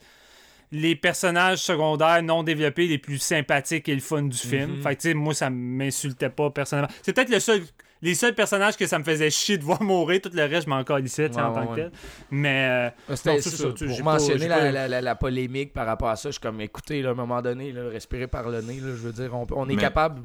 les 0.71 0.95
personnages 0.95 1.59
secondaires 1.59 2.23
non 2.23 2.43
développés 2.43 2.87
les 2.87 2.97
plus 2.97 3.17
sympathiques 3.17 3.89
et 3.89 3.93
le 3.95 3.99
fun 4.01 4.23
du 4.23 4.37
film. 4.37 4.77
Mhm. 4.77 4.81
Fait 4.81 4.95
que, 4.95 5.01
tu 5.01 5.07
sais, 5.09 5.13
moi, 5.13 5.33
ça 5.33 5.49
m'insultait 5.49 6.29
pas 6.29 6.49
personnellement. 6.49 6.91
C'est 7.01 7.13
peut-être 7.13 7.29
le 7.29 7.39
seul, 7.39 7.61
les 8.01 8.15
seuls 8.15 8.33
personnages 8.33 8.77
que 8.77 8.87
ça 8.87 8.97
me 8.97 9.03
faisait 9.03 9.29
chier 9.29 9.57
de 9.57 9.63
voir 9.63 9.81
mourir. 9.83 10.21
Tout 10.21 10.31
le 10.33 10.43
reste, 10.43 10.65
je 10.65 10.69
m'en 10.69 10.83
calissais, 10.83 11.29
Ouais, 11.29 11.41
en 11.41 11.53
tant 11.53 11.65
que 11.67 11.71
ouais. 11.71 11.75
tel. 11.75 11.91
Mais. 12.31 12.91
euh, 13.09 13.15
C'était 13.15 13.35
Non, 13.35 13.41
ça, 13.41 13.49
ça, 13.49 13.67
tu 13.75 13.85
pour 13.85 13.97
pas- 13.97 14.03
mentionner 14.03 14.47
la, 14.47 14.71
la- 14.71 14.87
la- 14.87 15.01
la 15.01 15.15
polémique 15.15 15.73
par 15.73 15.85
rapport 15.85 16.09
à 16.09 16.15
ça, 16.15 16.29
je 16.29 16.33
suis 16.33 16.41
comme, 16.41 16.61
écoutez, 16.61 17.01
là, 17.01 17.09
à 17.09 17.11
un 17.11 17.15
moment 17.15 17.41
donné, 17.41 17.71
là, 17.73 17.89
respirer 17.89 18.27
par 18.27 18.49
le 18.49 18.61
nez, 18.61 18.75
là, 18.79 18.87
je 18.95 19.07
veux 19.07 19.13
dire, 19.13 19.35
on, 19.35 19.45
on 19.51 19.67
est 19.69 19.75
Mais- 19.75 19.81
capable 19.81 20.21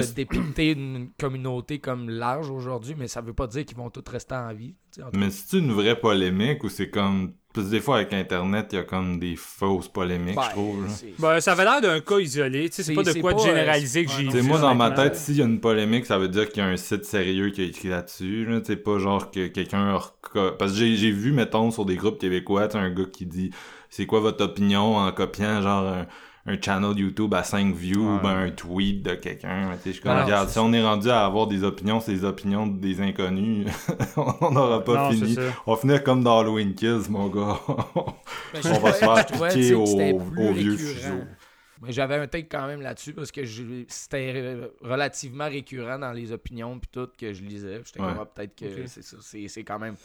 de 0.00 0.14
dépicter 0.14 0.72
une 0.72 1.10
communauté 1.18 1.78
comme 1.78 2.08
large 2.08 2.50
aujourd'hui, 2.50 2.94
mais 2.98 3.08
ça 3.08 3.20
veut 3.20 3.32
pas 3.34 3.46
dire 3.46 3.64
qu'ils 3.64 3.76
vont 3.76 3.90
tous 3.90 4.04
rester 4.10 4.34
en 4.34 4.52
vie. 4.52 4.74
en 5.00 5.16
Mais 5.16 5.30
c'est 5.30 5.58
une 5.58 5.72
vraie 5.72 5.98
polémique 5.98 6.64
ou 6.64 6.68
c'est 6.68 6.90
comme. 6.90 7.32
Parce 7.52 7.68
que 7.68 7.70
des 7.70 7.80
fois, 7.80 7.96
avec 7.98 8.12
Internet, 8.12 8.66
il 8.72 8.76
y 8.76 8.78
a 8.78 8.82
comme 8.82 9.20
des 9.20 9.36
fausses 9.36 9.86
polémiques, 9.86 10.36
je 10.44 10.50
trouve. 10.50 10.82
Ben, 10.82 10.88
c'est- 10.90 11.14
Ben, 11.20 11.40
ça 11.40 11.52
avait 11.52 11.62
l'air 11.62 11.80
d'un 11.80 12.00
cas 12.00 12.18
isolé. 12.18 12.68
tu 12.68 12.74
sais, 12.76 12.82
C'est 12.82 12.94
pas 12.94 13.04
de 13.04 13.12
quoi 13.20 13.32
de 13.32 13.36
pas, 13.38 13.42
euh, 13.44 13.46
généraliser 13.46 14.04
que 14.04 14.10
j'ai 14.10 14.28
vu. 14.28 14.42
moi, 14.42 14.58
dans 14.58 14.74
ma 14.74 14.90
tête, 14.90 15.14
s'il 15.14 15.36
y 15.36 15.42
a 15.42 15.44
une 15.44 15.60
polémique, 15.60 16.04
ça 16.06 16.18
veut 16.18 16.26
dire 16.28 16.48
qu'il 16.48 16.64
y 16.64 16.66
a 16.66 16.68
un 16.68 16.76
site 16.76 17.04
sérieux 17.04 17.50
qui 17.50 17.60
a 17.60 17.64
écrit 17.66 17.88
là-dessus. 17.90 18.44
Là. 18.46 18.60
C'est 18.64 18.74
pas 18.76 18.98
genre 18.98 19.30
que 19.30 19.46
quelqu'un... 19.46 19.96
Parce 20.58 20.72
que 20.72 20.78
j'ai 20.78 21.10
vu, 21.12 21.30
mettons, 21.30 21.70
sur 21.70 21.84
des 21.84 21.94
groupes 21.94 22.18
québécois, 22.18 22.66
t'as 22.66 22.80
un 22.80 22.90
gars 22.90 23.04
qui 23.04 23.24
dit 23.24 23.50
«C'est 23.88 24.06
quoi 24.06 24.18
votre 24.18 24.44
opinion?» 24.44 24.96
en 24.98 25.12
copiant 25.12 25.62
genre 25.62 25.86
un, 25.86 26.06
un 26.46 26.60
channel 26.60 26.98
YouTube 26.98 27.32
à 27.32 27.42
5 27.42 27.74
views 27.74 28.16
ou 28.16 28.20
ben 28.20 28.36
un 28.36 28.50
tweet 28.50 29.02
de 29.02 29.14
quelqu'un. 29.14 29.70
Je 29.84 29.92
suis 29.92 30.00
comme, 30.02 30.18
regarde, 30.20 30.48
si 30.50 30.58
on 30.58 30.72
est 30.74 30.82
rendu 30.82 31.08
à 31.08 31.24
avoir 31.24 31.46
des 31.46 31.64
opinions, 31.64 32.00
c'est 32.00 32.12
des 32.12 32.24
opinions 32.24 32.66
des 32.66 33.00
inconnus, 33.00 33.66
on 34.16 34.50
n'aura 34.50 34.84
pas 34.84 35.04
Non, 35.04 35.10
fini. 35.10 35.36
On 35.66 35.74
va 35.74 35.80
finir 35.80 36.04
comme 36.04 36.22
dans 36.22 36.40
Halloween 36.40 36.74
Kills, 36.74 37.08
mon 37.08 37.28
gars. 37.28 37.58
Ben, 37.66 38.60
on 38.64 38.78
va 38.78 38.92
se 38.92 38.98
faire 38.98 39.26
piquer 39.26 39.74
au, 39.74 40.52
vieux 40.52 40.76
fuseau. 40.76 41.24
Mais 41.82 41.92
j'avais 41.92 42.16
un 42.16 42.26
take 42.26 42.46
quand 42.48 42.66
même 42.66 42.80
là-dessus 42.80 43.12
parce 43.12 43.30
que 43.32 43.44
je- 43.44 43.84
c'était 43.88 44.56
relativement 44.80 45.44
récurrent 45.48 45.98
dans 45.98 46.12
les 46.12 46.32
opinions 46.32 46.78
puis 46.78 46.88
tout 46.90 47.08
que 47.18 47.32
je 47.32 47.42
lisais. 47.42 47.80
J'étais 47.84 48.00
Ouais. 48.00 48.06
comme 48.08 48.18
ah, 48.20 48.26
peut-être 48.26 48.54
que 48.54 48.64
Ok. 48.66 48.82
c'est 48.86 49.02
ça, 49.02 49.16
c'est 49.20 49.48
c'est 49.48 49.64
quand 49.64 49.78
même 49.78 49.96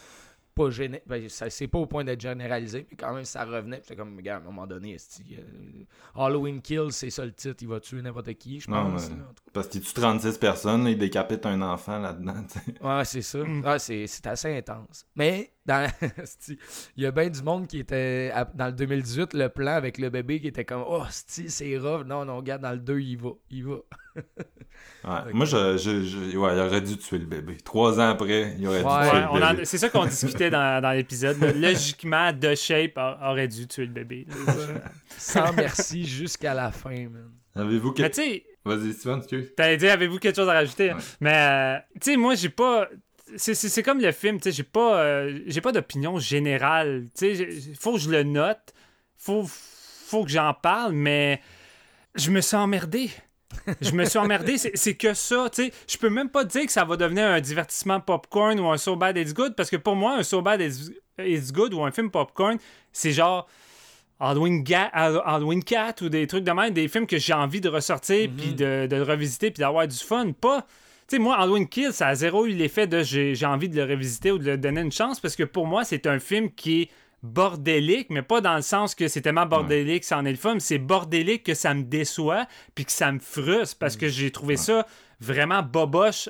pas 0.56 0.70
géné... 0.70 1.02
ben, 1.06 1.28
ça- 1.30 1.50
c'est 1.50 1.68
pas 1.68 1.80
au 1.80 1.86
point 1.86 2.04
d'être 2.04 2.22
généralisé, 2.22 2.86
mais 2.90 2.98
quand 2.98 3.14
même 3.14 3.26
ça 3.26 3.46
revenait. 3.46 3.78
J'étais 3.84 3.96
comme 3.96 4.16
regarde, 4.16 4.44
à 4.44 4.48
un 4.48 4.52
moment 4.52 4.68
donné, 4.68 4.98
euh, 5.32 5.84
Halloween 6.16 6.62
Kill, 6.62 6.92
c'est 6.92 7.10
ça 7.10 7.26
le 7.26 7.32
titre, 7.34 7.58
il 7.62 7.68
va 7.68 7.80
tuer 7.80 8.02
n'importe 8.02 8.34
qui, 8.34 8.60
je 8.60 8.70
Non, 8.70 8.92
pense. 8.92 9.10
mais- 9.10 9.18
là, 9.18 9.24
en 9.30 9.34
tout 9.34 9.44
Parce 9.54 9.68
qu'il 9.68 9.82
tue 9.82 9.94
36 9.94 10.38
personnes, 10.38 10.84
là, 10.84 10.90
il 10.92 10.98
décapite 10.98 11.46
un 11.46 11.62
enfant 11.62 12.00
là-dedans. 12.00 12.36
Ouais, 12.82 13.06
c'est 13.06 13.22
ça. 13.22 13.40
Mm. 13.40 13.64
Ouais, 13.66 13.80
c'est 13.80 14.08
c'est 14.08 14.28
assez 14.28 14.56
intense. 14.58 15.06
Mais 15.16 15.52
dans 15.70 15.88
il 16.98 17.04
y 17.04 17.06
a 17.06 17.12
bien 17.12 17.30
du 17.30 17.42
monde 17.44 17.68
qui 17.68 17.80
était 17.80 18.32
à- 18.34 18.46
dans 18.46 18.66
le 18.68 18.74
2018 18.74 19.34
le 19.34 19.48
plan 19.50 19.74
avec 19.76 19.98
le 19.98 20.10
bébé 20.10 20.42
qui 20.42 20.48
était 20.48 20.66
comme 20.66 20.84
oh 20.88 21.04
c'est 21.10 21.78
rough. 21.78 22.06
Non 22.06 22.26
non, 22.26 22.38
regarde 22.38 22.62
dans 22.64 22.72
le 22.72 22.80
2 22.80 23.00
il 23.00 23.18
va, 23.18 23.30
il 23.50 23.66
va. 23.66 23.76
Ouais. 23.76 24.22
Moi, 25.34 25.46
je, 25.46 25.78
je, 25.78 26.04
je- 26.04 26.38
ouais, 26.38 26.54
il 26.56 26.60
aurait 26.60 26.82
dû 26.82 26.98
tuer 26.98 27.20
le 27.20 27.26
bébé. 27.26 27.58
Trois 27.64 28.00
ans 28.00 28.10
après, 28.10 28.56
il 28.58 28.68
aurait 28.68 28.84
Ouais. 28.84 28.84
dû 28.84 29.10
tuer 29.10 29.16
Ouais, 29.18 29.22
le 29.22 29.28
on 29.32 29.42
en- 29.42 29.52
bébé. 29.52 29.66
c'est 29.66 29.78
ça 29.78 29.90
qu'on 29.90 30.06
discutait 30.06 30.50
dans, 30.50 30.82
dans 30.82 30.92
l'épisode. 30.92 31.38
Logiquement, 31.56 32.34
The 32.34 32.56
Shape 32.56 32.98
a- 32.98 33.32
aurait 33.32 33.48
dû 33.48 33.68
tuer 33.68 33.86
le 33.86 33.94
bébé. 33.94 34.26
Sans 35.18 35.54
merci 35.54 36.06
jusqu'à 36.06 36.54
la 36.54 36.72
fin, 36.72 37.08
man. 37.10 37.32
Avez-vous 37.56 37.94
que... 37.94 38.02
Mais 38.02 38.10
tu 38.10 38.22
sais, 38.22 38.46
Vas-y, 38.66 38.94
Steven, 38.94 39.20
excuse. 39.20 39.54
T'allais 39.56 39.78
dire, 39.78 39.92
avez-vous 39.94 40.20
quelque 40.20 40.36
chose 40.36 40.50
à 40.50 40.54
rajouter? 40.54 40.92
Ouais. 40.94 41.00
Mais, 41.22 41.34
euh, 41.34 41.80
tu 42.00 42.12
sais, 42.12 42.18
moi, 42.18 42.36
j'ai 42.36 42.50
pas. 42.50 42.88
C'est, 43.38 43.54
c'est- 43.56 43.70
c'est 43.70 43.84
comme 43.84 44.00
le 44.02 44.12
film, 44.12 44.38
tu 44.38 44.44
sais, 44.46 44.52
j'ai 44.52 44.64
pas, 44.64 45.00
euh, 45.02 45.40
j'ai 45.48 45.62
pas 45.62 45.72
d'opinion 45.72 46.18
générale. 46.20 47.06
Tu 47.18 47.36
sais, 47.36 47.50
faut 47.80 47.94
que 47.94 48.00
je 48.00 48.10
le 48.10 48.24
note, 48.24 48.74
faut, 49.18 49.46
faut 49.48 50.24
que 50.24 50.32
j'en 50.32 50.54
parle, 50.54 50.94
mais 50.94 51.42
je 52.16 52.32
me 52.32 52.42
suis 52.42 52.56
emmerdé. 52.58 53.10
Je 53.82 53.92
me 53.92 54.06
suis 54.06 54.18
emmerdé, 54.20 54.58
c'est, 54.58 54.94
que 54.96 55.14
ça, 55.14 55.50
tu 55.52 55.66
sais. 55.66 55.72
Je 55.88 55.98
peux 55.98 56.10
même 56.10 56.30
pas 56.30 56.44
dire 56.44 56.66
que 56.66 56.72
ça 56.72 56.86
va 56.86 56.96
devenir 56.98 57.26
un 57.28 57.42
divertissement 57.42 58.00
popcorn 58.00 58.60
ou 58.60 58.68
un 58.70 58.78
So 58.78 58.96
Bad 58.96 59.18
It's 59.18 59.34
Good, 59.34 59.56
parce 59.56 59.70
que 59.70 59.76
pour 59.78 59.96
moi, 59.96 60.16
un 60.18 60.24
So 60.24 60.42
Bad 60.42 60.62
It's, 60.62 60.92
It's 61.20 61.52
Good 61.52 61.74
ou 61.74 61.84
un 61.84 61.92
film 61.92 62.10
popcorn, 62.12 62.58
c'est 62.94 63.12
genre. 63.12 63.48
Halloween, 64.22 64.66
Halloween 64.94 65.64
4 65.64 66.02
ou 66.06 66.10
des 66.10 66.28
trucs 66.28 66.44
de 66.44 66.52
même, 66.52 66.74
des 66.74 66.90
films 66.90 67.08
que 67.08 67.18
j'ai 67.18 67.32
envie 67.34 67.62
de 67.62 67.70
ressortir, 67.70 68.30
puis 68.38 68.54
de, 68.54 68.86
de 68.86 69.00
revisiter, 69.00 69.50
puis 69.50 69.62
d'avoir 69.62 69.88
du 69.88 69.96
fun. 69.96 70.34
Pas. 70.34 70.68
Tu 71.10 71.16
sais, 71.16 71.22
moi, 71.22 71.38
Halloween 71.38 71.68
Kill, 71.68 71.92
ça 71.92 72.08
a 72.10 72.16
zéro 72.16 72.46
eu 72.46 72.52
l'effet 72.52 72.86
de 72.86 73.02
j'ai 73.02 73.34
j'ai 73.34 73.46
envie 73.48 73.68
de 73.68 73.76
le 73.76 73.84
revisiter 73.84 74.32
ou 74.32 74.38
de 74.38 74.52
lui 74.52 74.58
donner 74.60 74.82
une 74.82 74.92
chance, 74.92 75.20
parce 75.20 75.36
que 75.36 75.44
pour 75.44 75.66
moi, 75.66 75.84
c'est 75.84 76.06
un 76.06 76.20
film 76.20 76.52
qui 76.52 76.84
est 76.84 76.90
bordélique, 77.24 78.08
mais 78.12 78.22
pas 78.22 78.42
dans 78.42 78.56
le 78.56 78.62
sens 78.62 78.96
que 78.96 79.08
c'est 79.08 79.22
tellement 79.22 79.46
bordélique, 79.46 80.04
ça 80.04 80.18
en 80.20 80.26
est 80.26 80.32
le 80.32 80.38
fun, 80.38 80.54
mais 80.54 80.60
c'est 80.60 80.78
bordélique 80.78 81.44
que 81.44 81.54
ça 81.54 81.74
me 81.74 81.84
déçoit, 81.84 82.46
puis 82.76 82.86
que 82.86 82.92
ça 82.92 83.12
me 83.12 83.20
frustre, 83.20 83.78
parce 83.80 83.98
que 83.98 84.08
j'ai 84.08 84.32
trouvé 84.32 84.56
ça 84.56 84.86
vraiment 85.20 85.62
boboche, 85.64 86.30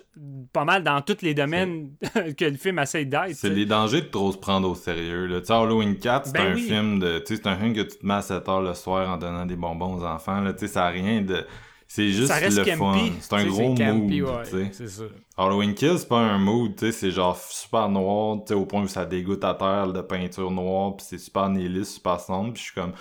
pas 0.51 0.63
mal 0.63 0.83
dans 0.83 1.01
tous 1.01 1.21
les 1.21 1.33
domaines 1.33 1.91
que 2.37 2.45
le 2.45 2.57
film 2.57 2.79
essaie 2.79 3.05
d'être. 3.05 3.35
C'est 3.35 3.49
les 3.49 3.65
dangers 3.65 4.01
de 4.01 4.07
trop 4.07 4.31
se 4.31 4.37
prendre 4.37 4.67
au 4.67 4.75
sérieux. 4.75 5.27
Tu 5.41 5.45
sais, 5.45 5.53
Halloween 5.53 5.97
4, 5.97 6.27
c'est 6.27 6.33
Ben 6.33 6.53
un 6.53 6.55
oui. 6.55 6.61
film 6.61 6.99
de. 6.99 7.19
Tu 7.19 7.35
sais, 7.35 7.41
c'est 7.43 7.49
un 7.49 7.57
film 7.57 7.73
que 7.73 7.81
tu 7.81 7.97
te 7.97 8.05
mets 8.05 8.15
à 8.15 8.21
7 8.21 8.47
heures 8.49 8.61
le 8.61 8.73
soir 8.73 9.09
en 9.09 9.17
donnant 9.17 9.45
des 9.45 9.55
bonbons 9.55 9.95
aux 9.97 10.03
enfants. 10.05 10.39
Là. 10.41 10.53
Tu 10.53 10.59
sais, 10.61 10.67
ça 10.73 10.85
a 10.85 10.89
rien 10.89 11.21
de. 11.21 11.45
C'est 11.91 12.09
juste 12.09 12.27
Ça 12.27 12.35
reste 12.35 12.59
le 12.59 12.65
campy. 12.65 13.09
fun. 13.09 13.15
C'est 13.19 13.33
un 13.33 13.45
gros 13.47 13.57
c'est 13.57 13.67
mood, 13.67 13.77
campy, 13.77 14.21
ouais, 14.21 14.71
ça. 14.71 15.03
Halloween 15.35 15.73
Kills, 15.73 15.97
c'est 15.97 16.07
pas 16.07 16.19
un 16.19 16.37
mood, 16.37 16.75
tu 16.75 16.85
sais, 16.85 16.91
c'est 16.91 17.11
genre 17.11 17.35
super 17.35 17.89
noir, 17.89 18.37
tu 18.45 18.49
sais, 18.49 18.53
au 18.53 18.65
point 18.67 18.83
où 18.83 18.87
ça 18.87 19.05
dégoûte 19.05 19.43
à 19.43 19.55
terre 19.55 19.91
de 19.91 20.01
peinture 20.01 20.51
noire, 20.51 20.95
puis 20.95 21.05
c'est 21.09 21.17
super 21.17 21.49
nihiliste, 21.49 21.93
super 21.95 22.19
sombre, 22.19 22.53
puis 22.53 22.59
je 22.61 22.65
suis 22.67 22.75
comme, 22.75 22.93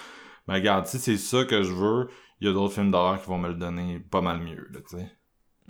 mais 0.48 0.54
regarde, 0.54 0.86
si 0.86 0.98
c'est 0.98 1.18
ça 1.18 1.44
que 1.44 1.62
je 1.62 1.72
veux, 1.72 2.08
il 2.40 2.48
y 2.48 2.50
a 2.50 2.54
d'autres 2.54 2.72
films 2.72 2.90
d'horreur 2.90 3.20
qui 3.20 3.28
vont 3.28 3.38
me 3.38 3.48
le 3.48 3.54
donner 3.54 4.00
pas 4.10 4.22
mal 4.22 4.38
mieux, 4.40 4.66
là, 4.72 4.80
tu 4.88 4.96
sais. 4.96 5.12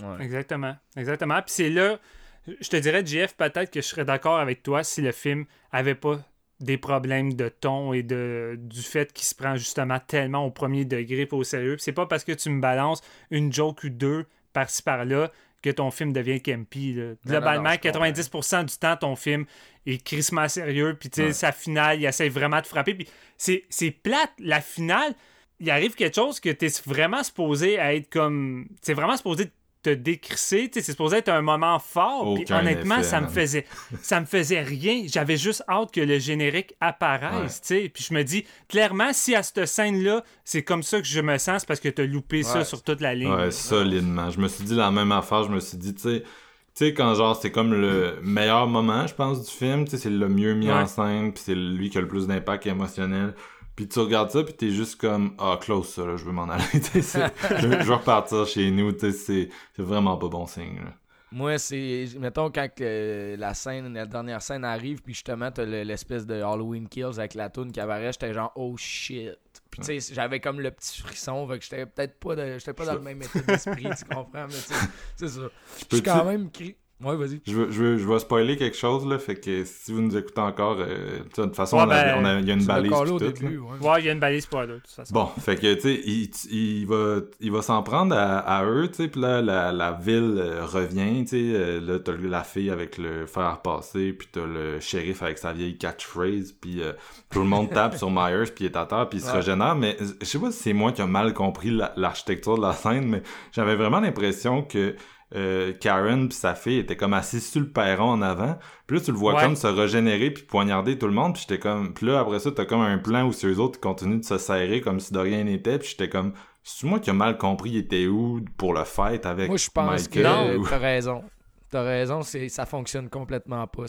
Ouais. 0.00 0.24
Exactement. 0.24 0.76
Exactement. 0.96 1.42
Puis 1.42 1.54
c'est 1.54 1.70
là, 1.70 1.98
je 2.46 2.68
te 2.68 2.76
dirais, 2.76 3.04
JF, 3.04 3.34
peut-être 3.36 3.70
que 3.70 3.80
je 3.80 3.86
serais 3.86 4.04
d'accord 4.04 4.38
avec 4.38 4.62
toi 4.62 4.84
si 4.84 5.02
le 5.02 5.10
film 5.12 5.44
avait 5.72 5.96
pas 5.96 6.20
des 6.60 6.76
problèmes 6.78 7.34
de 7.34 7.48
ton 7.48 7.92
et 7.92 8.02
de 8.02 8.58
du 8.60 8.82
fait 8.82 9.12
qu'il 9.12 9.26
se 9.26 9.34
prend 9.34 9.54
justement 9.56 9.98
tellement 10.04 10.44
au 10.44 10.50
premier 10.50 10.84
degré 10.84 11.24
pas 11.26 11.36
au 11.36 11.44
sérieux. 11.44 11.76
C'est 11.78 11.92
pas 11.92 12.06
parce 12.06 12.24
que 12.24 12.32
tu 12.32 12.50
me 12.50 12.60
balances 12.60 13.00
une 13.30 13.52
joke 13.52 13.84
ou 13.84 13.88
deux 13.90 14.26
par-ci 14.52 14.82
par-là 14.82 15.30
que 15.62 15.70
ton 15.70 15.90
film 15.90 16.12
devient 16.12 16.40
campy. 16.40 16.94
là. 16.94 17.12
Globalement, 17.26 17.70
non, 17.70 17.76
je 17.82 17.88
comprends. 17.90 18.04
90% 18.06 18.64
du 18.66 18.76
temps, 18.76 18.96
ton 18.96 19.16
film 19.16 19.44
est 19.86 20.02
crissement 20.02 20.48
sérieux. 20.48 20.96
Puis 20.98 21.10
tu 21.10 21.20
sais, 21.20 21.26
Ouais. 21.26 21.32
sa 21.32 21.52
finale, 21.52 22.00
il 22.00 22.06
essaie 22.06 22.28
vraiment 22.28 22.60
de 22.60 22.66
frapper. 22.66 22.94
Puis 22.94 23.08
c'est 23.36 23.64
c'est 23.68 23.90
plate. 23.90 24.32
La 24.38 24.60
finale, 24.60 25.14
il 25.60 25.70
arrive 25.70 25.94
quelque 25.94 26.14
chose 26.14 26.38
que 26.40 26.50
t'es 26.50 26.68
vraiment 26.86 27.22
supposé 27.22 27.78
à 27.78 27.94
être 27.94 28.08
comme. 28.08 28.66
C'est 28.82 28.94
vraiment 28.94 29.16
supposé 29.16 29.50
te 29.82 29.90
décrisser. 29.90 30.68
tu 30.68 30.80
sais, 30.80 30.84
C'est 30.86 30.92
supposé 30.92 31.18
être 31.18 31.28
un 31.28 31.42
moment 31.42 31.78
fort. 31.78 32.34
Puis 32.34 32.44
honnêtement, 32.52 32.96
effet, 32.96 33.04
ça 33.04 33.20
me 33.20 33.26
man. 33.26 33.34
faisait 33.34 33.64
ça 34.02 34.20
me 34.20 34.26
faisait 34.26 34.62
rien. 34.62 35.04
J'avais 35.06 35.36
juste 35.36 35.62
hâte 35.68 35.92
que 35.92 36.00
le 36.00 36.18
générique 36.18 36.74
apparaisse. 36.80 37.60
tu 37.60 37.66
sais. 37.68 37.88
Puis 37.92 38.04
je 38.08 38.14
me 38.14 38.22
dis, 38.24 38.44
clairement, 38.68 39.12
si 39.12 39.34
à 39.34 39.42
cette 39.42 39.66
scène-là, 39.66 40.22
c'est 40.44 40.62
comme 40.62 40.82
ça 40.82 40.98
que 41.00 41.06
je 41.06 41.20
me 41.20 41.38
sens, 41.38 41.60
c'est 41.60 41.68
parce 41.68 41.80
que 41.80 41.88
t'as 41.88 42.04
loupé 42.04 42.42
ça 42.42 42.64
sur 42.64 42.82
toute 42.82 43.00
la 43.00 43.14
ligne. 43.14 43.32
Ouais, 43.32 43.50
solidement. 43.50 44.30
Je 44.30 44.40
me 44.40 44.48
suis 44.48 44.64
dit 44.64 44.74
la 44.74 44.90
même 44.90 45.12
affaire, 45.12 45.44
je 45.44 45.50
me 45.50 45.60
suis 45.60 45.78
dit, 45.78 45.94
tu 45.94 46.02
sais, 46.02 46.20
tu 46.22 46.84
sais, 46.86 46.94
quand 46.94 47.12
genre 47.14 47.34
c'est 47.40 47.50
comme 47.50 47.72
le 47.72 48.18
meilleur 48.22 48.66
moment, 48.68 49.06
je 49.06 49.14
pense, 49.14 49.44
du 49.44 49.50
film, 49.50 49.84
tu 49.84 49.92
sais, 49.92 49.98
c'est 49.98 50.10
le 50.10 50.28
mieux 50.28 50.54
mis 50.54 50.68
Ouais. 50.68 50.74
en 50.74 50.86
scène, 50.86 51.32
puis 51.32 51.42
c'est 51.44 51.54
lui 51.54 51.90
qui 51.90 51.98
a 51.98 52.00
le 52.00 52.06
plus 52.08 52.26
d'impact 52.28 52.66
émotionnel. 52.66 53.34
Puis 53.78 53.86
tu 53.86 54.00
regardes 54.00 54.30
ça, 54.32 54.42
puis 54.42 54.54
t'es 54.54 54.70
juste 54.70 55.00
comme, 55.00 55.36
ah, 55.38 55.56
close 55.60 55.88
ça, 55.88 56.04
là, 56.04 56.16
je 56.16 56.24
veux 56.24 56.32
m'en 56.32 56.48
aller. 56.50 56.64
je, 56.72 57.00
je 57.00 57.66
veux 57.86 57.94
repartir 57.94 58.44
chez 58.44 58.72
nous, 58.72 58.90
c'est 58.98 59.12
c'est 59.12 59.48
vraiment 59.78 60.16
pas 60.16 60.26
bon 60.26 60.48
signe, 60.48 60.78
là. 60.78 60.92
Moi, 61.30 61.58
c'est. 61.58 62.06
Mettons, 62.18 62.50
quand 62.50 62.68
la 62.80 63.54
scène, 63.54 63.94
la 63.94 64.04
dernière 64.06 64.42
scène 64.42 64.64
arrive, 64.64 65.00
puis 65.00 65.14
justement, 65.14 65.52
t'as 65.52 65.64
le- 65.64 65.84
l'espèce 65.84 66.26
de 66.26 66.42
Halloween 66.42 66.88
Kills 66.88 67.18
avec 67.18 67.34
la 67.34 67.50
toune 67.50 67.70
qui 67.70 67.78
apparaît, 67.78 68.10
j'étais 68.10 68.34
genre, 68.34 68.50
oh 68.56 68.74
shit. 68.76 69.30
Puis 69.70 69.80
tu 69.82 70.00
sais, 70.00 70.12
j'avais 70.14 70.40
comme 70.40 70.58
le 70.60 70.72
petit 70.72 71.00
frisson, 71.00 71.46
fait 71.46 71.58
que 71.60 71.64
j'étais 71.64 71.86
peut-être 71.86 72.18
pas, 72.18 72.34
de- 72.34 72.58
j'étais 72.58 72.72
pas 72.72 72.84
dans 72.86 72.94
le 72.94 73.00
même 73.00 73.22
état 73.22 73.38
d'esprit, 73.46 73.84
tu 73.96 74.04
comprends, 74.06 74.46
mais 74.48 74.54
tu 74.54 74.74
sais, 74.74 74.74
c'est 75.16 75.28
ça. 75.28 75.40
Je 75.90 75.96
suis 75.96 76.02
quand 76.02 76.24
même. 76.24 76.50
cri- 76.50 76.74
Ouais, 77.00 77.14
vas-y. 77.14 77.40
Je 77.46 77.52
veux, 77.52 77.70
je, 77.70 77.80
veux, 77.82 77.96
je 77.98 78.08
vais 78.08 78.18
spoiler 78.18 78.56
quelque 78.56 78.76
chose, 78.76 79.06
là, 79.06 79.20
fait 79.20 79.36
que 79.36 79.62
si 79.64 79.92
vous 79.92 80.00
nous 80.00 80.16
écoutez 80.16 80.40
encore, 80.40 80.78
euh, 80.80 81.18
de 81.20 81.28
toute 81.32 81.54
façon, 81.54 81.76
Ouais, 81.76 81.84
on 81.86 81.90
a- 81.90 82.14
ben, 82.20 82.24
a- 82.26 82.40
il 82.40 82.46
y 82.48 82.50
a 82.50 82.54
une 82.54 82.64
balise. 82.64 82.92
tout, 83.06 83.18
début, 83.20 83.58
ouais. 83.58 83.88
Ouais, 83.88 84.00
il 84.00 84.06
y 84.06 84.08
a 84.08 84.12
une 84.12 84.18
balise 84.18 84.42
spoiler, 84.42 84.72
de 84.74 84.78
toute 84.80 84.90
façon. 84.90 85.14
Bon, 85.14 85.26
fait 85.40 85.54
que, 85.54 85.74
tu 85.74 85.80
sais, 85.82 86.00
il, 86.04 86.28
il 86.50 86.86
va, 86.86 87.18
il 87.38 87.52
va 87.52 87.62
s'en 87.62 87.84
prendre 87.84 88.16
à, 88.16 88.38
à 88.40 88.64
eux, 88.64 88.88
tu 88.88 88.94
sais, 88.96 89.06
puis 89.08 89.20
là, 89.20 89.40
la, 89.40 89.70
la 89.70 89.92
ville 89.92 90.34
euh, 90.38 90.64
revient, 90.66 91.22
tu 91.22 91.28
sais, 91.28 91.36
euh, 91.54 91.80
là, 91.80 92.00
t'as 92.00 92.14
la 92.20 92.42
fille 92.42 92.68
avec 92.70 92.98
le 92.98 93.26
fer 93.26 93.48
repasser, 93.62 94.12
puis 94.12 94.26
t'as 94.32 94.44
le 94.46 94.80
shérif 94.80 95.22
avec 95.22 95.38
sa 95.38 95.52
vieille 95.52 95.78
catchphrase, 95.78 96.50
puis 96.50 96.82
euh, 96.82 96.94
tout 97.30 97.38
le 97.38 97.46
monde 97.46 97.70
tape 97.70 97.96
sur 97.96 98.10
Myers, 98.10 98.50
puis 98.52 98.64
il 98.64 98.66
est 98.66 98.76
à 98.76 98.86
terre, 98.86 99.08
puis 99.08 99.20
il 99.20 99.22
se 99.24 99.30
régénère, 99.30 99.76
mais 99.76 99.96
euh, 100.00 100.04
je 100.20 100.24
sais 100.26 100.40
pas 100.40 100.50
si 100.50 100.58
c'est 100.64 100.72
moi 100.72 100.90
qui 100.90 101.00
a 101.00 101.06
mal 101.06 101.32
compris 101.32 101.70
la- 101.70 101.92
l'architecture 101.96 102.56
de 102.56 102.62
la 102.62 102.72
scène, 102.72 103.06
mais 103.06 103.22
j'avais 103.52 103.76
vraiment 103.76 104.00
l'impression 104.00 104.62
que 104.62 104.96
euh, 105.34 105.72
Karen 105.78 106.28
puis 106.28 106.36
sa 106.38 106.54
fille 106.54 106.78
étaient 106.78 106.96
comme 106.96 107.12
assis 107.14 107.40
sur 107.40 107.60
le 107.60 107.68
perron 107.68 108.10
en 108.10 108.22
avant. 108.22 108.58
Puis 108.86 108.96
là, 108.98 109.04
tu 109.04 109.10
le 109.12 109.16
vois 109.18 109.34
Ouais. 109.34 109.42
comme 109.42 109.56
se 109.56 109.66
régénérer 109.66 110.30
puis 110.30 110.42
poignarder 110.44 110.96
tout 110.98 111.06
le 111.06 111.12
monde. 111.12 111.34
Puis 111.34 111.44
j'étais 111.48 111.58
comme... 111.60 111.92
Puis 111.92 112.06
là, 112.06 112.20
après 112.20 112.38
ça, 112.38 112.50
t'as 112.50 112.64
comme 112.64 112.80
un 112.80 112.98
plan 112.98 113.26
où 113.26 113.32
c'est 113.32 113.46
eux 113.46 113.58
autres 113.58 113.78
continuent 113.80 114.20
de 114.20 114.24
se 114.24 114.38
serrer 114.38 114.80
comme 114.80 115.00
si 115.00 115.12
de 115.12 115.18
rien 115.18 115.44
n'était. 115.44 115.78
Puis 115.78 115.90
j'étais 115.90 116.08
comme... 116.08 116.32
C'est 116.62 116.86
moi 116.86 116.98
qui 117.00 117.10
a 117.10 117.14
mal 117.14 117.38
compris 117.38 117.70
il 117.70 117.76
était 117.78 118.06
où 118.06 118.40
pour 118.56 118.74
le 118.74 118.84
fight 118.84 119.24
avec 119.26 119.48
Moi, 119.48 119.56
je 119.56 119.68
pense 119.70 120.08
que 120.08 120.18
Michael, 120.18 120.58
ou- 120.58 120.66
t'as 120.68 120.78
raison. 120.78 121.22
T'as 121.70 121.82
raison, 121.82 122.22
c'est, 122.22 122.48
ça 122.48 122.64
fonctionne 122.64 123.10
complètement 123.10 123.66
pas. 123.66 123.84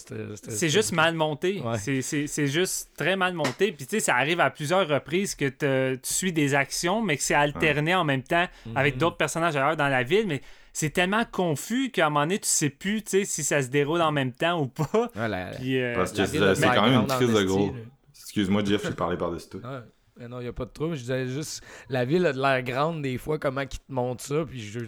C'est 0.50 0.68
juste 0.70 0.92
mal 0.92 1.16
monté. 1.16 1.62
Ouais. 1.62 1.78
C'est- 1.78 2.02
C'est 2.02 2.28
c'est 2.28 2.48
juste 2.48 2.90
très 2.98 3.16
mal 3.16 3.34
monté. 3.34 3.72
Puis 3.72 3.86
tu 3.86 3.92
sais, 3.92 4.00
ça 4.02 4.16
arrive 4.16 4.40
à 4.42 4.50
plusieurs 4.50 4.86
reprises 4.88 5.34
que 5.36 5.48
te- 5.48 5.96
tu 5.96 6.14
suis 6.14 6.34
des 6.34 6.56
actions, 6.56 7.02
mais 7.02 7.16
que 7.16 7.24
c'est 7.24 7.34
alterné 7.36 7.96
en 7.96 8.04
même 8.04 8.24
temps 8.24 8.46
avec 8.76 8.98
d'autres 8.98 9.18
personnages 9.18 9.56
ailleurs 9.56 9.78
dans 9.78 9.88
la 9.88 10.04
ville. 10.04 10.28
Mais 10.28 10.42
c'est 10.74 10.90
tellement 10.90 11.24
confus 11.32 11.90
qu'à 11.92 12.08
un 12.08 12.10
moment 12.10 12.22
donné, 12.26 12.40
tu 12.40 12.50
sais 12.50 12.70
plus 12.70 13.02
si 13.24 13.44
ça 13.44 13.62
se 13.62 13.68
déroule 13.70 14.02
en 14.02 14.12
même 14.12 14.34
temps 14.34 14.60
ou 14.62 14.68
pas. 14.68 15.10
Puis, 15.56 15.82
euh, 15.82 15.96
Parce 15.96 16.12
que 16.12 16.26
c'est 16.56 16.62
quand 16.76 16.84
même 16.84 16.94
une 17.02 17.08
crise 17.16 17.30
de 17.30 17.34
gros... 17.48 17.74
Excuse-moi, 18.14 18.64
Jeff, 18.66 18.84
j'ai 18.84 18.92
parlé 18.92 19.18
par-dessus 19.18 19.50
tout. 19.50 19.58
Ouais. 19.60 19.80
Mais 20.20 20.28
non, 20.28 20.42
il 20.42 20.48
a 20.48 20.54
pas 20.54 20.66
de 20.66 20.72
trouble. 20.72 20.96
Je 20.96 21.02
disais 21.02 21.28
juste, 21.28 21.64
la 21.88 22.04
ville 22.04 22.26
a 22.26 22.34
de 22.34 22.42
l'air 22.42 22.62
grande 22.62 23.02
des 23.02 23.18
fois, 23.18 23.40
comment 23.40 23.62
ils 23.62 23.70
te 23.70 23.80
montrent 23.88 24.24
ça. 24.24 24.44
Puis 24.46 24.60
je, 24.60 24.80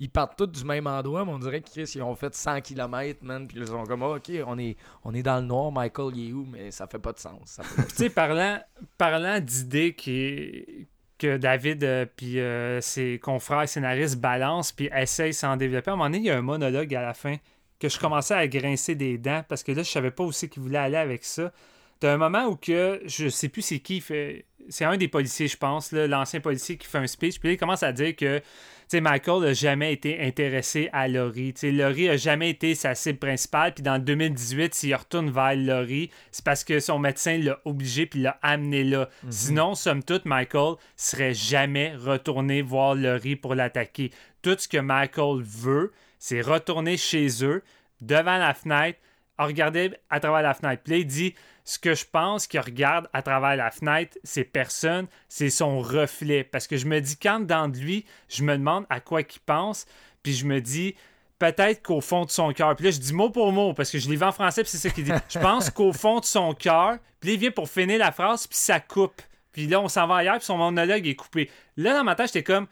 ils 0.00 0.10
partent 0.10 0.36
tous 0.36 0.46
du 0.46 0.64
même 0.64 0.88
endroit, 0.88 1.24
mais 1.24 1.30
on 1.30 1.38
dirait 1.38 1.62
qu'ils 1.62 2.02
ont 2.02 2.16
fait 2.16 2.34
100 2.34 2.60
km, 2.62 3.20
man. 3.22 3.46
Puis 3.46 3.58
ils 3.58 3.66
sont 3.68 3.84
comme, 3.84 4.02
Ah, 4.02 4.16
ok, 4.16 4.30
on 4.46 4.58
est, 4.58 4.76
on 5.04 5.14
est 5.14 5.22
dans 5.22 5.36
le 5.36 5.46
noir, 5.46 5.70
Michael, 5.70 6.16
il 6.16 6.30
est 6.30 6.32
où? 6.32 6.44
Mais 6.44 6.72
ça 6.72 6.88
fait 6.88 6.98
pas 6.98 7.12
de 7.12 7.18
sens. 7.18 7.60
Tu 7.90 7.94
sais, 7.94 8.10
parlant, 8.10 8.58
parlant 8.98 9.38
d'idées 9.40 9.94
qui 9.94 10.88
que 11.18 11.36
David 11.38 11.82
euh, 11.82 12.04
puis 12.04 12.40
euh, 12.40 12.80
ses 12.80 13.18
confrères 13.18 13.66
scénaristes 13.68 14.20
balancent 14.20 14.72
puis 14.72 14.90
essayent 14.94 15.32
s'en 15.32 15.56
développer. 15.56 15.90
À 15.90 15.94
un 15.94 15.96
moment 15.96 16.10
donné, 16.10 16.18
il 16.18 16.24
y 16.24 16.30
a 16.30 16.36
un 16.36 16.42
monologue 16.42 16.94
à 16.94 17.02
la 17.02 17.14
fin 17.14 17.36
que 17.78 17.88
je 17.88 17.98
commençais 17.98 18.34
à 18.34 18.46
grincer 18.48 18.94
des 18.94 19.18
dents 19.18 19.42
parce 19.48 19.62
que 19.62 19.72
là, 19.72 19.82
je 19.82 19.90
savais 19.90 20.10
pas 20.10 20.30
c'est 20.32 20.48
qu'il 20.48 20.62
voulait 20.62 20.78
aller 20.78 20.96
avec 20.96 21.24
ça. 21.24 21.52
T'as 22.00 22.12
un 22.12 22.18
moment 22.18 22.46
où 22.46 22.56
que 22.56 23.00
je 23.06 23.28
sais 23.28 23.48
plus 23.48 23.62
c'est 23.62 23.78
qui 23.78 24.00
fait. 24.00 24.44
C'est 24.68 24.84
un 24.84 24.96
des 24.96 25.06
policiers, 25.06 25.46
je 25.46 25.56
pense, 25.56 25.92
là, 25.92 26.08
l'ancien 26.08 26.40
policier 26.40 26.76
qui 26.76 26.88
fait 26.88 26.98
un 26.98 27.06
speech. 27.06 27.38
Puis 27.38 27.50
là, 27.50 27.52
il 27.54 27.56
commence 27.56 27.84
à 27.84 27.92
dire 27.92 28.16
que 28.16 28.42
Michael 28.92 29.42
n'a 29.42 29.52
jamais 29.52 29.92
été 29.92 30.20
intéressé 30.20 30.88
à 30.92 31.06
Laurie. 31.06 31.52
Tu 31.54 31.60
sais, 31.60 31.70
Laurie 31.70 32.08
a 32.08 32.16
jamais 32.16 32.50
été 32.50 32.74
sa 32.74 32.96
cible 32.96 33.18
principale. 33.18 33.74
Puis 33.74 33.82
dans 33.82 33.98
2018, 33.98 34.74
s'il 34.74 34.94
retourne 34.94 35.30
vers 35.30 35.54
Laurie, 35.54 36.10
c'est 36.32 36.44
parce 36.44 36.64
que 36.64 36.80
son 36.80 36.98
médecin 36.98 37.38
l'a 37.38 37.60
obligé 37.64 38.06
puis 38.06 38.20
l'a 38.20 38.38
amené 38.42 38.82
là. 38.82 39.08
Sinon, 39.30 39.76
somme 39.76 40.02
toute, 40.02 40.24
Michael 40.24 40.74
serait 40.96 41.34
jamais 41.34 41.94
retourné 41.94 42.60
voir 42.62 42.94
Laurie 42.94 43.36
pour 43.36 43.54
l'attaquer. 43.54 44.10
Tout 44.42 44.56
ce 44.58 44.66
que 44.66 44.78
Michael 44.78 45.42
veut, 45.42 45.92
c'est 46.18 46.40
retourner 46.40 46.96
chez 46.96 47.44
eux, 47.44 47.62
devant 48.00 48.38
la 48.38 48.52
fenêtre, 48.52 48.98
regarder 49.38 49.92
à 50.10 50.18
travers 50.20 50.42
la 50.42 50.54
fenêtre. 50.54 50.82
Puis 50.82 50.92
là, 50.92 50.98
il 50.98 51.06
dit 51.06 51.34
ce 51.66 51.80
que 51.80 51.94
je 51.94 52.04
pense 52.10 52.46
qu'il 52.46 52.60
regarde 52.60 53.08
à 53.12 53.22
travers 53.22 53.56
la 53.56 53.72
fenêtre, 53.72 54.16
c'est 54.22 54.44
personne, 54.44 55.08
c'est 55.28 55.50
son 55.50 55.80
reflet. 55.80 56.44
Parce 56.44 56.68
que 56.68 56.76
je 56.76 56.86
me 56.86 57.00
dis, 57.00 57.18
quand 57.18 57.40
dans 57.40 57.68
de 57.68 57.76
lui, 57.76 58.06
je 58.28 58.44
me 58.44 58.56
demande 58.56 58.86
à 58.88 59.00
quoi 59.00 59.24
qu'il 59.24 59.42
pense, 59.42 59.84
puis 60.22 60.32
je 60.32 60.46
me 60.46 60.60
dis, 60.60 60.94
peut-être 61.40 61.82
qu'au 61.82 62.00
fond 62.00 62.24
de 62.24 62.30
son 62.30 62.52
cœur, 62.52 62.76
puis 62.76 62.84
là, 62.84 62.92
je 62.92 63.00
dis 63.00 63.12
mot 63.12 63.30
pour 63.30 63.50
mot, 63.50 63.74
parce 63.74 63.90
que 63.90 63.98
je 63.98 64.08
l'ai 64.08 64.14
vu 64.14 64.22
en 64.22 64.30
français, 64.30 64.62
puis 64.62 64.70
c'est 64.70 64.78
ça 64.78 64.90
qu'il 64.90 65.04
dit. 65.04 65.12
Je 65.28 65.40
pense 65.40 65.68
qu'au 65.70 65.92
fond 65.92 66.20
de 66.20 66.24
son 66.24 66.54
cœur, 66.54 66.98
puis 67.18 67.30
là, 67.30 67.34
il 67.34 67.40
vient 67.40 67.50
pour 67.50 67.68
finir 67.68 67.98
la 67.98 68.12
phrase, 68.12 68.46
puis 68.46 68.56
ça 68.56 68.78
coupe. 68.78 69.20
Puis 69.50 69.66
là, 69.66 69.80
on 69.80 69.88
s'en 69.88 70.06
va 70.06 70.16
ailleurs, 70.18 70.36
puis 70.36 70.44
son 70.44 70.58
monologue 70.58 71.04
est 71.04 71.16
coupé. 71.16 71.50
Là, 71.76 71.94
dans 71.94 72.04
ma 72.04 72.14
tête, 72.14 72.28
j'étais 72.28 72.44
comme, 72.44 72.68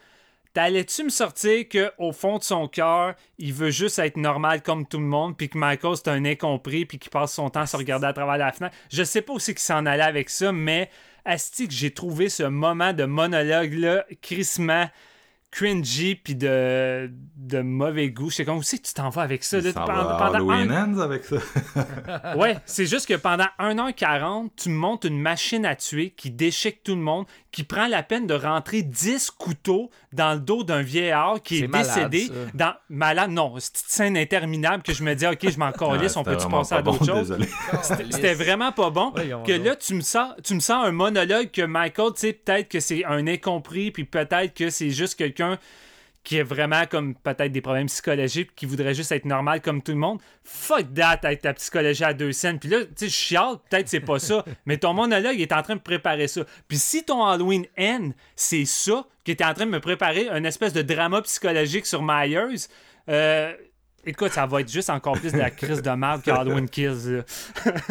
T'allais-tu 0.55 1.02
me 1.02 1.09
sortir 1.09 1.64
qu'au 1.68 2.12
fond 2.12 2.38
de 2.38 2.44
son 2.44 2.68
cœur, 2.68 3.16
il 3.38 3.52
veut 3.52 3.70
juste 3.70 3.98
être 3.98 4.16
normal 4.16 4.62
comme 4.62 4.86
tout 4.86 5.00
le 5.00 5.05
monde, 5.05 5.36
puis 5.36 5.48
que 5.48 5.59
Michael, 5.59 5.96
c'est 5.96 6.07
un 6.07 6.24
incompris, 6.24 6.86
puis 6.86 7.00
qu'il 7.00 7.11
passe 7.11 7.32
son 7.32 7.50
temps 7.50 7.62
à 7.62 7.66
se 7.66 7.76
regarder 7.76 8.07
à 8.07 8.12
travers 8.12 8.38
la 8.38 8.52
fenêtre? 8.52 8.76
Je 8.88 9.02
sais 9.02 9.20
pas 9.20 9.32
aussi 9.32 9.52
qu'il 9.52 9.64
s'en 9.64 9.84
allait 9.84 10.05
avec 10.05 10.30
ça, 10.30 10.52
mais 10.52 10.90
Asti, 11.24 11.66
que 11.66 11.74
j'ai 11.74 11.90
trouvé 11.90 12.28
ce 12.28 12.44
moment 12.44 12.92
de 12.92 13.05
monologue-là, 13.05 14.07
crissement 14.22 14.86
cringy, 15.55 16.16
puis 16.16 16.34
de, 16.34 17.09
de 17.36 17.61
mauvais 17.61 18.11
goût. 18.11 18.28
Je 18.28 18.34
sais 18.36 18.44
comme, 18.44 18.57
où 18.59 18.62
c'est 18.64 18.78
que 18.78 18.88
tu 18.88 18.94
t'en 18.94 19.09
vas 19.09 19.22
avec 19.22 19.44
ça? 19.44 19.61
Là, 19.61 19.72
pendant- 19.72 19.86
va 19.92 20.00
à 20.16 20.18
pendant 20.32 20.50
un- 20.50 20.55
Halloween 20.62 20.72
Ends 20.72 20.98
avec 20.98 21.24
ça. 21.24 21.36
Ouais, 22.36 22.57
c'est 22.66 22.86
juste 22.86 23.07
que 23.07 23.14
pendant 23.14 23.46
1h40, 23.61 24.50
tu 24.57 24.68
montes 24.68 25.05
une 25.05 25.20
machine 25.20 25.64
à 25.64 25.76
tuer 25.76 26.11
qui 26.11 26.30
déchique 26.30 26.82
tout 26.82 26.94
le 26.94 27.00
monde, 27.00 27.26
qui 27.52 27.62
prend 27.62 27.86
la 27.86 28.02
peine 28.02 28.26
de 28.26 28.34
rentrer 28.34 28.82
10 28.82 29.30
couteaux 29.30 29.90
dans 30.12 30.34
le 30.34 30.40
dos 30.40 30.64
d'un 30.64 30.82
vieillard 30.82 31.40
qui 31.42 31.61
est, 31.62 31.68
malade, 31.68 32.11
décédé. 32.11 32.26
ça. 32.34 32.50
dans 32.55 32.74
Malade, 32.88 33.30
non. 33.30 33.55
C'est 33.59 33.72
une 33.74 33.88
scène 33.88 34.16
interminable 34.16 34.82
que 34.82 34.92
je 34.92 35.02
me 35.05 35.14
dis, 35.14 35.26
OK, 35.26 35.48
je 35.48 35.59
m'en 35.59 35.66
Ouais, 35.84 35.98
calisse, 35.98 36.16
on 36.16 36.24
peut-tu 36.24 36.48
passer 36.48 36.74
à 36.74 36.82
bon, 36.82 36.92
d'autres 36.92 37.07
choses? 37.07 37.36
C'était- 38.11 38.34
vraiment 38.34 38.72
pas 38.72 38.90
bon. 38.90 39.12
Que 39.46 39.52
là, 39.52 39.76
tu 39.76 39.94
me 39.94 40.00
sens, 40.00 40.32
tu 40.42 40.55
me 40.55 40.61
sens 40.61 40.84
un 40.86 40.92
monologue 40.92 41.50
que 41.52 41.62
Michael, 41.62 42.12
tu 42.14 42.20
sais, 42.20 42.32
peut-être 42.32 42.68
que 42.68 42.80
c'est 42.80 43.05
un 43.05 43.26
incompris, 43.28 43.90
puis 43.92 44.05
peut-être 44.05 44.55
que 44.55 44.70
c'est 44.70 44.90
juste 44.90 45.14
quelqu'un 45.16 45.43
qui 46.24 46.40
a 46.40 46.45
vraiment 46.45 46.86
comme 46.86 47.14
peut-être 47.14 47.53
des 47.53 47.61
problèmes 47.61 47.86
psychologiques, 47.86 48.55
qui 48.57 48.64
voudrait 48.64 48.95
juste 48.95 49.12
être 49.12 49.26
normal 49.26 49.61
comme 49.61 49.82
tout 49.82 49.92
le 49.92 49.99
monde. 49.99 50.20
Fuck 50.42 50.95
that, 50.95 51.20
avec 51.22 51.42
ta 51.42 51.53
psychologie 51.53 52.03
à 52.03 52.14
deux 52.14 52.32
scènes. 52.32 52.59
Puis 52.59 52.70
là, 52.70 52.80
tu 52.80 52.92
sais, 52.97 53.09
je 53.09 53.14
chiale, 53.14 53.57
peut-être 53.68 53.88
c'est 53.88 54.01
pas 54.01 54.18
ça, 54.18 54.42
mais 54.66 54.78
ton 54.78 54.95
monologue 54.95 55.38
est 55.38 55.53
en 55.53 55.62
train 55.62 55.76
de 55.76 55.80
préparer 55.80 56.26
ça. 56.26 56.42
Puis 56.66 56.78
si 56.78 57.05
ton 57.05 57.24
Halloween 57.24 57.66
end, 57.78 58.11
c'est 58.34 58.64
ça, 58.64 59.07
qui 59.22 59.32
était 59.32 59.45
en 59.45 59.53
train 59.53 59.66
de 59.66 59.70
me 59.70 59.80
préparer 59.80 60.30
un 60.30 60.45
espèce 60.45 60.72
de 60.72 60.80
drama 60.80 61.20
psychologique 61.22 61.84
sur 61.84 62.03
Myers, 62.03 62.68
euh, 63.11 63.53
Écoute, 64.07 64.32
ça 64.32 64.46
va 64.46 64.61
être 64.61 64.70
juste 64.70 64.90
encore 64.90 65.14
plus 65.18 65.32
de 65.32 65.38
la 65.38 65.50
crise 65.50 65.80
de 65.82 65.90
merde 65.90 66.22
que 66.22 66.30
Halloween 66.30 66.68
Kills. 66.68 67.16
là. 67.16 67.22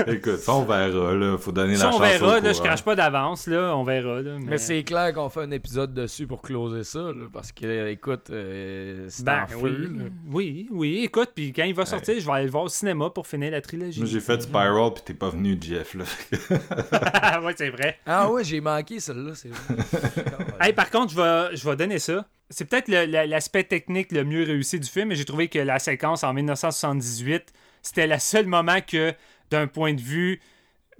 Écoute, 0.07 0.37
ça, 0.37 0.53
on 0.53 0.63
verra, 0.63 1.13
là. 1.13 1.37
Faut 1.37 1.51
donner 1.51 1.75
Ça, 1.75 1.85
la 1.85 1.89
on 1.89 1.91
chance 1.99 2.01
verra, 2.01 2.37
au 2.37 2.41
là, 2.41 2.53
je 2.53 2.61
crache 2.61 2.83
pas 2.83 2.95
d'avance, 2.95 3.47
là, 3.47 3.75
on 3.75 3.83
verra. 3.83 4.21
Là, 4.21 4.37
mais 4.39 4.45
Mais 4.51 4.57
c'est 4.57 4.83
clair 4.83 5.13
qu'on 5.13 5.29
fait 5.29 5.41
un 5.41 5.51
épisode 5.51 5.93
dessus 5.93 6.27
pour 6.27 6.41
closer 6.41 6.83
ça, 6.83 6.99
là, 6.99 7.25
parce 7.31 7.51
que, 7.51 7.89
écoute, 7.89 8.27
euh, 8.29 9.05
c'est 9.09 9.23
Ben, 9.25 9.43
en 9.43 9.47
feu. 9.47 9.57
oui, 9.61 9.71
là. 9.97 10.03
oui, 10.31 10.67
oui, 10.71 10.99
écoute, 11.03 11.31
puis 11.35 11.51
quand 11.53 11.63
il 11.63 11.73
va 11.73 11.85
sortir, 11.85 12.19
je 12.19 12.25
vais 12.25 12.31
aller 12.31 12.45
le 12.45 12.51
voir 12.51 12.63
au 12.63 12.69
cinéma 12.69 13.09
pour 13.09 13.25
finir 13.27 13.51
la 13.51 13.61
trilogie. 13.61 13.99
Moi, 13.99 14.09
j'ai 14.09 14.19
fait 14.19 14.41
Spiral, 14.41 14.93
pis 14.93 15.01
t'es 15.03 15.13
pas 15.13 15.29
venu, 15.29 15.57
Jeff, 15.61 15.95
là. 15.95 16.03
ouais, 17.41 17.53
c'est 17.57 17.69
vrai. 17.69 17.97
Ah 18.05 18.29
ouais, 18.29 18.43
j'ai 18.43 18.61
manqué 18.61 18.99
celle-là. 18.99 19.31
C'est 19.35 19.49
Hey, 20.61 20.73
par 20.73 20.89
contre, 20.89 21.11
je 21.13 21.17
vais, 21.17 21.55
je 21.55 21.67
vais 21.69 21.75
donner 21.75 21.99
ça. 21.99 22.25
C'est 22.55 22.65
peut-être 22.65 22.87
l'aspect 22.87 23.63
technique 23.63 24.11
le 24.11 24.23
mieux 24.23 24.43
réussi 24.43 24.79
du 24.79 24.87
film, 24.87 25.09
mais 25.09 25.15
j'ai 25.15 25.25
trouvé 25.25 25.47
que 25.47 25.57
la 25.59 25.79
séquence 25.79 26.23
en 26.23 26.33
1978, 26.33 27.51
c'était 27.81 28.07
le 28.07 28.19
seul 28.19 28.45
moment 28.45 28.77
que, 28.85 29.13
d'un 29.49 29.67
point 29.67 29.93
de 29.93 30.01
vue 30.01 30.39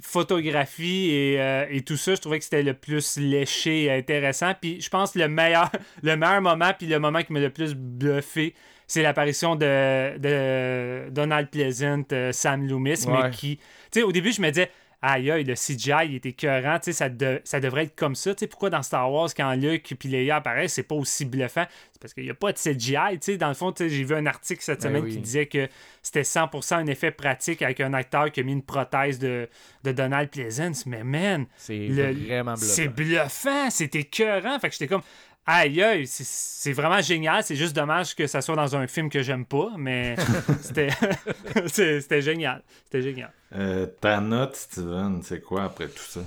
photographie 0.02 1.10
et, 1.12 1.40
euh, 1.42 1.66
et 1.70 1.82
tout 1.82 1.98
ça, 1.98 2.16
je 2.16 2.22
trouvais 2.22 2.38
que 2.40 2.44
c'était 2.44 2.64
le 2.64 2.74
plus 2.74 3.18
léché 3.18 3.84
et 3.84 3.92
intéressant. 3.92 4.54
Puis 4.60 4.82
je 4.82 4.90
pense 4.90 5.12
que 5.12 5.20
le 5.20 5.28
meilleur, 5.28 5.70
le 6.04 6.16
meilleur 6.16 6.42
moment, 6.42 6.72
puis 6.78 6.88
le 6.88 7.00
moment 7.00 7.22
qui 7.22 7.34
m'a 7.34 7.40
le 7.40 7.50
plus 7.50 7.74
bluffé, 7.76 8.54
c'est 8.88 9.02
l'apparition 9.02 9.56
de, 9.56 10.18
de 10.18 11.10
Donald 11.10 11.50
Pleasant, 11.50 12.04
euh, 12.12 12.32
Sam 12.32 12.68
Loomis, 12.68 13.06
Ouais. 13.08 13.24
mais 13.24 13.30
qui... 13.32 13.58
Tu 13.92 14.00
sais, 14.00 14.04
au 14.04 14.12
début, 14.12 14.32
je 14.34 14.42
me 14.42 14.50
disais, 14.50 14.70
aïe, 15.06 15.30
aïe, 15.30 15.44
le 15.44 15.54
CGI, 15.54 16.06
il 16.06 16.16
était 16.16 16.30
écœurant, 16.30 16.80
tu 16.80 16.86
sais, 16.86 16.94
ça, 16.94 17.10
de- 17.10 17.42
ça 17.44 17.60
devrait 17.60 17.84
être 17.84 17.96
comme 17.96 18.16
ça. 18.16 18.34
Tu 18.34 18.40
sais, 18.40 18.48
pourquoi 18.48 18.70
dans 18.70 18.82
Star 18.82 19.12
Wars, 19.12 19.30
quand 19.36 19.54
Luke 19.54 19.92
et 19.92 20.08
Leia 20.08 20.38
apparaissent, 20.38 20.74
c'est 20.74 20.84
pas 20.84 20.96
aussi 20.96 21.26
bluffant? 21.26 21.66
C'est 21.92 22.02
parce 22.02 22.14
qu'il 22.14 22.24
n'y 22.24 22.30
a 22.30 22.34
pas 22.34 22.54
de 22.54 22.58
CGI, 22.58 22.96
tu 23.14 23.34
sais. 23.34 23.38
Dans 23.38 23.50
le 23.50 23.54
fond, 23.54 23.74
j'ai 23.78 23.88
vu 24.04 24.16
un 24.16 24.26
article 24.26 24.62
cette 24.64 24.82
Ben 24.82 24.88
semaine 24.90 25.04
oui. 25.04 25.12
qui 25.12 25.18
disait 25.20 25.46
que 25.48 25.68
c'était 26.02 26.24
100% 26.24 26.76
un 26.78 26.88
effet 26.88 27.12
pratique 27.12 27.62
avec 27.62 27.82
un 27.82 27.94
acteur 27.94 28.32
qui 28.32 28.40
a 28.40 28.44
mis 28.44 28.54
une 28.54 28.64
prothèse 28.64 29.20
de, 29.20 29.50
de 29.84 29.92
Donald 29.92 30.30
Pleasance. 30.30 30.86
Mais 30.86 31.04
man, 31.04 31.46
c'est 31.58 31.88
vraiment 31.88 32.56
c'est 32.56 32.88
bluffant. 32.88 33.24
bluffant, 33.26 33.70
c'est 33.70 33.94
écœurant. 33.96 34.58
Fait 34.60 34.70
que 34.70 34.74
j'étais 34.74 34.88
comme, 34.88 35.04
aïe, 35.46 35.82
aïe, 35.84 36.08
c'est- 36.08 36.72
vraiment 36.74 37.02
génial. 37.02 37.44
C'est 37.44 37.56
juste 37.56 37.76
dommage 37.76 38.16
que 38.16 38.28
ça 38.28 38.42
soit 38.42 38.56
dans 38.56 38.76
un 38.76 38.88
film 38.88 39.10
que 39.10 39.22
j'aime 39.22 39.46
pas, 39.46 39.72
mais 39.78 40.16
c'était 41.68 42.22
génial. 42.22 42.62
C'était 42.86 43.02
génial. 43.02 43.32
Euh, 43.56 43.86
ta 43.86 44.20
note, 44.20 44.56
Steven, 44.56 45.22
c'est 45.24 45.42
quoi 45.42 45.66
après 45.66 45.88
tout 45.88 46.00
ça? 46.04 46.22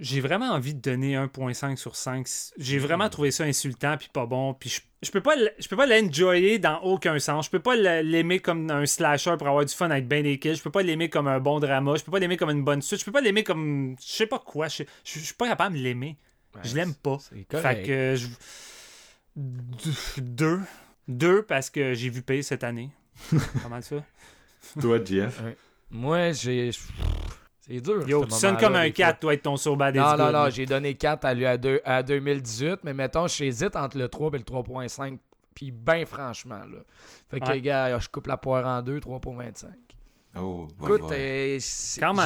J'ai 0.00 0.20
vraiment 0.20 0.50
envie 0.50 0.74
de 0.74 0.80
donner 0.80 1.14
1.5 1.16 1.76
sur 1.76 1.96
5. 1.96 2.26
J'ai 2.58 2.78
vraiment 2.78 3.08
trouvé 3.08 3.30
ça 3.30 3.44
insultant 3.44 3.96
puis 3.96 4.08
pas 4.12 4.26
bon. 4.26 4.54
Puis 4.54 4.70
je, 4.70 4.80
je 5.02 5.10
peux 5.10 5.20
pas 5.20 5.34
je 5.58 5.68
peux 5.68 5.76
pas 5.76 5.86
l'enjoyer 5.86 6.58
dans 6.58 6.80
aucun 6.80 7.18
sens. 7.18 7.46
Je 7.46 7.50
peux 7.50 7.60
pas 7.60 7.76
l'aimer 7.76 8.40
comme 8.40 8.70
un 8.70 8.86
slasher 8.86 9.36
pour 9.38 9.48
avoir 9.48 9.64
du 9.64 9.74
fun 9.74 9.90
avec 9.90 10.08
ben 10.08 10.22
des 10.22 10.38
kills. 10.38 10.56
Je 10.56 10.62
peux 10.62 10.70
pas 10.70 10.82
l'aimer 10.82 11.08
comme 11.08 11.28
un 11.28 11.40
bon 11.40 11.60
drama. 11.60 11.94
Je 11.96 12.04
peux 12.04 12.12
pas 12.12 12.18
l'aimer 12.18 12.36
comme 12.36 12.50
une 12.50 12.64
bonne 12.64 12.82
suite. 12.82 13.00
Je 13.00 13.04
peux 13.04 13.12
pas 13.12 13.20
l'aimer 13.20 13.44
comme 13.44 13.96
je 14.00 14.06
sais 14.06 14.26
pas 14.26 14.38
quoi. 14.38 14.68
Je, 14.68 14.84
je, 15.04 15.18
je 15.18 15.24
suis 15.24 15.34
pas 15.34 15.48
capable 15.48 15.76
de 15.76 15.82
l'aimer. 15.82 16.16
je 16.62 16.74
l'aime 16.74 16.94
pas. 16.94 17.18
C'est 17.20 17.60
Fait 17.60 17.82
que 17.82 18.16
je... 18.16 18.28
deux. 20.20 20.60
Deux 21.06 21.42
parce 21.42 21.70
que 21.70 21.94
j'ai 21.94 22.08
vu 22.08 22.22
payer 22.22 22.42
cette 22.42 22.64
année. 22.64 22.90
mal 23.70 23.82
ça. 23.82 23.96
Toi, 24.80 24.98
Jeff? 25.04 25.42
Moi, 25.90 26.32
j'ai. 26.32 26.70
C'est 27.66 27.80
dur. 27.80 28.06
Yo, 28.06 28.24
ce 28.24 28.28
tu 28.28 28.34
sonnes 28.34 28.56
comme 28.58 28.74
un 28.76 28.84
des 28.84 28.92
4, 28.92 29.20
toi, 29.20 29.30
avec 29.32 29.42
ton 29.42 29.56
Bad 29.76 29.94
It's 29.96 30.02
Non, 30.04 30.10
non, 30.10 30.16
Good, 30.16 30.32
non, 30.34 30.42
là. 30.44 30.50
j'ai 30.50 30.66
donné 30.66 30.94
4 30.94 31.24
à, 31.24 31.32
lui 31.34 31.46
à, 31.46 31.56
deux- 31.56 31.80
à 31.84 32.02
2018, 32.02 32.80
mais 32.84 32.92
mettons, 32.92 33.26
j'hésite 33.26 33.74
entre 33.76 33.96
le 33.96 34.08
3 34.08 34.30
et 34.34 34.38
le 34.38 34.44
3.5. 34.44 35.18
Puis 35.54 35.70
ben 35.70 36.04
franchement, 36.04 36.58
là. 36.58 36.78
Fait 37.30 37.40
que, 37.40 37.46
Ouais. 37.48 37.60
gars, 37.60 37.98
je 37.98 38.08
coupe 38.08 38.26
la 38.26 38.36
poire 38.36 38.66
en 38.66 38.82
deux, 38.82 38.98
3.25. 39.00 39.68
Oh, 40.36 40.66
ouais, 40.80 40.88
Écoute, 40.88 41.10
ouais. 41.10 41.56
euh, 41.56 41.58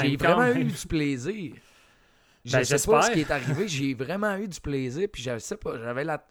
j'ai 0.03 0.17
vraiment 0.17 0.39
même. 0.41 0.59
eu 0.59 0.65
du 0.65 0.87
plaisir. 0.87 1.53
Je 2.45 2.53
Ben, 2.57 2.65
sais 2.65 2.91
pas 2.91 3.03
ce 3.03 3.11
qui 3.11 3.21
est 3.21 3.31
arrivé, 3.31 3.69
j'ai 3.69 3.93
vraiment 3.93 4.35
eu 4.37 4.49
du 4.49 4.59
plaisir, 4.61 5.07
puis 5.13 5.23
je 5.23 5.39
sais 5.39 5.57
pas, 5.57 5.77
j'avais 5.77 6.05
la... 6.05 6.25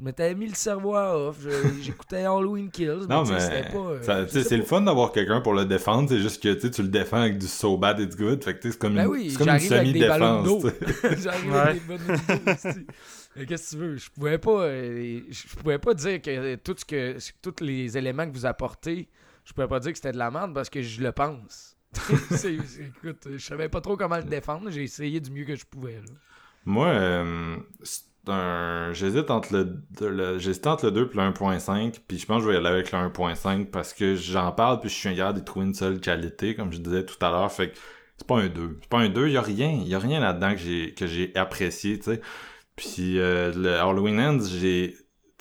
Je 0.00 0.04
m'étais 0.06 0.34
mis 0.34 0.46
le 0.46 0.54
cerveau 0.54 0.94
à 0.94 1.14
off, 1.14 1.36
j'écoutais 1.82 2.24
Halloween 2.24 2.70
Kills, 2.70 3.06
Non, 3.06 3.22
mais, 3.24 3.34
euh, 3.34 4.26
c'est 4.28 4.56
le 4.56 4.62
fun 4.62 4.80
d'avoir 4.80 5.12
quelqu'un 5.12 5.42
pour 5.42 5.52
le 5.52 5.66
défendre, 5.66 6.08
c'est 6.08 6.20
juste 6.20 6.42
que 6.42 6.54
tu 6.54 6.60
sais, 6.62 6.70
tu 6.70 6.80
le 6.82 6.88
défends 6.88 7.18
avec 7.20 7.36
du 7.36 7.46
so 7.46 7.76
bad 7.76 8.00
it's 8.00 8.16
good. 8.16 8.42
Fait 8.42 8.54
que 8.54 8.60
tu 8.62 8.68
sais, 8.68 8.72
c'est 8.72 8.78
comme 8.78 8.94
Ben 8.94 9.04
une, 9.04 9.10
oui, 9.10 9.34
comme 9.34 9.48
une 9.48 9.58
j'arrive 9.58 9.72
avec 9.74 9.92
des 9.92 10.08
ballons 10.08 10.42
semi-défense. 10.62 11.18
J'arrive 11.22 11.52
Ouais. 11.52 11.58
avec 11.58 11.86
des. 11.86 12.86
Mais 13.36 13.46
Qu'est-ce 13.46 13.70
que 13.72 13.76
tu 13.76 13.82
veux? 13.82 13.96
Je 13.98 14.10
pouvais 14.10 14.38
pas, 14.38 14.62
euh, 14.62 15.20
je 15.28 15.56
pouvais 15.56 15.78
pas 15.78 15.92
dire 15.92 16.22
que 16.22 16.30
euh, 16.30 16.56
tout 16.64 16.74
ce 16.78 16.84
que 16.86 17.16
tous 17.42 17.62
les 17.62 17.98
éléments 17.98 18.26
que 18.26 18.32
vous 18.32 18.46
apportez, 18.46 19.06
je 19.44 19.52
pouvais 19.52 19.68
pas 19.68 19.80
dire 19.80 19.92
que 19.92 19.98
c'était 19.98 20.12
de 20.12 20.18
la 20.18 20.30
merde 20.30 20.54
parce 20.54 20.70
que 20.70 20.80
je 20.80 21.02
le 21.02 21.12
pense. 21.12 21.76
Écoute, 22.10 23.28
je 23.32 23.38
savais 23.38 23.68
pas 23.68 23.82
trop 23.82 23.98
comment 23.98 24.16
le 24.16 24.22
défendre. 24.24 24.70
J'ai 24.70 24.82
essayé 24.84 25.20
du 25.20 25.30
mieux 25.30 25.44
que 25.44 25.56
je 25.56 25.66
pouvais. 25.66 25.96
là. 25.96 26.14
Moi, 26.64 26.86
euh, 26.86 27.56
c'est 27.82 28.02
un... 28.30 28.92
j'hésite 28.92 29.30
entre 29.30 29.52
le, 30.00 30.38
j'hésite 30.38 30.66
entre 30.66 30.86
le 30.86 30.92
2 30.92 31.10
et 31.12 31.16
le 31.16 31.22
1.5, 31.22 32.00
puis 32.06 32.18
je 32.18 32.26
pense 32.26 32.38
que 32.38 32.44
je 32.44 32.48
vais 32.48 32.54
y 32.54 32.58
aller 32.58 32.68
avec 32.68 32.92
le 32.92 32.98
1.5 32.98 33.66
parce 33.66 33.92
que 33.92 34.14
j'en 34.14 34.52
parle 34.52 34.80
puis 34.80 34.88
je 34.88 34.94
suis 34.94 35.08
incapable 35.08 35.40
de 35.40 35.44
trouver 35.44 35.66
une 35.66 35.74
seule 35.74 36.00
qualité, 36.00 36.54
comme 36.54 36.72
je 36.72 36.78
disais 36.78 37.04
tout 37.04 37.16
à 37.24 37.30
l'heure, 37.30 37.50
fait 37.52 37.70
que 37.70 37.76
c'est 38.16 38.26
pas 38.26 38.36
un 38.36 38.48
2. 38.48 38.78
C'est 38.82 38.88
pas 38.88 38.98
un 38.98 39.08
2, 39.08 39.28
il 39.28 39.32
y 39.32 39.36
a 39.36 39.42
rien, 39.42 39.70
il 39.70 39.88
y 39.88 39.94
a 39.94 39.98
rien 39.98 40.20
là-dedans 40.20 40.52
que 40.52 40.58
j'ai 40.60 40.94
que 40.94 41.06
j'ai 41.06 41.34
apprécié, 41.36 41.98
tu 41.98 42.04
sais. 42.04 42.20
Puis 42.76 43.18
euh, 43.18 43.52
le 43.54 43.74
Halloween 43.74 44.20
Ends, 44.20 44.40
j'ai 44.40 44.94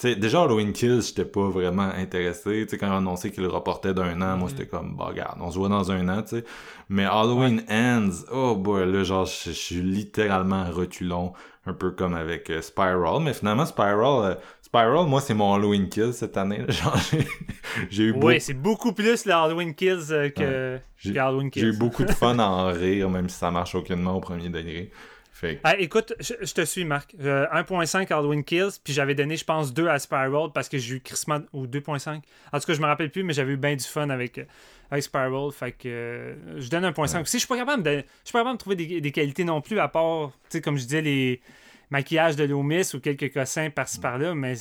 déjà 0.04 0.44
Halloween 0.44 0.74
Kills, 0.74 1.02
j'étais 1.02 1.26
pas 1.26 1.50
vraiment 1.50 1.90
intéressé, 1.90 2.66
tu 2.66 2.70
sais 2.70 2.78
quand 2.78 2.88
on 2.88 2.94
a 2.94 2.98
annoncé 2.98 3.32
qu'il 3.32 3.44
le 3.44 3.50
reportait 3.50 3.94
d'un 3.94 4.22
an, 4.22 4.38
moi 4.38 4.50
c'était 4.50 4.68
comme 4.68 4.96
bah 4.96 5.06
regarde, 5.06 5.40
on 5.42 5.52
se 5.52 5.58
voit 5.58 5.70
dans 5.70 5.92
un 5.92 6.08
an, 6.10 6.22
tu 6.22 6.38
sais. 6.38 6.46
Mais 6.90 7.06
Halloween 7.06 7.64
Ends, 7.70 8.26
oh 8.32 8.56
boy, 8.56 8.90
là 8.92 9.04
genre 9.04 9.26
je 9.26 9.52
suis 9.52 9.82
littéralement 9.82 10.64
à 10.64 10.70
reculons 10.70 11.34
un 11.70 11.74
peu 11.74 11.92
comme 11.92 12.14
avec 12.16 12.50
euh, 12.50 12.62
Spiral, 12.62 13.22
mais 13.22 13.34
finalement 13.34 13.66
Spiral, 13.66 14.32
euh, 14.32 14.36
Spiral, 14.62 15.06
moi 15.08 15.22
c'est 15.22 15.34
mon 15.34 15.54
Halloween 15.54 15.90
Kill 15.90 16.14
cette 16.14 16.38
année. 16.38 16.62
j'ai, 17.90 18.04
eu, 18.04 18.14
beau- 18.14 18.28
Oui, 18.28 18.42
c'est 18.42 18.54
beaucoup 18.54 18.94
plus 18.94 19.26
le 19.26 19.34
Halloween 19.34 19.74
Kills 19.76 20.12
euh, 20.12 20.30
que, 20.30 20.80
que 21.04 21.18
Halloween 21.18 21.50
Kills. 21.52 21.62
j'ai 21.64 21.68
eu 21.70 21.78
beaucoup 21.78 22.04
de 22.04 22.12
fun 22.22 22.38
à 22.40 22.46
en 22.48 22.68
rire, 22.72 23.10
même 23.10 23.30
si 23.30 23.38
ça 23.38 23.52
marche 23.52 23.76
aucunement 23.76 24.16
au 24.16 24.20
premier 24.20 24.50
degré. 24.50 24.92
Fait 25.40 25.62
Ah, 25.64 25.78
écoute, 25.80 26.14
je, 26.20 26.34
je 26.42 26.54
te 26.54 26.66
suis, 26.66 26.84
Marc. 26.84 27.16
Euh, 27.22 27.46
1.5 27.54 28.12
Halloween 28.12 28.44
Kills, 28.44 28.80
puis 28.84 28.92
j'avais 28.92 29.16
donné, 29.16 29.38
je 29.38 29.46
pense, 29.46 29.74
2 29.74 29.88
à 29.88 29.98
Spiral 29.98 30.50
parce 30.54 30.68
que 30.68 30.78
j'ai 30.78 30.96
eu 30.96 31.00
crissement. 31.00 31.40
Ou 31.54 31.66
2.5. 31.66 32.22
En 32.52 32.60
tout 32.60 32.66
cas, 32.66 32.74
je 32.74 32.82
me 32.82 32.86
rappelle 32.86 33.10
plus, 33.10 33.24
mais 33.24 33.34
j'avais 33.34 33.54
eu 33.54 33.58
bien 33.58 33.76
du 33.76 33.86
fun 33.86 34.10
avec, 34.10 34.38
euh, 34.38 34.44
avec 34.92 35.04
Spiral. 35.04 35.52
Fait 35.54 35.72
que 35.72 35.88
euh, 35.88 36.60
je 36.60 36.70
donne 36.70 36.84
1.5. 36.84 37.26
Si 37.26 37.38
je 37.38 37.40
suis 37.40 37.48
pas 37.48 37.58
capable 37.58 37.84
de, 37.84 37.92
je 37.92 38.04
suis 38.26 38.34
pas 38.34 38.40
capable 38.40 38.58
de 38.58 38.60
trouver 38.60 38.76
des, 38.76 39.00
des 39.00 39.12
qualités 39.12 39.46
non 39.46 39.62
plus, 39.62 39.80
à 39.80 39.88
part, 39.88 40.32
comme 40.62 40.78
je 40.78 40.84
disais, 40.84 41.02
les 41.02 41.42
maquillages 41.90 42.36
de 42.36 42.44
Loomis 42.44 42.94
ou 42.94 43.00
quelques 43.00 43.32
cossins 43.34 43.70
par-ci 43.70 44.00
par-là, 44.00 44.36
mais 44.36 44.56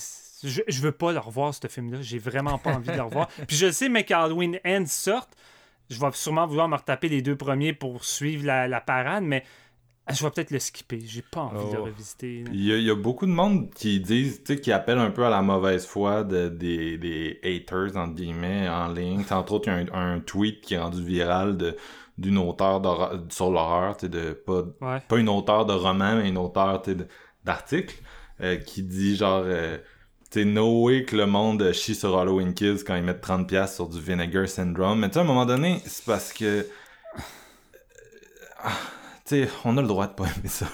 je, 0.44 0.62
je 0.66 0.80
veux 0.80 0.92
pas 0.92 1.12
le 1.12 1.18
revoir, 1.18 1.52
ce 1.52 1.66
film-là. 1.66 1.98
J'ai 2.02 2.18
vraiment 2.18 2.56
pas 2.56 2.70
envie 2.76 2.90
de 2.90 2.96
le 2.96 3.02
revoir. 3.02 3.28
Puis 3.48 3.56
je 3.56 3.70
sais, 3.72 3.88
mais 3.88 4.04
qu'Halloween 4.04 4.60
Ends 4.64 4.86
sorte, 4.86 5.30
je 5.90 5.98
vais 5.98 6.06
sûrement 6.12 6.46
vouloir 6.46 6.68
me 6.68 6.76
retaper 6.76 7.08
les 7.08 7.22
deux 7.22 7.36
premiers 7.36 7.72
pour 7.72 8.04
suivre 8.04 8.46
la, 8.46 8.68
la 8.68 8.80
parade, 8.80 9.24
mais 9.24 9.42
ah, 10.08 10.14
je 10.14 10.24
vais 10.24 10.30
peut-être 10.30 10.50
le 10.50 10.58
skipper. 10.58 11.00
J'ai 11.04 11.22
pas 11.22 11.40
envie 11.42 11.66
de 11.68 11.72
le 11.74 11.80
Oh. 11.80 11.84
revisiter. 11.84 12.44
il 12.52 12.64
y, 12.64 12.72
a, 12.72 12.76
il 12.76 12.84
y 12.84 12.90
a 12.90 12.94
beaucoup 12.94 13.26
de 13.26 13.30
monde 13.30 13.70
qui 13.74 14.00
disent, 14.00 14.42
tu 14.42 14.54
sais, 14.54 14.60
qui 14.60 14.72
appellent 14.72 14.98
un 14.98 15.10
peu 15.10 15.24
à 15.24 15.30
la 15.30 15.42
mauvaise 15.42 15.86
foi 15.86 16.24
de, 16.24 16.48
des, 16.48 16.96
des 16.98 17.38
haters, 17.44 17.96
entre 17.96 18.14
guillemets, 18.14 18.68
en 18.68 18.88
ligne. 18.88 19.22
Entre 19.30 19.52
autres, 19.52 19.68
il 19.68 19.86
y 19.86 19.90
a 19.90 19.96
un, 19.96 20.14
un 20.16 20.20
tweet 20.20 20.62
qui 20.62 20.74
est 20.74 20.78
rendu 20.78 21.02
viral 21.04 21.56
de 21.56 21.76
d'une 22.16 22.38
auteure 22.38 22.82
sur 23.28 23.48
l'horreur, 23.52 23.96
tu 23.96 24.06
sais, 24.06 24.08
de 24.08 24.32
pas 24.32 24.62
Ouais. 24.80 25.00
pas 25.06 25.18
une 25.18 25.28
auteure 25.28 25.66
de 25.66 25.72
roman, 25.72 26.16
mais 26.16 26.28
une 26.28 26.36
auteure 26.38 26.82
d'article, 27.44 27.94
euh, 28.40 28.56
qui 28.56 28.82
dit 28.82 29.14
genre, 29.14 29.42
euh, 29.44 29.78
tu 30.32 30.40
sais, 30.40 30.44
no 30.44 30.82
way 30.82 31.04
que 31.04 31.14
le 31.16 31.26
monde 31.26 31.70
chie 31.72 31.94
sur 31.94 32.18
Halloween 32.18 32.54
Kills 32.54 32.82
quand 32.84 32.96
ils 32.96 33.04
mettent 33.04 33.20
30$ 33.22 33.72
sur 33.72 33.88
du 33.88 34.00
Vinegar 34.00 34.48
Syndrome. 34.48 34.98
Mais 34.98 35.08
tu 35.08 35.14
sais, 35.14 35.20
à 35.20 35.22
un 35.22 35.26
moment 35.26 35.46
donné, 35.46 35.80
c'est 35.86 36.04
parce 36.04 36.32
que. 36.32 36.66
Euh, 39.32 39.46
on 39.64 39.76
a 39.76 39.82
le 39.82 39.88
droit 39.88 40.06
de 40.06 40.12
pas 40.12 40.24
aimer 40.24 40.48
ça. 40.48 40.66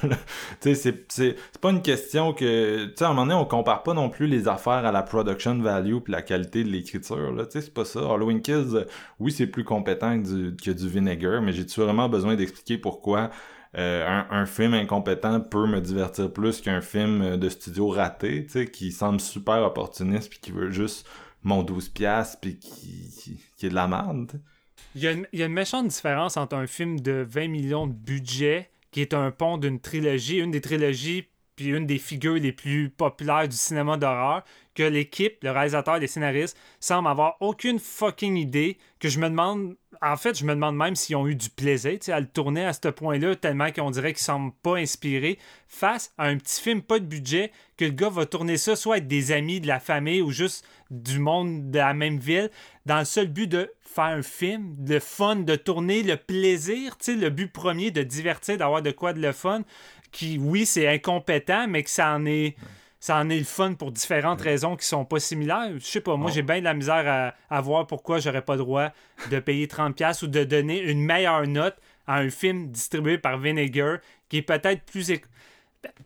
Tu 0.61 0.74
sais, 0.74 1.05
c'est- 1.09 1.36
pas 1.61 1.70
une 1.70 1.82
question 1.82 2.32
que. 2.32 2.86
Tu 2.86 3.02
à 3.02 3.07
un 3.07 3.11
moment 3.11 3.26
donné, 3.26 3.34
on 3.34 3.44
compare 3.44 3.82
pas 3.82 3.94
non 3.94 4.09
plus 4.11 4.26
les 4.26 4.48
affaires 4.48 4.84
à 4.84 4.92
la 4.92 5.02
production 5.02 5.59
value 5.59 5.98
puis 5.98 6.12
la 6.12 6.22
qualité 6.22 6.64
de 6.64 6.68
l'écriture. 6.68 7.32
Tu 7.36 7.50
sais, 7.50 7.61
c'est 7.62 7.74
pas 7.74 7.84
ça. 7.84 8.00
Halloween 8.00 8.40
Kills, 8.43 8.74
euh, 8.74 8.85
oui, 9.20 9.32
c'est 9.32 9.47
plus 9.47 9.64
compétent 9.64 10.20
que 10.20 10.26
du, 10.26 10.56
que 10.56 10.70
du 10.70 10.89
Vinegar, 10.89 11.43
mais 11.43 11.52
j'ai-tu 11.52 11.81
vraiment 11.81 12.09
besoin 12.09 12.36
d'expliquer 12.36 12.78
pourquoi 12.78 13.31
euh, 13.76 14.22
un, 14.31 14.47
film 14.47 14.74
incompétent 14.74 15.40
peut 15.40 15.66
me 15.66 15.81
divertir 15.81 16.32
plus 16.32 16.60
qu'un 16.60 16.81
film 16.81 17.36
de 17.36 17.48
studio 17.48 17.89
raté, 17.89 18.47
qui 18.72 18.93
semble 18.93 19.20
super 19.20 19.62
opportuniste 19.64 20.31
puis 20.31 20.39
qui 20.40 20.52
veut 20.52 20.70
juste 20.70 21.06
mon 21.43 21.62
12 21.62 21.89
piastres 21.89 22.39
puis 22.40 22.59
qui, 22.59 23.10
qui, 23.18 23.40
qui 23.56 23.66
est 23.66 23.70
de 23.70 23.74
la 23.74 23.89
merde? 23.89 24.40
Tu 24.95 25.01
sais. 25.01 25.05
Il 25.05 25.05
y, 25.05 25.09
a 25.09 25.12
une, 25.12 25.27
il 25.33 25.41
y 25.41 25.43
a 25.43 25.47
une 25.47 25.53
méchante 25.53 25.89
différence 25.89 26.37
entre 26.37 26.57
un 26.57 26.66
film 26.66 27.01
de 27.01 27.27
20 27.29 27.49
millions 27.49 27.87
de 27.87 27.93
budget, 27.93 28.71
qui 28.91 29.01
est 29.01 29.15
un 29.15 29.31
pont 29.31 29.59
d'une 29.59 29.81
trilogie, 29.81 30.39
une 30.39 30.51
des 30.51 30.61
trilogies, 30.61 31.29
puis 31.57 31.66
une 31.66 31.87
des 31.87 31.99
figures 31.99 32.35
les 32.35 32.53
plus 32.53 32.91
populaires 32.91 33.49
du 33.49 33.57
cinéma 33.57 33.97
d'horreur, 33.97 34.45
que 34.75 34.83
l'équipe, 34.83 35.43
le 35.43 35.51
réalisateur, 35.51 35.99
les 35.99 36.07
scénaristes, 36.07 36.57
semblent 36.81 37.09
avoir 37.09 37.37
aucune 37.41 37.79
fucking 37.79 38.37
idée, 38.37 38.79
que 38.99 39.09
je 39.09 39.19
me 39.19 39.29
demande, 39.29 39.77
en 40.03 40.16
fait, 40.16 40.39
je 40.39 40.45
me 40.45 40.55
demande 40.55 40.77
même 40.77 40.97
s'ils 40.97 41.16
ont 41.16 41.27
eu 41.27 41.35
du 41.35 41.51
plaisir, 41.51 41.99
à 42.09 42.21
le 42.21 42.27
tourner 42.27 42.65
à 42.65 42.73
ce 42.73 42.89
point-là, 42.89 43.37
tellement 43.37 43.71
qu'on 43.73 43.91
dirait 43.91 44.12
qu'ils 44.12 44.23
semblent 44.23 44.53
pas 44.62 44.77
inspirés, 44.77 45.39
face 45.69 46.12
à 46.19 46.27
un 46.27 46.37
petit 46.37 46.61
film 46.61 46.83
pas 46.83 46.99
de 46.99 47.05
budget, 47.05 47.53
que 47.77 47.85
le 47.85 47.91
gars 47.91 48.09
va 48.09 48.27
tourner 48.27 48.57
ça 48.57 48.77
soit 48.77 48.97
avec 48.97 49.07
des 49.07 49.33
amis, 49.33 49.61
de 49.61 49.66
la 49.66 49.81
famille, 49.81 50.23
ou 50.23 50.31
juste 50.31 50.66
du 50.91 51.19
monde 51.19 51.71
de 51.71 51.79
la 51.79 51.95
même 51.95 52.19
ville, 52.19 52.51
dans 52.87 52.99
le 52.99 53.05
seul 53.05 53.29
but 53.29 53.47
de 53.47 53.73
faire 53.83 54.05
un 54.05 54.23
film, 54.23 54.77
le 54.87 55.01
fun, 55.01 55.37
de 55.37 55.57
tourner, 55.57 56.03
le 56.03 56.16
plaisir, 56.16 56.97
le 57.07 57.29
but 57.29 57.53
premier 57.53 57.91
de 57.91 58.03
divertir, 58.03 58.57
d'avoir 58.59 58.83
de 58.83 58.91
quoi 58.91 59.12
de 59.12 59.21
le 59.21 59.33
fun, 59.33 59.62
qui, 60.12 60.39
oui, 60.39 60.66
c'est 60.66 60.89
incompétent, 60.89 61.66
mais 61.69 61.83
que 61.83 61.91
ça 61.91 62.15
en 62.15 62.27
est... 62.27 62.57
Ça 63.05 63.18
en 63.18 63.28
est 63.28 63.36
le 63.36 63.44
fun 63.44 63.74
pour 63.74 63.93
différentes 63.93 64.40
raisons 64.40 64.76
qui 64.76 64.86
sont 64.86 65.05
pas 65.05 65.20
similaires. 65.20 65.72
Je 65.74 65.85
sais 65.85 66.01
pas, 66.01 66.16
moi 66.16 66.31
j'ai 66.31 66.40
bien 66.40 66.60
de 66.60 66.64
la 66.64 66.72
misère 66.72 67.05
à, 67.06 67.35
à 67.55 67.60
voir 67.60 67.86
pourquoi 67.86 68.18
j'aurais 68.18 68.40
pas 68.40 68.55
le 68.55 68.60
droit 68.60 68.93
de 69.31 69.39
payer 69.40 69.66
30$ 69.66 70.24
ou 70.24 70.26
de 70.26 70.43
donner 70.43 70.81
une 70.81 71.02
meilleure 71.05 71.47
note 71.47 71.76
à 72.06 72.16
un 72.20 72.31
film 72.31 72.70
distribué 72.70 73.18
par 73.18 73.36
Vinegar 73.36 73.98
qui 74.31 74.39
est 74.39 74.43
peut-être 74.43 74.85
plus, 74.85 75.12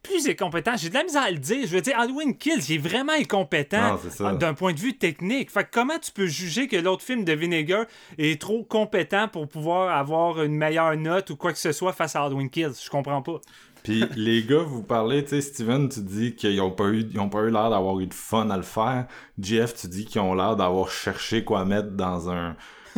plus 0.03 0.29
incompétent. 0.29 0.73
J'ai 0.77 0.89
de 0.89 0.95
la 0.95 1.05
misère 1.05 1.23
à 1.23 1.31
le 1.31 1.39
dire. 1.39 1.69
Je 1.69 1.77
veux 1.77 1.81
dire, 1.81 1.97
Halloween 1.97 2.37
Kills, 2.37 2.65
il 2.69 2.75
est 2.75 2.79
vraiment 2.79 3.13
incompétent 3.13 3.97
ça. 4.11 4.33
d'un 4.33 4.55
point 4.55 4.73
de 4.73 4.81
vue 4.81 4.99
technique. 4.99 5.53
Fait 5.53 5.63
que 5.63 5.71
comment 5.71 6.01
tu 6.01 6.11
peux 6.11 6.27
juger 6.27 6.67
que 6.67 6.77
l'autre 6.77 7.05
film 7.05 7.25
de 7.25 7.33
Vinegar 7.33 7.85
est 8.19 8.41
trop 8.41 8.65
compétent 8.65 9.29
pour 9.29 9.47
pouvoir 9.47 9.97
avoir 9.97 10.43
une 10.43 10.57
meilleure 10.57 10.97
note 10.97 11.31
ou 11.31 11.37
quoi 11.37 11.53
que 11.53 11.59
ce 11.61 11.71
soit 11.71 11.93
face 11.93 12.17
à 12.17 12.25
Halloween 12.25 12.51
Kills? 12.51 12.73
Je 12.85 12.91
comprends 12.91 13.23
pas. 13.23 13.41
Puis 13.83 14.05
les 14.17 14.43
gars, 14.45 14.63
vous 14.63 14.83
parlez, 14.83 15.23
tu 15.23 15.31
sais, 15.31 15.41
Steven, 15.41 15.89
tu 15.89 16.01
dis 16.01 16.35
qu'ils 16.35 16.61
ont 16.61 16.71
pas 16.71 16.89
eu, 16.89 17.07
ils 17.11 17.21
ont 17.21 17.29
pas 17.29 17.41
eu 17.41 17.51
l'air 17.51 17.71
d'avoir 17.71 17.99
eu 18.01 18.07
de 18.07 18.15
fun 18.15 18.51
à 18.51 18.57
le 18.57 18.63
faire. 18.63 19.07
Jeff, 19.39 19.75
tu 19.75 19.89
dis 19.89 20.05
qu'ils 20.05 20.21
ont 20.21 20.35
l'air 20.35 20.57
d'avoir 20.57 20.91
cherché 20.91 21.45
quoi 21.45 21.65
mettre 21.65 21.91
dans 21.91 22.31
un, 22.31 22.57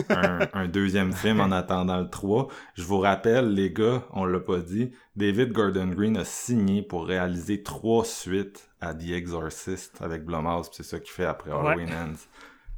un, 0.09 0.39
un 0.53 0.69
deuxième 0.69 1.13
film 1.13 1.41
en 1.41 1.51
attendant 1.53 1.99
le 1.99 2.09
3. 2.09 2.49
Je 2.75 2.83
vous 2.83 2.99
rappelle, 2.99 3.55
les 3.55 3.71
gars, 3.71 4.05
on 4.13 4.25
l'a 4.25 4.41
pas 4.41 4.59
dit, 4.59 4.91
David 5.17 5.53
Gordon 5.53 5.89
Green 5.89 6.17
a 6.17 6.25
signé 6.25 6.83
pour 6.83 7.07
réaliser 7.07 7.63
trois 7.63 8.05
suites 8.05 8.71
à 8.81 8.95
The 8.95 9.11
Exorcist 9.11 10.01
avec 10.01 10.25
Blumhouse, 10.25 10.71
c'est 10.73 10.83
ça 10.83 10.99
qu'il 10.99 11.13
fait 11.13 11.27
après 11.27 11.51
Halloween 11.51 11.91
Ends. 11.91 12.27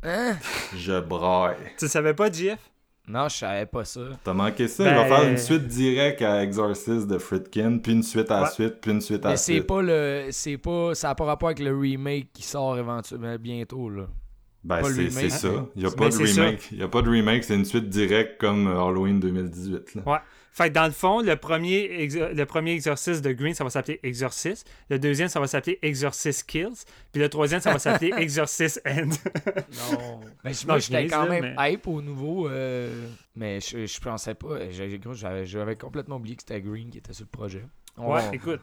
Hein? 0.02 0.36
Je 0.74 0.98
braille. 0.98 1.56
Tu 1.78 1.86
savais 1.86 2.14
pas, 2.14 2.30
JF? 2.30 2.71
Non, 3.08 3.28
je 3.28 3.36
savais 3.36 3.66
pas 3.66 3.84
ça. 3.84 4.00
T'as 4.22 4.32
manqué 4.32 4.68
ça? 4.68 4.84
Ben- 4.84 4.90
Il 4.92 4.96
va 4.96 5.16
faire 5.16 5.28
une 5.28 5.36
suite 5.38 5.66
directe 5.66 6.22
à 6.22 6.42
Exorcist 6.44 7.08
de 7.08 7.18
Fritkin, 7.18 7.78
puis 7.78 7.92
une 7.92 8.02
suite 8.02 8.30
à 8.30 8.36
la 8.36 8.42
Ouais. 8.44 8.50
suite, 8.50 8.74
puis 8.80 8.92
une 8.92 9.00
suite 9.00 9.24
à 9.24 9.28
la 9.28 9.34
Mais 9.34 9.36
c'est 9.38 9.54
suite. 9.54 9.66
pas 9.66 9.82
le. 9.82 10.28
C'est 10.30 10.56
pas. 10.58 10.94
Ça 10.94 11.08
n'a 11.08 11.14
pas 11.16 11.24
rapport 11.24 11.48
avec 11.48 11.58
le 11.58 11.76
remake 11.76 12.28
qui 12.32 12.44
sort 12.44 12.78
éventuellement 12.78 13.36
bientôt, 13.40 13.90
là. 13.90 14.06
Ben, 14.64 14.80
c'est 14.84 15.28
ça. 15.30 15.48
Il 15.74 15.82
n'y 15.82 15.88
a 15.88 15.90
pas 15.90 16.08
de 16.08 16.16
remake. 16.16 16.68
Il 16.70 16.78
y 16.78 16.82
a 16.84 16.88
pas 16.88 17.02
de 17.02 17.10
remake, 17.10 17.42
c'est 17.42 17.56
une 17.56 17.64
suite 17.64 17.88
directe 17.88 18.40
comme 18.40 18.68
euh, 18.68 18.80
Halloween 18.80 19.18
2018. 19.18 19.96
Là. 19.96 20.02
Ouais. 20.06 20.18
Fait 20.54 20.68
que 20.68 20.74
dans 20.74 20.84
le 20.84 20.90
fond, 20.92 21.22
le 21.22 21.34
premier, 21.36 22.06
le 22.06 22.44
premier 22.44 22.72
exorciste 22.72 23.24
de 23.24 23.32
Green, 23.32 23.54
ça 23.54 23.64
va 23.64 23.70
s'appeler 23.70 23.98
Exorcist. 24.02 24.68
Le 24.90 24.98
deuxième, 24.98 25.28
ça 25.28 25.40
va 25.40 25.46
s'appeler 25.46 25.78
Exorcist 25.80 26.46
Kills. 26.46 26.84
Puis 27.10 27.22
le 27.22 27.28
troisième, 27.30 27.60
ça 27.60 27.72
va 27.72 27.78
s'appeler 27.78 28.12
Exorcist 28.18 28.82
End. 28.86 29.08
Non. 29.08 30.20
Mais 30.44 30.52
moi, 30.66 30.78
je 30.78 30.84
j'étais 30.86 31.00
niaise, 31.02 31.10
quand 31.10 31.24
là, 31.24 31.40
même 31.40 31.56
hype 31.58 31.86
au 31.88 32.02
nouveau. 32.02 32.48
euh, 32.48 33.06
mais 33.34 33.60
je, 33.60 33.86
je 33.86 34.00
pensais 34.00 34.34
pas. 34.34 34.68
j'ai- 34.70 34.98
gros, 34.98 35.14
J'avais 35.14 35.46
j'avais 35.46 35.76
complètement 35.76 36.16
oublié 36.16 36.36
que 36.36 36.42
c'était 36.42 36.60
Green 36.60 36.90
qui 36.90 36.98
était 36.98 37.14
sur 37.14 37.24
le 37.24 37.30
projet. 37.36 37.64
On- 37.96 38.12
Ouais, 38.12 38.20
écoute. 38.34 38.60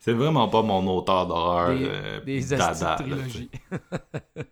C'est 0.00 0.14
vraiment 0.14 0.48
pas 0.48 0.62
mon 0.62 0.84
auteur 0.88 1.28
d'horreur 1.28 1.78
des, 1.78 1.84
euh, 1.88 2.20
des 2.22 2.40
dada, 2.46 2.96
là. 3.06 3.16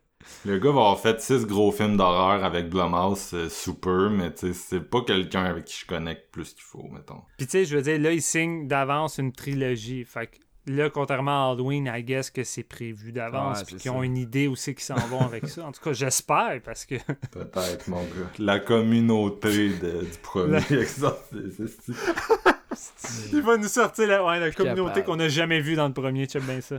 Le 0.47 0.59
gars 0.59 0.71
va 0.71 0.81
avoir 0.81 1.01
fait 1.01 1.21
six 1.21 1.45
gros 1.47 1.71
films 1.73 1.97
d'horreur 1.97 2.43
avec 2.45 2.69
Blumhouse 2.71 3.31
euh, 3.35 3.49
super, 3.49 4.11
mais 4.11 4.33
tu 4.33 4.49
sais, 4.49 4.53
c'est 4.55 4.81
pas 4.81 5.03
quelqu'un 5.03 5.45
avec 5.45 5.65
qui 5.67 5.79
je 5.81 5.87
connecte 5.87 6.31
plus 6.33 6.55
qu'il 6.55 6.63
faut, 6.65 6.89
mettons. 6.93 7.21
Puis 7.37 7.47
tu 7.47 7.53
sais, 7.53 7.65
je 7.65 7.77
veux 7.77 7.83
dire, 7.83 7.99
là, 8.01 8.13
ils 8.13 8.23
signent 8.23 8.67
d'avance 8.67 9.19
une 9.19 9.33
trilogie. 9.33 10.05
Fait 10.05 10.27
que 10.29 10.37
là, 10.73 10.89
contrairement 10.89 11.49
à 11.51 11.53
Halloween, 11.53 11.91
I 11.95 12.03
guess 12.03 12.31
que 12.31 12.43
c'est 12.45 12.63
prévu 12.63 13.13
d'avance. 13.13 13.59
Ouais, 13.59 13.65
puis 13.67 13.77
qu'ils 13.77 13.91
ont 13.91 14.03
une 14.03 14.17
idée 14.17 14.47
aussi 14.47 14.75
qu'ils 14.75 14.85
s'en 14.85 14.95
vont 15.09 15.21
avec 15.21 15.47
ça. 15.49 15.67
En 15.67 15.73
tout 15.73 15.83
cas, 15.83 15.93
j'espère 15.93 16.61
parce 16.65 16.85
que. 16.87 16.95
Peut-être, 17.33 17.89
mon 17.89 18.03
gars. 18.03 18.11
La 18.39 18.61
communauté 18.61 19.69
de- 19.71 20.01
du 20.05 20.19
premier 20.23 20.59
exorciste. 20.71 21.81
c'est- 21.87 21.93
Il 23.33 23.43
va 23.43 23.57
nous 23.57 23.69
sortir 23.69 24.07
la, 24.07 24.25
ouais, 24.25 24.39
la 24.39 24.51
communauté 24.53 25.03
qu'on 25.03 25.17
n'a 25.17 25.29
jamais 25.29 25.61
vue 25.61 25.75
dans 25.75 25.89
le 25.89 25.93
premier. 25.93 26.27
Tu 26.27 26.39
bien 26.41 26.61
ça. 26.61 26.77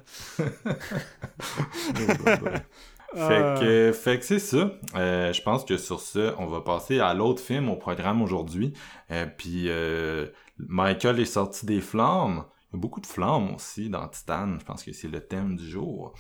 Fait 3.14 3.60
que, 3.60 3.92
fait 3.92 4.20
que 4.20 4.26
c'est 4.26 4.40
ça. 4.40 4.72
Euh, 4.96 5.34
je 5.34 5.42
pense 5.42 5.66
que 5.66 5.78
sur 5.78 6.00
ce, 6.00 6.34
on 6.38 6.48
va 6.48 6.62
passer 6.62 7.00
à 7.00 7.14
l'autre 7.14 7.42
film 7.42 7.70
au 7.70 7.76
programme 7.76 8.22
aujourd'hui. 8.22 8.74
Euh, 9.12 9.26
Puis 9.38 9.66
euh, 9.68 10.28
Michael 10.58 11.20
est 11.20 11.26
sorti 11.26 11.66
des 11.66 11.82
flammes. 11.82 12.46
Il 12.72 12.76
y 12.76 12.78
a 12.78 12.80
beaucoup 12.80 13.02
de 13.02 13.06
flammes 13.06 13.54
aussi 13.56 13.90
dans 13.90 14.08
Titan. 14.08 14.58
Je 14.58 14.64
pense 14.64 14.84
que 14.84 14.94
c'est 14.94 15.10
le 15.10 15.20
thème 15.20 15.58
du 15.58 15.70
jour. 15.70 16.14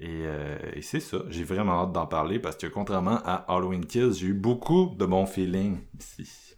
Et, 0.00 0.24
euh, 0.26 0.58
et 0.74 0.82
c'est 0.82 1.00
ça. 1.00 1.18
J'ai 1.30 1.44
vraiment 1.44 1.82
hâte 1.82 1.92
d'en 1.92 2.06
parler 2.06 2.38
parce 2.38 2.56
que 2.56 2.66
contrairement 2.66 3.20
à 3.24 3.46
Halloween 3.48 3.86
Kills, 3.86 4.12
j'ai 4.12 4.26
eu 4.26 4.34
beaucoup 4.34 4.94
de 4.98 5.06
bons 5.06 5.26
feelings 5.26 5.78
ici. 5.98 6.56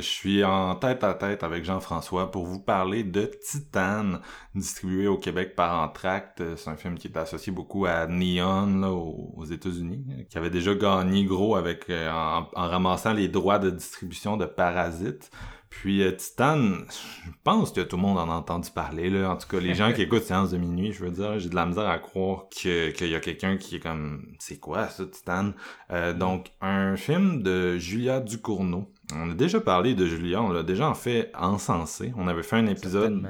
Je 0.00 0.08
suis 0.08 0.44
en 0.44 0.74
tête 0.74 1.04
à 1.04 1.14
tête 1.14 1.42
avec 1.42 1.64
Jean-François 1.64 2.30
pour 2.30 2.44
vous 2.46 2.60
parler 2.60 3.04
de 3.04 3.30
Titan, 3.42 4.20
distribué 4.54 5.06
au 5.06 5.16
Québec 5.18 5.54
par 5.54 5.80
Entracte. 5.82 6.42
C'est 6.56 6.70
un 6.70 6.76
film 6.76 6.96
qui 6.96 7.08
est 7.08 7.16
associé 7.16 7.52
beaucoup 7.52 7.86
à 7.86 8.06
Neon 8.06 8.80
là, 8.80 8.90
aux, 8.90 9.44
États-Unis, 9.44 10.04
qui 10.28 10.38
avait 10.38 10.50
déjà 10.50 10.74
gagné 10.74 11.24
gros 11.24 11.56
avec 11.56 11.88
euh, 11.90 12.10
en, 12.10 12.48
en 12.54 12.68
ramassant 12.68 13.12
les 13.12 13.28
droits 13.28 13.58
de 13.58 13.70
distribution 13.70 14.36
de 14.36 14.46
Parasite. 14.46 15.30
Puis 15.70 16.02
euh, 16.02 16.10
Titan, 16.10 16.58
je 16.88 17.30
pense 17.44 17.70
que 17.70 17.80
tout 17.80 17.94
le 17.94 18.02
monde 18.02 18.18
en 18.18 18.28
a 18.28 18.34
entendu 18.34 18.70
parler. 18.72 19.08
Là. 19.08 19.30
En 19.30 19.36
tout 19.36 19.46
cas, 19.46 19.60
les 19.60 19.74
gens 19.74 19.92
qui 19.92 20.02
écoutent 20.02 20.24
Séance 20.24 20.50
de 20.50 20.58
minuit, 20.58 20.92
je 20.92 21.04
veux 21.04 21.12
dire, 21.12 21.38
j'ai 21.38 21.48
de 21.48 21.54
la 21.54 21.64
misère 21.64 21.88
à 21.88 21.98
croire 22.00 22.46
que- 22.50 22.90
qu'il 22.90 23.08
y 23.08 23.14
a 23.14 23.20
quelqu'un 23.20 23.56
qui 23.56 23.76
est 23.76 23.80
comme, 23.80 24.26
c'est 24.40 24.58
quoi 24.58 24.88
ça, 24.88 25.06
Titan? 25.06 25.52
Euh, 25.92 26.12
donc, 26.12 26.50
un 26.60 26.96
film 26.96 27.42
de 27.44 27.78
Julia 27.78 28.18
Ducournau. 28.18 28.90
On 29.14 29.30
a 29.30 29.34
déjà 29.34 29.60
parlé 29.60 29.94
de 29.94 30.06
Julia, 30.06 30.42
on 30.42 30.50
l'a 30.50 30.62
déjà 30.62 30.88
en 30.88 30.94
fait 30.94 31.30
encensé. 31.36 32.12
On 32.16 32.28
avait 32.28 32.42
fait 32.42 32.56
un 32.56 32.66
épisode 32.66 33.26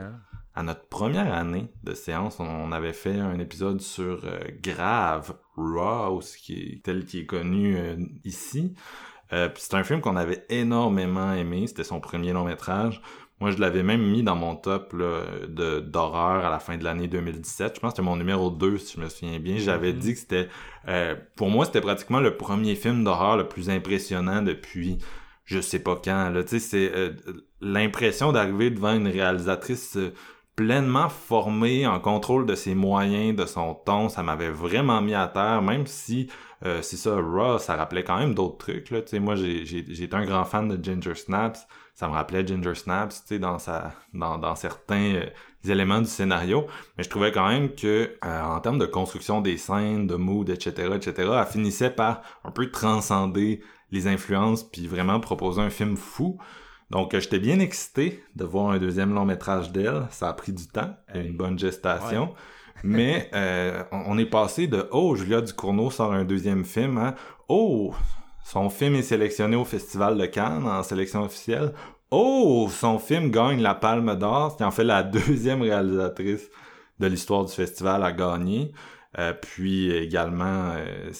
à 0.54 0.62
notre 0.62 0.86
première 0.88 1.32
année 1.32 1.68
de 1.84 1.94
séance. 1.94 2.38
On 2.40 2.72
avait 2.72 2.92
fait 2.92 3.18
un 3.18 3.38
épisode 3.38 3.80
sur 3.80 4.24
euh, 4.24 4.38
Grave, 4.62 5.34
Raw, 5.56 6.20
qui 6.38 6.54
est, 6.54 6.82
tel 6.82 7.04
qui 7.04 7.20
est 7.20 7.26
connu 7.26 7.76
euh, 7.76 7.96
ici. 8.24 8.74
Euh, 9.32 9.48
c'est 9.56 9.74
un 9.74 9.84
film 9.84 10.00
qu'on 10.00 10.16
avait 10.16 10.44
énormément 10.48 11.32
aimé. 11.32 11.66
C'était 11.66 11.84
son 11.84 12.00
premier 12.00 12.32
long 12.32 12.44
métrage. 12.44 13.00
Moi, 13.40 13.52
je 13.52 13.58
l'avais 13.58 13.82
même 13.82 14.02
mis 14.02 14.22
dans 14.22 14.36
mon 14.36 14.54
top 14.54 14.94
de 14.94 15.80
d'horreur 15.80 16.44
à 16.44 16.50
la 16.50 16.58
fin 16.58 16.76
de 16.76 16.84
l'année 16.84 17.08
2017. 17.08 17.76
Je 17.76 17.80
pense 17.80 17.92
que 17.92 17.96
c'était 17.96 18.02
mon 18.06 18.16
numéro 18.16 18.50
2, 18.50 18.76
si 18.76 18.96
je 18.96 19.00
me 19.00 19.08
souviens 19.08 19.38
bien. 19.38 19.56
J'avais 19.56 19.94
dit 19.94 20.12
que 20.12 20.18
c'était... 20.18 20.48
euh, 20.88 21.14
pour 21.36 21.48
moi, 21.48 21.64
c'était 21.64 21.80
pratiquement 21.80 22.20
le 22.20 22.36
premier 22.36 22.74
film 22.74 23.02
d'horreur 23.02 23.38
le 23.38 23.48
plus 23.48 23.70
impressionnant 23.70 24.42
depuis 24.42 24.98
je 25.50 25.60
sais 25.60 25.80
pas 25.80 26.00
quand. 26.02 26.30
Là. 26.30 26.44
Tu 26.44 26.50
sais, 26.50 26.58
c'est 26.60 26.92
euh, 26.94 27.10
l'impression 27.60 28.32
d'arriver 28.32 28.70
devant 28.70 28.94
une 28.94 29.08
réalisatrice 29.08 29.96
euh, 29.96 30.14
pleinement 30.54 31.08
formé, 31.08 31.86
en 31.86 31.98
contrôle 31.98 32.46
de 32.46 32.54
ses 32.54 32.74
moyens, 32.74 33.34
de 33.34 33.46
son 33.46 33.74
ton. 33.74 34.08
Ça 34.08 34.22
m'avait 34.22 34.50
vraiment 34.50 35.00
mis 35.00 35.14
à 35.14 35.26
terre, 35.26 35.60
même 35.62 35.86
si 35.86 36.28
euh, 36.64 36.82
c'est 36.82 36.96
ça, 36.96 37.16
Raw, 37.16 37.58
ça 37.58 37.74
rappelait 37.74 38.04
quand 38.04 38.18
même 38.18 38.34
d'autres 38.34 38.58
trucs. 38.58 38.90
Là. 38.90 39.00
Tu 39.02 39.08
sais, 39.08 39.18
moi, 39.18 39.34
été 39.36 40.08
un 40.12 40.24
grand 40.24 40.44
fan 40.44 40.68
de 40.68 40.82
Ginger 40.82 41.14
Snaps. 41.14 41.66
Ça 41.94 42.08
me 42.08 42.12
rappelait 42.12 42.46
Ginger 42.46 42.74
Snaps, 42.74 43.22
tu 43.22 43.28
sais, 43.28 43.38
dans 43.38 43.58
sa, 43.58 43.92
dans, 44.14 44.38
dans 44.38 44.54
certains 44.54 45.14
euh, 45.14 45.26
éléments 45.64 46.00
du 46.00 46.06
scénario. 46.08 46.66
Mais 46.96 47.04
je 47.04 47.10
trouvais 47.10 47.32
quand 47.32 47.48
même 47.48 47.74
que, 47.74 48.16
euh, 48.24 48.42
en 48.42 48.60
termes 48.60 48.78
de 48.78 48.86
construction 48.86 49.40
des 49.40 49.56
scènes, 49.56 50.06
de 50.06 50.14
mood, 50.14 50.48
etc., 50.48 50.92
etc., 50.94 51.30
elle 51.38 51.46
finissait 51.46 51.90
par 51.90 52.22
un 52.44 52.50
peu 52.50 52.70
transcender 52.70 53.62
les 53.92 54.06
influences 54.06 54.62
puis 54.62 54.86
vraiment 54.86 55.20
proposer 55.20 55.60
un 55.60 55.70
film 55.70 55.96
fou. 55.96 56.38
Donc, 56.90 57.14
euh, 57.14 57.20
j'étais 57.20 57.38
bien 57.38 57.60
excité 57.60 58.22
de 58.36 58.44
voir 58.44 58.70
un 58.70 58.78
deuxième 58.78 59.14
long 59.14 59.24
métrage 59.24 59.70
d'elle. 59.72 60.06
Ça 60.10 60.28
a 60.28 60.32
pris 60.32 60.52
du 60.52 60.66
temps, 60.66 60.96
une 61.14 61.36
bonne 61.36 61.58
gestation. 61.58 62.34
Mais 62.82 63.28
euh, 63.34 63.84
on 63.92 64.16
est 64.18 64.26
passé 64.26 64.66
de 64.66 64.88
Oh, 64.90 65.14
Julia 65.14 65.42
Ducournau 65.42 65.90
sort 65.90 66.12
un 66.12 66.24
deuxième 66.24 66.64
film 66.64 66.96
à 66.98 67.14
Oh, 67.48 67.94
son 68.44 68.70
film 68.70 68.94
est 68.94 69.02
sélectionné 69.02 69.54
au 69.54 69.64
Festival 69.64 70.16
de 70.16 70.26
Cannes 70.26 70.66
en 70.66 70.82
sélection 70.82 71.22
officielle. 71.22 71.72
Oh, 72.10 72.68
son 72.70 72.98
film 72.98 73.30
gagne 73.30 73.60
la 73.60 73.74
Palme 73.74 74.16
d'Or, 74.16 74.52
ce 74.52 74.56
qui 74.56 74.64
en 74.64 74.70
fait 74.70 74.84
la 74.84 75.02
deuxième 75.02 75.62
réalisatrice 75.62 76.50
de 76.98 77.06
l'histoire 77.06 77.44
du 77.44 77.52
festival 77.52 78.02
à 78.02 78.12
gagner. 78.12 78.72
Euh, 79.18 79.32
puis 79.32 79.92
également, 79.92 80.72
euh, 80.74 81.10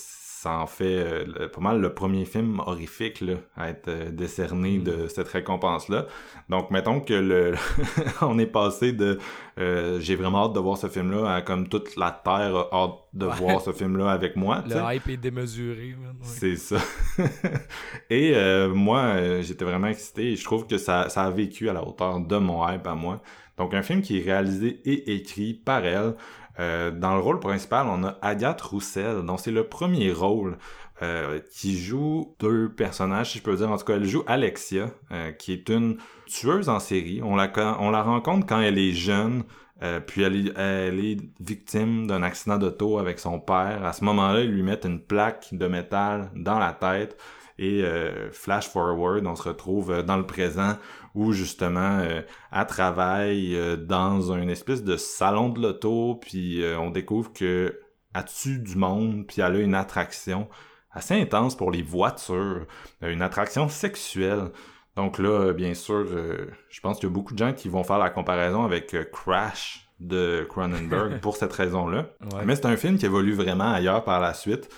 ça 0.40 0.58
en 0.58 0.66
fait 0.66 0.84
euh, 1.04 1.48
pas 1.48 1.60
mal 1.60 1.82
le 1.82 1.92
premier 1.92 2.24
film 2.24 2.60
horrifique 2.60 3.20
là, 3.20 3.34
à 3.58 3.68
être 3.68 3.88
euh, 3.88 4.10
décerné 4.10 4.78
de 4.78 5.06
cette 5.06 5.28
récompense-là. 5.28 6.06
Donc, 6.48 6.70
mettons 6.70 7.00
que 7.00 7.12
le 7.12 7.54
on 8.22 8.38
est 8.38 8.46
passé 8.46 8.92
de 8.92 9.18
euh, 9.58 10.00
j'ai 10.00 10.16
vraiment 10.16 10.46
hâte 10.46 10.54
de 10.54 10.60
voir 10.60 10.78
ce 10.78 10.86
film-là 10.86 11.34
à 11.34 11.42
comme 11.42 11.68
toute 11.68 11.94
la 11.96 12.10
Terre 12.10 12.56
a 12.56 12.68
hâte 12.72 12.94
de 13.12 13.26
Ouais. 13.26 13.34
voir 13.36 13.60
ce 13.60 13.72
film-là 13.72 14.10
avec 14.12 14.34
moi. 14.36 14.64
Le 14.66 14.94
hype 14.94 15.08
est 15.10 15.18
démesuré. 15.18 15.94
Ouais. 16.00 16.14
C'est 16.22 16.56
ça. 16.56 16.78
et 18.08 18.34
moi, 18.68 19.42
j'étais 19.42 19.64
vraiment 19.64 19.88
excité 19.88 20.32
et 20.32 20.36
je 20.36 20.44
trouve 20.44 20.66
que 20.66 20.78
ça, 20.78 21.08
ça 21.10 21.24
a 21.24 21.30
vécu 21.30 21.68
à 21.68 21.72
la 21.74 21.86
hauteur 21.86 22.20
de 22.20 22.36
mon 22.36 22.66
hype 22.66 22.86
à 22.86 22.94
moi. 22.94 23.20
Donc 23.58 23.74
un 23.74 23.82
film 23.82 24.00
qui 24.00 24.18
est 24.18 24.22
réalisé 24.22 24.80
et 24.86 25.14
écrit 25.16 25.52
par 25.52 25.84
elle. 25.84 26.14
Euh, 26.58 26.90
dans 26.90 27.14
le 27.14 27.20
rôle 27.20 27.40
principal, 27.40 27.86
on 27.88 28.04
a 28.04 28.18
Agathe 28.22 28.60
Roussel, 28.60 29.22
dont 29.24 29.36
c'est 29.36 29.52
le 29.52 29.64
premier 29.64 30.12
rôle 30.12 30.58
euh, 31.02 31.38
qui 31.52 31.78
joue 31.78 32.34
deux 32.40 32.68
personnages, 32.68 33.30
si 33.30 33.38
je 33.38 33.42
peux 33.42 33.56
dire. 33.56 33.70
En 33.70 33.78
tout 33.78 33.84
cas, 33.84 33.94
elle 33.94 34.04
joue 34.04 34.24
Alexia, 34.26 34.90
euh, 35.12 35.32
qui 35.32 35.52
est 35.52 35.68
une 35.68 35.96
tueuse 36.26 36.68
en 36.68 36.78
série. 36.80 37.20
On 37.22 37.36
la, 37.36 37.48
con- 37.48 37.76
on 37.80 37.90
la 37.90 38.02
rencontre 38.02 38.46
quand 38.46 38.60
elle 38.60 38.78
est 38.78 38.92
jeune, 38.92 39.44
euh, 39.82 40.00
puis 40.00 40.22
elle 40.22 40.48
est, 40.48 40.52
elle 40.58 41.02
est 41.02 41.16
victime 41.40 42.06
d'un 42.06 42.22
accident 42.22 42.58
d'auto 42.58 42.98
avec 42.98 43.18
son 43.18 43.40
père. 43.40 43.84
À 43.84 43.92
ce 43.94 44.04
moment-là, 44.04 44.40
ils 44.40 44.50
lui 44.50 44.62
mettent 44.62 44.84
une 44.84 45.00
plaque 45.00 45.48
de 45.52 45.66
métal 45.66 46.30
dans 46.34 46.58
la 46.58 46.72
tête. 46.72 47.16
Et 47.62 47.84
euh, 47.84 48.30
flash 48.32 48.70
forward, 48.70 49.26
on 49.26 49.36
se 49.36 49.42
retrouve 49.42 49.90
euh, 49.90 50.02
dans 50.02 50.16
le 50.16 50.24
présent 50.24 50.78
où 51.14 51.32
justement 51.32 51.98
euh, 51.98 52.22
travaille 52.66 53.54
euh, 53.54 53.76
dans 53.76 54.32
une 54.32 54.48
espèce 54.48 54.82
de 54.82 54.96
salon 54.96 55.50
de 55.50 55.60
l'auto, 55.60 56.18
puis 56.22 56.64
on 56.78 56.90
découvre 56.90 57.34
que 57.34 57.78
elle 58.14 58.24
tue 58.24 58.58
du 58.58 58.76
monde, 58.76 59.26
puis 59.26 59.42
elle 59.42 59.56
a 59.56 59.58
une 59.58 59.74
attraction 59.74 60.48
assez 60.90 61.20
intense 61.20 61.54
pour 61.54 61.70
les 61.70 61.82
voitures, 61.82 62.66
une 63.02 63.20
attraction 63.20 63.68
sexuelle. 63.68 64.50
Donc 64.96 65.18
là, 65.18 65.52
bien 65.52 65.74
sûr, 65.74 66.06
je 66.06 66.80
pense 66.80 66.98
qu'il 66.98 67.08
y 67.08 67.12
a 67.12 67.14
beaucoup 67.14 67.34
de 67.34 67.38
gens 67.38 67.52
qui 67.52 67.68
vont 67.68 67.84
faire 67.84 67.98
la 67.98 68.10
comparaison 68.10 68.64
avec 68.64 68.96
Crash 69.12 69.86
de 70.00 70.46
Cronenberg 70.48 71.18
pour 71.20 71.36
cette 71.36 71.52
raison-là. 71.52 72.06
Ouais. 72.32 72.44
Mais 72.46 72.56
c'est 72.56 72.66
un 72.66 72.76
film 72.76 72.98
qui 72.98 73.04
évolue 73.04 73.34
vraiment 73.34 73.70
ailleurs 73.70 74.02
par 74.02 74.18
la 74.18 74.34
suite. 74.34 74.68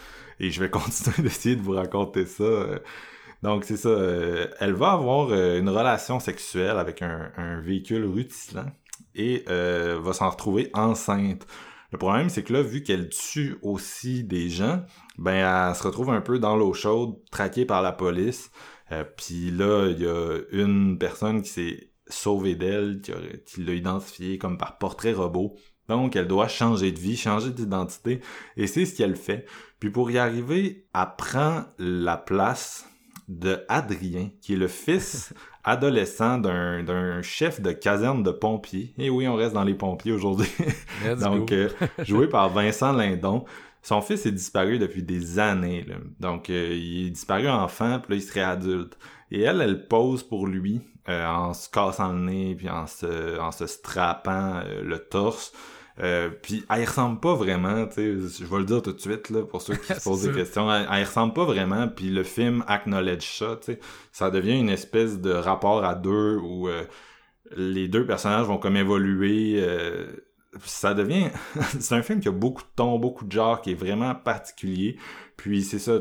Et 0.42 0.50
je 0.50 0.60
vais 0.60 0.68
continuer 0.70 1.22
d'essayer 1.22 1.56
de 1.56 1.62
vous 1.62 1.72
raconter 1.72 2.26
ça. 2.26 2.42
euh. 2.42 2.78
Donc 3.42 3.64
c'est 3.64 3.76
ça. 3.78 3.88
euh, 3.88 4.48
elle 4.60 4.74
va 4.74 4.92
avoir 4.92 5.30
euh, 5.30 5.58
une 5.58 5.68
relation 5.68 6.20
sexuelle 6.20 6.76
avec 6.76 7.00
un, 7.00 7.60
véhicule 7.60 8.04
rutilant 8.04 8.70
et 9.14 9.44
va 9.46 10.12
s'en 10.12 10.30
retrouver 10.30 10.70
enceinte. 10.74 11.46
Le 11.92 11.98
problème, 11.98 12.30
c'est 12.30 12.42
que 12.42 12.54
là, 12.54 12.62
vu 12.62 12.82
qu'elle 12.82 13.10
tue 13.10 13.58
aussi 13.60 14.24
des 14.24 14.48
gens, 14.48 14.82
ben 15.18 15.68
elle 15.68 15.74
se 15.74 15.82
retrouve 15.82 16.08
un 16.10 16.22
peu 16.22 16.38
dans 16.38 16.56
l'eau 16.56 16.72
chaude, 16.72 17.16
traquée 17.30 17.66
par 17.66 17.82
la 17.82 17.92
police. 17.92 18.50
Puis 19.18 19.50
là, 19.50 19.88
il 19.90 20.00
y 20.00 20.06
a 20.06 20.38
une 20.52 20.96
personne 20.98 21.42
qui 21.42 21.50
s'est 21.50 21.92
sauvée 22.08 22.54
d'elle, 22.54 23.02
qui 23.44 23.62
l'a 23.62 23.74
identifiée 23.74 24.38
comme 24.38 24.56
par 24.56 24.78
portrait 24.78 25.12
robot. 25.12 25.54
Donc, 25.88 26.16
elle 26.16 26.28
doit 26.28 26.48
changer 26.48 26.90
de 26.92 26.98
vie, 26.98 27.16
changer 27.16 27.50
d'identité, 27.50 28.20
et 28.56 28.66
c'est 28.66 28.86
ce 28.86 28.96
qu'elle 28.96 29.16
fait. 29.16 29.44
Puis 29.82 29.90
pour 29.90 30.12
y 30.12 30.18
arriver, 30.18 30.84
elle 30.94 31.08
prend 31.18 31.64
la 31.76 32.16
place 32.16 32.88
de 33.26 33.64
Adrien, 33.68 34.28
qui 34.40 34.52
est 34.52 34.56
le 34.56 34.68
fils 34.68 35.34
adolescent 35.64 36.38
d'un 36.38 37.20
chef 37.22 37.60
de 37.60 37.72
caserne 37.72 38.22
de 38.22 38.30
pompiers. 38.30 38.94
Et 38.96 39.10
oui, 39.10 39.26
on 39.26 39.34
reste 39.34 39.54
dans 39.54 39.64
les 39.64 39.74
pompiers 39.74 40.12
aujourd'hui. 40.12 40.46
Donc, 41.20 41.50
euh, 41.50 41.68
joué 41.98 42.28
par 42.28 42.50
Vincent 42.50 42.92
Lindon. 42.92 43.44
Son 43.82 44.02
fils 44.02 44.24
est 44.24 44.30
disparu 44.30 44.78
depuis 44.78 45.02
des 45.02 45.40
années. 45.40 45.82
là. 45.82 45.96
Donc, 46.20 46.48
euh, 46.48 46.68
il 46.72 47.08
est 47.08 47.10
disparu 47.10 47.48
enfant, 47.48 47.98
puis 47.98 48.12
là, 48.12 48.22
il 48.22 48.22
serait 48.22 48.40
adulte. 48.44 48.96
Et 49.32 49.40
elle, 49.40 49.60
elle 49.60 49.88
pose 49.88 50.22
pour 50.22 50.46
lui 50.46 50.80
euh, 51.08 51.26
en 51.26 51.54
se 51.54 51.68
cassant 51.68 52.12
le 52.12 52.20
nez, 52.20 52.54
puis 52.54 52.70
en 52.70 52.86
se, 52.86 53.36
en 53.40 53.50
se 53.50 53.66
strappant 53.66 54.62
le 54.80 54.98
torse. 55.00 55.52
Euh, 56.00 56.30
puis 56.30 56.64
elle 56.70 56.82
y 56.82 56.84
ressemble 56.84 57.20
pas 57.20 57.34
vraiment, 57.34 57.86
tu 57.86 57.94
sais, 57.94 58.44
je 58.44 58.44
vais 58.46 58.58
le 58.58 58.64
dire 58.64 58.80
tout 58.80 58.92
de 58.92 59.00
suite 59.00 59.28
là 59.28 59.42
pour 59.42 59.60
ceux 59.60 59.74
qui 59.74 59.92
se 59.94 60.02
posent 60.02 60.22
des 60.22 60.32
questions, 60.32 60.72
elle, 60.72 60.86
elle 60.90 61.00
y 61.00 61.04
ressemble 61.04 61.34
pas 61.34 61.44
vraiment, 61.44 61.86
puis 61.88 62.08
le 62.08 62.22
film 62.22 62.64
acknowledge 62.66 63.38
ça, 63.38 63.58
tu 63.60 63.72
sais, 63.72 63.80
ça 64.10 64.30
devient 64.30 64.58
une 64.58 64.70
espèce 64.70 65.20
de 65.20 65.32
rapport 65.32 65.84
à 65.84 65.94
deux 65.94 66.38
où 66.38 66.68
euh, 66.68 66.84
les 67.56 67.88
deux 67.88 68.06
personnages 68.06 68.46
vont 68.46 68.56
comme 68.56 68.76
évoluer, 68.76 69.56
euh, 69.58 70.06
ça 70.64 70.94
devient, 70.94 71.28
c'est 71.78 71.94
un 71.94 72.02
film 72.02 72.20
qui 72.20 72.28
a 72.28 72.32
beaucoup 72.32 72.62
de 72.62 72.68
tons, 72.74 72.98
beaucoup 72.98 73.26
de 73.26 73.32
genres, 73.32 73.60
qui 73.60 73.72
est 73.72 73.74
vraiment 73.74 74.14
particulier, 74.14 74.96
puis 75.42 75.64
c'est 75.64 75.80
ça, 75.80 75.94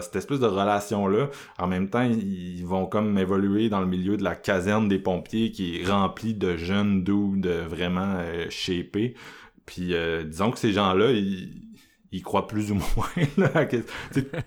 cette 0.00 0.16
espèce 0.16 0.40
de 0.40 0.46
relation-là, 0.46 1.28
en 1.58 1.66
même 1.66 1.90
temps, 1.90 2.00
ils 2.00 2.64
vont 2.64 2.86
comme 2.86 3.18
évoluer 3.18 3.68
dans 3.68 3.80
le 3.80 3.86
milieu 3.86 4.16
de 4.16 4.24
la 4.24 4.34
caserne 4.34 4.88
des 4.88 4.98
pompiers 4.98 5.52
qui 5.52 5.76
est 5.76 5.86
remplie 5.86 6.32
de 6.32 6.56
jeunes 6.56 7.04
dudes 7.04 7.46
vraiment 7.46 8.14
euh, 8.20 8.46
shapés. 8.48 9.12
Puis 9.66 9.92
euh, 9.92 10.24
disons 10.24 10.50
que 10.50 10.58
ces 10.58 10.72
gens-là, 10.72 11.10
ils, 11.10 11.60
ils 12.10 12.22
croient 12.22 12.46
plus 12.46 12.72
ou 12.72 12.76
moins. 12.96 13.26
Là, 13.36 13.66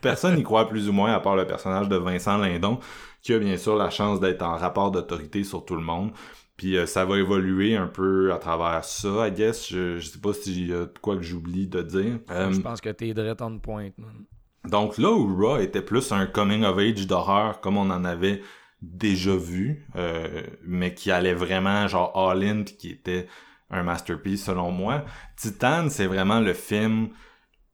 personne 0.01 0.35
n'y 0.35 0.41
croit 0.41 0.67
plus 0.67 0.89
ou 0.89 0.93
moins 0.93 1.13
à 1.13 1.19
part 1.19 1.35
le 1.35 1.45
personnage 1.45 1.87
de 1.87 1.97
Vincent 1.97 2.39
Lindon, 2.39 2.79
qui 3.21 3.35
a 3.35 3.37
bien 3.37 3.57
sûr 3.57 3.75
la 3.75 3.91
chance 3.91 4.19
d'être 4.19 4.41
en 4.41 4.57
rapport 4.57 4.89
d'autorité 4.89 5.43
sur 5.43 5.63
tout 5.63 5.75
le 5.75 5.83
monde. 5.83 6.09
Puis 6.57 6.77
euh, 6.77 6.85
ça 6.85 7.05
va 7.05 7.17
évoluer 7.17 7.75
un 7.75 7.87
peu 7.87 8.31
à 8.31 8.37
travers 8.37 8.83
ça, 8.83 9.27
I 9.27 9.31
guess. 9.31 9.69
Je, 9.69 9.97
je 9.97 10.07
sais 10.07 10.19
pas 10.19 10.33
s'il 10.33 10.69
y 10.69 10.73
a 10.73 10.85
de 10.85 10.93
quoi 11.01 11.15
que 11.15 11.23
j'oublie 11.23 11.67
de 11.67 11.81
dire. 11.81 12.19
Euh, 12.29 12.51
Je 12.51 12.59
pense 12.61 12.79
que 12.81 12.89
t'es 12.89 13.13
direct 13.13 13.41
on 13.41 13.59
point. 13.59 13.89
man. 13.97 14.25
donc 14.69 14.97
là 14.97 15.11
où 15.11 15.35
Raw 15.35 15.57
était 15.59 15.81
plus 15.81 16.11
un 16.11 16.25
coming 16.25 16.63
of 16.63 16.77
age 16.77 17.07
d'horreur 17.07 17.59
comme 17.59 17.77
on 17.77 17.89
en 17.89 18.05
avait 18.05 18.41
déjà 18.81 19.35
vu, 19.35 19.87
euh, 19.95 20.43
mais 20.63 20.93
qui 20.93 21.09
allait 21.09 21.33
vraiment 21.33 21.87
genre 21.87 22.11
all-in 22.29 22.63
qui 22.63 22.89
était 22.89 23.27
un 23.69 23.81
masterpiece 23.83 24.43
selon 24.45 24.71
moi. 24.71 25.05
Titan, 25.37 25.87
c'est 25.89 26.05
vraiment 26.05 26.39
le 26.39 26.53
film 26.53 27.09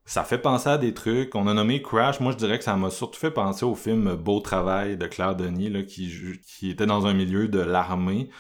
ça 0.10 0.24
fait 0.24 0.40
penser 0.40 0.70
à 0.70 0.80
des 0.80 0.96
trucs. 0.96 1.36
On 1.36 1.46
a 1.46 1.54
nommé 1.54 1.84
Crash. 1.84 2.20
Moi, 2.20 2.32
je 2.32 2.38
dirais 2.38 2.58
que 2.58 2.64
ça 2.64 2.76
m'a 2.76 2.90
surtout 2.90 3.20
fait 3.20 3.30
penser 3.30 3.64
au 3.64 3.76
film 3.76 4.16
Beau 4.16 4.40
Travail 4.40 4.98
de 4.98 5.06
Claire 5.06 5.36
Denis, 5.36 5.70
là, 5.70 5.84
qui, 5.84 6.12
qui 6.48 6.72
était 6.72 6.88
dans 6.88 7.06
un 7.06 7.14
milieu 7.14 7.48
de 7.48 7.60
l'armée. 7.60 8.32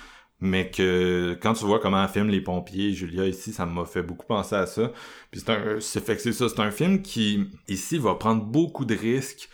Mais 0.41 0.71
que 0.71 1.37
quand 1.41 1.53
tu 1.53 1.65
vois 1.65 1.79
comment 1.79 2.07
filme 2.07 2.29
les 2.29 2.41
pompiers, 2.41 2.93
Julia 2.93 3.25
ici, 3.27 3.51
ça 3.51 3.65
m'a 3.65 3.85
fait 3.85 4.03
beaucoup 4.03 4.25
penser 4.25 4.55
à 4.55 4.65
ça. 4.65 4.91
Puis 5.31 5.41
c'est 5.41 5.51
un, 5.51 5.79
c'est 5.81 6.03
fait 6.05 6.15
que 6.15 6.21
c'est 6.21 6.31
ça, 6.33 6.47
c'est 6.47 6.61
un 6.61 6.71
film 6.71 7.01
qui 7.01 7.49
ici 7.67 7.97
va 7.97 8.15
prendre 8.15 8.43
beaucoup 8.43 8.85
de 8.85 8.95
risques. 8.95 9.49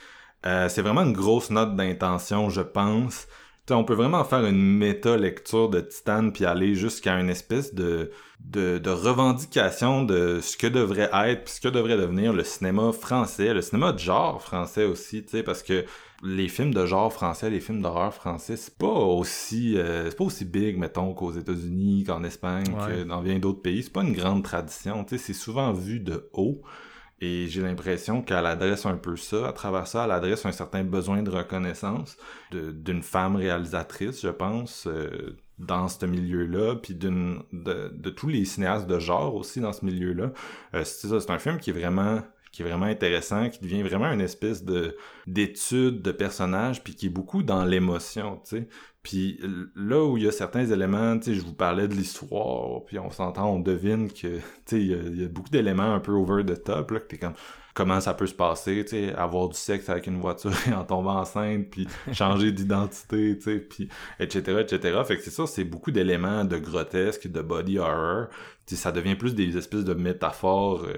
Euh, 0.45 0.69
c'est 0.69 0.81
vraiment 0.81 1.01
une 1.01 1.13
grosse 1.13 1.49
note 1.49 1.75
d'intention, 1.75 2.49
je 2.49 2.61
pense. 2.61 3.27
Tu 3.65 3.73
sais, 3.73 3.73
on 3.73 3.83
peut 3.83 3.95
vraiment 3.95 4.23
faire 4.23 4.45
une 4.45 4.61
méta-lecture 4.61 5.69
de 5.69 5.81
Titan 5.81 6.29
puis 6.29 6.45
aller 6.45 6.75
jusqu'à 6.75 7.19
une 7.19 7.31
espèce 7.31 7.73
de, 7.73 8.11
de, 8.39 8.77
de 8.77 8.89
revendication 8.91 10.03
de 10.03 10.39
ce 10.39 10.55
que 10.55 10.67
devrait 10.67 11.09
être 11.11 11.45
puis 11.45 11.53
ce 11.55 11.61
que 11.61 11.67
devrait 11.69 11.97
devenir 11.97 12.31
le 12.31 12.43
cinéma 12.43 12.91
français, 12.91 13.55
le 13.55 13.61
cinéma 13.63 13.91
de 13.91 13.97
genre 13.97 14.39
français 14.39 14.85
aussi, 14.85 15.23
tu 15.23 15.31
sais, 15.31 15.43
parce 15.43 15.63
que 15.63 15.83
les 16.25 16.47
films 16.47 16.73
de 16.73 16.85
genre 16.85 17.13
français, 17.13 17.49
les 17.49 17.59
films 17.59 17.81
d'horreur 17.81 18.13
français, 18.13 18.57
c'est 18.57 18.77
pas 18.77 18.87
aussi 18.87 19.77
euh, 19.77 20.09
c'est 20.09 20.17
pas 20.17 20.23
aussi 20.23 20.43
big 20.45 20.77
mettons 20.77 21.13
qu'aux 21.13 21.31
États-Unis, 21.33 22.03
qu'en 22.05 22.23
Espagne, 22.23 22.65
Ouais. 22.73 22.87
que 22.97 23.03
dans 23.03 23.21
bien 23.21 23.37
d'autres 23.39 23.61
pays, 23.61 23.83
c'est 23.83 23.93
pas 23.93 24.03
une 24.03 24.13
grande 24.13 24.43
tradition, 24.43 25.03
tu 25.03 25.17
sais, 25.17 25.23
c'est 25.23 25.33
souvent 25.33 25.71
vu 25.73 25.99
de 25.99 26.29
haut. 26.33 26.61
Et 27.21 27.47
j'ai 27.47 27.61
l'impression 27.61 28.21
qu'elle 28.21 28.45
adresse 28.45 28.85
un 28.85 28.97
peu 28.97 29.15
ça. 29.15 29.47
À 29.47 29.53
travers 29.53 29.87
ça, 29.87 30.03
elle 30.03 30.11
adresse 30.11 30.45
un 30.45 30.51
certain 30.51 30.83
besoin 30.83 31.23
de 31.23 31.29
reconnaissance 31.31 32.17
de- 32.51 32.71
d'une 32.71 33.01
femme 33.03 33.37
réalisatrice, 33.37 34.21
je 34.21 34.27
pense. 34.29 34.85
Euh, 34.87 35.37
dans 35.57 35.87
ce 35.87 36.05
milieu-là, 36.05 36.75
puis 36.75 36.93
d'une 36.95 37.39
de, 37.53 37.89
de 37.95 38.09
tous 38.09 38.27
les 38.27 38.43
cinéastes 38.43 38.87
de 38.87 38.99
genre 38.99 39.35
aussi 39.35 39.61
dans 39.61 39.71
ce 39.71 39.85
milieu-là. 39.85 40.33
Euh, 40.73 40.83
c'est 40.83 41.07
ça, 41.07 41.21
c'est 41.21 41.31
un 41.31 41.39
film 41.39 41.59
qui 41.59 41.69
est 41.69 41.73
vraiment 41.73 42.19
qui 42.55 42.61
est 42.61 42.65
vraiment 42.65 42.85
intéressant, 42.85 43.49
qui 43.49 43.59
devient 43.59 43.83
vraiment 43.83 44.09
une 44.11 44.21
espèce 44.21 44.63
de 44.63 44.95
d'étude 45.27 46.01
de 46.01 46.11
personnages, 46.13 46.81
puis 46.83 46.95
qui 46.95 47.07
est 47.07 47.09
beaucoup 47.09 47.43
dans 47.43 47.65
l'émotion, 47.65 48.39
tu 48.47 48.57
sais. 48.59 48.67
Puis 49.03 49.39
là 49.75 50.03
où 50.05 50.17
il 50.17 50.23
y 50.23 50.27
a 50.27 50.31
certains 50.31 50.65
éléments, 50.65 51.19
tu 51.19 51.25
sais, 51.25 51.33
je 51.35 51.41
vous 51.41 51.53
parlais 51.53 51.87
de 51.89 51.93
l'histoire, 51.93 52.85
puis 52.85 52.97
on 52.97 53.11
s'entend, 53.11 53.53
on 53.53 53.59
devine 53.59 54.07
que, 54.07 54.37
tu 54.37 54.41
sais, 54.65 54.79
il 54.79 54.87
y, 54.87 54.93
a- 54.93 55.21
y 55.21 55.25
a 55.25 55.27
beaucoup 55.27 55.49
d'éléments 55.49 55.93
un 55.93 55.99
peu 55.99 56.13
over 56.13 56.43
the 56.45 56.63
top, 56.63 56.91
là, 56.91 56.99
que 57.01 57.07
t'es 57.07 57.17
comme, 57.17 57.33
comment 57.73 57.99
ça 57.99 58.13
peut 58.13 58.25
se 58.25 58.33
passer, 58.33 58.83
tu 58.85 58.91
sais, 58.91 59.13
avoir 59.15 59.49
du 59.49 59.57
sexe 59.57 59.89
avec 59.89 60.07
une 60.07 60.19
voiture 60.21 60.53
et 60.67 60.73
en 60.73 60.85
tomber 60.85 61.09
enceinte, 61.09 61.69
puis 61.69 61.87
changer 62.13 62.53
d'identité, 62.53 63.37
tu 63.37 63.43
sais, 63.43 63.59
puis 63.59 63.89
etc., 64.19 64.61
etc. 64.61 65.01
Fait 65.05 65.17
que 65.17 65.23
c'est 65.23 65.29
ça, 65.29 65.45
c'est 65.45 65.65
beaucoup 65.65 65.91
d'éléments 65.91 66.45
de 66.45 66.57
grotesque, 66.57 67.27
de 67.27 67.41
body 67.41 67.79
horror. 67.79 68.27
Tu 68.65 68.75
sais, 68.75 68.81
ça 68.81 68.93
devient 68.93 69.15
plus 69.15 69.35
des 69.35 69.57
espèces 69.57 69.83
de 69.83 69.93
métaphores 69.93 70.85
euh, 70.85 70.93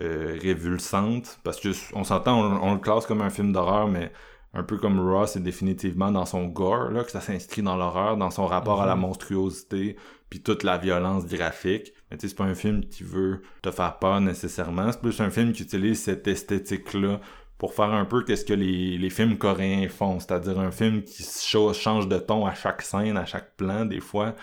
euh, 0.00 0.36
révulsantes, 0.40 1.38
parce 1.44 1.60
que 1.60 1.68
on 1.94 2.04
s'entend, 2.04 2.40
on, 2.40 2.70
on 2.70 2.74
le 2.74 2.80
classe 2.80 3.06
comme 3.06 3.22
un 3.22 3.30
film 3.30 3.52
d'horreur, 3.52 3.86
mais 3.86 4.10
un 4.52 4.62
peu 4.62 4.76
comme 4.76 5.00
Raw, 5.00 5.26
c'est 5.26 5.42
définitivement 5.42 6.12
dans 6.12 6.26
son 6.26 6.46
gore, 6.46 6.90
là, 6.90 7.02
que 7.04 7.10
ça 7.10 7.20
s'inscrit 7.20 7.62
dans 7.62 7.76
l'horreur, 7.76 8.16
dans 8.16 8.30
son 8.30 8.46
rapport 8.46 8.80
à 8.82 8.86
la 8.86 8.94
monstruosité, 8.94 9.96
puis 10.30 10.42
toute 10.42 10.62
la 10.62 10.78
violence 10.78 11.26
graphique. 11.26 11.92
Mais 12.10 12.16
tu 12.16 12.22
sais, 12.22 12.28
c'est 12.28 12.36
pas 12.36 12.44
un 12.44 12.54
film 12.54 12.84
qui 12.84 13.02
veut 13.02 13.42
te 13.62 13.70
faire 13.70 13.98
peur 13.98 14.20
nécessairement, 14.20 14.92
c'est 14.92 15.00
plus 15.00 15.20
un 15.20 15.30
film 15.30 15.52
qui 15.52 15.62
utilise 15.62 16.02
cette 16.02 16.26
esthétique-là 16.28 17.20
pour 17.58 17.74
faire 17.74 17.92
un 17.92 18.04
peu 18.04 18.22
qu'est-ce 18.24 18.44
que 18.44 18.54
les, 18.54 18.98
les 18.98 19.10
films 19.10 19.38
coréens 19.38 19.88
font, 19.88 20.20
c'est-à-dire 20.20 20.58
un 20.58 20.70
film 20.70 21.02
qui 21.02 21.22
cha- 21.22 21.72
change 21.72 22.08
de 22.08 22.18
ton 22.18 22.46
à 22.46 22.54
chaque 22.54 22.82
scène, 22.82 23.16
à 23.16 23.26
chaque 23.26 23.56
plan, 23.56 23.84
des 23.84 24.00
fois, 24.00 24.34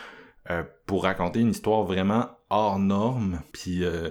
euh, 0.49 0.64
pour 0.86 1.03
raconter 1.03 1.40
une 1.40 1.52
histoire 1.52 1.84
vraiment 1.84 2.30
hors 2.49 2.80
norme, 2.80 3.41
puis... 3.52 3.84
euh, 3.84 4.10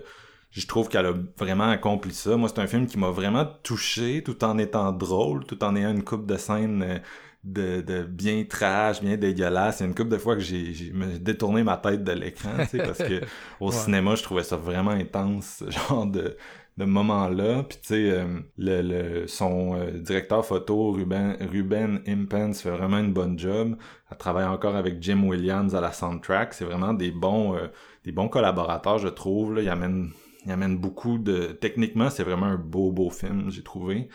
je 0.50 0.66
trouve 0.66 0.88
qu'elle 0.88 1.06
a 1.06 1.14
vraiment 1.38 1.68
accompli 1.70 2.12
ça. 2.12 2.36
Moi, 2.36 2.48
c'est 2.48 2.60
un 2.60 2.66
film 2.66 2.86
qui 2.86 2.98
m'a 2.98 3.10
vraiment 3.10 3.46
touché 3.62 4.22
tout 4.24 4.42
en 4.44 4.58
étant 4.58 4.92
drôle, 4.92 5.44
tout 5.44 5.62
en 5.64 5.76
ayant 5.76 5.90
une 5.92 6.02
coupe 6.04 6.26
de 6.26 6.36
scènes 6.36 6.82
euh, 6.82 6.98
de, 7.44 7.80
de 7.80 8.02
bien 8.02 8.44
trash, 8.48 9.00
bien 9.00 9.16
dégueulasse. 9.16 9.80
Il 9.80 9.84
y 9.84 9.86
a 9.86 9.88
une 9.88 9.94
couple 9.94 10.10
de 10.10 10.18
fois 10.18 10.34
que 10.34 10.42
j'ai 10.42 10.92
détourné 11.20 11.62
ma 11.62 11.76
tête 11.76 12.04
de 12.04 12.12
l'écran, 12.12 12.50
tu 12.60 12.66
sais, 12.66 12.78
parce 12.78 12.98
que 12.98 13.20
au 13.60 13.70
Ouais. 13.70 13.72
cinéma, 13.72 14.14
je 14.14 14.22
trouvais 14.22 14.42
ça 14.42 14.56
vraiment 14.56 14.90
intense, 14.90 15.62
ce 15.64 15.70
genre 15.70 16.06
de 16.06 16.36
de 16.76 16.84
moment-là. 16.86 17.64
Puis 17.64 17.78
tu 17.82 17.88
sais, 17.88 18.10
euh, 18.10 18.24
le, 18.56 18.80
le, 18.80 19.26
son 19.26 19.74
euh, 19.76 19.90
directeur 19.98 20.44
photo, 20.46 20.92
Ruben, 20.92 21.36
Ruben 21.50 22.00
Impens, 22.06 22.54
fait 22.62 22.70
vraiment 22.70 22.98
une 22.98 23.12
bonne 23.12 23.38
job. 23.38 23.76
Elle 24.10 24.16
travaille 24.16 24.46
encore 24.46 24.76
avec 24.76 25.02
Jim 25.02 25.22
Williams 25.24 25.74
à 25.74 25.80
la 25.82 25.92
soundtrack. 25.92 26.54
C'est 26.54 26.64
vraiment 26.64 26.94
des 26.94 27.10
bons, 27.10 27.54
euh, 27.54 27.66
des 28.04 28.12
bons 28.12 28.28
collaborateurs, 28.28 28.98
je 28.98 29.08
trouve. 29.08 29.54
Là. 29.56 29.62
Il 29.62 29.68
amène 29.68 30.10
il 30.44 30.52
amène 30.52 30.78
beaucoup 30.78 31.18
de... 31.18 31.52
Techniquement, 31.60 32.10
c'est 32.10 32.22
vraiment 32.24 32.46
un 32.46 32.56
beau, 32.56 32.92
beau 32.92 33.10
film, 33.10 33.50
j'ai 33.50 33.62
trouvé. 33.62 34.08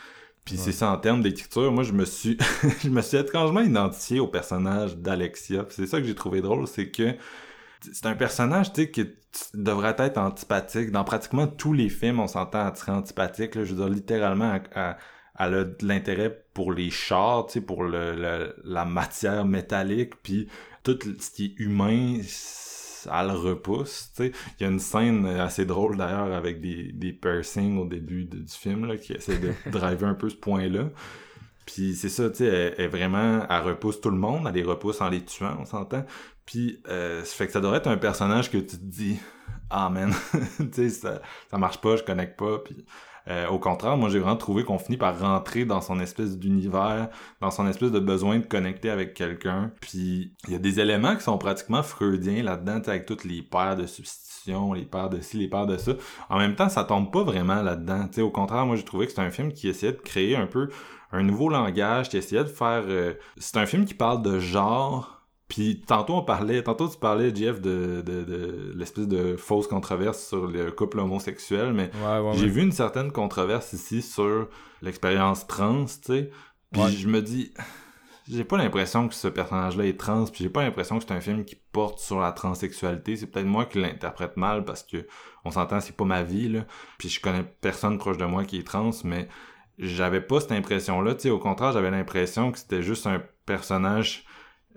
Puis 0.43 0.57
c'est 0.57 0.71
ça, 0.71 0.91
en 0.91 0.97
termes 0.97 1.21
d'écriture, 1.21 1.71
moi, 1.71 1.83
je 1.83 1.93
me 1.93 2.05
suis... 2.05 2.37
je 2.83 2.89
me 2.89 3.01
suis 3.01 3.17
étrangement 3.17 3.61
identifié 3.61 4.19
au 4.19 4.27
personnage 4.27 4.97
d'Alexia. 4.97 5.65
C'est 5.69 5.87
ça 5.87 5.99
que 5.99 6.05
j'ai 6.07 6.15
trouvé 6.15 6.41
drôle, 6.41 6.67
c'est 6.67 6.89
que 6.89 7.15
c'est 7.91 8.05
un 8.07 8.15
personnage, 8.15 8.73
tu 8.73 8.83
sais, 8.83 8.91
qui 8.91 9.05
devrait 9.53 9.95
être 9.99 10.17
antipathique. 10.17 10.91
Dans 10.91 11.03
pratiquement 11.03 11.47
tous 11.47 11.73
les 11.73 11.89
films, 11.89 12.19
on 12.19 12.27
s'entend 12.27 12.59
à 12.59 12.73
antipathique. 12.91 13.55
Là, 13.55 13.63
je 13.63 13.73
veux 13.73 13.81
dire, 13.85 13.89
littéralement, 13.93 14.59
à- 14.73 14.91
à- 14.93 14.97
elle 15.37 15.53
a 15.53 15.63
de 15.65 15.85
l'intérêt 15.85 16.45
pour 16.53 16.71
les 16.71 16.89
chars, 16.89 17.45
tu 17.47 17.53
sais, 17.53 17.61
pour 17.61 17.83
le, 17.83 18.15
le- 18.15 18.55
la 18.63 18.85
matière 18.85 19.45
métallique, 19.45 20.13
puis 20.23 20.47
tout 20.83 20.97
ce 21.19 21.29
qui 21.31 21.45
est 21.45 21.59
humain, 21.63 22.19
elle 23.13 23.27
le 23.27 23.33
repousse, 23.33 24.11
tu 24.15 24.23
sais. 24.23 24.31
Il 24.59 24.63
y 24.63 24.65
a 24.65 24.71
une 24.71 24.79
scène 24.79 25.25
assez 25.25 25.65
drôle 25.65 25.97
d'ailleurs 25.97 26.33
avec 26.33 26.61
des, 26.61 26.91
des 26.93 27.13
piercings 27.13 27.77
au 27.77 27.85
début 27.85 28.25
de- 28.25 28.37
du 28.39 28.53
film, 28.53 28.85
là, 28.85 28.97
qui 28.97 29.13
essaie 29.13 29.37
de 29.37 29.51
driver 29.71 30.07
un 30.07 30.13
peu 30.15 30.29
ce 30.29 30.35
point-là. 30.35 30.89
Puis 31.65 31.95
c'est 31.95 32.09
ça, 32.09 32.29
tu 32.29 32.37
sais, 32.37 32.45
elle, 32.45 32.75
elle 32.77 32.89
vraiment, 32.89 33.45
elle 33.49 33.61
repousse 33.63 33.99
tout 33.99 34.11
le 34.11 34.17
monde, 34.17 34.45
elle 34.47 34.53
les 34.53 34.63
repousse 34.63 35.01
en 35.01 35.09
les 35.09 35.23
tuant, 35.25 35.57
on 35.59 35.65
s'entend. 35.65 36.05
Puis 36.45 36.79
euh, 36.89 37.23
ça 37.23 37.35
fait 37.35 37.47
que 37.47 37.53
ça 37.53 37.59
devrait 37.61 37.77
être 37.77 37.87
un 37.87 37.97
personnage 37.97 38.51
que 38.51 38.57
tu 38.57 38.77
te 38.77 38.85
dis, 38.85 39.17
ah 39.71 39.89
man, 39.89 40.13
tu 40.57 40.67
sais, 40.71 40.89
ça, 40.89 41.21
ça 41.49 41.57
marche 41.57 41.81
pas, 41.81 41.95
je 41.95 42.03
connecte 42.03 42.37
pas, 42.37 42.59
puis 42.59 42.85
euh, 43.27 43.47
au 43.47 43.59
contraire, 43.59 43.97
moi 43.97 44.09
j'ai 44.09 44.19
vraiment 44.19 44.35
trouvé 44.37 44.63
qu'on 44.63 44.77
finit 44.77 44.97
par 44.97 45.19
rentrer 45.19 45.65
dans 45.65 45.81
son 45.81 45.99
espèce 45.99 46.37
d'univers, 46.37 47.09
dans 47.41 47.51
son 47.51 47.67
espèce 47.67 47.91
de 47.91 47.99
besoin 47.99 48.39
de 48.39 48.45
connecter 48.45 48.89
avec 48.89 49.13
quelqu'un. 49.13 49.71
Puis 49.81 50.33
il 50.47 50.53
y 50.53 50.55
a 50.55 50.59
des 50.59 50.79
éléments 50.79 51.15
qui 51.15 51.23
sont 51.23 51.37
pratiquement 51.37 51.83
freudiens 51.83 52.43
là-dedans, 52.43 52.81
avec 52.87 53.05
toutes 53.05 53.23
les 53.23 53.41
paires 53.41 53.75
de 53.75 53.85
substitutions, 53.87 54.73
les 54.73 54.85
paires 54.85 55.09
de 55.09 55.21
ci, 55.21 55.37
les 55.37 55.47
paires 55.47 55.65
de 55.65 55.77
ça. 55.77 55.93
En 56.29 56.37
même 56.37 56.55
temps, 56.55 56.69
ça 56.69 56.83
tombe 56.83 57.11
pas 57.11 57.23
vraiment 57.23 57.61
là-dedans. 57.61 58.07
Au 58.19 58.29
contraire, 58.29 58.65
moi 58.65 58.75
j'ai 58.75 58.83
trouvé 58.83 59.07
que 59.07 59.11
c'est 59.13 59.21
un 59.21 59.31
film 59.31 59.51
qui 59.51 59.67
essayait 59.69 59.93
de 59.93 59.97
créer 59.97 60.35
un 60.35 60.47
peu 60.47 60.69
un 61.11 61.23
nouveau 61.23 61.49
langage, 61.49 62.09
qui 62.09 62.17
essayait 62.17 62.43
de 62.43 62.49
faire. 62.49 62.83
euh, 62.87 63.13
C'est 63.37 63.57
un 63.57 63.65
film 63.65 63.85
qui 63.85 63.93
parle 63.93 64.21
de 64.21 64.39
genre. 64.39 65.14
Puis 65.47 65.81
tantôt 65.85 66.15
on 66.15 66.23
parlait, 66.23 66.63
tantôt 66.63 66.89
tu 66.89 66.97
parlais 66.97 67.33
Jeff 67.33 67.61
de, 67.61 68.01
de, 68.05 68.23
de 68.23 68.71
l'espèce 68.75 69.07
de 69.07 69.35
fausse 69.35 69.67
controverse 69.67 70.27
sur 70.27 70.47
le 70.47 70.71
couple 70.71 70.99
homosexuel, 70.99 71.71
mais 71.73 71.91
Ouais, 72.03 72.19
ouais, 72.19 72.33
j'ai 72.35 72.45
ouais. 72.45 72.49
vu 72.51 72.61
une 72.63 72.71
certaine 72.71 73.11
controverse 73.11 73.71
ici 73.73 74.01
sur 74.01 74.47
l'expérience 74.81 75.45
trans, 75.45 75.85
tu 75.85 75.91
sais. 76.01 76.31
Puis 76.71 76.97
je 76.97 77.07
me 77.07 77.21
dis, 77.21 77.53
j'ai 78.27 78.43
pas 78.43 78.57
l'impression 78.57 79.07
que 79.07 79.13
ce 79.13 79.27
personnage-là 79.27 79.85
est 79.85 79.99
trans, 79.99 80.25
puis 80.25 80.43
j'ai 80.43 80.49
pas 80.49 80.63
l'impression 80.63 80.97
que 80.97 81.05
c'est 81.07 81.13
un 81.13 81.21
film 81.21 81.45
qui 81.45 81.55
porte 81.71 81.99
sur 81.99 82.19
la 82.19 82.31
transsexualité. 82.31 83.15
C'est 83.15 83.27
peut-être 83.27 83.45
moi 83.45 83.65
qui 83.65 83.79
l'interprète 83.79 84.35
mal 84.37 84.65
parce 84.65 84.81
que 84.81 85.05
on 85.45 85.51
s'entend, 85.51 85.79
c'est 85.79 85.95
pas 85.95 86.05
ma 86.05 86.23
vie, 86.23 86.49
là. 86.49 86.65
Puis 86.97 87.07
je 87.09 87.21
connais 87.21 87.43
personne 87.61 87.99
proche 87.99 88.17
de 88.17 88.25
moi 88.25 88.45
qui 88.45 88.57
est 88.57 88.63
trans, 88.67 88.89
mais 89.03 89.27
j'avais 89.77 90.21
pas 90.21 90.39
cette 90.41 90.53
impression-là. 90.53 91.13
Tu 91.13 91.21
sais, 91.21 91.29
au 91.29 91.37
contraire, 91.37 91.71
j'avais 91.71 91.91
l'impression 91.91 92.51
que 92.51 92.57
c'était 92.57 92.81
juste 92.81 93.05
un 93.05 93.21
personnage 93.45 94.24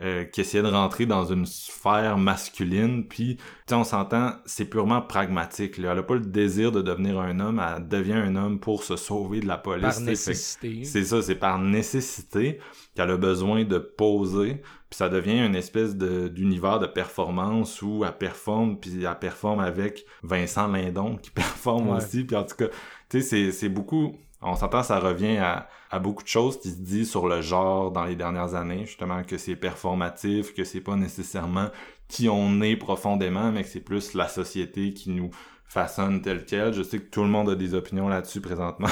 euh, 0.00 0.24
qui 0.24 0.40
essayait 0.42 0.62
de 0.62 0.68
rentrer 0.68 1.06
dans 1.06 1.24
une 1.24 1.44
sphère 1.44 2.18
masculine, 2.18 3.06
puis 3.08 3.36
tu 3.36 3.42
sais, 3.68 3.74
on 3.74 3.82
s'entend, 3.84 4.32
c'est 4.46 4.64
purement 4.66 5.02
pragmatique. 5.02 5.76
Là. 5.78 5.90
Elle 5.92 5.98
a 5.98 6.02
pas 6.04 6.14
le 6.14 6.20
désir 6.20 6.70
de 6.70 6.82
devenir 6.82 7.18
un 7.18 7.40
homme, 7.40 7.60
elle 7.76 7.88
devient 7.88 8.12
un 8.12 8.36
homme 8.36 8.60
pour 8.60 8.84
se 8.84 8.94
sauver 8.96 9.40
de 9.40 9.46
la 9.46 9.58
police. 9.58 9.96
Par 9.96 10.00
nécessité. 10.00 10.84
C'est 10.84 11.04
ça, 11.04 11.20
c'est 11.20 11.34
par 11.34 11.58
nécessité 11.58 12.60
qu'elle 12.94 13.10
a 13.10 13.16
besoin 13.16 13.64
de 13.64 13.78
poser, 13.78 14.62
puis 14.88 14.96
ça 14.96 15.08
devient 15.08 15.44
une 15.44 15.56
espèce 15.56 15.96
de 15.96 16.28
d'univers 16.28 16.78
de 16.78 16.86
performance 16.86 17.82
où 17.82 18.04
elle 18.04 18.12
performe, 18.16 18.78
puis 18.78 19.04
elle 19.04 19.18
performe 19.18 19.60
avec 19.60 20.04
Vincent 20.22 20.68
Lindon 20.68 21.16
qui 21.16 21.30
performe 21.32 21.88
Ouais. 21.90 21.96
aussi, 21.96 22.24
puis 22.24 22.36
en 22.36 22.44
tout 22.44 22.56
cas, 22.56 22.68
tu 23.08 23.20
sais, 23.20 23.22
c'est- 23.22 23.52
c'est 23.52 23.68
beaucoup... 23.68 24.16
On 24.40 24.54
s'entend, 24.54 24.82
ça 24.84 25.00
revient 25.00 25.36
à, 25.38 25.68
à 25.90 25.98
beaucoup 25.98 26.22
de 26.22 26.28
choses 26.28 26.60
qui 26.60 26.70
se 26.70 26.76
disent 26.78 27.10
sur 27.10 27.26
le 27.28 27.40
genre 27.42 27.90
dans 27.90 28.04
les 28.04 28.14
dernières 28.14 28.54
années, 28.54 28.86
justement, 28.86 29.22
que 29.24 29.36
c'est 29.36 29.56
performatif, 29.56 30.54
que 30.54 30.62
c'est 30.64 30.80
pas 30.80 30.94
nécessairement 30.96 31.68
qui 32.08 32.28
on 32.28 32.60
est 32.60 32.76
profondément, 32.76 33.50
mais 33.50 33.62
que 33.64 33.68
c'est 33.68 33.80
plus 33.80 34.14
la 34.14 34.28
société 34.28 34.92
qui 34.94 35.10
nous 35.10 35.30
façonne 35.66 36.22
tel 36.22 36.44
quel. 36.46 36.72
Je 36.72 36.82
sais 36.82 36.98
que 37.00 37.10
tout 37.10 37.22
le 37.22 37.28
monde 37.28 37.50
a 37.50 37.54
des 37.54 37.74
opinions 37.74 38.08
là-dessus 38.08 38.40
présentement. 38.40 38.88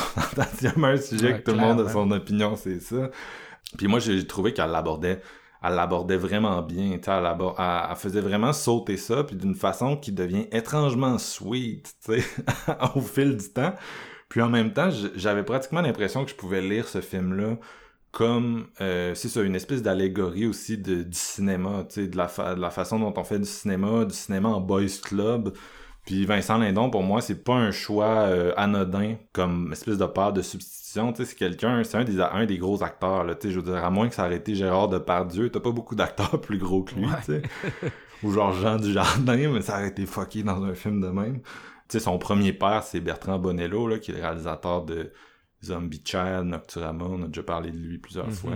S'il 0.57 0.65
y 0.65 0.67
a 0.69 0.75
même 0.77 0.85
un 0.85 0.97
sujet 0.97 1.33
Ouais, 1.33 1.39
que 1.41 1.51
tout 1.51 1.57
le 1.57 1.63
monde 1.63 1.81
a 1.81 1.85
son 1.93 2.11
opinion, 2.11 2.57
c'est 2.57 2.81
ça. 2.81 3.11
Puis 3.79 3.87
moi, 3.87 3.99
j'ai 4.01 4.27
trouvé 4.27 4.53
qu'elle 4.53 4.71
l'abordait 4.71 5.21
elle 5.63 5.75
l'abordait 5.75 6.19
vraiment 6.19 6.61
bien, 6.63 6.91
tu 6.99 7.05
sais, 7.05 7.11
elle, 7.11 7.25
elle- 7.27 7.87
elle 7.91 7.97
faisait 7.97 8.21
vraiment 8.21 8.53
sauter 8.53 8.97
ça, 8.99 9.25
puis 9.25 9.35
d'une 9.35 9.55
façon 9.55 9.97
qui 9.97 10.13
devient 10.13 10.47
étrangement 10.53 11.19
sweet, 11.19 11.93
tu 12.05 12.21
sais, 12.21 12.25
au 12.95 13.01
fil 13.01 13.37
du 13.37 13.49
temps. 13.49 13.73
Puis 14.29 14.41
en 14.43 14.49
même 14.49 14.73
temps, 14.73 14.89
j'avais 15.15 15.45
pratiquement 15.45 15.81
l'impression 15.83 16.25
que 16.25 16.31
je 16.31 16.35
pouvais 16.37 16.61
lire 16.61 16.89
ce 16.89 17.01
film-là 17.01 17.57
comme, 18.13 18.67
euh, 18.81 19.15
c'est 19.15 19.29
ça, 19.29 19.43
une 19.43 19.55
espèce 19.55 19.83
d'allégorie 19.83 20.47
aussi 20.47 20.79
de, 20.79 21.03
du 21.03 21.17
cinéma, 21.19 21.85
tu 21.89 22.03
sais, 22.03 22.09
de 22.09 22.17
la, 22.17 22.29
fa- 22.29 22.55
de 22.55 22.61
la 22.61 22.71
façon 22.71 22.99
dont 22.99 23.13
on 23.17 23.25
fait 23.25 23.39
du 23.39 23.45
cinéma, 23.45 24.05
du 24.07 24.15
cinéma 24.15 24.49
en 24.49 24.61
boys 24.61 24.87
club. 25.03 25.53
Puis 26.07 26.25
Vincent 26.25 26.57
Lindon, 26.59 26.89
pour 26.89 27.03
moi, 27.03 27.21
c'est 27.21 27.43
pas 27.45 27.55
un 27.57 27.73
choix 27.73 28.07
euh, 28.29 28.53
anodin 28.57 29.17
comme 29.33 29.71
espèce 29.73 29.99
de 29.99 30.07
part 30.07 30.33
de 30.33 30.41
substitution. 30.41 31.13
Tu 31.13 31.19
sais, 31.25 31.31
c'est 31.31 31.37
quelqu'un, 31.37 31.83
c'est 31.85 31.99
un 31.99 32.05
des, 32.05 32.21
un 32.21 32.47
des 32.47 32.59
gros 32.59 32.83
acteurs, 32.83 33.25
là. 33.25 33.35
Tu 33.35 33.49
sais, 33.49 33.53
je 33.55 33.61
veux 33.61 33.67
dire, 33.73 33.85
à 33.85 33.91
moins 33.91 34.09
que 34.09 34.15
ça 34.15 34.31
ait 34.31 34.37
été 34.37 34.55
Gérard 34.55 34.89
Depardieu, 34.89 35.51
t'as 35.51 35.61
pas 35.61 35.73
beaucoup 35.73 35.95
d'acteurs 35.97 36.41
plus 36.41 36.59
gros 36.59 36.85
que 36.85 36.95
lui, 36.95 37.05
Ouais. 37.07 37.11
tu 37.19 37.33
sais. 37.33 37.43
Ou 38.23 38.33
genre 38.33 38.53
Jean 38.55 38.77
Dujardin, 38.77 39.51
mais 39.53 39.61
ça 39.61 39.75
aurait 39.75 39.89
été 39.89 40.07
fucké 40.07 40.43
dans 40.43 40.63
un 40.65 40.75
film 40.75 41.01
de 41.03 41.09
même. 41.09 41.41
Sais, 41.89 42.01
son 42.01 42.19
premier 42.19 42.53
père, 42.53 42.83
c'est 42.83 43.01
Bertrand 43.01 43.39
Bonello, 43.39 43.87
là, 43.89 43.99
qui 43.99 44.11
est 44.11 44.15
le 44.15 44.21
réalisateur 44.21 44.83
de 44.85 45.13
Zombie 45.65 46.03
Child, 46.05 46.45
Nocturama, 46.45 47.05
on 47.05 47.23
a 47.23 47.27
déjà 47.29 47.43
parlé 47.43 47.71
de 47.71 47.77
lui 47.77 47.99
plusieurs 47.99 48.27
Mhm. 48.27 48.33
fois. 48.33 48.53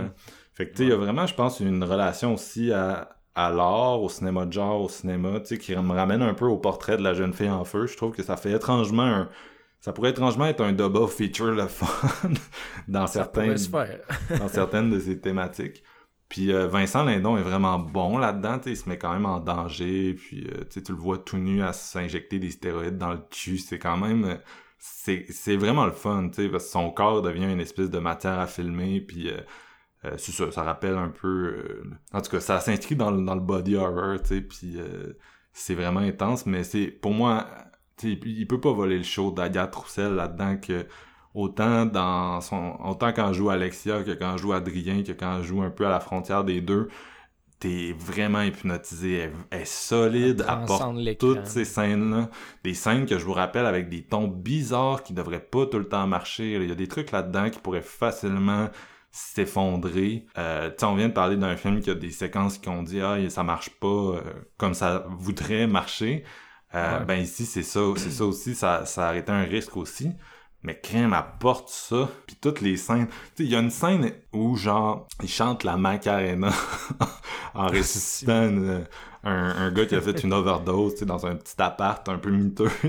Fait 0.53 0.65
que, 0.67 0.71
tu 0.71 0.77
sais, 0.77 0.83
il 0.83 0.89
y 0.89 0.93
a 0.93 0.97
vraiment, 0.97 1.25
je 1.25 1.33
pense, 1.33 1.59
une 1.59 1.83
relation 1.83 2.33
aussi 2.33 2.71
à, 2.71 3.17
à 3.35 3.49
l'art, 3.49 4.01
au 4.01 4.09
cinéma 4.09 4.45
de 4.45 4.53
genre, 4.53 4.81
au 4.81 4.89
cinéma, 4.89 5.39
tu 5.39 5.47
sais, 5.47 5.57
qui 5.57 5.75
me 5.75 5.93
ramène 5.93 6.21
un 6.21 6.33
peu 6.33 6.45
au 6.45 6.57
portrait 6.57 6.97
de 6.97 7.01
la 7.03 7.13
jeune 7.13 7.33
fille 7.33 7.49
en 7.49 7.63
feu. 7.63 7.87
Je 7.87 7.95
trouve 7.97 8.11
que 8.13 8.23
ça 8.23 8.37
fait 8.37 8.51
étrangement 8.51 9.03
un... 9.03 9.29
Ça 9.79 9.93
pourrait 9.93 10.11
étrangement 10.11 10.45
être 10.45 10.61
un 10.61 10.73
double 10.73 11.07
feature 11.07 11.47
le 11.53 11.65
fun 11.67 11.87
dans 12.87 13.07
Ça 13.07 13.13
certains 13.13 13.47
dans 14.37 14.47
certaines 14.47 14.91
de 14.91 14.99
ces 14.99 15.19
thématiques. 15.19 15.83
Puis 16.31 16.53
euh, 16.53 16.67
Vincent 16.67 17.03
Lindon 17.03 17.35
est 17.37 17.41
vraiment 17.43 17.77
bon 17.77 18.17
là-dedans, 18.17 18.61
il 18.65 18.77
se 18.77 18.87
met 18.87 18.97
quand 18.97 19.11
même 19.13 19.25
en 19.25 19.41
danger, 19.41 20.13
puis 20.13 20.47
euh, 20.47 20.63
tu 20.71 20.81
le 20.89 20.97
vois 20.97 21.17
tout 21.17 21.37
nu 21.37 21.61
à 21.61 21.73
s'injecter 21.73 22.39
des 22.39 22.51
stéroïdes 22.51 22.97
dans 22.97 23.11
le 23.11 23.19
cul, 23.29 23.57
c'est 23.57 23.79
quand 23.79 23.97
même... 23.97 24.23
euh, 24.23 24.35
c'est 24.79 25.57
vraiment 25.57 25.85
le 25.85 25.91
fun, 25.91 26.29
tu 26.29 26.43
sais, 26.43 26.49
parce 26.49 26.65
que 26.65 26.71
son 26.71 26.89
corps 26.91 27.21
devient 27.21 27.51
une 27.51 27.59
espèce 27.59 27.89
de 27.91 27.99
matière 27.99 28.39
à 28.39 28.47
filmer, 28.47 29.01
puis 29.01 29.29
euh, 29.29 30.17
ça, 30.17 30.51
ça 30.51 30.63
rappelle 30.63 30.95
un 30.95 31.09
peu... 31.09 31.83
en 32.13 32.21
tout 32.21 32.31
cas, 32.31 32.39
ça 32.39 32.61
s'inscrit 32.61 32.95
dans, 32.95 33.11
le- 33.11 33.23
dans 33.25 33.35
le 33.35 33.41
body 33.41 33.75
horror, 33.75 34.21
tu 34.21 34.27
sais, 34.29 34.41
puis 34.41 34.77
c'est 35.53 35.75
vraiment 35.75 35.99
intense, 35.99 36.45
mais 36.45 36.63
c'est... 36.63 36.87
Pour 36.87 37.11
moi, 37.13 37.47
il 38.03 38.19
il 38.25 38.47
peut 38.47 38.61
pas 38.61 38.71
voler 38.71 38.97
le 38.97 39.03
show 39.03 39.31
d'Agathe 39.31 39.75
Roussel 39.75 40.13
là-dedans 40.15 40.57
que 40.57 40.87
autant 41.33 41.85
dans 41.85 42.41
son 42.41 42.77
autant 42.83 43.13
quand 43.13 43.33
joue 43.33 43.49
Alexia 43.49 44.03
que 44.03 44.11
quand 44.11 44.37
joue 44.37 44.53
Adrien 44.53 45.03
que 45.03 45.11
quand 45.13 45.41
joue 45.43 45.61
un 45.61 45.69
peu 45.69 45.85
à 45.87 45.89
la 45.89 45.99
frontière 45.99 46.43
des 46.43 46.61
deux 46.61 46.89
t'es 47.59 47.93
vraiment 47.97 48.41
hypnotisé. 48.41 49.13
Elle, 49.17 49.33
elle 49.51 49.61
est 49.61 49.65
solide 49.65 50.43
Elle 50.47 50.53
elle 50.53 50.65
transcende 50.65 50.97
porte 50.97 50.97
l'écran. 50.97 51.17
toutes 51.19 51.45
ces 51.47 51.65
scènes 51.65 52.11
là 52.11 52.29
des 52.63 52.73
scènes 52.73 53.05
que 53.05 53.17
je 53.19 53.25
vous 53.25 53.33
rappelle 53.33 53.65
avec 53.65 53.89
des 53.89 54.03
tons 54.03 54.27
bizarres 54.27 55.03
qui 55.03 55.13
devraient 55.13 55.39
pas 55.45 55.65
tout 55.67 55.77
le 55.79 55.87
temps 55.87 56.07
marcher. 56.07 56.55
Il 56.55 56.67
y 56.69 56.71
a 56.71 56.75
des 56.75 56.87
trucs 56.87 57.11
là-dedans 57.11 57.49
qui 57.49 57.59
pourraient 57.59 57.81
facilement 57.81 58.69
s'effondrer. 59.11 60.25
Euh, 60.37 60.71
tu 60.77 60.85
on 60.85 60.95
vient 60.95 61.09
de 61.09 61.13
parler 61.13 61.37
d'un 61.37 61.55
film 61.57 61.81
qui 61.81 61.89
a 61.89 61.95
des 61.95 62.11
séquences 62.11 62.57
qui 62.57 62.69
ont 62.69 62.83
dit 62.83 63.01
ah 63.01 63.17
ça 63.29 63.43
marche 63.43 63.69
pas 63.71 63.87
euh, 63.87 64.21
comme 64.57 64.73
ça 64.73 65.05
voudrait 65.09 65.67
marcher 65.67 66.23
euh, 66.75 66.99
Ouais. 66.99 67.05
ben 67.05 67.19
ici 67.21 67.45
c'est 67.45 67.63
ça 67.63 67.81
c'est 67.97 68.11
ça 68.11 68.25
aussi. 68.25 68.55
Ça 68.55 68.85
ça 68.85 69.09
a 69.09 69.15
été 69.17 69.31
un 69.31 69.43
risque 69.43 69.77
aussi 69.77 70.11
mais 70.63 70.79
crème 70.79 71.13
apporte 71.13 71.69
ça 71.69 72.09
puis 72.27 72.37
toutes 72.39 72.61
les 72.61 72.77
scènes 72.77 73.07
tu 73.07 73.13
sais 73.13 73.43
il 73.43 73.49
y 73.49 73.55
a 73.55 73.59
une 73.59 73.71
scène 73.71 74.11
où 74.33 74.55
genre 74.55 75.07
il 75.21 75.29
chante 75.29 75.63
la 75.63 75.77
Macarena 75.77 76.51
en 77.53 77.67
ressuscitant 77.67 78.49
un, 78.53 78.85
un 79.23 79.71
gars 79.71 79.85
qui 79.85 79.95
a 79.95 80.01
fait 80.01 80.23
une 80.23 80.33
overdose 80.33 80.93
tu 80.93 80.99
sais 80.99 81.05
dans 81.05 81.25
un 81.25 81.35
petit 81.35 81.61
appart 81.61 82.07
un 82.09 82.17
peu 82.17 82.31
miteux 82.31 82.71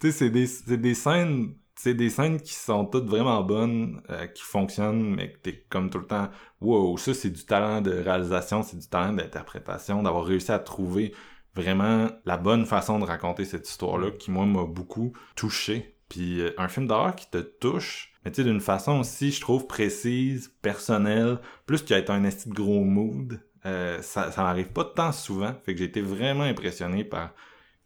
tu 0.00 0.10
sais 0.10 0.12
c'est 0.12 0.30
des 0.30 0.46
des 0.76 0.94
scènes 0.94 1.54
c'est 1.80 1.94
des 1.94 2.10
scènes 2.10 2.38
qui 2.38 2.52
sont 2.52 2.84
toutes 2.84 3.06
vraiment 3.06 3.42
bonnes, 3.42 4.02
euh, 4.10 4.26
qui 4.26 4.42
fonctionnent, 4.42 5.14
mais 5.14 5.32
que 5.32 5.38
t'es 5.38 5.64
comme 5.70 5.88
tout 5.88 5.98
le 5.98 6.06
temps, 6.06 6.28
wow, 6.60 6.98
ça 6.98 7.14
c'est 7.14 7.30
du 7.30 7.46
talent 7.46 7.80
de 7.80 7.90
réalisation, 7.90 8.62
c'est 8.62 8.76
du 8.76 8.86
talent 8.86 9.14
d'interprétation, 9.14 10.02
d'avoir 10.02 10.26
réussi 10.26 10.52
à 10.52 10.58
trouver 10.58 11.14
vraiment 11.54 12.08
la 12.26 12.36
bonne 12.36 12.66
façon 12.66 12.98
de 12.98 13.04
raconter 13.06 13.46
cette 13.46 13.66
histoire-là 13.66 14.10
qui, 14.10 14.30
moi, 14.30 14.44
m'a 14.44 14.64
beaucoup 14.64 15.14
touché. 15.36 15.96
Puis 16.10 16.40
euh, 16.40 16.52
un 16.58 16.68
film 16.68 16.86
d'horreur 16.86 17.16
qui 17.16 17.30
te 17.30 17.38
touche, 17.38 18.12
mais 18.24 18.30
tu 18.30 18.42
sais, 18.42 18.44
d'une 18.44 18.60
façon 18.60 19.00
aussi, 19.00 19.30
je 19.30 19.40
trouve, 19.40 19.66
précise, 19.66 20.52
personnelle, 20.60 21.38
plus 21.64 21.82
a 21.90 21.98
été 21.98 22.12
un 22.12 22.24
esti 22.24 22.50
de 22.50 22.54
gros 22.54 22.84
mood, 22.84 23.40
euh, 23.64 24.02
ça, 24.02 24.30
ça 24.30 24.42
m'arrive 24.42 24.68
pas 24.68 24.84
tant 24.84 25.12
souvent, 25.12 25.54
fait 25.64 25.72
que 25.72 25.78
j'ai 25.78 25.86
été 25.86 26.02
vraiment 26.02 26.44
impressionné 26.44 27.04
par 27.04 27.32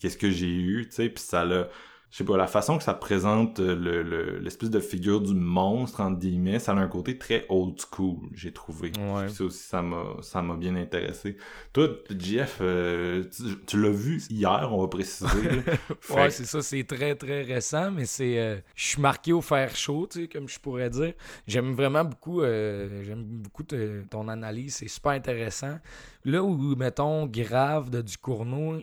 qu'est-ce 0.00 0.16
que 0.16 0.30
j'ai 0.30 0.52
eu, 0.52 0.86
tu 0.88 0.96
sais, 0.96 1.08
puis 1.08 1.22
ça 1.22 1.44
l'a... 1.44 1.68
Je 2.14 2.18
sais 2.18 2.24
pas, 2.24 2.36
la 2.36 2.46
façon 2.46 2.78
que 2.78 2.84
ça 2.84 2.94
présente 2.94 3.58
euh, 3.58 3.74
le- 3.74 4.04
le- 4.04 4.38
l'espèce 4.38 4.70
de 4.70 4.78
figure 4.78 5.20
du 5.20 5.34
monstre, 5.34 6.00
entre 6.00 6.20
guillemets, 6.20 6.60
ça 6.60 6.70
a 6.70 6.76
un 6.76 6.86
côté 6.86 7.18
très 7.18 7.44
old 7.48 7.74
school, 7.80 8.18
j'ai 8.32 8.52
trouvé. 8.52 8.92
Ouais. 8.96 9.28
Ça 9.28 9.42
aussi, 9.42 9.58
ça 9.64 9.82
m'a, 9.82 10.04
ça 10.22 10.40
m'a 10.40 10.54
bien 10.54 10.76
intéressé. 10.76 11.36
Toi, 11.72 11.88
Jeff, 12.16 12.58
euh, 12.60 13.24
tu, 13.36 13.42
tu 13.66 13.82
l'as 13.82 13.90
vu 13.90 14.22
hier, 14.30 14.68
on 14.70 14.82
va 14.82 14.86
préciser. 14.86 15.26
Fait 16.00 16.14
Ouais, 16.14 16.30
c'est 16.30 16.44
ça, 16.44 16.62
c'est 16.62 16.84
très 16.84 17.16
très 17.16 17.42
récent, 17.42 17.90
mais 17.90 18.04
c'est. 18.04 18.38
euh, 18.38 18.58
je 18.76 18.86
suis 18.86 19.02
marqué 19.02 19.32
au 19.32 19.40
fer 19.40 19.74
chaud, 19.74 20.06
tu 20.08 20.20
sais, 20.22 20.28
comme 20.28 20.48
je 20.48 20.60
pourrais 20.60 20.90
dire. 20.90 21.14
J'aime 21.48 21.72
vraiment 21.74 22.04
beaucoup, 22.04 22.42
euh, 22.42 23.02
j'aime 23.02 23.24
beaucoup 23.24 23.64
te- 23.64 24.02
ton 24.04 24.28
analyse, 24.28 24.76
c'est 24.76 24.86
super 24.86 25.10
intéressant. 25.12 25.80
Là 26.24 26.44
où, 26.44 26.76
mettons, 26.76 27.26
Grave 27.26 27.90
de 27.90 28.02
Ducournau 28.02 28.78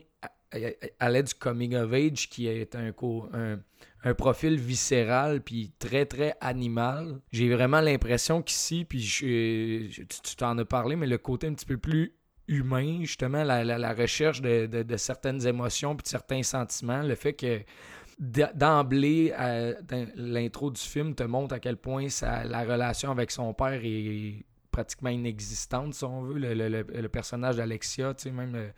a- 0.52 0.58
a- 0.58 1.06
allait 1.06 1.24
du 1.24 1.34
coming 1.34 1.76
of 1.76 1.92
age, 1.94 2.30
qui 2.30 2.48
est 2.48 2.76
un, 2.76 2.92
un, 3.34 3.60
un 4.04 4.14
profil 4.14 4.58
viscéral, 4.60 5.42
puis 5.42 5.72
très 5.80 6.06
très 6.06 6.36
animal, 6.42 7.20
j'ai 7.32 7.50
vraiment 7.54 7.82
l'impression 7.82 8.42
qu'ici, 8.42 8.86
puis 8.86 9.00
je- 9.02 10.02
tu 10.04 10.36
t'en 10.36 10.58
as 10.58 10.66
parlé, 10.66 10.96
mais 10.96 11.08
le 11.08 11.18
côté 11.18 11.48
un 11.48 11.54
petit 11.54 11.66
peu 11.66 11.78
plus 11.78 12.14
humain, 12.48 13.00
justement, 13.02 13.44
la, 13.44 13.64
la- 13.64 13.94
recherche 13.94 14.42
de, 14.42 14.66
de- 14.66 14.98
certaines 14.98 15.46
émotions 15.48 15.96
puis 15.96 16.04
de 16.04 16.08
certains 16.10 16.44
sentiments, 16.44 17.02
le 17.04 17.16
fait 17.16 17.34
que 17.34 17.62
d'emblée, 18.20 19.34
euh, 19.40 19.74
l'intro 20.16 20.70
du 20.72 20.82
film 20.82 21.16
te 21.16 21.24
montre 21.24 21.56
à 21.56 21.60
quel 21.60 21.78
point 21.78 22.10
ça- 22.10 22.44
la 22.44 22.64
relation 22.64 23.12
avec 23.12 23.32
son 23.32 23.54
père 23.54 23.80
est 23.84 24.46
pratiquement 24.72 25.10
inexistante, 25.10 25.94
si 25.94 26.04
on 26.04 26.22
veut. 26.22 26.40
Le, 26.40 26.54
le- 26.54 26.70
le- 26.84 27.10
personnage 27.10 27.58
d'Alexia, 27.58 28.14
tu 28.14 28.24
sais, 28.24 28.32
même 28.32 28.56
euh, 28.56 28.70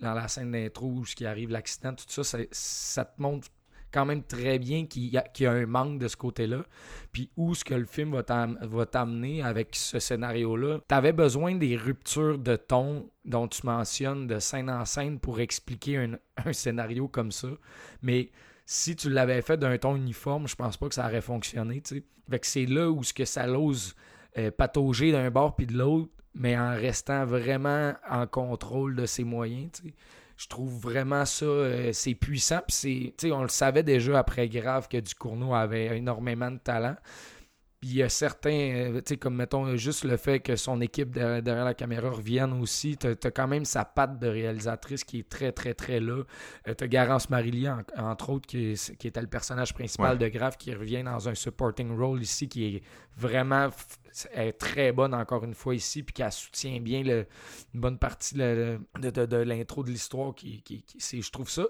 dans 0.00 0.14
la 0.14 0.28
scène 0.28 0.52
d'intro 0.52 0.86
où 0.86 1.04
ce 1.04 1.14
qui 1.14 1.26
arrive, 1.26 1.50
l'accident, 1.50 1.92
tout 1.94 2.04
ça, 2.08 2.38
ça, 2.50 3.04
te 3.04 3.20
montre 3.20 3.48
quand 3.90 4.04
même 4.04 4.22
très 4.22 4.58
bien 4.58 4.86
qu'il 4.86 5.04
y, 5.06 5.16
a- 5.16 5.50
un 5.50 5.66
manque 5.66 5.98
de 5.98 6.08
ce 6.08 6.16
côté-là. 6.16 6.64
Puis 7.12 7.30
où 7.36 7.54
ce 7.54 7.64
que 7.64 7.74
le 7.74 7.86
film 7.86 8.12
va 8.12 8.22
t'am- 8.22 8.58
va 8.60 8.84
t'amener 8.86 9.42
avec 9.42 9.74
ce 9.74 9.98
scénario-là. 9.98 10.80
Tu 10.88 10.94
avais 10.94 11.12
besoin 11.12 11.54
des 11.54 11.76
ruptures 11.76 12.38
de 12.38 12.56
ton 12.56 13.10
dont 13.24 13.48
tu 13.48 13.64
mentionnes 13.64 14.26
de 14.26 14.38
scène 14.38 14.70
en 14.70 14.84
scène 14.84 15.18
pour 15.18 15.40
expliquer 15.40 15.96
un, 15.96 16.52
scénario 16.52 17.08
comme 17.08 17.32
ça. 17.32 17.48
Mais 18.02 18.30
si 18.66 18.94
tu 18.94 19.08
l'avais 19.08 19.40
fait 19.40 19.56
d'un 19.56 19.78
ton 19.78 19.96
uniforme, 19.96 20.46
je 20.46 20.54
pense 20.54 20.76
pas 20.76 20.88
que 20.88 20.94
ça 20.94 21.06
aurait 21.06 21.22
fonctionné. 21.22 21.82
Fait 22.30 22.38
que 22.38 22.46
c'est 22.46 22.66
là 22.66 22.90
où 22.90 23.02
ce 23.02 23.14
que 23.14 23.24
ça 23.24 23.46
l'ose 23.46 23.94
euh, 24.36 24.50
patauger 24.50 25.12
d'un 25.12 25.30
bord 25.30 25.56
puis 25.56 25.66
de 25.66 25.72
l'autre, 25.76 26.10
mais 26.34 26.56
en 26.58 26.70
restant 26.70 27.24
vraiment 27.24 27.94
en 28.08 28.26
contrôle 28.26 28.96
de 28.96 29.06
ses 29.06 29.24
moyens. 29.24 29.82
Je 30.36 30.46
trouve 30.46 30.72
vraiment 30.78 31.24
ça, 31.24 31.44
euh, 31.44 31.92
c'est 31.92 32.14
puissant. 32.14 32.60
Puis 32.68 33.12
on 33.24 33.42
le 33.42 33.48
savait 33.48 33.82
déjà 33.82 34.20
après 34.20 34.48
Grave 34.48 34.88
que 34.88 34.98
Ducournau 34.98 35.54
avait 35.54 35.96
énormément 35.98 36.50
de 36.50 36.58
talent. 36.58 36.96
Puis 37.80 37.90
il 37.90 37.96
y 37.98 38.02
a 38.02 38.08
certains, 38.08 38.50
euh, 38.50 38.96
tu 38.96 39.10
sais, 39.10 39.16
comme 39.18 39.36
mettons 39.36 39.76
juste 39.76 40.02
le 40.02 40.16
fait 40.16 40.40
que 40.40 40.56
son 40.56 40.80
équipe 40.80 41.10
derrière, 41.10 41.40
derrière 41.42 41.64
la 41.64 41.74
caméra 41.74 42.10
revienne 42.10 42.52
aussi, 42.60 42.96
t'as 42.96 43.10
as 43.10 43.30
quand 43.30 43.46
même 43.46 43.64
sa 43.64 43.84
patte 43.84 44.18
de 44.18 44.26
réalisatrice 44.26 45.04
qui 45.04 45.20
est 45.20 45.28
très, 45.28 45.52
très, 45.52 45.74
très 45.74 46.00
là. 46.00 46.24
Euh, 46.66 46.74
t'as 46.74 46.86
Garance 46.88 47.30
Marillier, 47.30 47.68
en- 47.70 47.84
entre 48.10 48.30
autres, 48.30 48.48
qui, 48.48 48.72
est- 48.72 48.96
qui 48.96 49.06
était 49.06 49.20
le 49.20 49.28
personnage 49.28 49.74
principal 49.74 50.14
Ouais. 50.14 50.18
de 50.18 50.26
Grave, 50.28 50.56
qui 50.56 50.74
revient 50.74 51.04
dans 51.04 51.28
un 51.28 51.36
supporting 51.36 51.96
role 51.96 52.20
ici, 52.20 52.48
qui 52.48 52.64
est 52.76 52.82
vraiment 53.16 53.68
est 54.34 54.52
très 54.54 54.90
bonne 54.90 55.14
encore 55.14 55.44
une 55.44 55.54
fois 55.54 55.76
ici, 55.76 56.02
puis 56.02 56.12
qu'elle 56.14 56.32
soutient 56.32 56.80
bien 56.80 57.04
le- 57.04 57.26
une 57.74 57.80
bonne 57.80 57.98
partie 57.98 58.34
de, 58.34 58.80
de- 59.00 59.10
de- 59.10 59.26
de 59.26 59.36
l'intro 59.36 59.84
de 59.84 59.90
l'histoire. 59.90 60.34
Qui, 60.34 60.62
qui, 60.62 60.82
qui- 60.82 61.22
je 61.22 61.30
trouve 61.30 61.48
ça. 61.48 61.64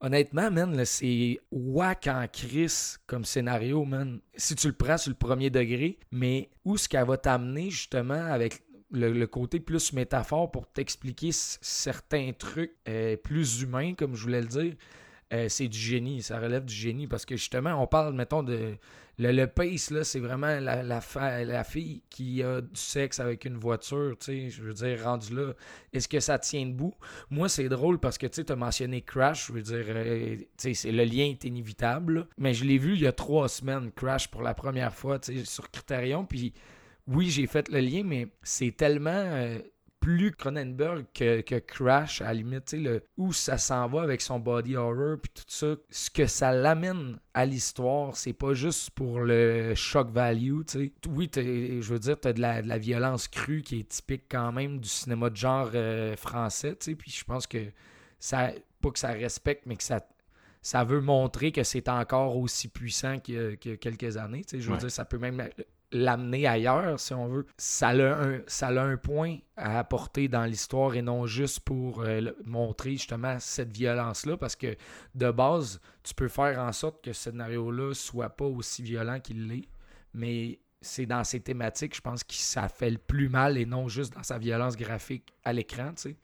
Honnêtement, 0.00 0.50
man, 0.50 0.84
c'est 0.84 1.40
whack 1.50 2.06
en 2.06 2.26
crise 2.30 2.98
comme 3.06 3.24
scénario, 3.24 3.84
man. 3.84 4.20
Si 4.36 4.54
tu 4.54 4.66
le 4.66 4.74
prends 4.74 4.98
sur 4.98 5.10
le 5.10 5.16
premier 5.16 5.48
degré, 5.48 5.98
mais 6.12 6.50
où 6.64 6.76
ce 6.76 6.88
qu'elle 6.88 7.06
va 7.06 7.16
t'amener 7.16 7.70
justement 7.70 8.14
avec 8.26 8.62
le, 8.90 9.24
côté 9.26 9.58
plus 9.58 9.92
métaphore 9.94 10.50
pour 10.50 10.66
t'expliquer 10.70 11.30
certains 11.32 12.32
trucs 12.32 12.76
euh, 12.88 13.16
plus 13.16 13.62
humains, 13.62 13.94
comme 13.94 14.14
je 14.14 14.22
voulais 14.22 14.42
le 14.42 14.46
dire, 14.46 14.74
euh, 15.32 15.48
c'est 15.48 15.68
du 15.68 15.78
génie. 15.78 16.22
Ça 16.22 16.38
relève 16.38 16.64
du 16.64 16.74
génie 16.74 17.06
parce 17.06 17.24
que 17.24 17.36
justement, 17.36 17.82
on 17.82 17.86
parle, 17.86 18.14
mettons, 18.14 18.42
de. 18.42 18.76
Le, 19.18 19.32
le 19.32 19.46
pace, 19.46 19.90
là, 19.90 20.04
c'est 20.04 20.20
vraiment 20.20 20.60
la, 20.60 21.64
fille 21.64 22.02
qui 22.10 22.42
a 22.42 22.60
du 22.60 22.68
sexe 22.74 23.18
avec 23.18 23.46
une 23.46 23.56
voiture, 23.56 24.16
tu 24.18 24.50
je 24.50 24.62
veux 24.62 24.74
dire, 24.74 25.04
rendu 25.04 25.34
là, 25.34 25.52
est-ce 25.92 26.06
que 26.06 26.20
ça 26.20 26.38
tient 26.38 26.66
debout? 26.66 26.94
Moi, 27.30 27.48
c'est 27.48 27.68
drôle 27.68 27.98
parce 27.98 28.18
que, 28.18 28.26
tu 28.26 28.44
t'as 28.44 28.56
mentionné 28.56 29.00
Crash, 29.00 29.46
je 29.48 29.52
veux 29.54 29.62
dire, 29.62 29.84
euh, 29.88 30.36
le 30.64 31.04
lien 31.04 31.24
est 31.24 31.44
inévitable, 31.44 32.28
mais 32.36 32.52
je 32.52 32.64
l'ai 32.64 32.78
vu 32.78 32.94
il 32.94 33.00
y 33.00 33.06
a 33.06 33.12
trois 33.12 33.48
semaines, 33.48 33.90
Crash, 33.92 34.28
pour 34.28 34.42
la 34.42 34.52
première 34.52 34.94
fois, 34.94 35.18
sur 35.44 35.70
Criterion, 35.70 36.26
puis 36.26 36.52
oui, 37.08 37.30
j'ai 37.30 37.46
fait 37.46 37.68
le 37.70 37.80
lien, 37.80 38.02
mais 38.04 38.28
c'est 38.42 38.76
tellement 38.76 39.10
euh, 39.10 39.58
plus 40.06 40.30
Cronenberg 40.30 41.04
que, 41.12 41.40
que 41.40 41.56
Crash, 41.58 42.20
à 42.20 42.26
la 42.26 42.34
limite, 42.34 42.70
le- 42.74 43.02
où 43.16 43.32
ça 43.32 43.58
s'en 43.58 43.88
va 43.88 44.02
avec 44.02 44.20
son 44.20 44.38
body 44.38 44.76
horror, 44.76 45.16
puis 45.20 45.32
tout 45.34 45.42
ça, 45.48 45.74
ce 45.90 46.10
que 46.10 46.26
ça 46.28 46.52
l'amène 46.52 47.18
à 47.34 47.44
l'histoire, 47.44 48.16
c'est 48.16 48.32
pas 48.32 48.54
juste 48.54 48.90
pour 48.90 49.18
le 49.18 49.74
shock 49.74 50.10
value, 50.12 50.60
tu 50.64 50.78
sais. 50.78 50.92
Oui, 51.08 51.28
je 51.34 51.92
veux 51.92 51.98
dire, 51.98 52.20
t'as 52.20 52.32
de 52.32 52.40
la, 52.40 52.62
de 52.62 52.68
la 52.68 52.78
violence 52.78 53.26
crue 53.26 53.62
qui 53.62 53.80
est 53.80 53.88
typique 53.88 54.26
quand 54.30 54.52
même 54.52 54.78
du 54.78 54.88
cinéma 54.88 55.28
de 55.28 55.34
genre 55.36 55.70
euh, 55.74 56.14
français, 56.14 56.76
tu 56.78 56.84
sais, 56.92 56.94
puis 56.94 57.10
je 57.10 57.24
pense 57.24 57.48
que 57.48 57.58
ça, 58.20 58.52
pas 58.80 58.90
que 58.92 59.00
ça 59.00 59.08
respecte, 59.08 59.66
mais 59.66 59.74
que 59.74 59.82
ça 59.82 60.00
ça 60.62 60.82
veut 60.84 61.00
montrer 61.00 61.50
que 61.52 61.62
c'est 61.64 61.88
encore 61.88 62.36
aussi 62.36 62.68
puissant 62.68 63.18
qu'il 63.18 63.34
y 63.34 63.38
a, 63.38 63.56
qu'il 63.56 63.70
y 63.72 63.74
a 63.74 63.76
quelques 63.76 64.16
années. 64.16 64.44
tu 64.44 64.56
sais. 64.56 64.60
Je 64.60 64.66
veux 64.68 64.74
Ouais. 64.74 64.80
dire, 64.80 64.90
ça 64.90 65.04
peut 65.04 65.18
même 65.18 65.48
l'amener 65.96 66.46
ailleurs, 66.46 66.98
si 67.00 67.14
on 67.14 67.26
veut. 67.28 67.46
Ça 67.56 67.88
a 67.88 68.82
un, 68.82 68.96
point 68.96 69.38
à 69.56 69.78
apporter 69.78 70.28
dans 70.28 70.44
l'histoire 70.44 70.94
et 70.94 71.02
non 71.02 71.26
juste 71.26 71.60
pour 71.60 72.02
euh, 72.02 72.32
montrer 72.44 72.92
justement 72.92 73.36
cette 73.38 73.72
violence-là, 73.72 74.36
parce 74.36 74.56
que 74.56 74.76
de 75.14 75.30
base, 75.30 75.80
tu 76.02 76.14
peux 76.14 76.28
faire 76.28 76.58
en 76.60 76.72
sorte 76.72 77.02
que 77.02 77.12
ce 77.12 77.30
scénario-là 77.30 77.94
soit 77.94 78.30
pas 78.30 78.46
aussi 78.46 78.82
violent 78.82 79.20
qu'il 79.20 79.48
l'est, 79.48 79.68
mais 80.14 80.60
c'est 80.80 81.06
dans 81.06 81.24
ses 81.24 81.40
thématiques, 81.40 81.96
je 81.96 82.00
pense 82.00 82.22
que 82.22 82.34
ça 82.34 82.68
fait 82.68 82.90
le 82.90 82.98
plus 82.98 83.28
mal 83.28 83.58
et 83.58 83.66
non 83.66 83.88
juste 83.88 84.14
dans 84.14 84.22
sa 84.22 84.38
violence 84.38 84.76
graphique 84.76 85.32
à 85.44 85.52
l'écran, 85.52 85.90
tu 85.96 86.10
sais. 86.10 86.16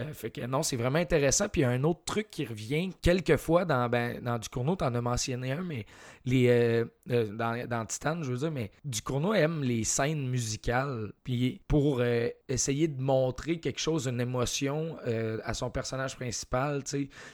Euh, 0.00 0.12
fait 0.12 0.30
que 0.30 0.40
non, 0.46 0.62
c'est 0.62 0.76
vraiment 0.76 0.98
intéressant. 0.98 1.48
Puis 1.48 1.62
il 1.62 1.64
y 1.64 1.66
a 1.66 1.70
un 1.70 1.84
autre 1.84 2.02
truc 2.04 2.30
qui 2.30 2.44
revient 2.44 2.90
quelquefois 3.02 3.64
dans, 3.64 3.88
ben, 3.88 4.20
dans 4.22 4.38
Ducournau, 4.38 4.76
t'en 4.76 4.94
as 4.94 5.00
mentionné 5.00 5.52
un, 5.52 5.62
mais 5.62 5.86
les, 6.24 6.48
euh, 6.48 6.84
euh, 7.10 7.32
dans, 7.34 7.66
dans 7.66 7.84
Titan, 7.86 8.22
je 8.22 8.30
veux 8.30 8.38
dire, 8.38 8.50
mais 8.50 8.70
Ducournau 8.84 9.34
aime 9.34 9.62
les 9.62 9.84
scènes 9.84 10.28
musicales. 10.28 11.12
Puis 11.24 11.60
pour 11.68 12.02
essayer 12.48 12.88
de 12.88 13.00
montrer 13.00 13.60
quelque 13.60 13.80
chose, 13.80 14.06
une 14.06 14.20
émotion 14.20 14.96
à 15.44 15.54
son 15.54 15.70
personnage 15.70 16.16
principal, 16.16 16.82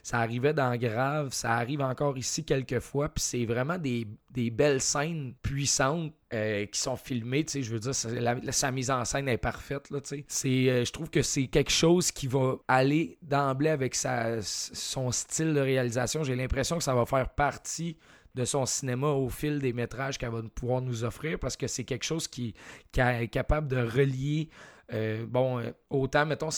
ça 0.03 0.19
arrivait 0.19 0.55
dans 0.55 0.77
Grave, 0.77 1.33
ça 1.33 1.53
arrive 1.53 1.81
encore 1.81 2.17
ici 2.19 2.45
quelquefois. 2.45 3.09
Puis 3.09 3.23
c'est 3.23 3.45
vraiment 3.45 3.79
des, 3.79 4.07
des 4.35 4.51
belles 4.51 4.81
scènes 4.81 5.33
puissantes 5.43 6.13
euh, 6.33 6.67
qui 6.67 6.81
sont 6.81 6.97
filmées, 6.97 7.47
je 7.49 7.71
veux 7.71 7.79
dire, 7.79 7.95
sa 7.95 8.71
mise 8.73 8.91
en 8.91 9.05
scène 9.05 9.29
est 9.29 9.39
parfaite, 9.39 9.91
là, 9.91 9.99
euh, 9.99 10.85
je 10.85 10.91
trouve 10.91 11.09
que 11.09 11.23
c'est 11.23 11.47
quelque 11.47 11.71
chose 11.71 12.11
qui 12.11 12.27
va 12.27 12.57
aller 12.67 13.17
d'emblée 13.23 13.71
avec 13.71 13.95
sa, 13.95 14.43
son 14.43 15.13
style 15.13 15.55
de 15.55 15.61
réalisation. 15.61 16.25
J'ai 16.25 16.35
l'impression 16.35 16.77
que 16.77 16.85
ça 16.85 16.95
va 16.95 17.07
faire 17.07 17.29
partie 17.31 17.97
de 18.35 18.45
son 18.45 18.67
cinéma 18.67 19.09
au 19.09 19.29
fil 19.29 19.61
des 19.61 19.73
métrages 19.73 20.19
qu'elle 20.19 20.33
va 20.33 20.43
pouvoir 20.43 20.83
nous 20.83 21.05
offrir 21.05 21.39
parce 21.39 21.57
que 21.57 21.69
c'est 21.69 21.85
quelque 21.85 22.05
chose 22.05 22.27
qui, 22.27 22.55
qui 22.91 23.01
est 23.01 23.29
capable 23.29 23.69
de 23.69 23.77
relier 23.77 24.51
euh, 24.93 25.25
bon, 25.27 25.61
euh, 25.61 25.71
autant, 25.89 26.27
mettons, 26.27 26.51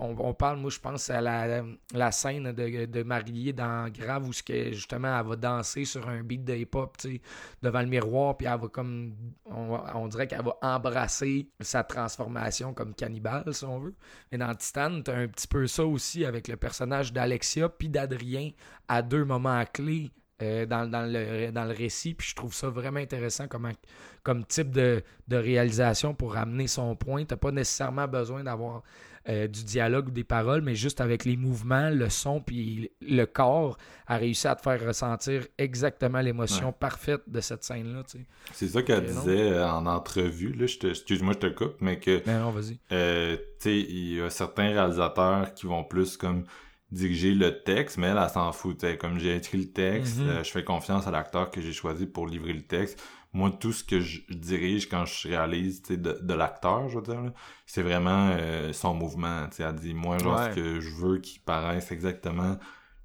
on, 0.00 0.16
on 0.18 0.34
parle, 0.34 0.58
moi, 0.58 0.70
je 0.70 0.80
pense 0.80 1.10
à 1.10 1.20
la, 1.20 2.12
scène 2.12 2.52
de, 2.52 2.86
de 2.86 3.52
dans 3.52 3.88
Grave 3.90 4.28
où 4.28 4.32
que, 4.44 4.72
justement, 4.72 5.18
elle 5.18 5.26
va 5.26 5.36
danser 5.36 5.84
sur 5.84 6.08
un 6.08 6.22
beat 6.22 6.44
de 6.44 6.54
hip-hop, 6.54 6.96
devant 7.62 7.80
le 7.80 7.86
miroir, 7.86 8.36
puis 8.36 8.46
elle 8.46 8.58
va 8.58 8.68
comme, 8.68 9.14
on, 9.46 9.78
on 9.94 10.08
dirait 10.08 10.26
qu'elle 10.26 10.42
va 10.42 10.56
embrasser 10.60 11.50
sa 11.60 11.84
transformation 11.84 12.74
comme 12.74 12.94
cannibale, 12.94 13.54
si 13.54 13.64
on 13.64 13.78
veut. 13.78 13.94
Mais 14.32 14.38
dans 14.38 14.54
Titan, 14.54 15.00
t'as 15.02 15.16
un 15.16 15.28
petit 15.28 15.48
peu 15.48 15.66
ça 15.66 15.84
aussi 15.84 16.24
avec 16.24 16.48
le 16.48 16.56
personnage 16.56 17.12
d'Alexia 17.12 17.68
puis 17.68 17.88
d'Adrien 17.88 18.50
à 18.88 19.02
deux 19.02 19.24
moments 19.24 19.64
clés 19.72 20.10
euh, 20.42 20.66
dans, 20.66 20.88
dans 20.90 21.02
le, 21.10 21.50
dans 21.50 21.64
le 21.64 21.72
récit. 21.74 22.14
Puis 22.14 22.28
je 22.30 22.34
trouve 22.34 22.54
ça 22.54 22.68
vraiment 22.68 23.00
intéressant 23.00 23.48
comme, 23.48 23.70
comme 24.22 24.44
type 24.44 24.70
de, 24.70 25.02
de 25.28 25.36
réalisation 25.36 26.14
pour 26.14 26.36
amener 26.36 26.66
son 26.66 26.94
point. 26.96 27.24
T'as 27.24 27.36
pas 27.36 27.50
nécessairement 27.52 28.06
besoin 28.08 28.44
d'avoir 28.44 28.82
euh, 29.28 29.46
du 29.46 29.62
dialogue 29.64 30.08
ou 30.08 30.10
des 30.10 30.24
paroles, 30.24 30.62
mais 30.62 30.74
juste 30.74 31.02
avec 31.02 31.26
les 31.26 31.36
mouvements, 31.36 31.90
le 31.90 32.08
son, 32.08 32.40
puis 32.40 32.90
le 33.02 33.24
corps, 33.26 33.76
a 34.06 34.16
réussi 34.16 34.48
à 34.48 34.54
te 34.54 34.62
faire 34.62 34.82
ressentir 34.86 35.46
exactement 35.58 36.20
l'émotion 36.20 36.68
Ouais. 36.68 36.74
parfaite 36.78 37.22
de 37.26 37.40
cette 37.42 37.62
scène-là. 37.62 38.04
tu 38.04 38.18
sais. 38.20 38.26
C'est 38.54 38.68
ça 38.68 38.82
qu'elle 38.82 39.04
non. 39.12 39.20
disait 39.20 39.50
euh, 39.52 39.68
en 39.70 39.84
entrevue, 39.84 40.54
là, 40.54 40.64
je 40.66 40.78
te- 40.78 40.86
excuse-moi, 40.86 41.34
je 41.34 41.46
te 41.48 41.52
coupe, 41.52 41.74
mais 41.80 41.98
que 41.98 42.22
Mais 42.26 42.38
non, 42.38 42.52
vas-y. 42.52 42.78
Euh, 42.92 43.36
tu 43.60 43.70
il 43.70 44.14
y 44.14 44.20
a 44.22 44.30
certains 44.30 44.68
réalisateurs 44.68 45.52
qui 45.52 45.66
vont 45.66 45.84
plus 45.84 46.16
comme 46.16 46.44
diriger 46.90 47.34
le 47.34 47.62
texte, 47.62 47.98
mais 47.98 48.06
elle, 48.08 48.18
elle 48.22 48.30
s'en 48.30 48.50
fout. 48.52 48.84
Comme 48.98 49.18
j'ai 49.18 49.36
écrit 49.36 49.58
le 49.58 49.70
texte, 49.72 50.18
Mhm. 50.18 50.28
euh, 50.28 50.44
je 50.44 50.50
fais 50.50 50.64
confiance 50.64 51.06
à 51.06 51.10
l'acteur 51.10 51.50
que 51.50 51.60
j'ai 51.60 51.72
choisi 51.72 52.06
pour 52.06 52.26
livrer 52.26 52.52
le 52.54 52.62
texte. 52.62 53.02
Moi, 53.34 53.50
tout 53.50 53.72
ce 53.72 53.84
que 53.84 54.00
je 54.00 54.20
dirige 54.30 54.88
quand 54.88 55.04
je 55.04 55.28
réalise 55.28 55.82
tu 55.82 55.88
sais, 55.94 55.96
de, 55.98 56.18
de 56.22 56.34
l'acteur, 56.34 56.88
je 56.88 56.96
veux 56.96 57.02
dire, 57.04 57.20
là, 57.20 57.32
c'est 57.66 57.82
vraiment 57.82 58.30
euh, 58.32 58.72
son 58.72 58.94
mouvement. 58.94 59.46
tu 59.50 59.56
sais, 59.56 59.62
Elle 59.64 59.74
dit, 59.74 59.92
moi, 59.92 60.16
genre, 60.18 60.38
Ouais. 60.38 60.50
ce 60.50 60.56
que 60.56 60.80
je 60.80 60.94
veux 60.94 61.18
qu'il 61.18 61.42
paraisse 61.42 61.92
exactement 61.92 62.56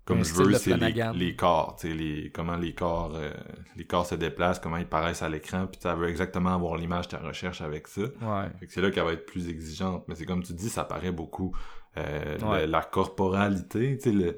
comme 0.05 0.19
Un 0.19 0.23
je 0.23 0.34
veux, 0.34 0.53
c'est 0.55 0.76
les, 0.76 0.93
les 1.15 1.35
corps, 1.35 1.77
tu 1.80 1.88
sais, 1.89 1.93
les, 1.93 2.30
comment 2.30 2.57
les 2.57 2.73
corps, 2.73 3.14
euh, 3.15 3.31
les 3.77 3.85
corps 3.85 4.05
se 4.05 4.15
déplacent, 4.15 4.60
comment 4.60 4.76
ils 4.76 4.85
paraissent 4.85 5.22
à 5.23 5.30
l'écran, 5.30 5.65
puis 5.65 5.80
tu 5.80 5.88
veut 5.88 6.10
exactement 6.10 6.53
avoir 6.53 6.76
l'image 6.76 7.07
que 7.07 7.15
tu 7.15 7.23
recherches 7.23 7.61
avec 7.61 7.88
ça. 7.88 8.01
Ouais. 8.01 8.49
C'est 8.68 8.81
là 8.81 8.91
qu'elle 8.91 9.05
va 9.05 9.14
être 9.14 9.26
plus 9.26 9.47
exigeante. 9.47 10.03
Mais 10.10 10.15
c'est 10.15 10.26
comme 10.26 10.43
tu 10.43 10.51
dis, 10.53 10.68
ça 10.69 10.84
paraît 10.84 11.14
beaucoup. 11.14 11.55
Euh, 11.98 12.38
le- 12.61 12.65
la 12.65 12.82
corporalité, 12.82 13.99
le- 14.06 14.38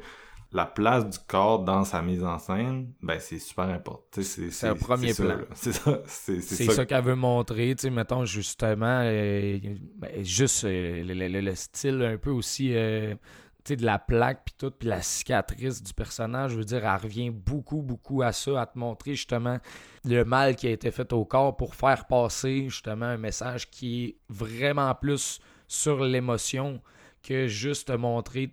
la 0.52 0.66
place 0.66 1.10
du 1.10 1.18
corps 1.28 1.64
dans 1.64 1.84
sa 1.84 2.02
mise 2.02 2.24
en 2.24 2.38
scène, 2.40 2.94
ben 3.02 3.20
c'est 3.20 3.40
super 3.40 3.66
important. 3.66 4.22
C'est 4.22 4.68
un 4.68 4.76
premier 4.76 5.14
plan. 5.14 5.38
C'est 5.54 5.74
ça. 5.74 6.00
C'est 6.08 6.42
c'est 6.42 6.56
C'est 6.56 6.64
ça. 6.66 6.72
ça, 6.74 6.86
qu'elle 6.86 7.04
veut 7.04 7.16
montrer, 7.16 7.76
tu 7.76 7.84
sais, 7.84 7.90
mettons, 7.90 8.26
justement, 8.26 9.02
euh, 9.04 9.58
ben, 9.98 10.24
juste 10.24 10.64
euh, 10.66 11.04
le, 11.04 11.14
le- 11.28 11.42
le 11.42 11.56
style 11.56 12.02
un 12.04 12.18
peu 12.18 12.30
aussi, 12.30 12.74
de 13.68 13.84
la 13.84 13.98
plaque, 13.98 14.44
puis 14.46 14.56
tout, 14.58 14.72
puis 14.72 14.88
la 14.88 15.02
cicatrice 15.02 15.82
du 15.82 15.92
personnage, 15.94 16.52
je 16.52 16.58
veux 16.58 16.64
dire, 16.66 16.86
elle 16.86 17.02
revient 17.02 17.32
beaucoup, 17.32 17.82
beaucoup 17.82 18.22
à 18.22 18.32
ça, 18.32 18.62
à 18.62 18.66
te 18.68 18.78
montrer, 18.78 19.16
justement, 19.16 19.58
le 20.04 20.24
mal 20.24 20.56
qui 20.56 20.68
a 20.68 20.70
été 20.72 20.92
fait 20.92 21.12
au 21.14 21.26
corps 21.26 21.58
pour 21.58 21.74
faire 21.74 22.06
passer, 22.06 22.66
justement, 22.70 23.08
un 23.08 23.18
message 23.18 23.70
qui 23.72 24.04
est 24.06 24.16
vraiment 24.30 24.94
plus 24.94 25.40
sur 25.68 26.04
l'émotion 26.04 26.80
que 27.26 27.48
juste 27.48 27.88
te 27.88 27.94
montrer 27.94 28.52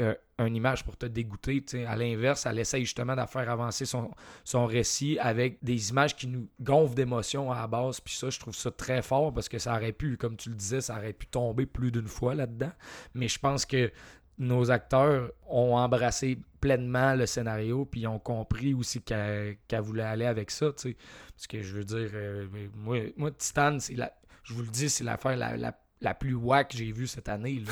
euh, 0.00 0.14
une 0.38 0.56
image 0.56 0.82
pour 0.82 0.96
te 0.96 1.04
dégoûter. 1.04 1.62
À 1.86 1.94
l'inverse, 1.94 2.46
elle 2.46 2.58
essaye 2.58 2.84
justement 2.84 3.14
de 3.14 3.26
faire 3.26 3.50
avancer 3.50 3.84
son, 3.84 4.66
récit 4.66 5.18
avec 5.20 5.58
des 5.62 5.90
images 5.90 6.16
qui 6.16 6.26
nous 6.26 6.48
gonflent 6.60 6.94
d'émotions 6.94 7.52
à 7.52 7.56
la 7.56 7.66
base. 7.66 8.00
Puis 8.00 8.14
ça, 8.14 8.30
je 8.30 8.40
trouve 8.40 8.54
ça 8.54 8.70
très 8.70 9.02
fort 9.02 9.32
parce 9.34 9.48
que 9.48 9.58
ça 9.58 9.76
aurait 9.76 9.92
pu, 9.92 10.16
comme 10.16 10.36
tu 10.36 10.48
le 10.48 10.54
disais, 10.54 10.80
ça 10.80 10.96
aurait 10.96 11.12
pu 11.12 11.26
tomber 11.26 11.66
plus 11.66 11.92
d'une 11.92 12.08
fois 12.08 12.34
là-dedans. 12.34 12.72
Mais 13.12 13.28
je 13.28 13.38
pense 13.38 13.66
que 13.66 13.92
nos 14.38 14.70
acteurs 14.70 15.30
ont 15.46 15.76
embrassé 15.76 16.38
pleinement 16.60 17.14
le 17.14 17.26
scénario 17.26 17.84
puis 17.84 18.06
ont 18.06 18.18
compris 18.18 18.72
aussi 18.72 19.02
qu'elle 19.02 19.58
voulait 19.80 20.02
aller 20.02 20.24
avec 20.24 20.50
ça, 20.50 20.72
tu. 20.72 20.96
Parce 21.36 21.46
que 21.46 21.60
je 21.60 21.74
veux 21.74 21.84
dire, 21.84 22.10
euh, 22.14 22.46
moi, 22.74 23.00
moi, 23.16 23.30
Titan, 23.32 23.76
je 23.78 24.54
vous 24.54 24.62
le 24.62 24.68
dis, 24.68 24.88
c'est 24.88 25.04
l'affaire 25.04 25.36
la, 25.36 25.56
la, 25.56 25.76
la 26.00 26.12
plus 26.14 26.34
wack 26.34 26.70
que 26.72 26.76
j'ai 26.76 26.92
vue 26.92 27.06
cette 27.06 27.28
année. 27.28 27.62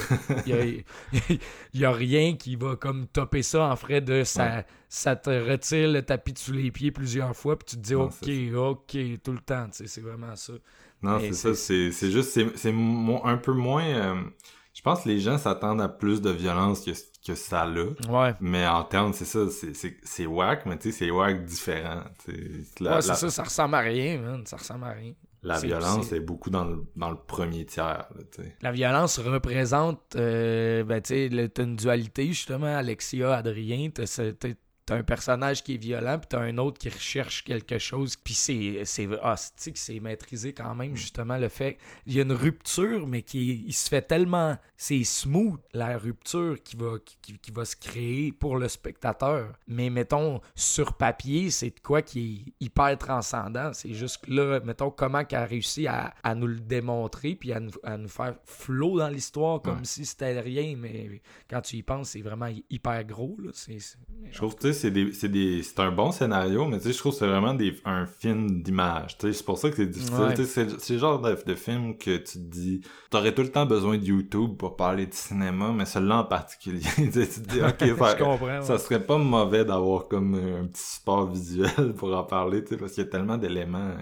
Il 0.46 0.82
y 1.74 1.84
a, 1.84 1.92
rien 1.92 2.36
qui 2.36 2.56
va 2.56 2.76
comme 2.76 3.06
topper 3.06 3.42
ça 3.42 3.64
en 3.70 3.76
frais 3.76 4.00
de 4.00 4.24
ça, 4.24 4.64
ça 4.88 5.16
te 5.16 5.30
retire 5.30 5.90
le 5.90 6.02
tapis 6.02 6.34
sous 6.36 6.52
les 6.52 6.70
pieds 6.70 6.90
plusieurs 6.90 7.36
fois 7.36 7.58
puis 7.58 7.66
tu 7.66 7.76
te 7.76 7.82
dis 7.82 7.94
Non, 7.94 8.04
ok, 8.04 8.18
ok, 8.54 9.22
tout 9.22 9.32
le 9.32 9.38
temps, 9.40 9.68
c'est 9.72 10.00
vraiment 10.00 10.34
ça. 10.36 10.54
Non, 11.02 11.18
c'est 11.20 11.32
ça. 11.32 11.54
C'est 11.54 12.10
juste, 12.10 12.30
c'est 12.56 12.70
un 13.24 13.36
peu 13.36 13.52
moins. 13.52 13.84
euh, 13.84 14.22
je 14.74 14.80
pense 14.80 15.02
que 15.02 15.08
les 15.10 15.20
gens 15.20 15.36
s'attendent 15.36 15.82
à 15.82 15.88
plus 15.88 16.22
de 16.22 16.30
violence 16.30 16.80
que, 16.84 16.92
que 17.26 17.34
ça 17.34 17.66
là. 17.66 17.84
Ouais. 18.08 18.34
Mais 18.40 18.66
en 18.66 18.84
termes, 18.84 19.12
c'est 19.12 19.26
ça, 19.26 19.40
c'est- 20.04 20.26
whack, 20.26 20.64
mais 20.64 20.78
tu 20.78 20.90
sais, 20.90 20.98
c'est 20.98 21.10
whack 21.10 21.44
différent. 21.44 22.04
La, 22.80 22.94
ouais, 22.96 23.02
c'est 23.02 23.08
la- 23.08 23.14
ça, 23.16 23.30
ça 23.30 23.42
ressemble 23.42 23.74
à 23.74 23.80
rien, 23.80 24.18
man. 24.20 24.46
Ça 24.46 24.56
ressemble 24.56 24.84
à 24.84 24.92
rien. 24.92 25.12
La 25.42 25.58
violence 25.58 26.08
c'est- 26.08 26.16
est 26.16 26.20
beaucoup 26.20 26.50
dans 26.50 26.64
le, 26.64 26.84
dans 26.96 27.10
le 27.10 27.16
premier 27.16 27.64
tiers. 27.66 28.06
là, 28.14 28.22
tu. 28.34 28.42
La 28.62 28.72
violence 28.72 29.18
représente, 29.18 30.14
euh, 30.16 30.84
ben, 30.84 31.00
tu 31.00 31.28
t'as 31.52 31.64
une 31.64 31.76
dualité, 31.76 32.26
justement, 32.28 32.66
Alexia, 32.76 33.34
Adrien, 33.36 33.90
ce- 34.04 34.34
t'as- 34.92 34.98
un 34.98 35.02
personnage 35.02 35.62
qui 35.62 35.74
est 35.74 35.78
violent, 35.78 36.18
puis 36.18 36.28
t'as 36.28 36.40
un 36.40 36.58
autre 36.58 36.78
qui 36.78 36.88
recherche 36.88 37.44
quelque 37.44 37.78
chose, 37.78 38.16
puis 38.16 38.34
c'est, 38.34 38.82
c'est, 38.84 39.08
ah, 39.22 39.34
c'est 39.56 39.72
que 39.72 40.00
maîtrisé 40.00 40.52
quand 40.52 40.74
même, 40.74 40.96
justement, 40.96 41.36
le 41.38 41.48
fait, 41.48 41.78
il 42.06 42.14
y 42.14 42.18
a 42.18 42.22
une 42.22 42.32
rupture, 42.32 43.06
mais 43.06 43.22
qui 43.22 43.64
il 43.66 43.72
se 43.72 43.88
fait 43.88 44.02
tellement, 44.02 44.56
c'est 44.76 45.04
smooth, 45.04 45.60
la 45.72 45.98
rupture 45.98 46.62
qui 46.62 46.76
va, 46.76 46.94
qui, 47.22 47.38
qui 47.38 47.50
va 47.50 47.64
se 47.64 47.76
créer 47.76 48.32
pour 48.32 48.56
le 48.56 48.68
spectateur, 48.68 49.52
mais 49.68 49.90
mettons, 49.90 50.40
sur 50.54 50.94
papier, 50.94 51.50
c'est 51.50 51.70
de 51.70 51.80
quoi 51.80 52.02
qui 52.02 52.46
est 52.60 52.64
hyper 52.64 52.96
transcendant, 52.98 53.72
c'est 53.72 53.92
juste 53.94 54.24
que 54.24 54.30
là, 54.32 54.60
mettons, 54.60 54.90
comment 54.90 55.24
qu'elle 55.24 55.40
a 55.40 55.44
réussi 55.46 55.86
à, 55.86 56.14
à 56.22 56.34
nous 56.34 56.46
le 56.46 56.60
démontrer, 56.60 57.34
puis 57.34 57.52
à 57.52 57.60
nous, 57.60 57.72
à 57.82 57.96
nous 57.96 58.08
faire 58.08 58.36
flow 58.44 58.98
dans 58.98 59.08
l'histoire, 59.08 59.60
comme 59.62 59.78
Ouais. 59.78 59.84
si 59.84 60.04
c'était 60.04 60.38
rien, 60.40 60.76
mais 60.76 61.22
quand 61.48 61.60
tu 61.62 61.76
y 61.76 61.82
penses, 61.82 62.10
c'est 62.10 62.20
vraiment 62.22 62.48
hyper 62.70 63.04
gros, 63.04 63.36
là, 63.42 63.50
c'est... 63.54 63.78
Je 64.30 64.36
trouve, 64.36 64.54
sais, 64.60 64.72
c'est 64.82 64.90
des, 64.90 65.12
c'est 65.12 65.28
des, 65.28 65.62
c'est 65.62 65.80
un 65.80 65.90
bon 65.92 66.12
scénario, 66.12 66.66
mais 66.66 66.78
tu 66.78 66.84
sais, 66.84 66.92
je 66.92 66.98
trouve 66.98 67.12
que 67.12 67.18
c'est 67.18 67.26
vraiment 67.26 67.54
des, 67.54 67.74
un 67.84 68.06
film 68.06 68.62
d'image, 68.62 69.16
tu 69.18 69.26
sais, 69.28 69.32
c'est 69.32 69.44
pour 69.44 69.58
ça 69.58 69.70
que 69.70 69.76
c'est 69.76 69.86
difficile, 69.86 70.24
Ouais. 70.26 70.34
tu 70.34 70.44
sais, 70.44 70.68
c'est, 70.68 70.80
c'est 70.80 70.92
le 70.94 70.98
genre 70.98 71.20
de, 71.20 71.36
de 71.46 71.54
film 71.54 71.96
que 71.96 72.16
tu 72.18 72.32
te 72.34 72.38
dis, 72.38 72.80
t'aurais 73.10 73.34
tout 73.34 73.42
le 73.42 73.50
temps 73.50 73.66
besoin 73.66 73.96
de 73.98 74.04
YouTube 74.04 74.56
pour 74.58 74.76
parler 74.76 75.06
de 75.06 75.14
cinéma, 75.14 75.72
mais 75.72 75.84
celui-là 75.86 76.18
en 76.18 76.24
particulier, 76.24 76.80
tu 76.96 77.12
sais, 77.12 77.28
tu 77.28 77.42
te 77.42 77.48
dis, 77.48 77.62
ok, 77.62 77.98
ça, 78.60 78.72
ouais. 78.74 78.78
serait 78.78 79.04
pas 79.04 79.18
mauvais 79.18 79.64
d'avoir 79.64 80.08
comme 80.08 80.34
un 80.34 80.66
petit 80.66 80.82
support 80.82 81.30
visuel 81.30 81.94
pour 81.96 82.14
en 82.16 82.24
parler, 82.24 82.62
tu 82.62 82.70
sais, 82.70 82.76
parce 82.76 82.92
qu'il 82.92 83.04
y 83.04 83.06
a 83.06 83.10
tellement 83.10 83.38
d'éléments, 83.38 83.94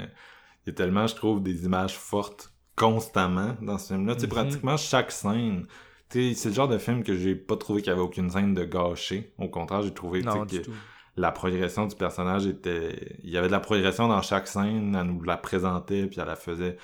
il 0.66 0.70
y 0.70 0.70
a 0.70 0.74
tellement, 0.74 1.06
je 1.06 1.14
trouve, 1.14 1.42
des 1.42 1.64
images 1.64 1.96
fortes 1.96 2.52
constamment 2.76 3.56
dans 3.62 3.78
ce 3.78 3.88
film-là, 3.94 4.14
tu 4.14 4.20
sais, 4.22 4.26
Mhm. 4.26 4.32
pratiquement 4.32 4.76
chaque 4.76 5.10
scène, 5.12 5.66
c'est 6.10 6.46
le 6.46 6.52
genre 6.54 6.68
de 6.68 6.78
film 6.78 7.02
que 7.04 7.14
j'ai 7.16 7.34
pas 7.34 7.56
trouvé 7.56 7.82
qu'il 7.82 7.90
y 7.90 7.92
avait 7.92 8.02
aucune 8.02 8.30
scène 8.30 8.54
de 8.54 8.64
gâché. 8.64 9.32
Au 9.38 9.48
contraire, 9.48 9.82
j'ai 9.82 9.94
trouvé 9.94 10.22
Non, 10.22 10.44
que 10.46 10.56
tout. 10.56 10.72
la 11.16 11.32
progression 11.32 11.86
du 11.86 11.96
personnage 11.96 12.46
était. 12.46 13.16
Il 13.22 13.30
y 13.30 13.36
avait 13.38 13.46
de 13.48 13.52
la 13.52 13.60
progression 13.60 14.08
dans 14.08 14.22
chaque 14.22 14.48
scène, 14.48 14.94
elle 14.94 15.06
nous 15.06 15.22
la 15.22 15.36
présentait, 15.36 16.06
puis 16.06 16.20
elle 16.20 16.26
la 16.26 16.36
faisait. 16.36 16.76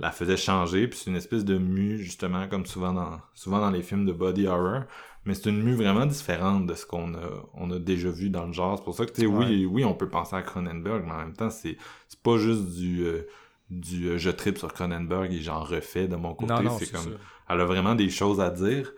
La 0.00 0.10
faisait 0.10 0.36
changer, 0.36 0.88
puis 0.88 0.98
c'est 0.98 1.10
une 1.10 1.16
espèce 1.16 1.44
de 1.44 1.56
mue, 1.56 1.98
justement, 1.98 2.48
comme 2.48 2.66
souvent 2.66 2.92
dans 2.92 3.20
souvent 3.32 3.60
dans 3.60 3.70
les 3.70 3.82
films 3.82 4.06
de 4.06 4.12
body 4.12 4.48
horror. 4.48 4.82
Mais 5.24 5.34
c'est 5.34 5.50
une 5.50 5.62
mue 5.62 5.76
vraiment 5.76 6.04
différente 6.04 6.66
de 6.66 6.74
ce 6.74 6.84
qu'on 6.84 7.14
a, 7.14 7.20
on 7.54 7.70
a 7.70 7.78
déjà 7.78 8.10
vu 8.10 8.28
dans 8.28 8.44
le 8.46 8.52
genre. 8.52 8.76
C'est 8.76 8.84
pour 8.84 8.94
ça 8.96 9.06
que, 9.06 9.12
tu 9.12 9.20
sais, 9.22 9.26
oui, 9.28 9.66
oui, 9.66 9.84
on 9.84 9.94
peut 9.94 10.08
penser 10.08 10.34
à 10.34 10.42
Cronenberg, 10.42 11.04
mais 11.06 11.12
en 11.12 11.18
même 11.18 11.32
temps, 11.32 11.48
c'est, 11.48 11.76
c'est 12.08 12.20
pas 12.20 12.36
juste 12.38 12.74
du, 12.76 13.04
euh, 13.06 13.22
du 13.70 14.08
euh, 14.10 14.18
je 14.18 14.30
tripe 14.30 14.58
sur 14.58 14.72
Cronenberg 14.72 15.32
et 15.32 15.40
j'en 15.40 15.60
refais 15.60 16.08
de 16.08 16.16
mon 16.16 16.34
côté. 16.34 16.54
C'est 16.78 16.92
comme 16.92 17.18
elle 17.48 17.60
a 17.60 17.64
vraiment 17.64 17.94
des 17.94 18.10
choses 18.10 18.40
à 18.40 18.50
dire. 18.50 18.92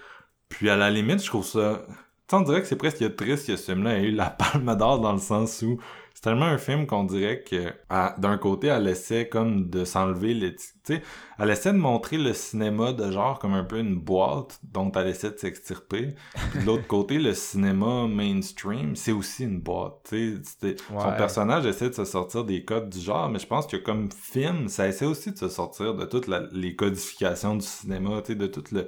Puis 0.48 0.70
à 0.70 0.76
la 0.76 0.90
limite, 0.90 1.22
je 1.22 1.26
trouve 1.26 1.44
ça. 1.44 1.86
Tu 2.28 2.44
dirait 2.44 2.60
que 2.60 2.66
c'est 2.66 2.76
presque 2.76 3.16
triste 3.16 3.46
que 3.46 3.56
ce 3.56 3.72
film-là 3.72 3.98
ait 3.98 4.04
eu 4.04 4.10
la 4.12 4.30
palme 4.52 4.74
d'or 4.76 5.00
dans 5.00 5.12
le 5.12 5.18
sens 5.18 5.62
où 5.62 5.78
c'est 6.16 6.22
tellement 6.22 6.46
un 6.46 6.56
film 6.56 6.86
qu'on 6.86 7.04
dirait 7.04 7.42
que 7.42 7.74
d'un 8.18 8.38
côté, 8.38 8.68
elle 8.68 8.88
essaie 8.88 9.28
comme 9.28 9.68
de 9.68 9.84
s'enlever 9.84 10.32
les. 10.32 10.54
Tu 10.56 10.62
sais, 10.82 11.02
elle 11.38 11.50
essaie 11.50 11.74
de 11.74 11.76
montrer 11.78 12.16
le 12.16 12.32
cinéma 12.32 12.94
de 12.94 13.10
genre 13.12 13.38
comme 13.38 13.52
un 13.52 13.64
peu 13.64 13.78
une 13.80 13.96
boîte 14.00 14.58
dont 14.62 14.90
elle 14.92 15.08
essaie 15.08 15.30
de 15.32 15.36
s'extirper. 15.36 16.14
Puis 16.52 16.60
de 16.60 16.64
l'autre 16.64 16.86
côté, 16.88 17.18
le 17.18 17.34
cinéma 17.34 18.06
mainstream, 18.08 18.96
c'est 18.96 19.12
aussi 19.12 19.44
une 19.44 19.60
boîte. 19.60 20.06
Tu 20.08 20.40
sais, 20.42 20.76
son 20.88 21.12
personnage 21.18 21.66
essaie 21.66 21.90
de 21.90 21.94
se 21.94 22.06
sortir 22.06 22.44
des 22.44 22.64
codes 22.64 22.88
du 22.88 22.98
genre, 23.00 23.28
mais 23.28 23.38
je 23.38 23.46
pense 23.46 23.66
que 23.66 23.76
comme 23.76 24.08
film, 24.10 24.68
ça 24.68 24.88
essaie 24.88 25.04
aussi 25.04 25.32
de 25.32 25.36
se 25.38 25.50
sortir 25.50 25.94
de 25.94 26.06
toutes 26.06 26.28
la- 26.28 26.46
les 26.50 26.74
codifications 26.76 27.56
du 27.56 27.66
cinéma, 27.66 28.22
tu 28.22 28.32
sais, 28.32 28.38
de 28.38 28.46
tout 28.46 28.64
le 28.72 28.86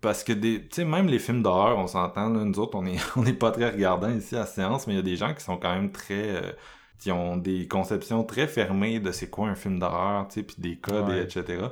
parce 0.00 0.22
que 0.22 0.32
des, 0.32 0.62
tu 0.62 0.76
sais, 0.76 0.84
même 0.84 1.08
les 1.08 1.18
films 1.18 1.42
d'horreur, 1.42 1.78
on 1.78 1.86
s'entend, 1.86 2.30
là, 2.30 2.44
nous 2.44 2.58
autres, 2.58 2.76
on 2.78 2.86
est, 2.86 2.98
on 3.16 3.22
n'est 3.22 3.32
pas 3.32 3.50
très 3.50 3.70
regardants 3.70 4.14
ici 4.14 4.36
à 4.36 4.46
séance, 4.46 4.86
mais 4.86 4.94
il 4.94 4.96
y 4.96 5.00
a 5.00 5.02
des 5.02 5.16
gens 5.16 5.34
qui 5.34 5.42
sont 5.42 5.56
quand 5.56 5.74
même 5.74 5.90
très, 5.90 6.36
euh, 6.36 6.52
qui 6.98 7.10
ont 7.10 7.36
des 7.36 7.66
conceptions 7.66 8.24
très 8.24 8.46
fermées 8.46 9.00
de 9.00 9.12
c'est 9.12 9.30
quoi 9.30 9.48
un 9.48 9.54
film 9.54 9.78
d'horreur, 9.78 10.28
tu 10.28 10.34
sais, 10.34 10.42
puis 10.42 10.56
des 10.58 10.76
codes, 10.76 11.10
et 11.10 11.20
etc. 11.20 11.68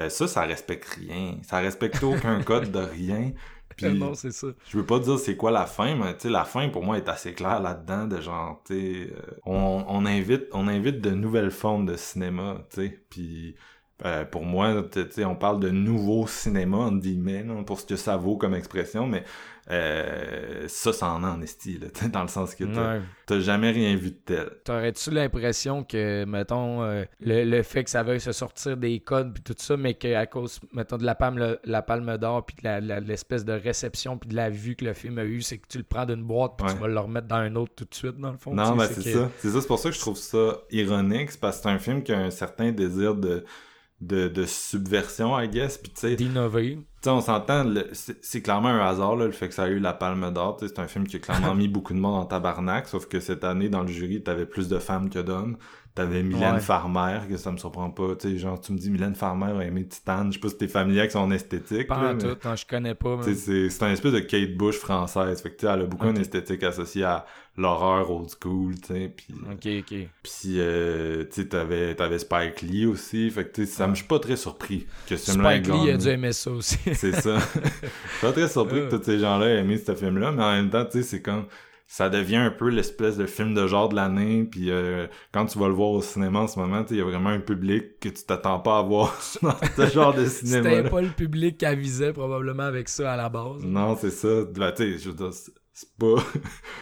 Euh, 0.00 0.08
ça, 0.08 0.28
ça 0.28 0.42
respecte 0.42 0.86
rien. 0.86 1.36
Ça 1.42 1.58
respecte 1.58 2.02
aucun 2.02 2.42
code 2.44 2.70
de 2.70 2.78
rien. 2.78 3.32
Puis, 3.76 3.96
non, 3.96 4.14
c'est 4.14 4.32
ça. 4.32 4.48
je 4.68 4.76
veux 4.76 4.84
pas 4.84 4.98
dire 4.98 5.20
c'est 5.20 5.36
quoi 5.36 5.52
la 5.52 5.64
fin, 5.66 5.94
mais 5.94 6.12
tu 6.14 6.22
sais, 6.22 6.30
la 6.30 6.44
fin 6.44 6.68
pour 6.68 6.82
moi 6.82 6.96
est 6.96 7.08
assez 7.08 7.32
claire 7.32 7.60
là-dedans, 7.60 8.08
de 8.08 8.20
genre, 8.20 8.60
tu 8.64 8.74
sais, 8.74 9.12
euh, 9.12 9.20
on, 9.46 9.84
on 9.86 10.04
invite, 10.04 10.46
on 10.52 10.66
invite 10.66 11.00
de 11.00 11.10
nouvelles 11.10 11.52
formes 11.52 11.86
de 11.86 11.96
cinéma, 11.96 12.56
tu 12.70 12.82
sais, 12.82 13.00
puis 13.08 13.54
euh, 14.04 14.24
pour 14.24 14.44
moi, 14.44 14.84
tu 14.92 15.00
sais, 15.10 15.24
on 15.24 15.34
parle 15.36 15.60
de 15.60 15.70
nouveau 15.70 16.26
cinéma, 16.26 16.76
entre 16.78 17.00
guillemets, 17.00 17.42
là, 17.42 17.62
pour 17.64 17.80
ce 17.80 17.86
que 17.86 17.96
ça 17.96 18.16
vaut 18.16 18.36
comme 18.36 18.54
expression, 18.54 19.06
mais 19.06 19.24
euh, 19.70 20.64
ça, 20.66 20.92
ça 20.92 21.10
en 21.12 21.22
est 21.22 21.26
en 21.26 21.40
esti, 21.42 21.78
là, 21.78 21.88
dans 22.08 22.22
le 22.22 22.28
sens 22.28 22.54
que 22.54 22.64
t'as 22.64 22.98
Ouais. 23.36 23.40
jamais 23.40 23.70
rien 23.70 23.96
vu 23.96 24.10
de 24.12 24.16
tel. 24.24 24.48
T'aurais-tu 24.64 25.10
l'impression 25.10 25.84
que, 25.84 26.24
mettons, 26.24 26.82
euh, 26.82 27.04
le, 27.20 27.44
le 27.44 27.62
fait 27.62 27.84
que 27.84 27.90
ça 27.90 28.02
veuille 28.02 28.20
se 28.20 28.32
sortir 28.32 28.76
des 28.76 29.00
codes 29.00 29.34
puis 29.34 29.42
tout 29.42 29.54
ça, 29.58 29.76
mais 29.76 29.94
qu'à 29.94 30.26
cause, 30.26 30.60
mettons, 30.72 30.96
de 30.96 31.04
la 31.04 31.14
palme, 31.14 31.58
la 31.64 31.82
palme 31.82 32.16
d'or 32.18 32.46
puis 32.46 32.56
de 32.62 33.00
l'espèce 33.06 33.44
de 33.44 33.52
réception 33.52 34.16
puis 34.16 34.28
de 34.30 34.36
la 34.36 34.48
vue 34.48 34.74
que 34.76 34.84
le 34.84 34.94
film 34.94 35.18
a 35.18 35.24
eu, 35.24 35.42
c'est 35.42 35.58
que 35.58 35.66
tu 35.68 35.78
le 35.78 35.84
prends 35.84 36.06
d'une 36.06 36.22
boîte 36.22 36.52
puis 36.56 36.66
Ouais. 36.66 36.72
tu 36.74 36.80
vas 36.80 36.88
le 36.88 36.98
remettre 36.98 37.26
dans 37.28 37.36
un 37.36 37.54
autre 37.56 37.72
tout 37.76 37.84
de 37.84 37.94
suite, 37.94 38.16
dans 38.18 38.32
le 38.32 38.38
fond. 38.38 38.54
Non, 38.54 38.74
ben 38.76 38.86
c'est 38.86 39.04
que- 39.04 39.10
ça. 39.18 39.30
C'est 39.38 39.50
ça, 39.50 39.60
c'est 39.60 39.66
pour 39.68 39.78
ça 39.78 39.90
que 39.90 39.94
je 39.94 40.00
trouve 40.00 40.16
ça 40.16 40.58
ironique, 40.70 41.30
c'est 41.32 41.40
parce 41.40 41.58
que 41.58 41.64
c'est 41.64 41.68
un 41.70 41.78
film 41.78 42.02
qui 42.02 42.12
a 42.12 42.18
un 42.18 42.30
certain 42.30 42.72
désir 42.72 43.14
de, 43.14 43.44
de, 44.00 44.28
de 44.28 44.44
subversion, 44.44 45.38
I 45.38 45.48
guess, 45.48 45.78
puis 45.78 45.90
tu 45.92 46.00
sais, 46.00 46.14
D'innover. 46.16 46.78
On 47.06 47.20
s'entend, 47.20 47.64
c'est 47.92 48.42
clairement 48.42 48.68
un 48.68 48.80
hasard, 48.86 49.16
là, 49.16 49.26
le 49.26 49.32
fait 49.32 49.48
que 49.48 49.54
ça 49.54 49.64
a 49.64 49.68
eu 49.68 49.78
la 49.78 49.92
palme 49.92 50.30
d'or. 50.32 50.56
C'est 50.60 50.78
un 50.78 50.86
film 50.88 51.06
qui 51.06 51.16
a 51.16 51.18
clairement 51.20 51.54
mis 51.56 51.68
beaucoup 51.68 51.94
de 51.94 51.98
monde 51.98 52.14
en 52.20 52.24
tabarnak, 52.26 52.86
sauf 52.88 53.06
que 53.06 53.18
cette 53.20 53.44
année, 53.44 53.68
dans 53.68 53.82
le 53.82 53.88
jury, 53.88 54.22
t'avais 54.22 54.46
plus 54.46 54.68
de 54.68 54.78
femmes 54.78 55.08
que 55.10 55.18
d'hommes. 55.20 55.56
T'avais 55.94 56.22
Mylène 56.22 56.54
Ouais. 56.54 56.60
Farmer, 56.60 57.20
que 57.28 57.36
ça 57.36 57.50
me 57.50 57.56
surprend 57.56 57.90
pas. 57.90 58.14
Tu 58.14 58.30
sais, 58.30 58.38
genre, 58.38 58.60
tu 58.60 58.72
me 58.72 58.78
dis 58.78 58.88
Mylène 58.88 59.16
Farmer 59.16 59.52
a 59.58 59.64
aimé 59.64 59.84
Titan. 59.88 60.26
Je 60.28 60.34
sais 60.34 60.38
pas 60.38 60.48
si 60.48 60.56
t'es 60.56 60.68
familier 60.68 61.00
avec 61.00 61.10
son 61.10 61.28
esthétique. 61.32 61.88
Pas 61.88 62.00
là, 62.00 62.10
en 62.10 62.14
mais- 62.14 62.18
tout, 62.22 62.48
non, 62.48 62.54
je 62.54 62.66
connais 62.66 62.94
pas. 62.94 63.18
c'est 63.22 63.82
un 63.82 63.90
espèce 63.90 64.12
de 64.12 64.20
Kate 64.20 64.56
Bush 64.56 64.76
française. 64.76 65.42
Fait 65.42 65.50
que, 65.50 65.66
elle 65.66 65.82
a 65.82 65.86
beaucoup 65.86 66.06
une 66.06 66.18
esthétique 66.18 66.62
associée 66.62 67.02
à 67.02 67.26
l'horreur 67.58 68.10
old 68.10 68.28
school, 68.42 68.74
tu 68.80 68.86
sais. 68.94 69.12
Puis, 69.14 69.34
Ok, 69.50 69.66
ok. 69.80 69.98
puis 70.22 70.32
euh, 70.58 71.24
tu 71.24 71.42
sais, 71.42 71.48
t'avais 71.48 71.94
t'avais 71.94 72.18
Spike 72.18 72.62
Lee 72.62 72.86
aussi. 72.86 73.30
Fait 73.30 73.44
que, 73.44 73.52
tu 73.52 73.66
sais, 73.66 73.72
ça 73.72 73.86
me, 73.86 73.94
je 73.94 73.98
suis 73.98 74.06
pas 74.08 74.18
très 74.20 74.36
surpris 74.36 74.86
que 75.06 75.16
ce 75.16 75.32
film-là 75.32 75.56
Spike 75.62 75.74
Lee 75.74 75.90
a 75.90 75.96
dû 75.96 76.08
aimer 76.08 76.32
ça 76.32 76.50
aussi. 76.52 76.78
C'est 76.94 77.12
ça. 77.20 77.38
Je 77.82 77.88
suis 77.88 78.20
pas 78.22 78.32
très 78.32 78.48
surpris 78.48 78.78
Euh. 78.80 78.88
que 78.88 78.96
tous 78.96 79.02
ces 79.04 79.18
gens-là 79.18 79.46
aient 79.48 79.58
aimé 79.58 79.76
ce 79.78 79.94
film-là, 79.94 80.32
mais 80.32 80.42
en 80.42 80.52
même 80.52 80.70
temps, 80.70 80.84
tu 80.84 80.98
sais, 80.98 81.02
c'est 81.02 81.20
comme 81.22 81.44
ça 81.90 82.10
devient 82.10 82.36
un 82.36 82.50
peu 82.50 82.68
l'espèce 82.68 83.16
de 83.16 83.24
film 83.24 83.54
de 83.54 83.66
genre 83.66 83.88
de 83.88 83.96
l'année, 83.96 84.44
puis 84.44 84.70
euh, 84.70 85.06
quand 85.32 85.46
tu 85.46 85.58
vas 85.58 85.68
le 85.68 85.72
voir 85.74 85.88
au 85.92 86.02
cinéma 86.02 86.40
en 86.40 86.46
ce 86.46 86.58
moment, 86.58 86.84
il 86.90 86.96
y 86.98 87.00
a 87.00 87.04
vraiment 87.04 87.30
un 87.30 87.40
public 87.40 87.98
que 87.98 88.10
tu 88.10 88.24
t'attends 88.24 88.60
pas 88.60 88.78
à 88.80 88.82
voir 88.82 89.18
dans 89.42 89.54
ce 89.74 89.86
genre 89.86 90.12
de 90.12 90.26
cinéma. 90.26 90.68
C'était 90.68 90.90
pas 90.90 91.00
le 91.00 91.08
public 91.08 91.56
qui 91.56 91.64
avisait 91.64 92.12
probablement 92.12 92.64
avec 92.64 92.90
ça 92.90 93.14
à 93.14 93.16
la 93.16 93.30
base. 93.30 93.64
Non, 93.64 93.96
c'est 93.98 94.10
ça. 94.10 94.28
Ben, 94.54 94.70
tu 94.72 94.82
sais, 94.82 94.98
je 94.98 95.08
veux 95.08 95.14
dire, 95.16 95.30
c'est 95.80 95.96
pas... 95.96 96.16
tu 96.32 96.40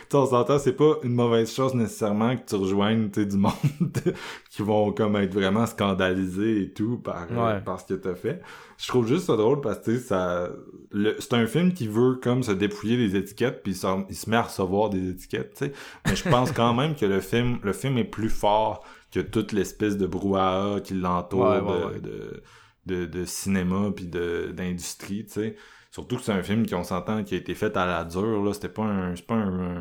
sais, 0.08 0.16
on 0.16 0.24
s'entend, 0.26 0.58
c'est 0.58 0.72
pas 0.72 0.94
une 1.02 1.12
mauvaise 1.12 1.52
chose 1.52 1.74
nécessairement 1.74 2.34
que 2.34 2.46
tu 2.46 2.54
rejoignes, 2.54 3.10
du 3.10 3.36
monde 3.36 3.52
qui 4.50 4.62
vont 4.62 4.90
comme 4.92 5.16
être 5.16 5.34
vraiment 5.34 5.66
scandalisés 5.66 6.62
et 6.62 6.72
tout 6.72 6.96
par, 6.96 7.26
euh, 7.30 7.56
Ouais. 7.56 7.60
par 7.60 7.78
ce 7.78 7.84
que 7.84 7.94
t'as 7.94 8.14
fait. 8.14 8.40
Je 8.78 8.88
trouve 8.88 9.06
juste 9.06 9.26
ça 9.26 9.36
drôle 9.36 9.60
parce 9.60 9.80
que, 9.80 9.98
ça... 9.98 10.48
C'est 11.18 11.34
un 11.34 11.46
film 11.46 11.74
qui 11.74 11.88
veut 11.88 12.14
comme 12.22 12.42
se 12.42 12.52
dépouiller 12.52 12.96
des 12.96 13.16
étiquettes 13.16 13.62
puis 13.62 13.72
il 13.72 13.76
se, 13.76 13.86
il 14.08 14.16
se 14.16 14.30
met 14.30 14.36
à 14.36 14.42
recevoir 14.44 14.88
des 14.88 15.10
étiquettes, 15.10 15.52
tu 15.58 15.66
sais. 15.66 15.72
Mais 16.06 16.16
je 16.16 16.26
pense 16.30 16.50
quand 16.52 16.72
même 16.72 16.94
que 16.94 17.04
le 17.04 17.20
film, 17.20 17.58
le 17.62 17.74
film 17.74 17.98
est 17.98 18.04
plus 18.04 18.30
fort 18.30 18.82
que 19.12 19.20
toute 19.20 19.52
l'espèce 19.52 19.98
de 19.98 20.06
brouhaha 20.06 20.80
qui 20.80 20.94
l'entoure 20.94 21.44
Ouais, 21.44 21.60
ouais, 21.60 22.00
de, 22.00 22.42
de, 22.86 23.04
de, 23.04 23.04
de 23.04 23.24
cinéma 23.26 23.90
puis 23.94 24.06
de 24.06 24.52
d'industrie, 24.54 25.26
tu 25.26 25.32
sais. 25.32 25.56
Surtout 25.96 26.16
que 26.16 26.22
c'est 26.24 26.32
un 26.32 26.42
film 26.42 26.66
qui, 26.66 26.74
on 26.74 26.84
s'entend, 26.84 27.24
qui 27.24 27.32
a 27.34 27.38
été 27.38 27.54
fait 27.54 27.74
à 27.74 27.86
la 27.86 28.04
dure, 28.04 28.44
là. 28.44 28.52
C'était 28.52 28.68
pas 28.68 28.82
un, 28.82 29.16
c'est 29.16 29.26
pas 29.26 29.34
un, 29.34 29.80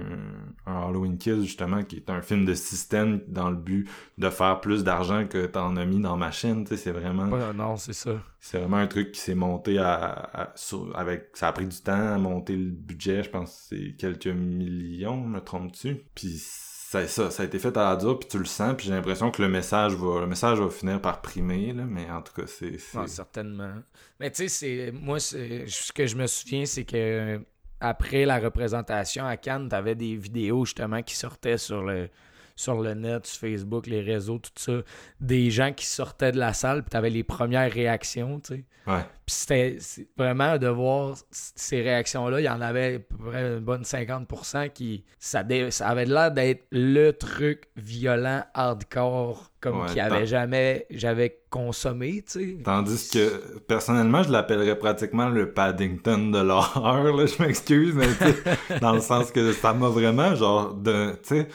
un, 0.65 0.87
Halloween 0.87 1.17
Kills, 1.17 1.41
justement, 1.43 1.83
qui 1.83 1.97
est 1.97 2.09
un 2.09 2.21
film 2.21 2.45
de 2.45 2.53
système 2.53 3.19
dans 3.27 3.49
le 3.49 3.57
but 3.57 3.89
de 4.17 4.29
faire 4.29 4.61
plus 4.61 4.85
d'argent 4.85 5.27
que 5.27 5.45
t'en 5.45 5.75
as 5.75 5.83
mis 5.83 5.99
dans 5.99 6.15
ma 6.15 6.31
chaîne, 6.31 6.63
tu 6.63 6.69
sais. 6.69 6.77
C'est 6.77 6.91
vraiment, 6.93 7.27
Ouais, 7.27 7.51
non, 7.53 7.75
c'est 7.75 7.91
ça. 7.91 8.11
c'est 8.39 8.59
vraiment 8.59 8.77
un 8.77 8.87
truc 8.87 9.11
qui 9.11 9.19
s'est 9.19 9.35
monté 9.35 9.77
à, 9.77 9.95
à- 10.33 10.53
sur- 10.55 10.97
avec, 10.97 11.31
ça 11.33 11.49
a 11.49 11.51
pris 11.51 11.65
du 11.67 11.81
temps 11.81 11.91
à 12.13 12.17
monter 12.17 12.55
le 12.55 12.69
budget, 12.71 13.21
je 13.23 13.29
pense 13.29 13.49
que 13.69 13.75
c'est 13.75 13.95
quelques 13.97 14.27
millions, 14.27 15.17
me 15.19 15.41
trompes-tu? 15.41 15.97
Puis 16.15 16.41
c'est 16.87 17.07
ça, 17.07 17.31
ça 17.31 17.43
a 17.43 17.45
été 17.45 17.57
fait 17.57 17.75
à 17.77 17.89
la 17.89 17.95
dure, 17.95 18.19
puis 18.19 18.29
tu 18.29 18.37
le 18.37 18.45
sens, 18.45 18.75
puis 18.77 18.85
j'ai 18.85 18.93
l'impression 18.93 19.31
que 19.31 19.41
le 19.41 19.49
message 19.49 19.93
va, 19.95 20.21
le 20.21 20.27
message 20.27 20.59
va 20.59 20.69
finir 20.69 21.01
par 21.01 21.21
primer, 21.21 21.73
là, 21.73 21.83
mais 21.83 22.09
en 22.09 22.21
tout 22.21 22.33
cas, 22.33 22.47
c'est, 22.47 22.77
Ouais, 22.97 23.07
certainement. 23.07 23.73
Mais 24.19 24.29
tu 24.29 24.47
sais, 24.47 24.47
c'est 24.47 24.91
moi, 24.91 25.19
ce 25.19 25.91
que 25.91 26.05
je 26.05 26.15
me 26.15 26.27
souviens, 26.27 26.65
c'est 26.65 26.85
que 26.85 26.95
euh, 26.95 27.39
après 27.79 28.25
la 28.25 28.37
représentation 28.39 29.25
à 29.25 29.35
Cannes, 29.35 29.67
t'avais 29.67 29.95
des 29.95 30.15
vidéos 30.15 30.65
justement 30.65 31.01
qui 31.01 31.15
sortaient 31.15 31.57
sur 31.57 31.81
le 31.83 32.09
sur 32.55 32.81
le 32.81 32.93
net, 32.93 33.25
sur 33.27 33.39
Facebook, 33.41 33.87
les 33.87 34.01
réseaux, 34.01 34.37
tout 34.39 34.51
ça, 34.55 34.73
des 35.19 35.51
gens 35.51 35.73
qui 35.73 35.85
sortaient 35.85 36.31
de 36.31 36.39
la 36.39 36.53
salle, 36.53 36.83
puis 36.83 36.89
t'avais 36.91 37.09
les 37.09 37.23
premières 37.23 37.71
réactions, 37.71 38.39
tu 38.39 38.55
sais. 38.55 38.63
ouais. 38.87 39.01
Puis 39.25 39.35
c'était 39.35 39.77
vraiment 40.17 40.57
de 40.59 40.67
voir 40.67 41.15
ces 41.31 41.81
réactions-là, 41.81 42.39
il 42.39 42.43
y 42.43 42.49
en 42.49 42.61
avait 42.61 42.95
à 42.95 42.99
peu 42.99 43.29
près 43.31 43.41
une 43.53 43.59
bonne 43.59 43.81
50% 43.81 44.69
qui. 44.71 45.03
Ça, 45.17 45.43
dé- 45.43 45.71
ça 45.71 45.87
avait 45.89 46.05
l'air 46.05 46.31
d'être 46.31 46.65
le 46.71 47.11
truc 47.11 47.63
violent, 47.75 48.43
hardcore, 48.53 49.51
comme 49.59 49.81
Ouais, 49.81 49.87
qui 49.87 49.99
avait 49.99 50.27
jamais 50.27 50.85
j'avais 50.91 51.39
consommé, 51.49 52.23
tu 52.31 52.57
sais. 52.57 52.57
Tandis 52.63 53.09
que, 53.11 53.57
personnellement, 53.67 54.21
je 54.23 54.31
l'appellerais 54.31 54.77
pratiquement 54.77 55.29
le 55.29 55.51
Paddington 55.51 56.29
de 56.31 56.39
l'horreur, 56.39 57.15
là, 57.15 57.25
je 57.25 57.41
m'excuse, 57.41 57.93
mais 57.95 58.07
tu 58.07 58.25
sais, 58.25 58.79
dans 58.79 58.93
le 58.93 59.01
sens 59.01 59.31
que 59.31 59.51
ça 59.53 59.73
m'a 59.73 59.89
vraiment, 59.89 60.35
genre, 60.35 60.73
de, 60.75 61.13
tu 61.23 61.29
sais, 61.29 61.47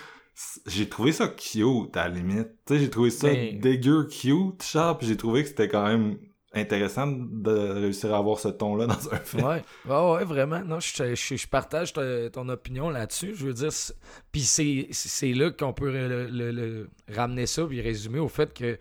j'ai 0.66 0.88
trouvé 0.88 1.12
ça 1.12 1.28
cute, 1.28 1.96
à 1.96 2.08
la 2.08 2.14
limite. 2.14 2.48
Tu 2.66 2.74
sais, 2.74 2.80
j'ai 2.80 2.90
trouvé 2.90 3.10
ça 3.10 3.28
Mais- 3.28 3.52
dégueu 3.52 4.04
cute, 4.06 4.64
genre, 4.64 4.96
puis 4.98 5.06
j'ai 5.06 5.16
trouvé 5.16 5.42
que 5.42 5.48
c'était 5.48 5.68
quand 5.68 5.86
même 5.86 6.16
intéressant 6.52 7.06
de 7.06 7.50
réussir 7.52 8.12
à 8.12 8.18
avoir 8.18 8.38
ce 8.40 8.48
ton-là 8.48 8.86
dans 8.88 9.12
un 9.14 9.18
film. 9.18 9.44
Ouais, 9.44 9.62
ouais, 9.88 10.12
ouais, 10.14 10.24
vraiment. 10.24 10.60
Non, 10.64 10.80
je, 10.80 11.14
je, 11.14 11.36
je 11.36 11.46
partage 11.46 11.92
ta- 11.92 12.28
ton 12.30 12.48
opinion 12.48 12.90
là-dessus. 12.90 13.34
Je 13.36 13.46
veux 13.46 13.52
dire, 13.52 13.72
c'est- 13.72 13.94
puis 14.32 14.40
c'est, 14.40 14.88
c'est 14.90 15.32
là 15.32 15.50
qu'on 15.52 15.72
peut 15.72 15.92
le, 15.92 16.26
le- 16.28 16.50
le- 16.50 16.90
ramener 17.08 17.46
ça 17.46 17.64
puis 17.66 17.80
résumer 17.80 18.18
au 18.18 18.28
fait 18.28 18.52
que 18.52 18.78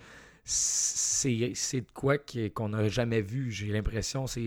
c'est, 0.52 1.52
c'est 1.54 1.82
de 1.82 1.92
quoi 1.94 2.16
qu'on 2.18 2.70
n'a 2.70 2.88
jamais 2.90 3.22
vu, 3.22 3.52
j'ai 3.52 3.68
l'impression. 3.68 4.26
Ça, 4.26 4.40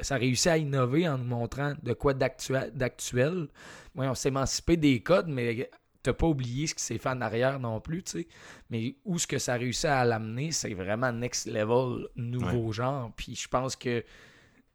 ça 0.00 0.16
réussit 0.16 0.48
à 0.48 0.58
innover 0.58 1.08
en 1.08 1.16
nous 1.18 1.24
montrant 1.24 1.74
de 1.82 1.92
quoi 1.92 2.12
d'actuel. 2.12 2.72
d'actuel. 2.74 3.46
Ouais, 3.94 4.08
on 4.08 4.14
s'est 4.16 4.28
émancipé 4.30 4.76
des 4.76 5.00
codes, 5.00 5.28
mais 5.28 5.70
t'as 6.02 6.12
pas 6.12 6.26
oublié 6.26 6.66
ce 6.66 6.74
qui 6.74 6.82
s'est 6.82 6.98
fait 6.98 7.08
en 7.08 7.20
arrière 7.20 7.58
non 7.60 7.80
plus, 7.80 8.02
tu 8.02 8.12
sais. 8.20 8.28
Mais 8.70 8.96
où 9.04 9.18
ce 9.18 9.26
que 9.26 9.38
ça 9.38 9.54
réussit 9.54 9.86
à 9.86 10.04
l'amener, 10.04 10.52
c'est 10.52 10.74
vraiment 10.74 11.12
next 11.12 11.46
level, 11.46 12.08
nouveau 12.16 12.72
genre. 12.72 13.12
Puis 13.16 13.34
je 13.34 13.48
pense 13.48 13.76
que 13.76 14.04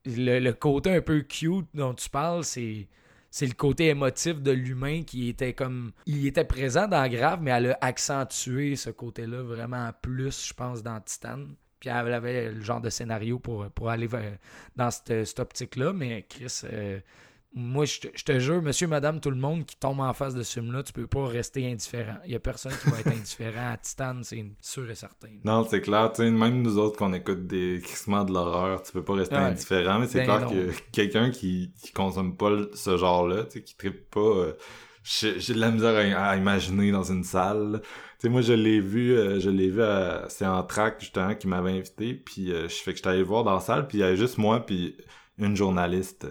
le, 0.05 0.39
le 0.39 0.53
côté 0.53 0.91
un 0.95 1.01
peu 1.01 1.21
cute 1.21 1.67
dont 1.73 1.93
tu 1.93 2.09
parles, 2.09 2.43
c'est 2.43 2.87
c'est 3.31 3.47
le 3.47 3.53
côté 3.53 3.87
émotif 3.87 4.41
de 4.43 4.51
l'humain 4.51 5.01
qui 5.01 5.27
était 5.29 5.53
comme 5.53 5.91
il 6.05 6.27
était 6.27 6.43
présent 6.45 6.87
dans 6.87 7.09
Grave 7.09 7.39
mais 7.41 7.49
elle 7.49 7.71
a 7.71 7.77
accentué 7.81 8.75
ce 8.75 8.91
côté-là 8.91 9.41
vraiment 9.41 9.89
plus 10.03 10.45
je 10.47 10.53
pense 10.53 10.83
dans 10.83 10.99
Titan 11.01 11.39
puis 11.79 11.89
elle 11.89 12.13
avait 12.13 12.51
le 12.51 12.61
genre 12.61 12.79
de 12.79 12.91
scénario 12.91 13.39
pour, 13.39 13.67
pour 13.71 13.89
aller 13.89 14.05
vers- 14.05 14.37
dans 14.75 14.91
cette, 14.91 15.25
cette 15.25 15.39
optique-là 15.39 15.93
mais 15.93 16.27
Chris 16.29 16.61
euh, 16.65 16.99
moi, 17.55 17.85
je 17.85 17.99
te, 17.99 18.07
je 18.15 18.23
te 18.23 18.39
jure, 18.39 18.61
monsieur, 18.63 18.87
madame, 18.87 19.19
tout 19.19 19.29
le 19.29 19.35
monde 19.37 19.65
qui 19.65 19.75
tombe 19.77 19.99
en 19.99 20.11
face 20.13 20.33
de 20.33 20.41
ce 20.41 20.59
film-là, 20.59 20.81
tu 20.81 20.91
peux 20.91 21.05
pas 21.05 21.27
rester 21.27 21.71
indifférent. 21.71 22.17
Il 22.25 22.31
y 22.31 22.35
a 22.35 22.39
personne 22.39 22.71
qui 22.81 22.89
va 22.89 22.99
être 22.99 23.07
indifférent 23.15 23.71
à 23.73 23.77
Titan, 23.77 24.21
c'est 24.23 24.43
sûr 24.59 24.89
et 24.89 24.95
certain. 24.95 25.27
Non, 25.43 25.63
c'est 25.69 25.81
clair, 25.81 26.11
même 26.19 26.63
nous 26.63 26.79
autres 26.79 26.97
qu'on 26.97 27.13
écoute 27.13 27.45
des 27.45 27.79
crissements 27.83 28.23
de 28.23 28.33
l'horreur, 28.33 28.81
tu 28.81 28.91
peux 28.91 29.03
pas 29.03 29.13
rester 29.13 29.35
Ouais. 29.35 29.41
indifférent, 29.41 29.99
mais 29.99 30.07
c'est 30.07 30.25
Ben 30.25 30.25
clair 30.25 30.41
non. 30.41 30.49
que 30.49 30.71
quelqu'un 30.91 31.29
qui, 31.29 31.71
qui 31.81 31.91
consomme 31.91 32.35
pas 32.37 32.49
ce 32.73 32.97
genre-là, 32.97 33.43
qui 33.45 33.75
trippe 33.77 34.09
pas, 34.09 34.19
euh, 34.19 34.53
j'ai 35.03 35.53
de 35.53 35.59
la 35.59 35.69
misère 35.69 36.17
à, 36.17 36.29
à 36.29 36.35
imaginer 36.37 36.91
dans 36.91 37.03
une 37.03 37.23
salle. 37.23 37.73
là. 37.73 37.79
Tu 37.79 37.87
sais, 38.19 38.29
moi, 38.29 38.41
je 38.41 38.53
l'ai 38.53 38.79
vu, 38.79 39.15
euh, 39.15 39.39
je 39.39 39.49
l'ai 39.51 39.69
vu, 39.69 39.81
c'est 40.29 40.47
en 40.47 40.63
track, 40.63 41.01
justement, 41.01 41.35
qui 41.35 41.47
m'avait 41.47 41.73
invité, 41.77 42.15
puis 42.15 42.51
euh, 42.51 42.67
je 42.67 42.75
fais 42.75 42.91
que 42.93 42.97
j'étais 42.97 43.09
allé 43.09 43.21
voir 43.21 43.43
dans 43.43 43.53
la 43.53 43.59
salle, 43.59 43.87
puis 43.87 43.97
il 43.99 44.01
y 44.01 44.03
avait 44.03 44.17
juste 44.17 44.37
moi, 44.39 44.65
puis 44.65 44.95
une 45.37 45.55
journaliste. 45.55 46.25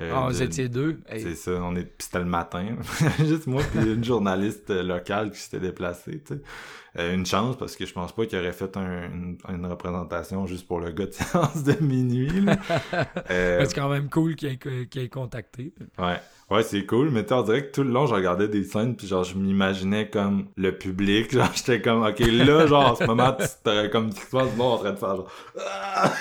Euh, 0.00 0.12
Ah, 0.14 0.26
vous 0.28 0.42
étiez 0.42 0.68
deux. 0.68 1.00
Hey, 1.08 1.22
c'est 1.22 1.34
ça, 1.34 1.52
on 1.62 1.76
est... 1.76 1.92
c'était 1.98 2.18
le 2.18 2.24
matin. 2.24 2.76
Juste 3.18 3.46
moi 3.46 3.62
puis 3.70 3.92
une 3.92 4.04
journaliste 4.04 4.70
euh, 4.70 4.82
locale 4.82 5.30
qui 5.30 5.38
s'était 5.38 5.60
déplacée, 5.60 6.22
tu 6.26 6.34
sais. 6.34 6.40
Euh, 6.98 7.14
une 7.14 7.24
chance, 7.24 7.56
parce 7.56 7.74
que 7.74 7.86
je 7.86 7.92
pense 7.94 8.12
pas 8.12 8.26
qu'il 8.26 8.38
aurait 8.38 8.52
fait 8.52 8.76
un- 8.76 9.06
une, 9.10 9.38
une 9.48 9.64
représentation 9.64 10.46
juste 10.46 10.66
pour 10.66 10.78
le 10.78 10.90
gars 10.92 11.06
de 11.06 11.12
séance 11.12 11.64
de 11.64 11.74
minuit. 11.82 12.28
Euh, 13.30 13.64
C'est 13.64 13.74
quand 13.74 13.88
même 13.88 14.10
cool 14.10 14.34
qu'il 14.36 14.48
ait, 14.50 15.08
contacté. 15.08 15.72
ouais. 15.98 16.20
Ouais, 16.50 16.62
c'est 16.62 16.84
cool, 16.84 17.08
mais 17.10 17.24
tu 17.24 17.32
on 17.32 17.42
dirait 17.42 17.66
que 17.66 17.72
tout 17.72 17.82
le 17.82 17.88
long, 17.90 18.04
je 18.06 18.12
regardais 18.14 18.46
des 18.46 18.62
scènes, 18.64 18.94
puis 18.94 19.06
genre, 19.06 19.24
je 19.24 19.38
m'imaginais 19.38 20.10
comme 20.10 20.48
le 20.56 20.76
public, 20.76 21.32
genre, 21.32 21.48
j'étais 21.54 21.80
comme, 21.80 22.02
ok, 22.02 22.18
là, 22.18 22.66
genre, 22.66 22.90
en 22.90 22.94
ce 22.94 23.04
moment, 23.04 23.34
tu 23.38 23.88
comme, 23.90 24.12
tu 24.12 24.20
te 24.26 24.30
passes 24.30 24.60
en 24.60 24.76
train 24.76 24.92
de 24.92 24.96
faire, 24.98 25.16
genre, 25.16 25.30
Ah! 25.58 26.12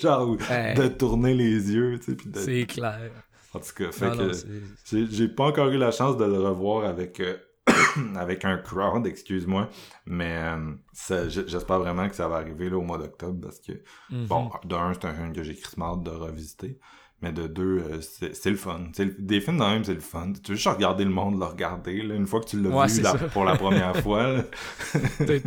genre, 0.00 0.36
Ouais. 0.48 0.74
de 0.74 0.86
tourner 0.88 1.34
les 1.34 1.72
yeux, 1.72 1.98
tu 1.98 2.04
sais, 2.12 2.14
puis 2.16 2.30
de... 2.30 2.38
C'est 2.38 2.66
clair. 2.66 3.10
En 3.52 3.58
tout 3.58 3.72
cas, 3.76 3.90
fait 3.90 4.10
Non, 4.10 4.28
que... 4.28 5.06
j'ai 5.10 5.26
pas 5.28 5.44
encore 5.46 5.68
eu 5.70 5.76
la 5.78 5.90
chance 5.90 6.16
de 6.16 6.24
le 6.24 6.38
revoir 6.38 6.84
avec 6.84 7.18
euh, 7.18 7.34
avec 8.16 8.44
un 8.44 8.56
crowd, 8.58 9.06
excuse-moi, 9.06 9.68
mais 10.06 10.36
euh, 10.38 11.28
j'espère 11.28 11.78
vraiment 11.80 12.08
que 12.08 12.14
ça 12.14 12.28
va 12.28 12.36
arriver 12.36 12.70
là, 12.70 12.76
au 12.78 12.82
mois 12.82 12.98
d'octobre 12.98 13.40
parce 13.42 13.60
que 13.60 13.72
Mhm. 14.10 14.26
bon, 14.26 14.50
de 14.64 14.74
un 14.74 14.92
c'est 14.94 15.04
un 15.06 15.14
film 15.14 15.32
que 15.32 15.42
j'ai 15.42 15.54
crissement 15.54 15.96
de 15.96 16.10
revisiter, 16.10 16.78
mais 17.22 17.32
de 17.32 17.46
deux 17.46 17.78
euh, 17.80 18.00
c'est 18.00 18.50
le 18.50 18.56
fun. 18.56 18.80
Le- 18.98 19.16
des 19.18 19.40
films 19.40 19.58
de 19.58 19.62
même 19.64 19.84
c'est 19.84 19.94
le 19.94 20.00
fun. 20.00 20.32
Tu 20.42 20.52
veux 20.52 20.56
juste 20.56 20.68
regarder 20.68 21.04
le 21.04 21.10
monde 21.10 21.38
le 21.38 21.44
regarder 21.44 22.02
là, 22.02 22.14
une 22.14 22.26
fois 22.26 22.40
que 22.40 22.46
tu 22.46 22.60
l'as 22.62 22.70
Ouais, 22.70 22.86
vu 22.86 23.00
la- 23.02 23.14
pour 23.14 23.44
la 23.44 23.56
première 23.56 23.96
fois. 24.02 24.42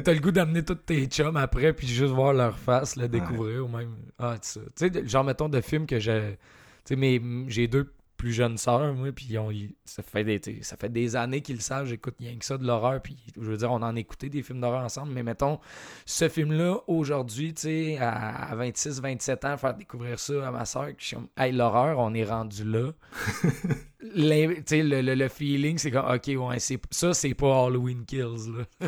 T'as 0.04 0.14
le 0.14 0.20
goût 0.20 0.32
d'amener 0.32 0.64
tous 0.64 0.76
tes 0.76 1.06
chums 1.08 1.36
après, 1.38 1.74
puis 1.74 1.88
juste 1.88 2.14
voir 2.14 2.34
leur 2.34 2.58
face, 2.58 2.96
le 2.96 3.08
découvrir, 3.08 3.66
ou 3.66 3.68
même. 3.68 3.96
Ah, 4.20 4.36
tu 4.42 4.48
sais. 4.50 4.60
Tu 4.76 4.90
sais, 4.94 5.08
genre, 5.08 5.24
mettons, 5.24 5.50
de 5.50 5.62
films 5.62 5.86
que 5.86 6.00
j'ai. 6.00 6.38
Tu 6.86 6.94
sais, 6.94 6.96
mais 6.96 7.22
j'ai 7.48 7.68
deux 7.68 7.92
plus 8.24 8.32
jeunes 8.32 8.58
sœurs, 8.58 8.94
moi, 8.94 9.12
puis 9.12 9.26
ils- 9.52 9.76
ça, 9.84 10.02
fait 10.02 10.24
des, 10.24 10.40
ça 10.62 10.78
fait 10.78 10.88
des 10.88 11.18
années 11.18 11.42
qu'ils 11.42 11.56
le 11.58 11.62
savent, 11.62 11.88
j'écoute 11.88 12.16
rien 12.22 12.38
que 12.38 12.46
ça 12.46 12.58
de 12.58 12.66
l'horreur, 12.66 13.02
puis 13.02 13.18
je 13.36 13.42
veux 13.42 13.58
dire, 13.58 13.70
on 13.70 13.82
en 13.82 13.98
a 13.98 14.00
écouté 14.00 14.30
des 14.30 14.42
films 14.42 14.62
d'horreur 14.62 14.86
ensemble, 14.86 15.12
mais 15.12 15.24
mettons, 15.24 15.60
ce 16.06 16.30
film-là, 16.30 16.78
aujourd'hui, 16.88 17.54
tu 17.54 17.64
sais, 17.64 17.98
à, 18.00 18.52
à 18.52 18.56
26, 18.56 19.02
27 19.02 19.44
ans, 19.44 19.58
faire 19.58 19.74
découvrir 19.74 20.18
ça 20.20 20.48
à 20.48 20.52
ma 20.52 20.64
sœur, 20.64 20.88
je 20.98 21.06
suis 21.06 21.18
hey, 21.36 21.52
l'horreur, 21.52 22.00
on 22.00 22.14
est 22.14 22.24
rendu 22.24 22.64
là. 22.64 22.92
L'im- 24.16 24.56
tu 24.56 24.64
sais, 24.68 24.84
le, 24.84 25.02
le, 25.02 25.16
le 25.16 25.28
feeling, 25.28 25.78
c'est 25.78 25.92
comme, 25.92 26.06
ok, 26.06 26.32
ouais, 26.50 26.60
c'est, 26.60 26.80
ça, 26.92 27.14
c'est 27.14 27.34
pas 27.34 27.66
Halloween 27.66 28.06
Kills, 28.06 28.52
là. 28.58 28.88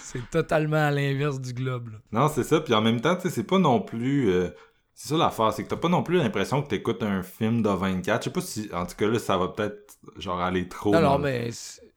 c'est 0.00 0.30
totalement 0.30 0.76
à 0.88 0.90
l'inverse 0.92 1.40
du 1.40 1.52
globe, 1.52 1.88
là. 1.88 1.98
Non, 2.12 2.28
c'est 2.28 2.44
ça. 2.44 2.60
Puis 2.60 2.72
en 2.74 2.82
même 2.82 3.00
temps, 3.00 3.16
tu 3.16 3.22
sais, 3.22 3.30
c'est 3.30 3.44
pas 3.44 3.58
non 3.58 3.80
plus. 3.80 4.28
euh, 4.30 4.50
c'est 5.02 5.08
ça 5.08 5.16
l'affaire, 5.16 5.52
c'est 5.52 5.64
que 5.64 5.68
t'as 5.68 5.76
pas 5.76 5.88
non 5.88 6.04
plus 6.04 6.18
l'impression 6.18 6.62
que 6.62 6.68
t'écoutes 6.68 7.02
un 7.02 7.24
film 7.24 7.60
de 7.60 7.68
24. 7.68 8.20
Je 8.20 8.24
sais 8.24 8.32
pas 8.32 8.40
si. 8.40 8.70
En 8.72 8.86
tout 8.86 8.94
cas, 8.94 9.08
là, 9.08 9.18
ça 9.18 9.36
va 9.36 9.48
peut-être 9.48 9.98
genre 10.16 10.40
aller 10.40 10.68
trop. 10.68 10.92
Non, 10.92 11.00
non, 11.00 11.18
mais, 11.18 11.50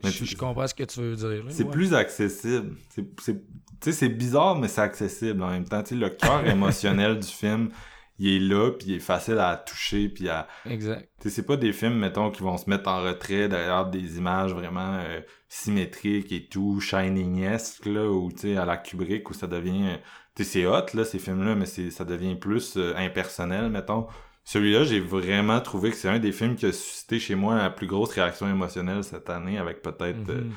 je, 0.03 0.35
comprends 0.35 0.65
ce 0.65 0.73
que 0.73 0.85
tu 0.85 1.01
veux 1.01 1.15
dire. 1.15 1.43
là, 1.43 1.51
C'est 1.51 1.65
ouais. 1.65 1.69
plus 1.69 1.93
accessible. 1.93 2.75
C'est, 2.89 3.05
tu 3.23 3.37
sais, 3.79 3.91
c'est 3.91 4.09
bizarre, 4.09 4.55
mais 4.55 4.67
c'est 4.67 4.81
accessible 4.81 5.43
en 5.43 5.51
même 5.51 5.65
temps. 5.65 5.83
Tu 5.83 5.89
sais, 5.89 5.95
le 5.95 6.09
cœur 6.09 6.47
émotionnel 6.49 7.19
du 7.19 7.27
film, 7.27 7.69
il 8.17 8.37
est 8.37 8.39
là, 8.39 8.71
puis 8.71 8.87
il 8.87 8.95
est 8.95 8.99
facile 8.99 9.37
à 9.37 9.55
toucher, 9.55 10.09
puis 10.09 10.27
à... 10.27 10.47
Exact. 10.67 11.07
Tu 11.21 11.29
sais, 11.29 11.35
c'est 11.35 11.45
pas 11.45 11.57
des 11.57 11.73
films, 11.73 11.99
mettons, 11.99 12.31
qui 12.31 12.41
vont 12.41 12.57
se 12.57 12.67
mettre 12.67 12.89
en 12.89 13.03
retrait 13.03 13.47
derrière 13.47 13.85
des 13.85 14.17
images 14.17 14.51
vraiment 14.51 14.97
euh, 15.01 15.21
symétriques 15.47 16.31
et 16.31 16.47
tout, 16.47 16.79
Shining-esque, 16.79 17.85
là, 17.85 18.09
ou, 18.09 18.31
tu 18.31 18.39
sais, 18.39 18.57
à 18.57 18.65
la 18.65 18.77
Kubrick, 18.77 19.29
où 19.29 19.35
ça 19.35 19.45
devient... 19.45 19.99
c'est 20.43 20.65
hot, 20.65 20.85
là, 20.93 21.05
ces 21.05 21.19
films-là, 21.19 21.55
mais 21.55 21.65
c'est, 21.65 21.89
ça 21.91 22.03
devient 22.05 22.35
plus 22.35 22.75
euh, 22.77 22.93
impersonnel, 22.97 23.69
mettons. 23.69 24.07
Celui-là, 24.43 24.83
j'ai 24.83 24.99
vraiment 24.99 25.59
trouvé 25.61 25.89
que 25.91 25.95
c'est 25.95 26.09
un 26.09 26.19
des 26.19 26.31
films 26.31 26.55
qui 26.55 26.65
a 26.67 26.71
suscité 26.71 27.19
chez 27.19 27.35
moi 27.35 27.55
la 27.55 27.69
plus 27.69 27.87
grosse 27.87 28.11
réaction 28.11 28.47
émotionnelle 28.49 29.03
cette 29.03 29.29
année, 29.29 29.57
avec 29.57 29.81
peut-être... 29.81 30.29
euh, 30.29 30.41
Mhm. 30.41 30.51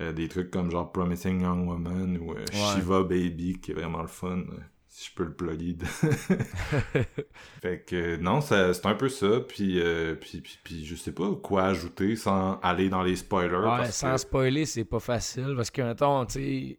euh, 0.00 0.12
des 0.12 0.26
trucs 0.28 0.50
comme 0.50 0.70
genre 0.70 0.90
Promising 0.90 1.42
Young 1.42 1.68
Woman 1.68 2.16
ou 2.18 2.32
euh, 2.32 2.44
Shiva 2.74 3.02
Baby 3.04 3.60
qui 3.60 3.70
est 3.72 3.74
vraiment 3.74 4.02
le 4.02 4.08
fun 4.08 4.38
euh, 4.38 4.58
si 5.02 5.10
je 5.10 5.14
peux 5.16 5.24
le 5.24 5.34
plugger 5.34 5.76
fait 7.62 7.84
que 7.84 7.96
euh, 7.96 8.16
non 8.18 8.40
c'est 8.40 8.86
un 8.86 8.94
peu 8.94 9.08
ça 9.08 9.40
puis, 9.46 9.80
euh, 9.80 10.14
puis, 10.14 10.40
puis 10.40 10.58
puis 10.62 10.84
je 10.84 10.94
sais 10.94 11.12
pas 11.12 11.30
quoi 11.42 11.64
ajouter 11.64 12.16
sans 12.16 12.58
aller 12.60 12.88
dans 12.88 13.02
les 13.02 13.16
spoilers 13.16 13.56
Ouais, 13.56 13.64
parce 13.64 13.96
sans 13.96 14.12
que- 14.12 14.18
spoiler, 14.18 14.64
c'est 14.66 14.84
pas 14.84 15.00
facile 15.00 15.54
parce 15.56 15.70
que, 15.70 15.82
mettons, 15.82 16.24
tu 16.26 16.78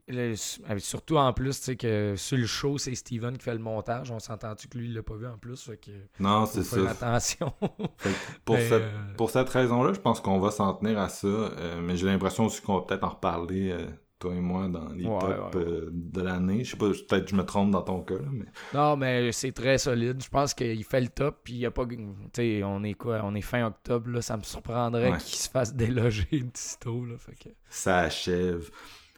surtout 0.80 1.18
en 1.18 1.34
plus, 1.34 1.58
tu 1.60 1.66
sais, 1.66 1.76
que 1.76 2.16
sur 2.16 2.38
le 2.38 2.46
show, 2.46 2.78
c'est 2.78 2.96
Steven 2.96 3.38
qui 3.38 3.44
fait 3.44 3.54
le 3.54 3.60
montage. 3.60 4.12
On 4.12 4.20
s'entend-tu 4.20 4.68
que 4.68 4.78
lui, 4.78 4.88
il 4.88 4.94
l'a 4.94 5.04
pas 5.04 5.16
vu 5.16 5.28
en 5.28 5.38
plus, 5.38 5.62
fait 5.62 5.78
que 5.78 5.92
non 6.20 6.46
c'est 6.46 6.64
ça 6.64 6.90
attention. 6.90 7.54
Fait 7.98 8.10
que 8.10 8.16
pour 8.46 8.56
Mais, 8.56 8.70
cette 8.70 8.82
euh, 8.82 9.14
pour 9.18 9.30
cette 9.30 9.50
raison 9.50 9.84
là 9.84 9.94
je 9.94 10.00
pense 10.00 10.20
qu'on 10.22 10.40
va 10.40 10.52
s'en 10.52 10.74
tenir 10.74 11.00
à 11.00 11.10
ça 11.10 11.28
euh, 11.28 11.82
mais 11.82 11.96
j'ai 11.98 12.06
l'impression 12.08 12.46
aussi 12.46 12.62
qu'on 12.62 12.76
va 12.80 12.82
peut-être 12.82 13.04
en 13.04 13.10
reparler 13.10 13.76
toi 14.24 14.34
et 14.34 14.40
moi 14.40 14.68
dans 14.70 14.90
les 14.90 15.06
Ouais, 15.06 15.20
tops 15.20 15.56
ouais. 15.56 15.62
euh, 15.64 15.90
de 15.92 16.22
l'année 16.22 16.64
je 16.64 16.72
sais 16.72 16.78
pas 16.78 16.88
peut-être 16.90 17.26
que 17.26 17.32
je 17.32 17.36
me 17.36 17.44
trompe 17.44 17.72
dans 17.72 17.82
ton 17.82 18.02
cas 18.02 18.16
là, 18.16 18.30
mais 18.32 18.46
Non, 18.74 18.96
mais 18.96 19.32
c'est 19.32 19.52
très 19.52 19.78
solide. 19.78 20.24
Je 20.24 20.30
pense 20.30 20.54
qu'il 20.54 20.84
fait 20.84 21.02
le 21.02 21.10
top, 21.10 21.42
puis 21.44 21.54
il 21.54 21.60
y 21.60 21.66
a 21.66 21.72
pas. 21.72 21.86
Tu 21.86 21.98
sais, 22.36 22.62
on 22.64 22.84
est 22.84 22.94
quoi 22.94 23.22
On 23.24 23.36
est 23.36 23.42
fin 23.42 23.66
octobre, 23.66 24.10
là. 24.10 24.22
Ça 24.22 24.38
me 24.38 24.44
surprendrait 24.44 25.12
Ouais. 25.12 25.18
qu'il 25.18 25.38
se 25.38 25.50
fasse 25.50 25.74
déloger 25.76 26.26
d'ici-tôt, 26.32 27.06
là. 27.06 27.16
Fait 27.18 27.36
que. 27.36 27.50
ça 27.70 28.00
achève. 28.00 28.70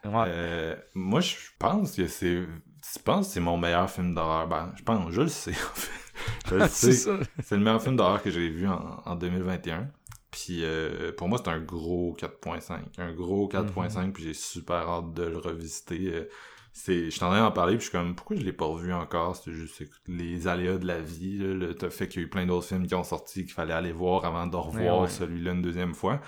Euh, 0.05 0.75
moi, 0.93 1.19
je 1.21 1.35
pense 1.57 1.95
que 1.95 2.07
c'est. 2.07 2.41
Je 2.43 2.99
pense 3.03 3.27
que 3.27 3.33
c'est 3.33 3.39
mon 3.39 3.57
meilleur 3.57 3.89
film 3.89 4.13
d'horreur? 4.13 4.47
Ben, 4.47 4.71
je 4.75 4.83
pense, 4.83 5.11
je 5.11 5.21
le 5.21 5.27
sais, 5.27 5.51
en 5.51 5.75
fait. 5.75 5.91
Je 6.49 6.55
le 6.55 6.61
c'est 6.69 6.91
sais. 6.91 6.93
ça. 6.93 7.17
C'est 7.43 7.55
le 7.57 7.63
meilleur 7.63 7.81
film 7.81 7.95
d'horreur 7.97 8.21
que 8.23 8.29
j'ai 8.31 8.47
vu 8.49 8.67
en, 8.67 9.01
en 9.05 9.15
2021. 9.15 9.89
Puis 10.35 10.65
euh, 10.65 11.13
pour 11.13 11.29
moi, 11.29 11.39
c'est 11.41 11.49
un 11.49 11.61
gros 11.61 12.13
4.5. 12.19 12.79
Un 12.97 13.13
gros 13.13 13.47
4.5, 13.47 14.11
puis 14.11 14.21
j'ai 14.21 14.33
super 14.33 14.89
hâte 14.89 15.13
de 15.13 15.23
le 15.23 15.37
revisiter. 15.37 16.11
Euh, 16.13 16.29
c'est, 16.73 17.05
je 17.05 17.09
suis 17.11 17.23
en 17.23 17.29
train 17.29 17.39
d'en 17.39 17.53
parler, 17.53 17.77
puis 17.77 17.85
je 17.85 17.89
suis 17.89 17.97
comme, 17.97 18.15
pourquoi 18.15 18.35
je 18.35 18.41
l'ai 18.41 18.51
pas 18.51 18.65
revu 18.65 18.91
encore? 18.91 19.37
C'est 19.37 19.53
juste 19.53 19.81
les 20.09 20.49
aléas 20.49 20.77
de 20.77 20.85
la 20.85 20.99
vie, 20.99 21.37
là, 21.37 21.53
le 21.53 21.89
fait 21.89 22.09
qu'il 22.09 22.21
y 22.21 22.25
a 22.25 22.27
eu 22.27 22.29
plein 22.29 22.45
d'autres 22.45 22.67
films 22.67 22.85
qui 22.85 22.93
ont 22.95 23.05
sorti 23.05 23.45
qu'il 23.45 23.53
fallait 23.53 23.71
aller 23.71 23.93
voir 23.93 24.25
avant 24.25 24.45
de 24.45 24.57
revoir 24.57 25.03
Ouais, 25.03 25.07
celui-là 25.07 25.53
une 25.53 25.61
deuxième 25.61 25.93
fois. 25.93 26.19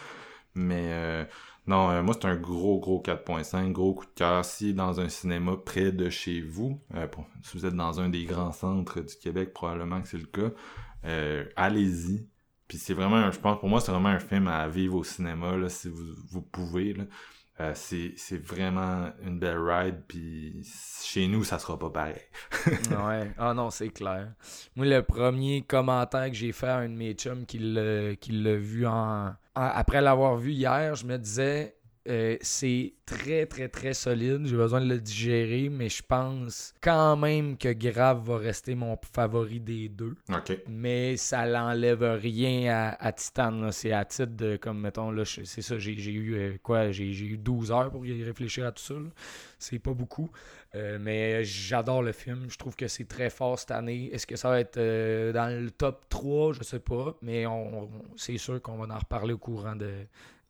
Mais 0.55 0.87
euh, 0.93 1.25
non, 1.65 1.89
euh, 1.89 2.01
moi, 2.01 2.15
c'est 2.17 2.29
un 2.29 2.37
gros, 2.37 2.79
gros 2.79 3.03
4.5, 3.05 3.73
gros 3.73 3.93
coup 3.93 4.05
de 4.05 4.11
cœur. 4.15 4.45
Si 4.45 4.73
dans 4.73 5.01
un 5.01 5.09
cinéma 5.09 5.57
près 5.57 5.91
de 5.91 6.09
chez 6.09 6.39
vous, 6.39 6.79
euh, 6.95 7.07
si 7.43 7.57
vous 7.57 7.65
êtes 7.65 7.75
dans 7.75 7.99
un 7.99 8.07
des 8.07 8.23
grands 8.23 8.53
centres 8.53 9.01
du 9.01 9.17
Québec, 9.17 9.51
probablement 9.53 10.01
que 10.01 10.07
c'est 10.07 10.17
le 10.17 10.27
cas, 10.27 10.51
allez-y. 11.57 12.25
Puis 12.67 12.77
c'est 12.77 12.93
vraiment, 12.93 13.31
je 13.31 13.39
pense, 13.39 13.59
pour 13.59 13.69
moi, 13.69 13.79
c'est 13.79 13.91
vraiment 13.91 14.09
un 14.09 14.19
film 14.19 14.47
à 14.47 14.67
vivre 14.67 14.95
au 14.95 15.03
cinéma, 15.03 15.55
là, 15.55 15.69
si 15.69 15.89
vous, 15.89 16.03
vous 16.29 16.41
pouvez, 16.41 16.93
là. 16.93 17.03
Euh, 17.59 17.71
c'est, 17.73 18.37
vraiment 18.37 19.09
une 19.25 19.39
belle 19.39 19.57
ride, 19.57 20.03
puis 20.07 20.61
chez 21.03 21.27
nous, 21.27 21.43
ça 21.43 21.57
sera 21.57 21.79
pas 21.79 21.89
pareil. 21.89 22.21
ouais. 22.67 23.31
Ah 23.35 23.55
non, 23.55 23.71
c'est 23.71 23.89
clair. 23.89 24.33
Moi, 24.75 24.85
le 24.85 25.01
premier 25.01 25.63
commentaire 25.63 26.27
que 26.27 26.35
j'ai 26.35 26.51
fait 26.51 26.67
à 26.67 26.77
un 26.77 26.89
de 26.89 26.93
mes 26.93 27.13
chums 27.13 27.47
qui 27.47 27.57
l'a 27.57 28.55
vu 28.57 28.85
en- 28.85 29.33
Après 29.55 30.01
l'avoir 30.01 30.37
vu 30.37 30.51
hier, 30.51 30.93
je 30.93 31.07
me 31.07 31.17
disais, 31.17 31.76
euh, 32.07 32.37
c'est 32.41 32.93
très, 33.05 33.45
très, 33.45 33.67
très 33.69 33.93
solide. 33.93 34.45
J'ai 34.45 34.55
besoin 34.55 34.81
de 34.81 34.87
le 34.89 34.99
digérer, 34.99 35.69
mais 35.69 35.89
je 35.89 36.01
pense 36.03 36.73
quand 36.81 37.15
même 37.17 37.57
que 37.57 37.71
Grave 37.73 38.23
va 38.25 38.37
rester 38.37 38.75
mon 38.75 38.97
favori 39.13 39.59
des 39.59 39.89
deux. 39.89 40.15
Mais 40.67 41.17
ça 41.17 41.45
l'enlève 41.45 42.03
rien 42.21 42.71
à, 42.73 42.89
à 43.05 43.11
Titan. 43.11 43.71
C'est 43.71 43.91
à 43.91 44.05
titre 44.05 44.35
de, 44.35 44.57
comme 44.57 44.79
mettons, 44.81 45.11
là, 45.11 45.23
c'est 45.25 45.45
ça, 45.61 45.77
j'ai 45.77 45.95
j'ai 45.97 46.11
eu 46.11 46.35
euh, 46.35 46.57
quoi, 46.63 46.91
j'ai 46.91 47.11
j'ai 47.13 47.25
eu 47.25 47.37
12 47.37 47.71
heures 47.71 47.89
pour 47.91 48.05
y 48.05 48.23
réfléchir 48.23 48.65
à 48.65 48.71
tout 48.71 48.83
ça. 48.83 48.95
C'est 49.59 49.79
pas 49.79 49.93
beaucoup. 49.93 50.29
Euh, 50.75 50.97
mais 51.01 51.43
j'adore 51.43 52.03
le 52.03 52.11
film. 52.11 52.45
Je 52.49 52.57
trouve 52.57 52.75
que 52.75 52.87
c'est 52.87 53.05
très 53.07 53.29
fort 53.29 53.57
cette 53.57 53.71
année. 53.71 54.09
Est-ce 54.13 54.27
que 54.27 54.35
ça 54.35 54.49
va 54.49 54.59
être 54.59 54.77
dans 55.31 55.49
le 55.63 55.71
top 55.71 56.05
3 56.09 56.53
Je 56.53 56.63
sais 56.63 56.79
pas. 56.79 57.15
Mais 57.21 57.45
on, 57.47 57.83
on- 57.83 57.89
c'est 58.15 58.37
sûr 58.37 58.61
qu'on 58.61 58.77
va 58.77 58.93
en 58.93 58.99
reparler 58.99 59.33
au 59.33 59.37
courant 59.37 59.75
de, 59.75 59.91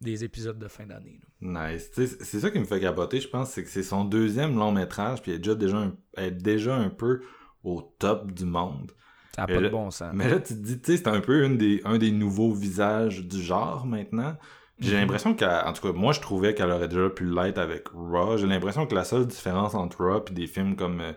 des 0.02 0.24
épisodes 0.24 0.60
de 0.60 0.68
fin 0.68 0.86
d'année. 0.86 1.20
là. 1.42 1.72
Nice. 1.74 1.90
C'est 1.94 2.40
ça 2.40 2.52
qui 2.52 2.60
me 2.60 2.66
fait 2.66 2.80
capoter, 2.80 3.20
je 3.20 3.28
pense, 3.28 3.50
c'est 3.52 3.64
que 3.64 3.70
c'est 3.70 3.84
son 3.84 4.06
deuxième 4.06 4.56
long 4.58 4.72
métrage, 4.72 5.22
puis 5.22 5.32
elle 5.32 5.38
est 5.38 5.40
déjà, 5.40 5.56
déjà, 5.56 5.78
un, 5.78 5.96
elle 6.16 6.26
est 6.26 6.32
déjà 6.32 6.76
un 6.76 6.90
peu 6.90 7.22
au 7.64 7.82
top 8.00 8.32
du 8.32 8.46
monde. 8.46 8.92
Ça 9.36 9.44
n'a 9.44 9.48
pas 9.48 9.54
de 9.56 9.60
là- 9.60 9.70
bon 9.70 9.92
sens. 9.92 10.12
Mais 10.14 10.30
là, 10.30 10.40
tu 10.40 10.54
te 10.56 10.60
dis, 10.60 10.80
tu 10.80 10.92
sais, 10.92 10.98
c'est 10.98 11.08
un 11.08 11.20
peu 11.22 11.44
une 11.46 11.58
des, 11.58 11.82
un 11.86 11.98
des 11.98 12.12
nouveaux 12.12 12.54
visages 12.54 13.24
du 13.26 13.42
genre 13.42 13.86
maintenant. 13.86 14.36
J'ai 14.80 14.94
Mhm. 14.96 15.02
l'impression 15.02 15.36
qu'en 15.36 15.74
tout 15.74 15.82
cas, 15.82 15.94
moi, 15.94 16.14
je 16.14 16.22
trouvais 16.22 16.54
qu'elle 16.54 16.70
aurait 16.70 16.88
déjà 16.88 17.10
pu 17.10 17.26
l'être 17.26 17.58
avec 17.58 17.88
Raw. 17.90 18.38
J'ai 18.38 18.46
l'impression 18.48 18.86
que 18.86 18.94
la 18.96 19.04
seule 19.04 19.26
différence 19.26 19.74
entre 19.76 20.04
Raw 20.06 20.24
et 20.30 20.34
des 20.34 20.46
films 20.48 20.76
comme 20.76 21.02
euh, 21.02 21.14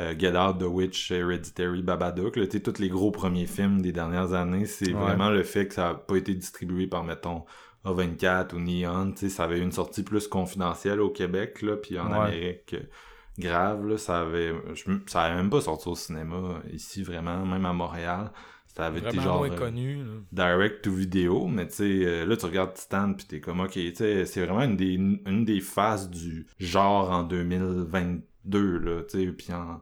euh, 0.00 0.14
Get 0.18 0.36
Out, 0.36 0.58
The 0.58 0.64
Witch, 0.64 1.10
Hereditary, 1.12 1.82
Babadook, 1.82 2.36
là, 2.36 2.46
tu 2.46 2.52
sais, 2.58 2.60
tous 2.62 2.80
les 2.80 2.88
gros 2.88 3.10
premiers 3.12 3.46
films 3.46 3.82
des 3.82 3.92
dernières 3.92 4.32
années, 4.32 4.66
c'est 4.66 4.92
Ouais. 4.92 5.00
vraiment 5.00 5.30
le 5.30 5.42
fait 5.44 5.66
que 5.68 5.74
ça 5.74 5.88
n'a 5.88 5.94
pas 5.94 6.16
été 6.16 6.34
distribué 6.34 6.86
par, 6.88 7.02
mettons, 7.04 7.44
A24 7.84 8.54
ou 8.54 8.60
Neon. 8.60 9.12
Tu 9.12 9.18
sais, 9.18 9.28
ça 9.28 9.44
avait 9.44 9.58
une 9.60 9.72
sortie 9.72 10.02
plus 10.02 10.26
confidentielle 10.28 11.00
au 11.00 11.10
Québec, 11.10 11.62
là, 11.62 11.76
puis 11.76 11.98
en 11.98 12.10
Ouais. 12.10 12.18
Amérique. 12.28 12.76
grave 13.38 13.86
là, 13.88 13.98
ça 13.98 14.20
avait 14.20 14.54
je- 14.74 14.84
ça 15.06 15.22
avait 15.22 15.34
même 15.36 15.50
pas 15.50 15.60
sorti 15.60 15.88
au 15.88 15.96
cinéma 15.96 16.60
ici 16.72 17.02
vraiment 17.02 17.44
même 17.44 17.66
à 17.66 17.72
Montréal 17.72 18.30
ça 18.76 18.86
avait 18.86 19.00
été 19.00 19.20
genre 19.20 19.44
euh, 19.44 19.48
connu. 19.56 20.04
direct 20.32 20.82
to 20.82 20.90
vidéo, 20.92 21.46
mais 21.46 21.66
tu 21.68 21.74
sais, 21.74 21.84
euh, 22.06 22.26
là, 22.26 22.36
tu 22.36 22.44
regardes 22.46 22.74
Titan, 22.74 23.12
pis 23.12 23.24
t'es 23.24 23.40
comme, 23.40 23.60
ok, 23.60 23.70
tu 23.72 23.94
sais, 23.94 24.26
c'est 24.26 24.44
vraiment 24.44 24.62
une 24.62 24.76
des, 24.76 24.94
une 24.94 25.44
des 25.44 25.60
phases 25.60 26.10
du 26.10 26.46
genre 26.58 27.08
en 27.12 27.22
2022, 27.22 28.78
là, 28.78 29.02
tu 29.08 29.26
sais, 29.26 29.32
puis 29.32 29.52
en, 29.52 29.80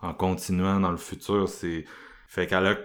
en 0.00 0.14
continuant 0.14 0.80
dans 0.80 0.90
le 0.90 0.96
futur, 0.96 1.48
c'est... 1.48 1.84
Fait 2.26 2.52
a... 2.52 2.76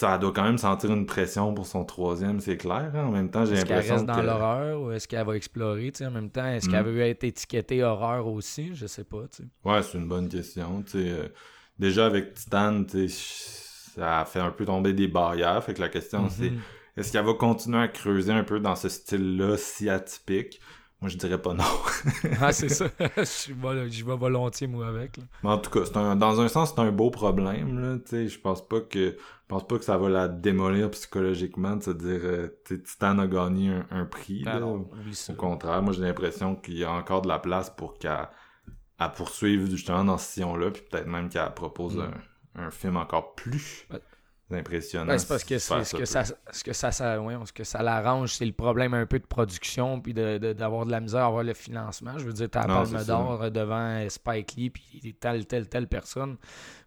Ça 0.00 0.18
doit 0.18 0.32
quand 0.32 0.42
même 0.42 0.58
sentir 0.58 0.92
une 0.92 1.06
pression 1.06 1.54
pour 1.54 1.66
son 1.66 1.84
troisième, 1.84 2.40
c'est 2.40 2.56
clair. 2.56 2.90
hein. 2.94 3.04
En 3.06 3.10
même 3.12 3.30
temps, 3.30 3.44
j'ai 3.44 3.52
Est-ce 3.54 3.64
qu'elle 3.64 3.76
l'impression 3.76 3.94
reste 3.94 4.06
dans 4.06 4.20
que... 4.20 4.26
l'horreur 4.26 4.80
ou 4.82 4.90
est-ce 4.90 5.06
qu'elle 5.06 5.24
va 5.24 5.36
explorer, 5.36 5.92
tu 5.92 5.98
sais, 5.98 6.06
en 6.06 6.10
même 6.10 6.30
temps? 6.30 6.46
Est-ce 6.46 6.68
Mm. 6.68 6.70
qu'elle 6.72 6.84
veut 6.84 7.00
être 7.02 7.22
étiquetée 7.24 7.82
horreur 7.84 8.26
aussi? 8.26 8.74
Je 8.74 8.86
sais 8.86 9.04
pas, 9.04 9.22
tu 9.30 9.44
sais. 9.44 9.48
Ouais, 9.64 9.82
c'est 9.82 9.98
une 9.98 10.08
bonne 10.08 10.28
question. 10.28 10.82
tu 10.82 10.92
sais. 10.92 11.08
euh, 11.10 11.28
déjà, 11.78 12.06
avec 12.06 12.34
Titan, 12.34 12.82
tu 12.84 13.08
sais, 13.08 13.60
ça 13.96 14.20
a 14.20 14.24
fait 14.24 14.40
un 14.40 14.50
peu 14.50 14.64
tomber 14.64 14.92
des 14.92 15.06
barrières. 15.06 15.62
Fait 15.62 15.74
que 15.74 15.80
la 15.80 15.88
question, 15.88 16.28
c'est 16.28 16.50
Mhm. 16.50 16.60
est-ce 16.96 17.12
qu'elle 17.12 17.24
va 17.24 17.34
continuer 17.34 17.78
à 17.78 17.86
creuser 17.88 18.32
un 18.32 18.42
peu 18.44 18.58
dans 18.58 18.74
ce 18.74 18.88
style-là 18.88 19.56
si 19.56 19.88
atypique? 19.88 20.60
Moi, 21.00 21.10
je 21.10 21.18
dirais 21.18 21.40
pas 21.40 21.52
non. 21.52 21.64
Ah, 22.40 22.52
c'est 22.52 22.68
ça. 22.70 22.86
Je 22.98 23.52
vais- 23.52 23.90
J'y 23.90 24.02
vais 24.02 24.16
volontiers, 24.16 24.66
moi, 24.66 24.86
avec. 24.88 25.16
là. 25.18 25.24
Mais 25.42 25.50
en 25.50 25.58
tout 25.58 25.70
cas, 25.70 25.80
un, 25.98 26.16
dans 26.16 26.40
un 26.40 26.48
sens, 26.48 26.72
c'est 26.74 26.80
un 26.80 26.90
beau 26.92 27.10
problème. 27.10 27.78
Là, 27.80 27.98
je 28.10 28.38
pense 28.38 28.66
pas 28.66 28.80
que 28.80 29.10
je 29.10 29.46
pense 29.48 29.66
pas 29.66 29.76
que 29.78 29.84
ça 29.84 29.98
va 29.98 30.08
la 30.08 30.28
démolir 30.28 30.90
psychologiquement 30.92 31.76
de 31.76 31.82
se 31.82 31.90
dire 31.90 32.20
euh, 32.24 32.48
Titan 32.64 33.18
a 33.18 33.26
gagné 33.26 33.70
un, 33.70 33.86
un 33.90 34.04
prix. 34.06 34.42
là. 34.44 34.60
Ça. 35.12 35.32
Au 35.34 35.36
contraire, 35.36 35.82
moi 35.82 35.92
j'ai 35.92 36.00
l'impression 36.02 36.56
qu'il 36.56 36.78
y 36.78 36.84
a 36.84 36.90
encore 36.92 37.20
de 37.22 37.28
la 37.28 37.38
place 37.38 37.68
pour 37.68 37.98
qu'elle 37.98 38.26
elle 38.98 39.12
poursuive 39.12 39.68
justement 39.70 40.04
dans 40.04 40.16
ce 40.16 40.32
sillon-là, 40.32 40.70
puis 40.70 40.82
peut-être 40.90 41.06
même 41.06 41.28
qu'elle 41.28 41.52
propose 41.52 41.96
Mm. 41.96 42.10
un, 42.54 42.62
un 42.66 42.70
film 42.70 42.96
encore 42.96 43.34
plus 43.34 43.86
Ouais. 43.92 44.00
Impressionnant. 44.50 45.06
Ben, 45.06 45.18
c'est 45.18 45.26
parce 45.28 45.42
que 45.44 45.58
c'est 45.58 45.84
ce 45.84 45.96
que 45.96 46.04
ça, 46.04 46.24
ce 46.24 46.62
que 46.64 46.72
ça, 46.72 46.92
ça- 46.92 47.20
ouais, 47.20 47.34
ce 47.46 47.52
que 47.52 47.64
ça 47.64 47.82
l'arrange, 47.82 48.34
c'est 48.34 48.44
le 48.44 48.52
problème 48.52 48.92
un 48.94 49.06
peu 49.06 49.18
de 49.18 49.26
production 49.26 50.00
puis 50.00 50.12
de- 50.14 50.38
de- 50.38 50.52
d'avoir 50.52 50.84
de, 50.86 50.90
la 50.90 51.00
misère 51.00 51.22
à 51.22 51.26
avoir 51.26 51.42
le 51.42 51.54
financement. 51.54 52.18
Je 52.18 52.24
veux 52.24 52.32
dire, 52.32 52.48
t'as 52.50 52.64
Palme 52.66 53.04
d'or 53.04 53.50
devant 53.50 54.08
Spike 54.08 54.54
Lee 54.56 54.70
puis 54.70 55.16
telle, 55.18 55.46
telle, 55.46 55.68
telle 55.68 55.88
personne. 55.88 56.36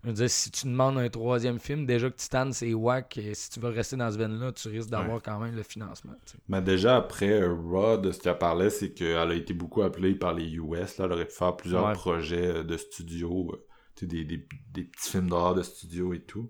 Je 0.03 0.09
veux 0.09 0.13
dire, 0.13 0.29
si 0.29 0.51
tu 0.51 0.67
demandes 0.67 0.97
un 0.99 1.09
troisième 1.09 1.59
film, 1.59 1.85
déjà 1.85 2.09
que 2.09 2.15
Titan, 2.15 2.51
c'est 2.51 2.73
whack, 2.73 3.17
et 3.17 3.33
si 3.33 3.49
tu 3.49 3.59
veux 3.59 3.69
rester 3.69 3.95
dans 3.97 4.09
ce 4.11 4.17
veine-là, 4.17 4.51
tu 4.51 4.67
risques 4.69 4.89
d'avoir 4.89 5.21
quand 5.21 5.39
même 5.39 5.55
le 5.55 5.63
financement. 5.63 6.13
Mais 6.47 6.61
déjà 6.61 6.97
après 6.97 7.41
euh, 7.41 7.53
Raw, 7.53 7.97
de 7.97 8.11
ce 8.11 8.19
qu'elle 8.19 8.37
parlait, 8.37 8.69
c'est 8.69 8.91
qu'elle 8.93 9.17
a 9.31 9.33
été 9.33 9.53
beaucoup 9.53 9.81
appelée 9.81 10.13
par 10.15 10.33
les 10.33 10.45
US. 10.55 10.97
Là, 10.99 11.05
elle 11.05 11.11
aurait 11.11 11.25
pu 11.25 11.33
faire 11.33 11.55
plusieurs 11.57 11.87
Ouais. 11.87 11.93
projets 11.93 12.47
euh, 12.57 12.63
de 12.63 12.77
studio, 12.77 13.51
euh, 13.53 14.05
des, 14.05 14.23
des, 14.23 14.47
des 14.71 14.83
petits 14.83 15.09
films 15.09 15.27
d'horreur 15.29 15.55
de 15.55 15.63
studio 15.63 16.13
et 16.13 16.19
tout. 16.21 16.49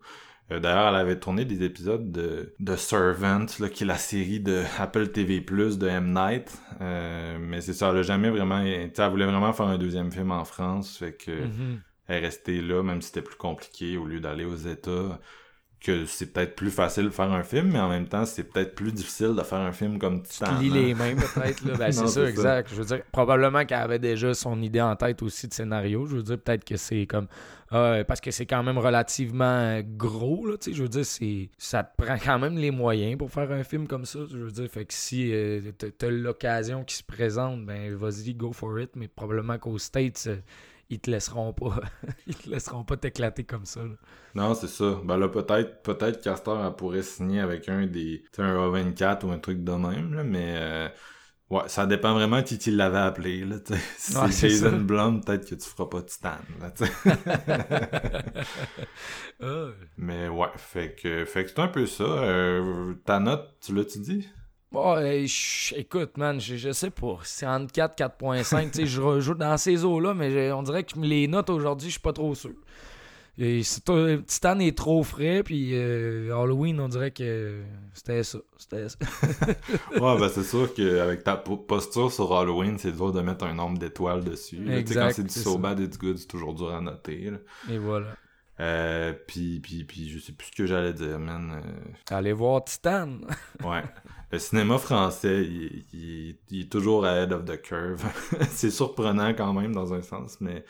Euh, 0.52 0.60
D'ailleurs, 0.60 0.88
elle 0.90 0.96
avait 0.96 1.20
tourné 1.20 1.46
des 1.46 1.64
épisodes 1.64 2.12
de, 2.12 2.54
de 2.60 2.76
Servant, 2.76 3.46
là, 3.60 3.70
qui 3.70 3.84
est 3.84 3.88
la 3.88 3.98
série 3.98 4.40
de 4.40 4.64
Apple 4.80 5.10
TV 5.10 5.42
Plus 5.42 5.78
de 5.78 5.88
M. 5.88 6.14
Night. 6.14 6.58
Euh, 6.82 7.38
mais 7.40 7.62
c'est 7.62 7.74
ça, 7.74 7.90
elle 7.92 7.98
a 7.98 8.02
jamais 8.04 8.30
vraiment... 8.30 8.64
tu 8.64 8.70
sais, 8.96 9.04
Elle 9.04 9.10
voulait 9.12 9.26
vraiment 9.26 9.52
faire 9.54 9.68
un 9.68 9.78
deuxième 9.78 10.12
film 10.12 10.32
en 10.32 10.46
France, 10.46 10.98
fait 10.98 11.14
que 11.14 11.32
Mhm. 11.32 11.82
elle 12.08 12.18
est 12.18 12.26
restée 12.28 12.62
là, 12.62 12.82
même 12.84 13.02
si 13.02 13.08
c'était 13.10 13.22
plus 13.22 13.36
compliqué, 13.36 13.98
au 13.98 14.06
lieu 14.06 14.20
d'aller 14.22 14.46
aux 14.46 14.56
États. 14.56 15.20
Que 15.80 16.06
c'est 16.08 16.34
peut-être 16.34 16.56
plus 16.56 16.72
facile 16.72 17.04
de 17.06 17.10
faire 17.12 17.32
un 17.32 17.44
film, 17.44 17.70
mais 17.72 17.80
en 17.80 17.88
même 17.88 18.08
temps, 18.08 18.26
c'est 18.26 18.44
peut-être 18.44 18.74
plus 18.74 18.92
difficile 18.92 19.36
de 19.38 19.44
faire 19.44 19.60
un 19.60 19.72
film 19.72 20.00
comme 20.00 20.24
Tu 20.24 20.30
Titan. 20.30 20.58
lis 20.60 20.72
les 20.72 20.96
mains, 20.96 21.14
peut-être. 21.16 21.64
là. 21.66 21.76
Ben, 21.78 21.92
c'est 21.92 22.08
ça. 22.08 22.28
exact. 22.28 22.70
Je 22.72 22.76
veux 22.76 22.86
dire, 22.86 23.02
probablement 23.12 23.64
qu'elle 23.64 23.78
avait 23.82 24.00
déjà 24.00 24.34
son 24.34 24.60
idée 24.64 24.82
en 24.82 24.96
tête 24.96 25.22
aussi 25.22 25.48
de 25.48 25.54
scénario. 25.54 26.08
Je 26.08 26.16
veux 26.16 26.24
dire, 26.24 26.40
peut-être 26.40 26.66
que 26.66 26.78
c'est 26.78 27.06
comme. 27.06 27.28
ah, 27.70 27.98
parce 28.08 28.20
que 28.22 28.32
c'est 28.32 28.48
quand 28.48 28.64
même 28.64 28.80
relativement 28.80 29.80
gros, 29.98 30.48
là. 30.48 30.58
Tu 30.58 30.72
sais, 30.72 30.76
je 30.76 30.82
veux 30.82 30.90
dire, 30.90 31.06
c'est 31.06 31.50
ça 31.60 31.84
te 31.84 32.04
prend 32.04 32.18
quand 32.18 32.40
même 32.40 32.58
les 32.58 32.72
moyens 32.72 33.16
pour 33.18 33.30
faire 33.30 33.52
un 33.52 33.64
film 33.64 33.88
comme 33.88 34.06
ça. 34.06 34.20
Je 34.32 34.38
veux 34.40 34.52
dire, 34.52 34.68
fait 34.72 34.86
que 34.86 34.94
si 34.96 35.32
euh, 35.32 35.62
t'as- 35.78 35.92
t'as 35.96 36.10
l'occasion 36.10 36.84
qui 36.84 36.96
se 36.96 37.04
présente, 37.04 37.64
ben 37.68 37.94
vas-y, 37.96 38.34
go 38.34 38.52
for 38.52 38.80
it. 38.80 38.90
Mais 38.96 39.08
probablement 39.08 39.60
qu'aux 39.60 39.78
States. 39.78 40.24
euh, 40.28 40.38
ils 40.90 41.00
te 41.00 41.10
laisseront 41.12 41.54
pas 41.54 41.80
ils 42.28 42.36
te 42.36 42.50
laisseront 42.50 42.84
pas 42.84 42.98
t'éclater 42.98 43.44
comme 43.44 43.66
ça 43.66 43.84
là. 43.84 43.96
Non, 44.36 44.54
c'est 44.54 44.68
ça. 44.68 45.00
Ben 45.04 45.18
là, 45.18 45.30
peut-être, 45.30 45.82
peut-être 45.82 46.22
Castor, 46.22 46.64
elle 46.64 46.76
pourrait 46.76 47.02
signer 47.02 47.40
avec 47.40 47.70
un 47.70 47.88
des, 47.88 48.24
tu 48.34 48.42
un 48.42 48.56
A24 48.56 49.26
ou 49.26 49.32
un 49.32 49.40
truc 49.40 49.64
de 49.64 49.72
même, 49.72 50.14
là, 50.14 50.24
mais, 50.24 50.56
euh, 50.58 50.90
ouais, 51.50 51.64
ça 51.68 51.88
dépend 51.88 52.14
vraiment 52.14 52.44
qui 52.44 52.60
qui 52.60 52.72
l'avait 52.72 53.00
appelé, 53.00 53.46
là, 53.46 53.60
tu. 53.60 53.74
Si 53.98 54.16
Ouais, 54.16 54.32
c'est 54.32 54.50
Jason. 54.50 54.78
Blum, 54.82 55.24
peut-être 55.24 55.50
que 55.50 55.56
tu 55.56 55.68
feras 55.68 55.88
pas 55.90 56.04
Titan, 56.04 56.38
là, 56.62 56.72
tu. 56.72 56.84
Ah. 59.40 59.68
mais 59.98 60.28
ouais, 60.30 60.48
fait 60.58 60.96
que, 60.96 61.26
fait 61.26 61.44
que 61.44 61.50
c'est 61.52 61.60
un 61.60 61.68
peu 61.68 61.86
ça. 61.86 62.04
Euh, 62.04 62.96
ta 63.06 63.20
note, 63.20 63.56
tu 63.62 63.74
l'as-tu 63.76 64.00
dit? 64.00 64.28
Bon, 64.72 64.98
je- 65.26 65.76
écoute, 65.76 66.18
man, 66.18 66.40
je, 66.42 66.56
je 66.58 66.72
sais 66.74 66.90
pas. 66.90 67.20
C'est 67.24 67.46
entre 67.48 67.72
4 67.72 67.96
4.5. 67.96 68.72
tu 68.72 68.80
sais, 68.80 68.86
je 68.86 69.02
rejoue 69.02 69.34
dans 69.34 69.58
ces 69.58 69.86
eaux-là, 69.86 70.14
mais 70.14 70.52
on 70.52 70.62
dirait 70.64 70.84
que 70.84 71.00
les 71.00 71.28
notes 71.28 71.50
aujourd'hui, 71.50 71.88
je 71.88 71.94
suis 71.94 72.02
pas 72.02 72.14
trop 72.14 72.36
sûr. 72.36 72.52
Et 73.40 73.62
Titan 73.62 74.58
est 74.60 74.76
trop 74.76 75.04
frais, 75.04 75.44
puis 75.44 75.70
euh, 75.76 76.36
Halloween, 76.36 76.80
on 76.80 76.88
dirait 76.90 77.12
que 77.12 77.62
c'était 77.94 78.24
ça. 78.24 78.40
C'était 78.58 78.90
ça. 78.90 78.98
Ouais, 80.02 80.20
ben 80.20 80.28
c'est 80.28 80.44
sûr 80.44 80.74
qu'avec 80.74 81.24
ta 81.24 81.38
po- 81.38 81.58
posture 81.58 82.12
sur 82.12 82.36
Halloween, 82.36 82.80
c'est 82.80 82.92
dur 82.92 83.12
de 83.12 83.22
mettre 83.22 83.46
un 83.46 83.54
nombre 83.54 83.78
d'étoiles 83.78 84.24
dessus. 84.24 84.56
là. 84.58 84.64
Tu 84.64 84.72
sais, 84.72 84.80
Exact, 84.80 85.08
quand 85.10 85.14
c'est 85.14 85.24
du 85.24 85.30
so 85.30 85.58
bad 85.60 85.80
it's 85.80 86.00
good, 86.00 86.18
c'est 86.18 86.26
toujours 86.28 86.56
dur 86.56 86.74
à 86.74 86.82
noter, 86.82 87.30
là. 87.30 87.38
Et 87.72 87.78
voilà. 87.78 88.08
Euh, 88.60 89.14
puis, 89.28 89.60
puis, 89.60 89.84
puis, 89.84 90.10
je 90.10 90.18
sais 90.18 90.32
plus 90.32 90.48
ce 90.48 90.52
que 90.54 90.66
j'allais 90.66 90.94
dire, 90.94 91.20
man. 91.20 91.62
Euh, 91.64 92.16
Allez 92.16 92.34
voir 92.34 92.64
Titan. 92.66 93.20
Ouais. 93.64 93.84
Le 94.32 94.40
cinéma 94.40 94.78
français, 94.78 95.44
il, 95.46 95.86
il- 95.94 96.38
il 96.50 96.62
est 96.62 96.72
toujours 96.72 97.06
ahead 97.06 97.32
of 97.32 97.46
the 97.46 97.62
curve. 97.62 98.04
c'est 98.50 98.72
surprenant 98.72 99.34
quand 99.34 99.54
même 99.54 99.74
dans 99.74 99.94
un 99.94 100.02
sens, 100.02 100.40
mais 100.42 100.66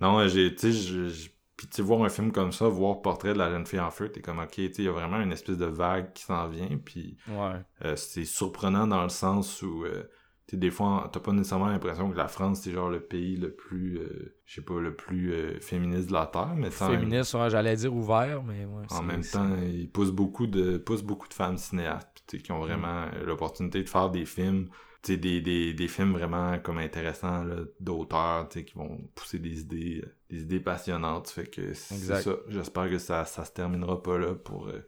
non, 0.00 0.26
j'ai, 0.26 0.54
tu 0.54 0.72
sais, 0.72 1.30
puis 1.56 1.68
tu 1.68 1.76
sais, 1.76 1.82
voir 1.82 2.02
un 2.02 2.08
film 2.08 2.32
comme 2.32 2.50
ça, 2.50 2.66
voir 2.66 3.00
Portrait 3.00 3.32
de 3.32 3.38
la 3.38 3.48
jeune 3.50 3.64
fille 3.64 3.78
en 3.78 3.92
feu, 3.92 4.10
t'es 4.10 4.20
comme 4.20 4.40
ok, 4.40 4.50
tu 4.50 4.64
sais, 4.66 4.72
il 4.82 4.84
y 4.86 4.88
a 4.88 4.92
vraiment 4.92 5.20
une 5.20 5.30
espèce 5.32 5.56
de 5.56 5.66
vague 5.66 6.12
qui 6.12 6.24
s'en 6.24 6.48
vient, 6.48 6.78
puis 6.84 7.16
Ouais. 7.28 7.60
euh, 7.84 7.94
c'est 7.96 8.24
surprenant 8.24 8.88
dans 8.88 9.04
le 9.04 9.08
sens 9.08 9.62
où 9.62 9.84
euh, 9.84 10.02
tu 10.46 10.52
sais, 10.52 10.56
des 10.58 10.70
fois, 10.70 11.08
t'as 11.12 11.20
pas 11.20 11.32
nécessairement 11.32 11.68
l'impression 11.68 12.10
que 12.10 12.16
la 12.16 12.28
France 12.28 12.60
c'est 12.62 12.72
genre 12.72 12.90
le 12.90 13.00
pays 13.00 13.36
le 13.36 13.54
plus, 13.54 13.98
euh, 13.98 14.36
je 14.44 14.54
sais 14.56 14.62
pas, 14.64 14.78
le 14.80 14.94
plus 14.94 15.32
euh, 15.32 15.58
féministe 15.60 16.08
de 16.08 16.12
la 16.14 16.26
terre, 16.26 16.54
mais 16.56 16.70
Féministe, 16.70 17.36
j'allais 17.48 17.76
dire 17.76 17.94
ouvert, 17.94 18.42
mais 18.42 18.64
ouais. 18.66 18.84
en 18.90 19.02
même 19.02 19.24
temps, 19.24 19.56
il 19.62 19.90
pousse 19.90 20.10
beaucoup 20.10 20.46
de 20.46 20.76
pousse 20.78 21.02
beaucoup 21.02 21.28
de 21.28 21.34
femmes 21.34 21.56
cinéastes 21.58 22.36
qui 22.42 22.52
ont 22.52 22.60
Mm. 22.66 22.66
vraiment 22.66 23.04
euh, 23.14 23.24
l'opportunité 23.24 23.82
de 23.82 23.88
faire 23.88 24.10
des 24.10 24.24
films, 24.26 24.68
tu 25.02 25.12
sais, 25.12 25.16
des, 25.18 25.40
des, 25.40 25.74
des 25.74 25.88
films 25.88 26.12
vraiment 26.12 26.58
comme 26.58 26.78
intéressants 26.78 27.44
d'auteurs, 27.80 28.48
qui 28.48 28.72
vont 28.74 28.98
pousser 29.14 29.38
des 29.38 29.60
idées 29.60 30.02
euh, 30.04 30.16
des 30.30 30.42
idées 30.42 30.60
passionnantes. 30.60 31.28
Fait 31.30 31.46
que 31.46 31.74
c'est 31.74 31.94
ça. 31.96 32.20
J'espère 32.48 32.88
que 32.90 32.98
ça 32.98 33.24
ça 33.24 33.44
se 33.44 33.52
terminera 33.52 34.02
pas 34.02 34.18
là 34.18 34.34
pour 34.34 34.68
euh, 34.68 34.80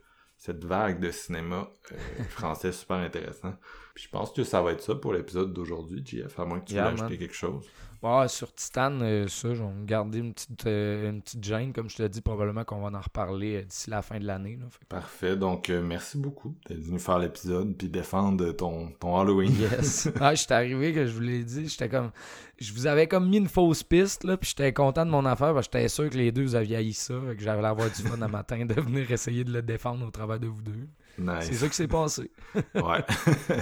cette 0.47 0.64
vague 0.64 1.01
de 1.01 1.10
cinéma 1.10 1.68
euh, 1.90 1.97
français 2.28 2.70
super 2.70 2.98
intéressant. 2.98 3.55
Puis 3.94 4.05
je 4.05 4.10
pense 4.10 4.31
que 4.32 4.44
ça 4.44 4.62
va 4.62 4.73
être 4.73 4.82
ça 4.82 4.94
pour 4.94 5.12
l'épisode 5.12 5.52
d'aujourd'hui, 5.52 6.05
JF, 6.06 6.39
à 6.39 6.44
moins 6.44 6.60
que 6.60 6.66
tu 6.66 6.74
Yeah, 6.74 6.85
veuilles 6.85 7.01
ajouter 7.01 7.18
quelque 7.18 7.35
chose. 7.35 7.66
Ouais, 8.02 8.28
sur 8.28 8.52
Titan, 8.55 9.01
euh, 9.01 9.27
ça, 9.28 9.55
je 9.55 9.62
vais 9.62 9.68
me 9.68 9.85
garder 9.85 10.18
une 10.18 10.32
petite, 10.32 10.66
euh, 10.66 11.10
une 11.10 11.23
petite 11.23 11.43
gêne. 11.43 11.73
Comme 11.73 11.89
je 11.90 11.97
te 11.97 12.02
dis, 12.06 12.20
probablement 12.20 12.64
qu'on 12.64 12.81
va 12.81 12.97
en 12.97 13.01
reparler 13.01 13.56
euh, 13.56 13.62
d'ici 13.62 13.90
la 13.90 14.02
fin 14.02 14.18
de 14.18 14.24
l'année. 14.24 14.56
là. 14.60 14.66
Fait 14.70 14.81
que- 14.81 14.86
Parfait. 14.89 15.36
Donc, 15.36 15.68
merci 15.68 16.18
beaucoup 16.18 16.55
d'être 16.68 16.81
venu 16.82 16.98
faire 16.98 17.18
l'épisode 17.18 17.74
puis 17.77 17.89
défendre 17.89 18.52
ton, 18.52 18.90
ton 19.01 19.18
Halloween. 19.18 19.52
Yes. 19.59 20.09
ah, 20.20 20.35
j'étais 20.35 20.55
arrivé 20.55 20.93
que 20.93 21.06
je 21.06 21.12
vous 21.12 21.20
l'ai 21.20 21.43
dit, 21.43 21.68
j'étais 21.68 21.89
comme 21.89 22.10
je 22.59 22.73
vous 22.73 22.86
avais 22.86 23.06
comme 23.06 23.28
mis 23.28 23.36
une 23.36 23.48
fausse 23.48 23.82
piste 23.82 24.24
là, 24.24 24.36
puis 24.36 24.48
j'étais 24.48 24.73
content 24.73 25.05
de 25.05 25.10
mon 25.10 25.27
affaire 25.27 25.52
parce 25.52 25.68
que 25.68 25.77
j'étais 25.78 25.89
sûr 25.89 26.09
que 26.09 26.16
les 26.16 26.32
deux 26.32 26.43
vous 26.44 26.55
aviez 26.55 26.77
haï 26.77 26.93
ça, 26.94 27.14
fait 27.28 27.36
que 27.36 27.43
j'avais 27.43 27.60
l'air 27.60 27.74
d'avoir 27.74 27.94
du 27.94 28.02
fun 28.02 28.20
un 28.23 28.28
matin 28.28 28.64
de 28.64 28.74
venir 28.81 29.10
essayer 29.10 29.44
de 29.44 29.52
le 29.52 29.60
défendre 29.62 30.06
au 30.06 30.10
travers 30.10 30.40
de 30.40 30.47
vous 30.47 30.62
deux. 30.62 30.89
Nice. 31.18 31.47
C'est 31.48 31.55
ça 31.55 31.68
qui 31.68 31.76
s'est 31.76 31.88
passé. 31.88 32.30
ouais. 32.74 33.05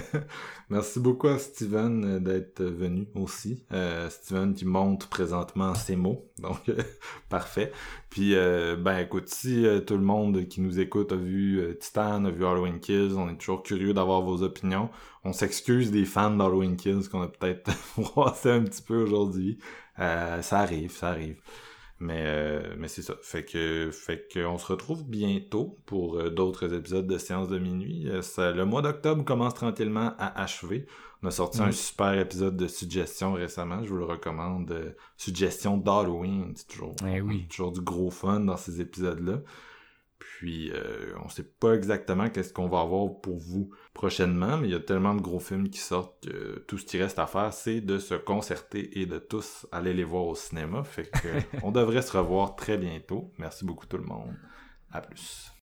Merci 0.69 0.99
beaucoup 0.99 1.27
à 1.27 1.37
Steven 1.39 2.03
euh, 2.05 2.19
d'être 2.19 2.63
venu 2.63 3.07
aussi. 3.15 3.63
Euh, 3.71 4.09
Steven 4.09 4.53
qui 4.53 4.65
monte 4.65 5.07
présentement 5.07 5.73
ses 5.75 5.95
mots. 5.95 6.25
Donc, 6.39 6.67
euh, 6.69 6.81
parfait. 7.29 7.71
Puis, 8.09 8.35
euh, 8.35 8.75
ben 8.75 8.97
écoute, 8.97 9.29
si 9.29 9.65
euh, 9.65 9.79
tout 9.79 9.95
le 9.95 10.03
monde 10.03 10.47
qui 10.47 10.59
nous 10.61 10.79
écoute 10.79 11.11
a 11.11 11.15
vu 11.15 11.59
euh, 11.59 11.73
Titan, 11.75 12.25
a 12.25 12.31
vu 12.31 12.45
Halloween 12.45 12.79
Kills, 12.79 13.13
on 13.15 13.29
est 13.29 13.37
toujours 13.37 13.63
curieux 13.63 13.93
d'avoir 13.93 14.21
vos 14.21 14.41
opinions. 14.43 14.89
On 15.23 15.33
s'excuse 15.33 15.91
des 15.91 16.05
fans 16.05 16.31
d'Halloween 16.31 16.75
Kills 16.75 17.07
qu'on 17.09 17.21
a 17.21 17.27
peut-être 17.27 17.71
froissé 17.71 18.49
un 18.51 18.63
petit 18.63 18.81
peu 18.81 19.01
aujourd'hui. 19.01 19.59
Euh, 19.99 20.41
ça 20.41 20.59
arrive, 20.59 20.91
ça 20.91 21.09
arrive. 21.09 21.37
Mais, 21.99 22.23
euh, 22.25 22.75
mais 22.77 22.89
c'est 22.89 23.01
ça. 23.01 23.15
Fait 23.21 23.45
que, 23.45 23.89
fait 23.91 24.27
que 24.31 24.45
on 24.45 24.57
se 24.57 24.65
retrouve 24.67 25.05
bientôt 25.05 25.77
pour 25.85 26.17
euh, 26.19 26.29
d'autres 26.29 26.73
épisodes 26.73 27.07
de 27.07 27.17
Séance 27.17 27.47
de 27.47 27.57
minuit. 27.57 28.09
Euh, 28.09 28.21
ça- 28.21 28.51
le 28.51 28.65
mois 28.65 28.81
d'octobre 28.81 29.23
commence 29.23 29.53
tranquillement 29.53 30.13
à 30.19 30.41
achever. 30.41 30.87
On 31.23 31.27
a 31.27 31.31
sorti 31.31 31.61
un 31.61 31.71
super 31.71 32.13
épisode 32.19 32.57
de 32.57 32.67
suggestion 32.67 33.33
récemment. 33.33 33.81
Je 33.83 33.89
vous 33.89 33.97
le 33.97 34.03
recommande. 34.05 34.69
Euh, 34.71 34.91
suggestion 35.15 35.77
d'Halloween. 35.77 36.51
C'est 36.55 36.67
toujours, 36.67 36.95
Eh 37.07 37.21
oui. 37.21 37.47
toujours 37.49 37.71
du 37.71 37.79
gros 37.81 38.11
fun 38.11 38.41
dans 38.41 38.57
ces 38.57 38.81
épisodes-là. 38.81 39.39
Puis, 40.37 40.69
euh, 40.73 41.13
on 41.23 41.29
sait 41.29 41.45
pas 41.45 41.75
exactement 41.75 42.29
qu'est-ce 42.29 42.51
qu'on 42.51 42.67
va 42.67 42.81
avoir 42.81 43.21
pour 43.21 43.37
vous 43.37 43.69
prochainement, 43.93 44.57
mais 44.57 44.67
il 44.67 44.71
y 44.71 44.75
a 44.75 44.81
tellement 44.81 45.15
de 45.15 45.21
gros 45.21 45.39
films 45.39 45.69
qui 45.69 45.79
sortent 45.79 46.27
que 46.27 46.59
tout 46.67 46.77
ce 46.77 46.85
qui 46.85 47.01
reste 47.01 47.19
à 47.19 47.25
faire, 47.25 47.53
c'est 47.53 47.79
de 47.79 47.99
se 47.99 48.15
concerter 48.15 48.99
et 48.99 49.05
de 49.05 49.17
tous 49.17 49.65
aller 49.71 49.93
les 49.93 50.03
voir 50.03 50.25
au 50.25 50.35
cinéma. 50.35 50.83
Fait 50.83 51.09
que 51.09 51.29
on 51.63 51.71
devrait 51.71 52.01
se 52.01 52.17
revoir 52.17 52.57
très 52.57 52.77
bientôt. 52.77 53.31
Merci 53.37 53.63
beaucoup 53.63 53.85
tout 53.85 53.97
le 53.97 54.03
monde. 54.03 54.35
À 54.91 54.99
plus. 54.99 55.53